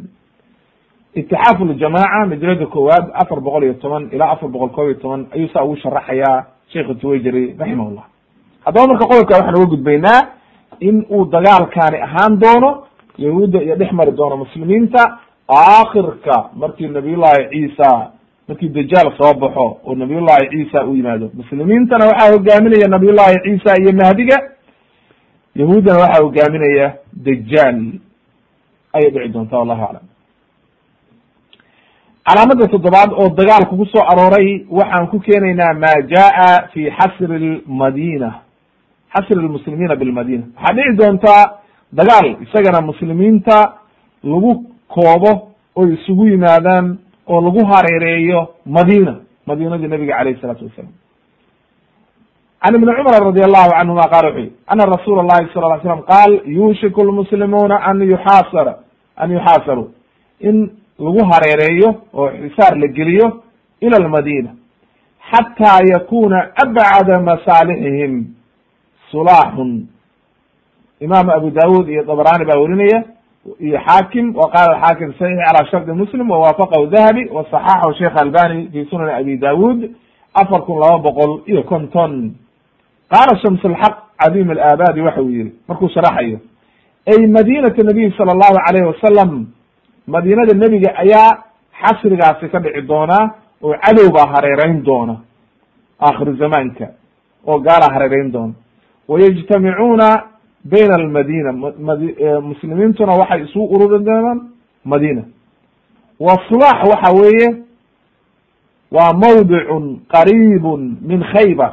itixaaf 1.14 1.60
ljamaca 1.60 2.26
majalada 2.28 2.66
koowaad 2.66 3.06
afar 3.14 3.40
boqol 3.40 3.62
iyo 3.64 3.74
toban 3.74 4.08
ilaa 4.12 4.30
afar 4.32 4.48
boqol 4.48 4.68
koob 4.70 4.86
iyo 4.88 4.98
toban 5.00 5.26
ayuu 5.34 5.48
saa 5.48 5.64
ugu 5.64 5.76
sharaxayaa 5.76 6.44
sheikh 6.72 6.98
twayjeri 7.00 7.56
raximahullah 7.58 8.04
haddaba 8.64 8.86
marka 8.86 9.04
qodobka 9.10 9.34
waxaan 9.36 9.56
uga 9.56 9.66
gudbaynaa 9.66 10.20
in 10.80 11.06
uu 11.10 11.24
dagaalkaani 11.24 11.98
ahaan 12.06 12.38
doono 12.40 12.70
yahuudda 13.18 13.62
iyo 13.62 13.76
dhex 13.76 13.92
mari 13.92 14.12
doono 14.12 14.36
muslimiinta 14.36 15.18
aakhirka 15.48 16.50
markii 16.56 16.88
nabiyullahi 16.88 17.48
ciisa 17.52 18.10
markii 18.48 18.68
dajaal 18.68 19.12
soo 19.18 19.34
baxo 19.34 19.66
oo 19.86 19.94
nabiyullahi 19.94 20.48
ciisa 20.50 20.84
u 20.86 20.94
yimaado 20.96 21.30
muslimiintana 21.34 22.04
waxaa 22.06 22.32
hogaaminaya 22.32 22.88
nabiyullahi 22.88 23.36
ciisa 23.44 23.70
iyo 23.82 23.92
mahdiga 23.92 24.36
yahuuddana 25.56 25.98
waxaa 26.00 26.22
hogaaminaya 26.22 26.86
dajaal 27.12 27.78
ayay 28.92 29.10
dhici 29.10 29.28
doontaa 29.32 29.58
wallahu 29.58 29.82
aclam 29.84 30.02
calaamada 32.28 32.68
toddobaad 32.68 33.10
oo 33.12 33.28
dagaal 33.40 33.64
kugu 33.70 33.86
soo 33.86 34.02
arooray 34.12 34.66
waxaan 34.78 35.06
ku 35.10 35.18
keenaynaa 35.20 35.72
ma 35.74 35.92
jaa 36.12 36.68
fi 36.72 36.90
xasri 36.98 37.38
lmadina 37.66 38.30
xasri 39.14 39.36
lmuslimiina 39.36 39.96
bilmadina 39.96 40.44
waxaa 40.56 40.74
dhici 40.76 40.96
doontaa 41.00 41.42
dagaal 41.92 42.26
isagana 42.44 42.80
muslimiinta 42.90 43.56
lagu 44.24 44.50
koobo 44.94 45.32
oy 45.76 45.94
isugu 45.94 46.26
yimaadaan 46.28 46.98
oo 47.26 47.40
lagu 47.40 47.60
hareereeyo 47.70 48.40
madina 48.66 49.14
madinadii 49.46 49.88
nabiga 49.88 50.16
alayh 50.18 50.36
isalaatu 50.38 50.64
wasalam 50.68 50.92
can 52.62 52.74
ibni 52.74 52.92
cumar 52.98 53.22
radi 53.30 53.42
allahu 53.48 53.70
canhuma 53.70 54.04
qala 54.12 54.28
wuxuu 54.28 54.40
yihi 54.40 54.52
ana 54.66 54.84
rasuula 54.94 55.22
llahi 55.22 55.48
sala 55.54 55.76
ly 55.76 55.82
slam 55.82 56.02
qaal 56.02 56.30
yuushiku 56.46 57.04
lmuslimuuna 57.04 57.76
an 57.90 57.98
yuxaasara 58.12 58.74
an 59.16 59.30
yuxaasaru. 59.30 59.84
In 60.40 60.56
lagu 60.98 61.22
hareereeyo 61.30 61.88
oo 62.14 62.28
xisaar 62.30 62.78
la 62.78 62.86
geliyo 62.88 63.42
ila 63.80 63.96
almadina 63.96 64.50
xataa 65.30 65.80
yakuna 65.92 66.50
abcada 66.62 67.20
masaalixihim 67.20 68.24
sulaaxun 69.10 69.86
imaam 71.00 71.30
abu 71.30 71.50
dawud 71.50 71.88
iyo 71.88 72.02
dabrani 72.04 72.44
baa 72.44 72.58
werinaya 72.60 73.04
iyo 73.60 73.78
xaakim 73.86 74.36
wa 74.36 74.50
qala 74.50 74.80
xaakim 74.82 75.12
saxiix 75.18 75.38
calaa 75.46 75.70
shardi 75.70 75.92
muslim 75.92 76.30
wawaafaqahu 76.30 76.86
dahabi 76.86 77.28
wasaxaxahu 77.30 77.94
sheekh 77.98 78.16
albani 78.22 78.68
fi 78.72 78.84
sunan 78.90 79.10
abi 79.10 79.36
dawud 79.36 79.90
afar 80.34 80.60
kun 80.66 80.78
laba 80.80 80.98
boqol 80.98 81.42
iyo 81.46 81.62
konton. 81.62 82.34
Qaala 83.10 83.38
shams 83.40 83.64
alxaq 83.64 83.94
cadiim 84.20 84.50
alaabadi 84.50 85.00
waxa 85.00 85.22
uu 85.22 85.30
yihi 85.30 85.52
markuu 85.68 85.88
sharaxayo 85.88 86.38
ay 87.06 87.26
madinata 87.26 87.82
nabiy 87.82 88.10
sala 88.18 88.32
allahu 88.36 88.56
alayh 88.68 88.82
wasalam 88.86 89.46
madiinada 90.12 90.54
nebiga 90.62 90.90
ayaa 91.02 91.30
xasrigaasi 91.80 92.48
ka 92.52 92.58
dhici 92.64 92.82
doonaa 92.90 93.24
oo 93.62 93.74
cadow 93.84 94.08
baa 94.16 94.26
hareereyn 94.34 94.82
doona 94.88 95.14
aakhiru 96.06 96.32
zamaanka 96.42 96.86
oo 97.46 97.58
gaalaa 97.66 97.92
hareereyn 97.94 98.32
doona. 98.32 98.54
Wayajtamicuuna 99.08 100.08
bayna 100.72 100.94
almadina 101.00 101.52
mad 101.52 102.00
muslimiintuna 102.50 103.12
waxay 103.20 103.40
isugu 103.44 103.74
ururi 103.74 104.04
doonaan 104.04 104.38
madina 104.84 105.22
wa 106.20 106.34
sulaax 106.48 106.78
waxa 106.92 107.10
weeye 107.20 107.48
waa 108.96 109.12
mawdicun 109.12 109.84
qariibun 110.14 110.80
min 111.10 111.20
khaybar. 111.32 111.72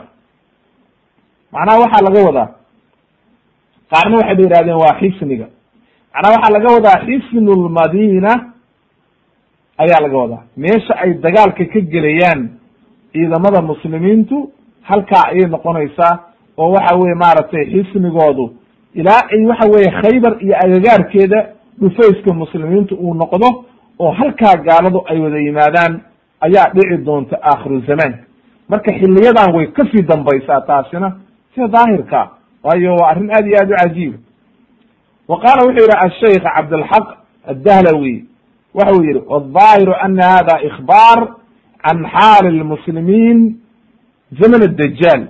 Macnaha 1.52 1.80
waxaa 1.84 2.06
laga 2.08 2.20
wadaa 2.28 2.50
qaarna 3.92 4.16
waxay 4.20 4.36
ba 4.36 4.44
yihahdeen 4.44 4.78
waa 4.84 4.98
xisniga 5.00 5.48
macnaha 6.16 6.34
waxaa 6.36 6.54
laga 6.54 6.74
wadaa 6.76 7.00
xisnu 7.06 7.52
lmadina 7.54 8.32
ayaa 9.78 10.02
laga 10.02 10.18
wadaa. 10.18 10.44
Meesha 10.58 10.94
ay 10.98 11.14
dagaalka 11.14 11.66
ka 11.66 11.80
gelayaan 11.80 12.50
ciidamada 13.14 13.62
muslimiintu 13.62 14.52
halkaa 14.82 15.24
ayay 15.32 15.48
noqonaysaa 15.50 16.20
oo 16.58 16.72
waxa 16.72 16.96
weye 16.96 17.16
maaragtay 17.16 17.66
xisnigoodu 17.66 18.54
ilaa 18.94 19.22
ay 19.34 19.46
waxa 19.46 19.68
weye 19.74 19.92
khaybar 20.02 20.34
iyo 20.44 20.56
agagaarkeeda 20.64 21.40
dhufayska 21.82 22.34
muslimiintu 22.34 22.96
uu 22.96 23.14
noqdo 23.14 23.48
oo 24.00 24.12
halkaa 24.12 24.56
gaaladu 24.68 25.02
ay 25.10 25.20
wada 25.20 25.38
yimaadaan 25.38 26.02
ayaa 26.42 26.70
dhici 26.74 26.98
doonta 27.06 27.36
aakhiru 27.44 27.80
zamaanka 27.88 28.20
marka 28.70 28.92
xiliyadan 28.92 29.56
way 29.56 29.68
ka 29.68 29.84
sii 29.92 30.02
dambaysaa 30.02 30.62
taasina 30.62 31.18
sida 31.56 31.68
daahirka 31.68 32.30
waayo 32.64 32.96
waa 32.96 33.10
arrin 33.12 33.30
aad 33.32 33.48
iyo 33.48 33.58
aad 33.62 33.72
u 33.72 33.76
cajiiba 33.78 34.18
wa 35.30 35.40
qaala 35.44 35.62
wuxuu 35.68 35.86
yihi 35.86 35.98
ashaykh 36.08 36.44
cabdalxaq 36.56 37.06
addahlawi. 37.52 38.16
Waxa 38.74 38.92
uu 38.98 39.04
yihi 39.08 39.22
waldaahiru 39.32 39.94
ana 40.06 40.24
hada 40.36 40.56
ikhbaar 40.70 41.20
can 41.84 41.98
xaali 42.16 42.50
lmuslimiin 42.60 43.40
zaman 44.40 44.62
dajaal 44.82 45.22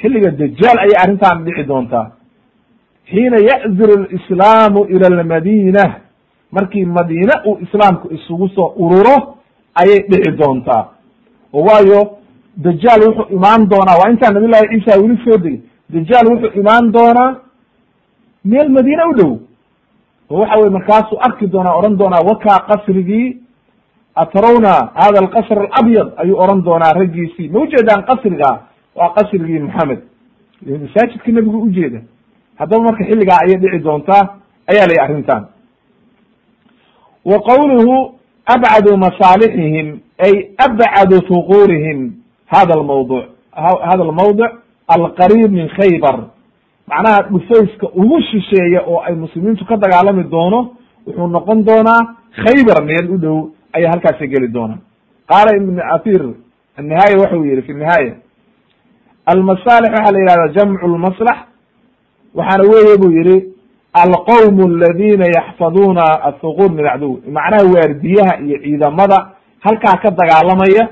xilliga 0.00 0.30
dajaal 0.42 0.76
ayay 0.84 0.96
arrintan 1.02 1.44
dhici 1.44 1.64
doontaa. 1.70 2.06
Xiina 3.10 3.36
ya'zuru 3.50 3.94
lislaamu 4.14 4.80
ila 4.94 5.06
almadina 5.12 5.84
markii 6.56 6.84
madiine 6.84 7.34
uu 7.46 7.58
islaamku 7.64 8.06
isugu 8.16 8.48
soo 8.48 8.74
ururo 8.84 9.16
ayay 9.80 9.98
dhici 10.10 10.30
doontaa. 10.40 10.84
Oo 11.54 11.64
waayo 11.66 12.00
dajaal 12.56 13.00
wuxuu 13.06 13.32
imaan 13.36 13.62
doonaa. 13.72 13.98
Waa 14.00 14.10
intaa 14.12 14.30
nabiy 14.34 14.48
llahi 14.52 14.68
ciisa 14.72 15.00
weli 15.02 15.16
soo 15.24 15.36
degay 15.44 15.60
dajaal 15.94 16.26
wuxuu 16.32 16.52
imaan 16.60 16.92
doonaa 16.96 17.30
meel 18.44 18.68
madiine 18.68 19.04
u 19.10 19.14
dhow. 19.18 19.32
Oo 20.30 20.38
waxa 20.40 20.58
weye 20.58 20.70
markaasuu 20.70 21.18
arki 21.20 21.46
doonaa 21.46 21.76
odhan 21.78 21.96
doonaa 21.96 22.22
wakaa 22.30 22.58
qasrigii 22.68 23.36
atrawna 24.14 24.72
hada 24.94 25.18
alqasr 25.24 25.58
alabyad 25.58 26.08
ayuu 26.16 26.38
odhan 26.42 26.62
doonaa 26.64 26.92
raggiisii. 26.92 27.48
Ma 27.48 27.60
ujeedaan 27.60 28.02
qasriga? 28.10 28.50
Waa 28.96 29.08
qasrigii 29.16 29.58
moxamed 29.58 30.00
masaajidka 30.66 31.32
nebigu 31.32 31.58
ujeeda 31.62 32.00
haddaba 32.58 32.82
marka 32.82 33.04
xilligaa 33.04 33.38
ayay 33.44 33.56
dhici 33.62 33.78
doontaa 33.84 34.22
ayaa 34.70 34.86
layi 34.86 35.00
arrintan 35.04 35.42
wa 37.24 37.38
qawluhu 37.48 38.14
abcadu 38.46 38.96
masaalixihim 38.96 40.00
ay 40.18 40.34
abcadu 40.66 41.16
fuqurihim 41.28 42.12
hada 42.46 42.74
almawduc 42.74 43.24
hada 43.88 44.02
almawdic 44.08 44.50
alqariib 44.88 45.50
min 45.52 45.68
khaybar 45.68 46.16
macnaha 46.92 47.22
dhufayska 47.32 47.86
ugu 48.02 48.18
shisheeya 48.30 48.80
oo 48.86 49.00
ay 49.06 49.14
muslimiintu 49.14 49.64
ka 49.64 49.76
dagaalami 49.76 50.24
doono 50.34 50.60
wuxuu 51.06 51.26
noqon 51.36 51.64
doonaa 51.68 52.00
khaybar 52.44 52.78
meel 52.88 53.06
u 53.14 53.18
dhow 53.24 53.38
ayaa 53.76 53.90
halkaasi 53.94 54.26
geli 54.32 54.48
doonaa 54.56 54.78
qaala 55.30 55.56
ibn 55.60 55.80
athir 55.96 56.22
annihaaya 56.78 57.16
waxau 57.22 57.44
yihi 57.48 57.62
fi 57.68 57.72
nihaaya 57.74 58.14
almasaalix 59.32 59.90
waxaa 59.92 60.12
la 60.12 60.18
yihahda 60.20 60.48
jamcu 60.56 60.86
lmaslax 60.94 61.38
waxaana 62.38 62.64
weeye 62.72 62.96
buu 63.02 63.12
yihi 63.18 63.36
alqowm 64.02 64.56
aladina 64.70 65.24
yaxfaduuna 65.38 66.04
athuquur 66.28 66.70
min 66.78 66.86
acduw 66.92 67.12
macnaha 67.36 67.64
waardiyaha 67.74 68.34
iyo 68.46 68.56
ciidamada 68.64 69.18
halkaa 69.66 69.96
ka 70.02 70.10
dagaalamaya 70.20 70.84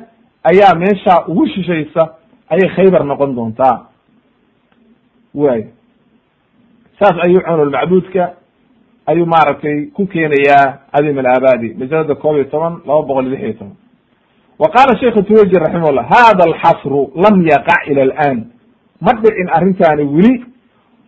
ayaa 0.51 0.75
meesha 0.83 1.15
ugu 1.29 1.47
shishaysa 1.55 2.03
ayay 2.53 2.69
khaybar 2.77 3.05
noqon 3.11 3.35
doontaa. 3.35 3.77
Way 5.35 5.61
saas 7.01 7.17
ayuu 7.27 7.41
cunulmacbuudka 7.41 8.33
ayuu 9.07 9.27
maaragtay 9.27 9.87
ku 9.97 10.07
keenayaa 10.07 10.79
cadim 10.93 11.19
alaabadi 11.19 11.75
majalada 11.79 12.15
koob 12.15 12.35
iyo 12.37 12.45
toban 12.45 12.73
laba 12.87 13.03
boqol 13.03 13.27
iyo 13.27 13.37
lix 13.37 13.59
toban. 13.59 13.75
Wa 14.59 14.69
qaala 14.75 14.99
sheikhu 15.01 15.23
tuwajir 15.23 15.61
raximahullah 15.61 16.07
hada 16.15 16.45
alxasru 16.45 17.11
lam 17.17 17.47
yaqac 17.47 17.89
ila 17.91 18.03
alan 18.03 18.39
ma 19.01 19.13
dhicin 19.13 19.49
arrintaani 19.57 20.03
weli 20.05 20.45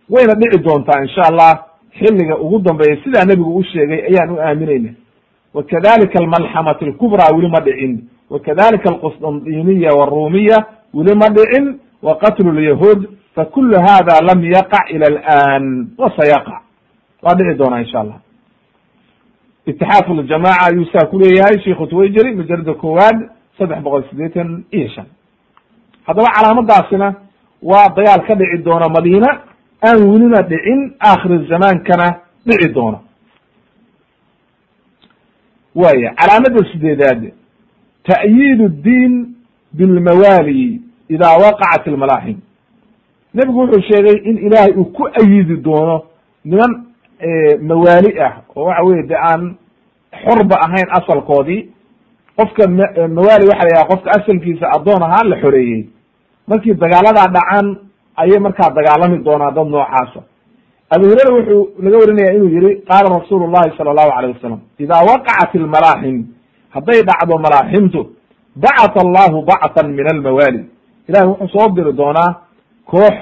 wayna 0.09 0.33
dhici 0.41 0.57
doontaa 0.63 1.01
insha 1.05 1.21
allah 1.29 1.51
xilliga 1.99 2.37
ugu 2.37 2.59
dambeeya 2.59 2.97
sidaa 3.03 3.25
nebigu 3.25 3.55
u 3.55 3.63
sheegay 3.63 4.01
ayaan 4.09 4.29
u 4.31 4.39
aaminayna. 4.41 4.89
Wakadalika 5.53 6.19
almalxamat 6.19 6.81
alkubraa 6.83 7.29
weli 7.35 7.47
ma 7.49 7.59
dhicin. 7.59 8.09
Wakadalika 8.29 8.89
alqusdandiniya 8.89 9.91
warumiya 9.99 10.57
weli 10.93 11.15
ma 11.15 11.29
dhicin. 11.29 11.79
Wa 12.01 12.17
qatlu 12.17 12.51
lyahuud 12.51 13.07
fakulu 13.35 13.75
hada 13.87 14.21
lam 14.21 14.43
yaqac 14.55 14.85
ila 14.95 15.05
alan 15.07 15.65
wasayaqa 15.97 16.55
waa 17.23 17.35
dhici 17.35 17.57
doonaa 17.57 17.79
insha 17.85 17.99
allah 17.99 18.19
itixaaf 19.65 20.07
ljamaca 20.09 20.65
ayuu 20.67 20.85
saa 20.93 21.05
kuleeyahay 21.11 21.59
sheikhu 21.63 21.87
twayjeri 21.87 22.35
majalada 22.35 22.73
koowaad 22.73 23.17
saddex 23.57 23.79
boqol 23.83 24.03
sideetan 24.09 24.63
iyo 24.71 24.89
shan 24.95 25.05
haddaba 26.07 26.29
calaamadaasina 26.35 27.07
waa 27.61 27.89
dagaal 27.97 28.21
ka 28.27 28.35
dhici 28.35 28.63
doona 28.63 28.87
madiina 28.89 29.29
aan 29.87 29.99
welina 30.11 30.41
dhicin 30.51 30.79
aakhir 31.09 31.47
zamaankana 31.51 32.07
dhici 32.47 32.69
doona 32.73 32.99
waya 35.75 36.09
calaamada 36.19 36.59
sideedaad 36.71 37.21
ta'yiid 38.09 38.59
اdiin 38.61 39.13
bilmawaali 39.77 40.81
ida 41.09 41.27
waqacat 41.43 41.87
almalaaxim 41.87 42.37
nebigu 43.33 43.59
wuxuu 43.59 43.81
sheegay 43.89 44.17
in 44.29 44.37
ilaahay 44.47 44.71
uu 44.77 44.85
ku 44.85 45.03
ayidi 45.21 45.57
doono 45.57 46.03
niman 46.45 46.71
mawaali 47.61 48.19
ah 48.21 48.33
oo 48.55 48.65
waxa 48.65 48.83
weye 48.83 49.03
de 49.03 49.15
aan 49.15 49.55
xorba 50.23 50.55
ahayn 50.65 50.87
asalkoodii. 50.97 51.69
Qofka 52.37 52.67
mawaali 53.17 53.45
waxa 53.51 53.65
la 53.69 53.85
qofka 53.85 54.09
asalkiisa 54.17 54.65
addoon 54.75 55.03
ahaa 55.03 55.23
la 55.23 55.35
xoreeyey. 55.41 55.87
Markii 56.47 56.73
dagaaladaa 56.73 57.27
dhacaan 57.35 57.67
ayay 58.15 58.39
markaa 58.39 58.69
dagaalami 58.77 59.17
doonaa 59.23 59.51
dad 59.51 59.67
noocaasa. 59.67 60.21
Abu 60.89 61.05
hurera 61.09 61.33
wuxuu 61.35 61.69
laga 61.83 61.97
warinaya 61.97 62.33
inuu 62.33 62.49
yihi 62.55 62.81
qaala 62.89 63.09
rasuulu 63.19 63.47
llahi 63.47 63.77
sala 63.77 63.91
allahu 63.91 64.11
alayh 64.17 64.35
wasalam 64.35 64.59
ida 64.79 64.95
waqacat 65.09 65.55
almalaaxim 65.55 66.17
hadday 66.75 67.01
dhacdo 67.09 67.37
malaaximtu 67.37 68.01
bacata 68.55 68.99
allahu 69.05 69.41
bactan 69.45 69.87
min 69.97 70.05
almawaali. 70.13 70.61
Ilahay 71.09 71.27
wuxuu 71.27 71.47
soo 71.47 71.69
diri 71.75 71.93
doonaa 71.93 72.31
koox 72.85 73.15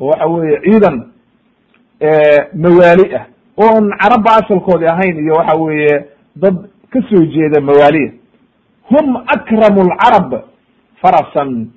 oo 0.00 0.06
waxa 0.06 0.26
weeye 0.26 0.60
ciidan 0.64 0.96
mawaali 2.54 3.14
ah. 3.14 3.26
Oon 3.56 3.90
carabba 4.00 4.30
asalkoodi 4.36 4.86
ahayn 4.86 5.18
iyo 5.18 5.34
waxa 5.34 5.56
weeye 5.56 6.04
dad 6.36 6.56
ka 6.90 7.00
soo 7.10 7.24
jeeda 7.26 7.60
mawaaliya. 7.60 8.12
Hum 8.88 9.16
akramu 9.16 9.80
alcarab 9.82 10.42
farasan 11.02 11.68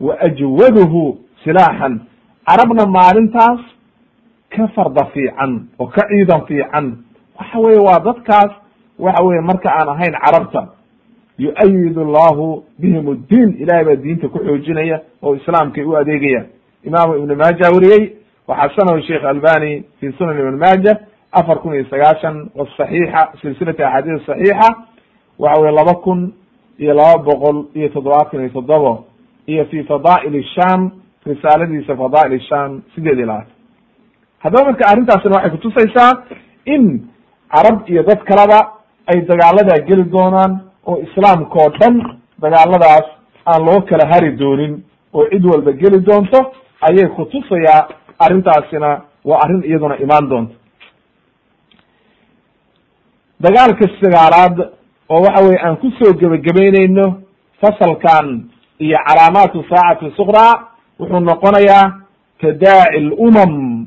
wa 0.00 0.20
ajwaduhu 0.20 1.18
silaaxan. 1.44 2.00
Carabna 2.46 2.86
maalintaas 2.86 3.60
ka 4.50 4.68
farda 4.68 5.04
fiican 5.14 5.68
oo 5.78 5.86
ka 5.86 6.08
ciidan 6.08 6.46
fiican. 6.46 6.96
Waxa 7.38 7.58
weye 7.58 7.78
waa 7.78 8.00
dadkaas 8.00 8.50
waxa 8.98 9.22
weye 9.24 9.40
marka 9.40 9.68
aan 9.70 9.88
ahayn 9.88 10.12
carabta 10.24 10.68
yu-ayid 11.38 11.98
allahu 11.98 12.64
bihim 12.78 13.14
ddiin 13.14 13.56
ilahay 13.62 13.84
baa 13.84 13.96
diinta 13.96 14.28
ku 14.28 14.38
xoojinaya 14.38 15.00
oo 15.22 15.34
islaamkay 15.36 15.84
u 15.84 15.96
adeegaya 15.96 16.44
imaamu 16.84 17.16
ibn 17.18 17.34
maaja 17.42 17.70
weriyey 17.74 18.12
waxasanahu 18.48 19.02
sheikh 19.08 19.24
albani 19.24 19.84
fi 20.00 20.12
sunan 20.18 20.38
ibn 20.38 20.56
maaja 20.64 20.92
afar 21.32 21.58
kun 21.62 21.74
iyo 21.74 21.84
sagaashan 21.90 22.36
wasaxiixa 22.58 23.28
silsilati 23.40 23.82
axaadiis 23.82 24.26
saxiixa 24.26 24.68
waxa 25.38 25.60
weye 25.60 25.72
laba 25.78 25.94
kun 26.04 26.32
iyo 26.78 26.94
laba 26.94 27.18
boqol 27.28 27.56
iyo 27.74 27.88
toddobaatan 27.88 28.40
iyo 28.40 28.50
toddobo 28.50 29.04
iyo 29.46 29.64
fi 29.70 29.82
fadaa'il 29.84 30.44
sham 30.54 30.90
risaaladiisa 31.26 31.96
fadaa'il 31.96 32.40
sham 32.48 32.82
sideed 32.94 33.18
iyo 33.18 33.26
labaatan. 33.26 33.52
Haddaba 34.42 34.64
marka 34.64 34.84
arrintaasina 34.90 35.34
waxay 35.36 35.50
kutusaysaa 35.50 36.12
in 36.74 36.84
carab 37.52 37.76
iyo 37.90 38.02
dad 38.02 38.20
kaleba 38.28 38.58
ay 39.10 39.20
dagaaladaa 39.30 39.78
geli 39.88 40.04
doonaan 40.14 40.52
oo 40.86 40.96
islaamka 41.06 41.56
oo 41.64 41.70
dhan 41.80 41.94
dagaaladaas 42.42 43.06
aan 43.50 43.60
loo 43.66 43.80
kala 43.88 44.04
hari 44.12 44.30
doonin 44.40 44.72
oo 45.14 45.24
cid 45.30 45.44
walba 45.50 45.72
geli 45.72 45.98
doonto 46.08 46.38
ayay 46.80 47.08
kutusayaa 47.16 47.88
arrintaasina 48.18 48.90
waa 49.24 49.40
arrin 49.44 49.62
iyaduna 49.64 49.96
imaan 50.04 50.28
doonto. 50.30 50.54
Dagaalka 53.40 53.86
sagaalaad 54.00 54.56
oo 55.08 55.20
waxa 55.22 55.44
weye 55.44 55.58
aan 55.62 55.76
ku 55.76 55.90
soo 55.98 56.12
gebagabeyneyno 56.20 57.22
fasalkan 57.60 58.50
iyo 58.78 58.98
calaamaatu 59.06 59.64
saacati 59.70 60.10
suqraa 60.16 60.54
wuxuu 60.98 61.20
noqonayaa 61.20 61.92
tadaaci 62.40 63.00
lumam 63.00 63.86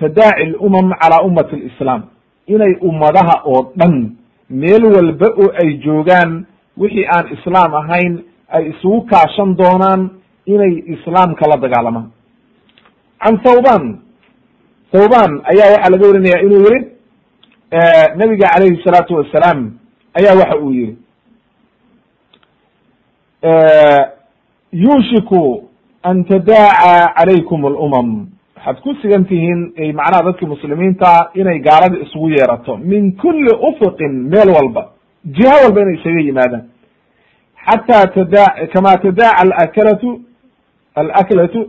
tadaaci 0.00 0.44
lumam 0.54 0.92
calaa 1.00 1.22
ummati 1.26 1.56
lislaam. 1.56 2.02
Inay 2.46 2.74
ummadaha 2.80 3.42
oo 3.44 3.72
dhan 3.76 4.16
meel 4.50 4.84
walba 4.84 5.26
oo 5.42 5.50
ay 5.62 5.78
joogaan 5.84 6.46
wixii 6.78 7.06
aan 7.06 7.26
islaam 7.34 7.74
ahayn 7.74 8.24
ay 8.48 8.70
isugu 8.70 9.00
kaashan 9.10 9.56
doonaan 9.58 10.10
inay 10.54 10.74
islaamka 10.94 11.44
la 11.50 11.56
dagaalamaan 11.64 12.08
can 13.22 13.34
thawban 13.46 13.84
thawban 14.92 15.30
ayaa 15.52 15.70
waxaa 15.74 15.90
laga 15.94 16.06
warinaya 16.10 16.38
inuu 16.46 16.60
yihi 16.66 16.78
nabiga 18.20 18.46
calayhi 18.54 18.82
salaatu 18.86 19.14
wasalaam 19.18 19.60
ayaa 20.18 20.38
waxa 20.40 20.56
uu 20.64 20.72
yihi 20.78 20.92
yuushiku 24.72 25.68
an 26.02 26.24
tadaaca 26.24 27.12
calaykum 27.18 27.64
alumam 27.66 28.08
waxaad 28.56 28.76
ku 28.82 28.94
sigan 29.02 29.24
tihiin 29.24 29.60
macnaha 29.98 30.22
dadki 30.28 30.46
muslimiinta 30.46 31.30
inay 31.34 31.58
gaalada 31.60 31.96
isugu 32.04 32.30
yeerato 32.30 32.76
min 32.76 33.12
kuli 33.16 33.50
ufuqin 33.68 34.12
meel 34.32 34.48
walba 34.56 34.82
jiha 35.36 35.54
walba 35.64 35.80
inay 35.82 35.94
isaga 36.00 36.20
yimaadaan. 36.28 36.64
Xataa 37.66 38.06
tada 38.16 38.44
kama 38.72 38.96
tadaaca 39.04 39.38
alakalatu 39.42 40.20
alaklatu 41.00 41.60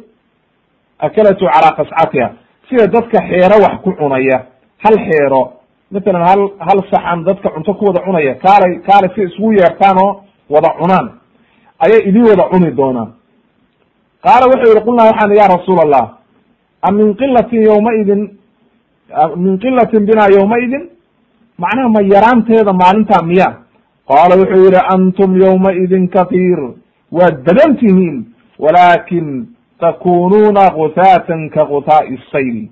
akalatu 1.08 1.46
calaa 1.54 1.76
qascatiha 1.80 2.28
sida 2.70 2.86
dadka 2.96 3.18
xeero 3.30 3.56
wax 3.66 3.76
ku 3.84 3.92
cunaya 4.00 4.38
hal 4.84 4.96
xeero 5.08 5.42
matalan 5.94 6.24
hal 6.30 6.42
hal 6.68 6.80
saxan 6.92 7.20
dadka 7.28 7.48
cunto 7.56 7.72
ku 7.80 7.84
wada 7.88 8.02
cunaya 8.08 8.34
kaalay 8.46 8.74
kaalay 8.88 9.10
si 9.16 9.22
isugu 9.28 9.52
yeertaan 9.60 9.98
oo 10.04 10.12
wada 10.54 10.70
cunaan 10.80 11.08
ayay 11.84 12.02
idin 12.10 12.24
wada 12.30 12.44
cuni 12.52 12.72
doonaan. 12.80 13.10
Qaala 14.26 14.46
wuxuu 14.52 14.70
yihi 14.74 14.84
qulnaa 14.88 15.08
waxaan 15.10 15.32
ya 15.42 15.48
rasuul 15.56 15.80
allah 15.86 16.06
a 16.88 16.90
min 16.92 17.08
qilatin 17.22 17.62
yowmaidin 17.70 18.22
min 19.44 19.54
qilatin 19.64 20.02
bina 20.10 20.24
yowmaidin 20.38 20.84
macnaha 21.64 21.90
ma 21.96 22.02
yaraanteeda 22.14 22.72
maalintaa 22.82 23.22
miya 23.30 23.48
qaala 24.12 24.34
wuxuu 24.42 24.62
yihi 24.68 24.82
antum 24.96 25.30
yowmaidin 25.44 26.04
kahiir 26.16 26.60
waad 27.18 27.36
badan 27.48 27.72
tihiin 27.80 28.18
walaakin 28.60 29.48
takunuuna 29.80 30.69
gutaatan 30.69 31.49
ka 31.49 31.65
gutaa'i 31.65 32.18
sayl 32.31 32.68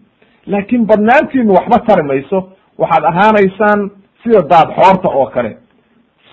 laakin 0.47 0.85
badnaantiinu 0.85 1.53
waxba 1.53 1.79
tari 1.87 2.03
mayso 2.03 2.49
waxaad 2.77 3.03
ahaanaysaan 3.05 3.91
sida 4.23 4.41
daad 4.41 4.69
xoorta 4.75 5.09
oo 5.09 5.25
kale 5.25 5.57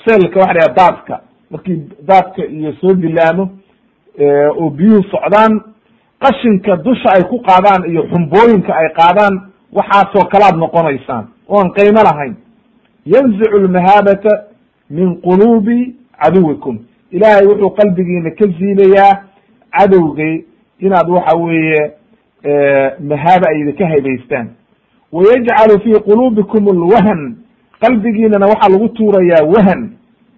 seelka 0.05 0.41
waxa 0.41 0.55
dhaha 0.55 0.75
daadka 0.77 1.21
markii 1.51 1.83
daadka 2.07 2.43
iyo 2.47 2.73
soo 2.81 2.95
dilaamo 2.95 3.49
oo 4.61 4.71
biyuhu 4.71 5.03
socdaan 5.11 5.61
qashinka 6.21 6.77
dusha 6.77 7.09
ay 7.17 7.23
ku 7.25 7.39
qaadaan 7.43 7.91
iyo 7.91 8.03
xumbooyinka 8.11 8.73
ay 8.77 8.89
qaadaan 8.99 9.35
waxaasoo 9.73 10.25
kalaad 10.33 10.57
noqonaysaan 10.57 11.25
oan 11.49 11.71
qiimo 11.77 12.03
lahayn 12.03 12.35
yanzicu 13.07 13.59
lmahaabata 13.59 14.43
min 14.91 15.21
quluubi 15.21 15.95
caduwikum 16.23 16.79
ilaahay 17.11 17.47
wuxuu 17.47 17.71
qalbigiina 17.71 18.31
ka 18.31 18.47
ziinayaa 18.59 19.13
cadowgay 19.79 20.45
inaad 20.79 21.09
waxa 21.09 21.37
weeye 21.37 21.83
mahaaba 23.11 23.47
ay 23.51 23.61
idinka 23.61 23.87
haybaystaan 23.89 24.49
wayajcalu 25.13 25.81
fi 25.85 25.91
quluubikum 26.09 26.69
alwahan 26.69 27.37
qalbigiinana 27.81 28.47
waxaa 28.47 28.69
lagu 28.73 28.89
tuurayaa 28.89 29.45
wahan. 29.55 29.81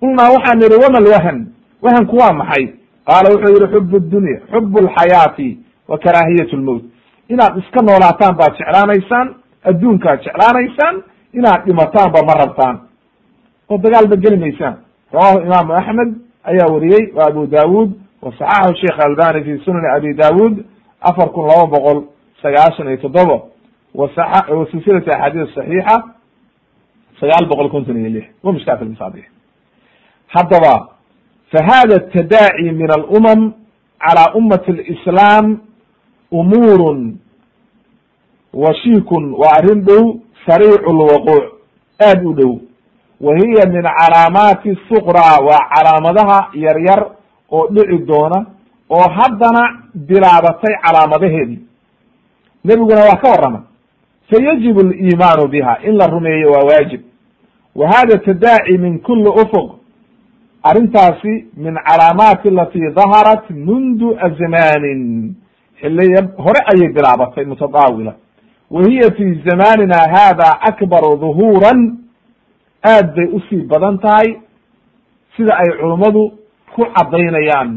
Qulnaa 0.01 0.31
waxaan 0.35 0.59
nidhi 0.59 0.77
wama 0.85 1.01
lwahan 1.01 1.39
wahanku 1.83 2.17
waa 2.17 2.33
maxay? 2.33 2.65
Qaala 3.07 3.31
wuxuu 3.33 3.53
yihi 3.55 3.73
xub 3.73 4.09
dunya 4.11 4.41
xub 4.53 4.77
alxayaati 4.79 5.59
wa 5.89 5.99
karaahiyat 5.99 6.53
lmowt 6.53 6.83
inaad 7.29 7.59
iska 7.59 7.81
noolaataan 7.83 8.35
baad 8.37 8.53
jeclaanaysaan 8.59 9.27
adduunkaad 9.65 10.19
jeclaanaysaan 10.27 10.95
inaad 11.33 11.61
dhimataanba 11.67 12.21
ma 12.29 12.35
rabtaan. 12.43 12.77
Oo 13.71 13.79
dagaal 13.79 14.07
ba 14.09 14.17
geli 14.17 14.37
maysaan. 14.37 14.75
Rawahu 15.13 15.39
imaamu 15.47 15.73
axmed 15.81 16.11
ayaa 16.45 16.69
wariyey 16.75 17.13
wa 17.17 17.23
abu 17.27 17.47
daawud 17.47 17.91
saxaxahu 18.23 18.75
sheikh 18.77 18.99
albani 19.07 19.45
fi 19.45 19.65
sunani 19.65 19.89
abi 19.97 20.15
daawud 20.15 20.65
afar 21.01 21.29
kun 21.33 21.47
laba 21.49 21.67
boqol 21.67 22.05
sagaashan 22.43 22.89
iyo 22.89 22.97
toddoba 22.97 23.43
wa 23.95 24.09
silsilati 24.71 25.11
axaadiis 25.11 25.55
saxiixa 25.55 25.97
sagaal 27.21 27.47
boqol 27.49 27.71
konton 27.71 27.97
iyo 27.97 28.11
lix. 28.11 28.27
Wa 28.43 28.53
mishkaat 28.53 28.83
almasaabix 28.83 29.25
haddaba 30.29 30.75
fa 31.53 31.61
hada 31.69 31.99
tadaaci 32.13 32.73
min 32.73 32.91
alumam 32.91 33.41
calى 34.01 34.25
ummati 34.39 34.71
اlislaam 34.73 35.61
umuurun 36.31 37.19
washiikun 38.53 39.33
waa 39.33 39.57
arrin 39.59 39.81
dhow 39.85 40.21
sariicu 40.47 40.91
lwaquuc 40.93 41.45
aad 42.01 42.25
u 42.25 42.33
dhow. 42.35 42.53
Wa 43.21 43.33
hiya 43.37 43.65
min 43.73 43.83
calaamaati 43.83 44.79
suqraa 44.89 45.41
waa 45.49 45.69
calaamadaha 45.73 46.51
yaryar 46.55 47.01
oo 47.53 47.67
dhici 47.71 47.99
doona 48.07 48.47
oo 48.91 49.09
haddana 49.11 49.63
bilaabatay 49.95 50.75
calaamadaheedii. 50.85 51.61
Nebiguna 52.65 53.01
waa 53.01 53.17
ka 53.17 53.29
warrama 53.31 53.63
fayajibu 54.31 54.81
aliimaanu 54.81 55.49
biha 55.49 55.79
in 55.83 55.97
la 55.97 56.07
rumeeyo 56.07 56.51
waa 56.53 56.65
waajib. 56.65 57.01
Wa 57.75 57.89
hada 57.89 58.19
tadaaci 58.19 58.79
min 58.79 58.99
kuli 58.99 59.29
ufuq 59.29 59.71
arrintaasi 60.63 61.47
min 61.57 61.75
calaamaati 61.75 62.49
alati 62.49 62.79
daharat 62.95 63.51
mundu 63.51 64.17
azmanin 64.21 65.35
xiliya 65.81 66.23
hore 66.39 66.61
ayay 66.73 66.93
bilaabatay 66.93 67.45
mutadaawila. 67.45 68.15
Wa 68.71 68.83
hiya 68.89 69.11
fi 69.17 69.35
zamanina 69.47 69.97
hada 69.99 70.61
akbaru 70.61 71.17
duhuuran. 71.17 71.99
Aad 72.85 73.15
bay 73.17 73.25
u 73.33 73.41
sii 73.51 73.63
badan 73.63 73.99
tahay 73.99 74.37
sida 75.37 75.57
ay 75.59 75.71
culummadu 75.81 76.33
ku 76.77 76.83
caddaynayaan. 76.97 77.71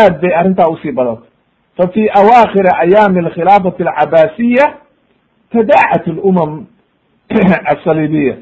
Aad 0.00 0.20
bay 0.20 0.34
arrintaa 0.34 0.68
u 0.68 0.76
sii 0.82 0.92
badantay 0.92 1.36
fa 1.76 1.88
fi 1.88 2.08
awaakhiri 2.20 2.70
ayaami 2.84 3.18
alkhilaafati 3.18 3.82
alcabaasiya 3.82 4.66
tadaacat 5.52 6.08
alumam 6.08 6.66
asalibiya 7.74 8.36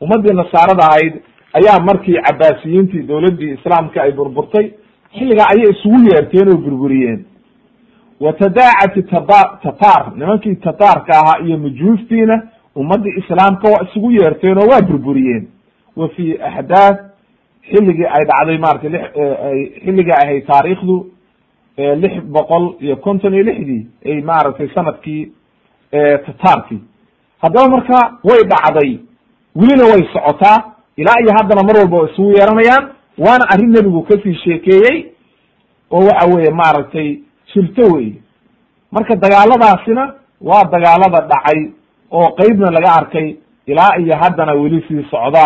ummaddii 0.00 0.34
nasaarada 0.34 0.84
ahayd 0.90 1.14
ayaa 1.58 1.84
markii 1.84 2.22
cabaasiyiintii 2.26 3.02
dowladdii 3.02 3.52
islaamka 3.52 4.02
ay 4.02 4.12
burburtay 4.12 4.70
xilligaa 5.18 5.46
ayay 5.54 5.70
isugu 5.70 5.98
yeerteen 6.08 6.48
oo 6.48 6.56
burburiyeen. 6.56 7.24
Wa 8.20 8.32
tadaacati 8.32 9.02
taba 9.02 9.58
tataar 9.62 10.12
nimankii 10.16 10.54
tataarka 10.54 11.12
ahaa 11.12 11.44
iyo 11.44 11.58
mujuuftiina 11.58 12.42
ummaddii 12.76 13.18
islaamka 13.18 13.68
waa 13.68 13.84
isugu 13.88 14.10
yeerteen 14.10 14.58
oo 14.58 14.66
waa 14.70 14.82
burburiyeen. 14.82 15.48
Wa 15.96 16.08
fi 16.08 16.38
axdaaf 16.42 17.11
xilligii 17.70 18.06
ay 18.16 18.24
dhacday 18.30 18.58
maratay 18.58 18.90
li 18.90 18.98
xilligii 19.84 20.16
ahayd 20.22 20.46
taariikhdu 20.50 20.96
lix 22.02 22.14
boqol 22.36 22.64
iyo 22.80 22.96
konton 22.96 23.34
iyo 23.34 23.44
lixdii 23.48 23.82
ay 24.06 24.20
maaragtay 24.30 24.68
sannadkii 24.74 25.22
tataarkii 26.26 26.80
haddaba 27.42 27.68
marka 27.74 27.98
way 28.28 28.40
dhacday 28.52 28.90
welina 29.56 29.84
way 29.92 30.02
socotaa 30.14 30.58
ilaa 30.96 31.20
iyo 31.22 31.32
haddana 31.38 31.62
mar 31.68 31.76
walba 31.76 32.10
isugu 32.10 32.30
yeeranayaan 32.38 32.84
waana 33.18 33.44
arrin 33.52 33.70
nebigu 33.76 34.02
ka 34.02 34.14
sii 34.22 34.34
sheekeeyey 34.44 34.96
oo 35.90 36.04
waxa 36.06 36.26
weeye 36.34 36.50
maaragtay 36.50 37.08
jirto 37.54 37.82
wey 37.94 38.12
marka 38.90 39.16
dagaaladaasina 39.16 40.14
waa 40.40 40.64
dagaalada 40.74 41.20
dhacay 41.32 41.60
oo 42.10 42.28
qeybna 42.38 42.70
laga 42.70 42.92
arkay 43.00 43.36
ilaa 43.66 43.96
iyo 44.00 44.16
haddana 44.22 44.52
weli 44.52 44.84
sii 44.88 45.06
socda 45.10 45.44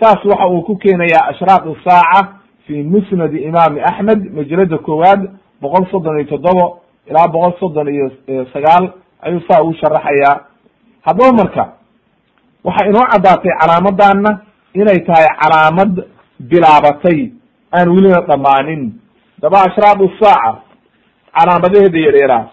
saas 0.00 0.24
waxa 0.24 0.46
uu 0.48 0.62
ku 0.62 0.76
keenayaa 0.76 1.28
ashraaq 1.32 1.64
isaaca 1.74 2.28
fi 2.66 2.82
musnadi 2.82 3.38
imaami 3.48 3.80
axmed 3.80 4.20
majalada 4.36 4.78
koowaad 4.78 5.20
boqol 5.62 5.86
soddon 5.90 6.16
iyo 6.20 6.26
toddoba 6.32 6.66
ilaa 7.10 7.28
boqol 7.34 7.52
soddon 7.60 7.88
iyo 7.94 8.06
sagaal 8.52 8.92
ayuu 9.22 9.40
saa 9.48 9.62
ugu 9.62 9.74
sharaxayaa. 9.80 10.36
Haddaba 11.06 11.32
marka 11.32 11.64
waxay 12.64 12.88
inoo 12.90 13.06
caddaatay 13.12 13.52
calaamadana 13.60 14.30
inay 14.74 15.00
tahay 15.06 15.26
calaamad 15.42 15.92
bilaabatay 16.50 17.18
aan 17.72 17.88
welina 17.88 18.20
dhammaanin. 18.28 18.82
Daba 19.42 19.58
ashraaq 19.68 19.98
isaaca 20.08 20.52
calaamadaheeda 21.36 21.98
yaryaraas 22.06 22.50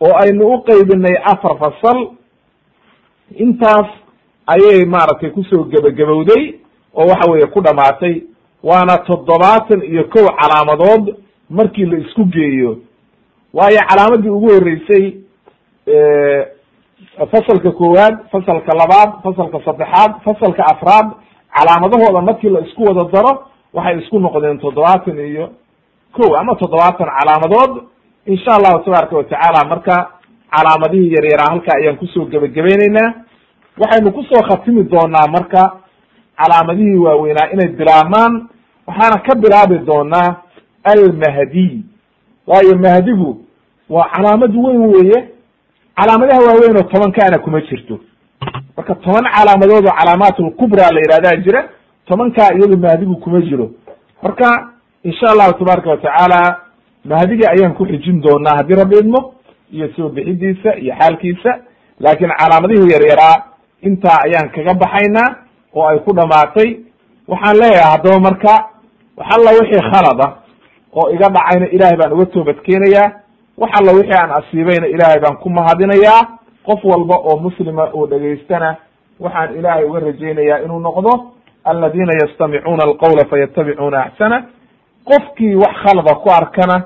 oo 0.00 0.14
aynu 0.22 0.44
u 0.54 0.62
qeybinay 0.68 1.16
afar 1.32 1.54
fasal 1.62 1.98
intaas 3.44 3.88
ayay 4.46 4.84
maaragtay 4.84 5.30
ku 5.30 5.42
soo 5.44 5.64
gebagabowday 5.72 6.60
oo 6.96 7.06
waxa 7.08 7.30
weeye 7.30 7.46
ku 7.46 7.60
dhamaatay 7.60 8.22
waana 8.62 8.96
toddobaatan 8.98 9.82
iyo 9.82 10.04
kow 10.04 10.26
calaamadood 10.40 11.14
markii 11.50 11.86
la 11.86 11.98
isku 11.98 12.24
geeyo. 12.24 12.76
Waayo 13.54 13.78
calaamadii 13.88 14.28
ugu 14.28 14.48
horreysay 14.52 15.04
fasalka 17.30 17.70
koowaad 17.72 18.14
fasalka 18.32 18.72
labaad 18.80 19.10
fasalka 19.22 19.58
saddexaad 19.64 20.12
fasalka 20.24 20.62
afraad 20.72 21.06
calaamadahooda 21.56 22.20
markii 22.22 22.50
la 22.50 22.60
isku 22.60 22.82
wada 22.84 23.04
daro 23.12 23.32
waxay 23.72 23.98
isku 24.02 24.18
noqdeen 24.18 24.58
toddobaatan 24.58 25.18
iyo 25.18 25.48
kow 26.16 26.36
ama 26.36 26.54
toddobaatan 26.56 27.08
calaamadood. 27.18 27.82
Insha 28.26 28.50
allahu 28.56 28.84
tabaaraka 28.84 29.16
watacaala 29.16 29.64
marka 29.68 29.96
calaamadihii 30.56 31.12
yaryaraa 31.14 31.50
halkaa 31.50 31.76
ayaan 31.80 31.96
ku 31.96 32.06
soo 32.06 32.24
gebagabayneynaa 32.24 33.14
waxaynu 33.80 34.12
ku 34.12 34.22
soo 34.22 34.42
khatimi 34.48 34.82
doonaa 34.84 35.26
marka 35.36 35.62
calaamadihii 36.38 36.96
waaweynaa 37.06 37.50
inay 37.52 37.68
bilaabmaan 37.68 38.48
waxaana 38.86 39.18
ka 39.26 39.34
bilaabi 39.34 39.78
doonaa 39.78 40.36
almahdiy 40.84 41.72
waayo 42.46 42.76
mahdigu 42.78 43.30
waa 43.90 44.08
calaamad 44.14 44.56
weyn 44.56 44.80
weeye. 44.94 45.28
Calaamadaha 45.96 46.40
waaweyn 46.40 46.76
oo 46.76 46.82
tobankaana 46.82 47.38
kuma 47.38 47.60
jirto. 47.60 48.00
Marka 48.76 48.94
toban 48.94 49.24
calaamadood 49.34 49.86
oo 49.86 49.96
calaamaat 49.98 50.38
lkubra 50.38 50.90
la 50.90 51.00
yihahdaa 51.00 51.36
jira 51.44 51.68
tobankaa 52.06 52.54
iyado 52.56 52.76
mahdigu 52.76 53.16
kuma 53.16 53.40
jiro. 53.40 53.70
Marka 54.22 54.68
insha 55.04 55.26
allahu 55.30 55.52
tabaaraka 55.58 55.90
watacaala 55.90 56.56
mahdiga 57.04 57.50
ayaan 57.50 57.74
ku 57.74 57.86
xijin 57.86 58.20
doonaa 58.20 58.56
haddii 58.56 58.74
rabbi 58.74 58.96
idmo 58.98 59.34
iyo 59.72 59.88
soo 59.96 60.08
bixidiisa 60.08 60.76
iyo 60.76 60.94
xaalkiisa. 60.98 61.58
Laakiin 62.00 62.30
calaamadihii 62.38 62.92
yaryaraa 62.92 63.36
intaa 63.82 64.18
ayaan 64.26 64.48
kaga 64.50 64.74
baxaynaa 64.74 65.36
oo 65.74 65.86
ay 65.88 65.98
ku 65.98 66.12
dhamaatay. 66.14 66.68
Waxaan 67.28 67.56
leeyahay 67.60 67.90
haddaba 67.92 68.18
marka 68.20 68.54
wax 69.16 69.28
alla 69.36 69.50
wixii 69.60 69.82
khalada 69.90 70.26
oo 70.92 71.10
iga 71.14 71.28
dhacayna 71.28 71.66
ilaahay 71.68 71.96
baan 71.96 72.12
uga 72.12 72.26
toobad 72.26 72.58
keenayaa 72.66 73.12
wax 73.58 73.70
alla 73.80 73.92
wixii 73.92 74.18
aan 74.20 74.30
asiibayna 74.38 74.86
ilaahay 74.86 75.20
baan 75.20 75.36
ku 75.36 75.50
mahadinayaa. 75.50 76.22
Qof 76.66 76.80
walba 76.84 77.16
oo 77.16 77.36
muslima 77.38 77.90
oo 77.92 78.06
dhegaystana 78.06 78.76
waxaan 79.20 79.56
ilaahay 79.58 79.84
uga 79.84 80.00
rajaynayaa 80.00 80.58
inuu 80.64 80.80
noqdo 80.80 81.12
aladiina 81.64 82.12
yastamicuuna 82.22 82.82
alqawla 82.84 83.24
fayatabicuuna 83.30 84.02
axsana. 84.04 84.44
Qofkii 85.04 85.54
wax 85.54 85.74
khalada 85.84 86.14
ku 86.14 86.28
arkana 86.30 86.76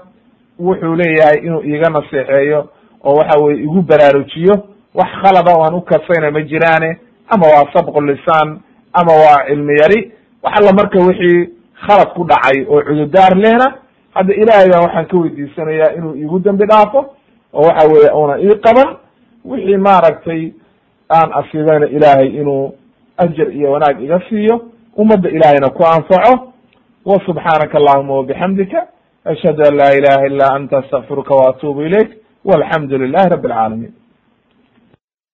wuxuu 0.60 0.94
leeyahay 0.97 1.39
inuu 1.47 1.62
iiga 1.62 1.90
naseexeeyo 1.90 2.69
oo 3.05 3.15
waxa 3.16 3.39
weye 3.40 3.62
igu 3.62 3.82
baraarujiyo. 3.82 4.55
Wax 4.94 5.10
khalada 5.23 5.55
o 5.56 5.62
aan 5.65 5.74
u 5.74 5.81
kasayna 5.81 6.31
ma 6.31 6.40
jiraane 6.43 6.98
ama 7.28 7.47
waa 7.47 7.73
sabqu 7.74 8.01
lisaan 8.01 8.60
ama 8.93 9.12
waa 9.12 9.44
cilmi 9.48 9.74
yari 9.82 10.12
wax 10.43 10.55
alla 10.59 10.73
marka 10.73 10.98
wixii 10.98 11.48
khalad 11.86 12.09
ku 12.15 12.24
dhacay 12.24 12.66
oo 12.69 12.82
cududaar 12.82 13.36
lehna 13.36 13.74
hadda 14.15 14.35
ilaahay 14.35 14.69
baan 14.70 14.82
waxaan 14.85 15.06
ka 15.06 15.16
weydiisanayaa 15.19 15.93
inuu 15.97 16.15
iigu 16.15 16.39
dambi 16.39 16.66
dhaafo 16.66 17.01
oo 17.55 17.62
waxa 17.69 17.89
weye 17.89 18.10
una 18.10 18.39
ii 18.40 18.55
qaban 18.66 18.97
wixii 19.44 19.77
maaragtay 19.77 20.52
aan 21.10 21.31
asibayna 21.40 21.86
ilaahay 21.86 22.28
inuu 22.28 22.73
ajar 23.16 23.52
iyo 23.56 23.73
wanaag 23.73 24.02
iga 24.02 24.20
siiyo 24.28 24.60
ummadda 24.97 25.28
ilaahayna 25.31 25.69
ku 25.70 25.85
anfaco 25.86 26.52
wa 27.05 27.20
subxaanaka 27.27 27.78
allahuma 27.78 28.15
wabixamdika 28.15 28.86
ashhadu 29.24 29.62
an 29.69 29.74
laa 29.77 29.93
ilaha 29.94 30.27
illa 30.27 30.47
anta 30.55 30.78
astaqfiruka 30.78 31.35
waatuubu 31.35 31.82
ilayk 31.82 32.10
walxamdu 32.44 32.98
lilahi 32.98 33.28
rabi 33.28 33.47
alcaalamiin 33.48 33.93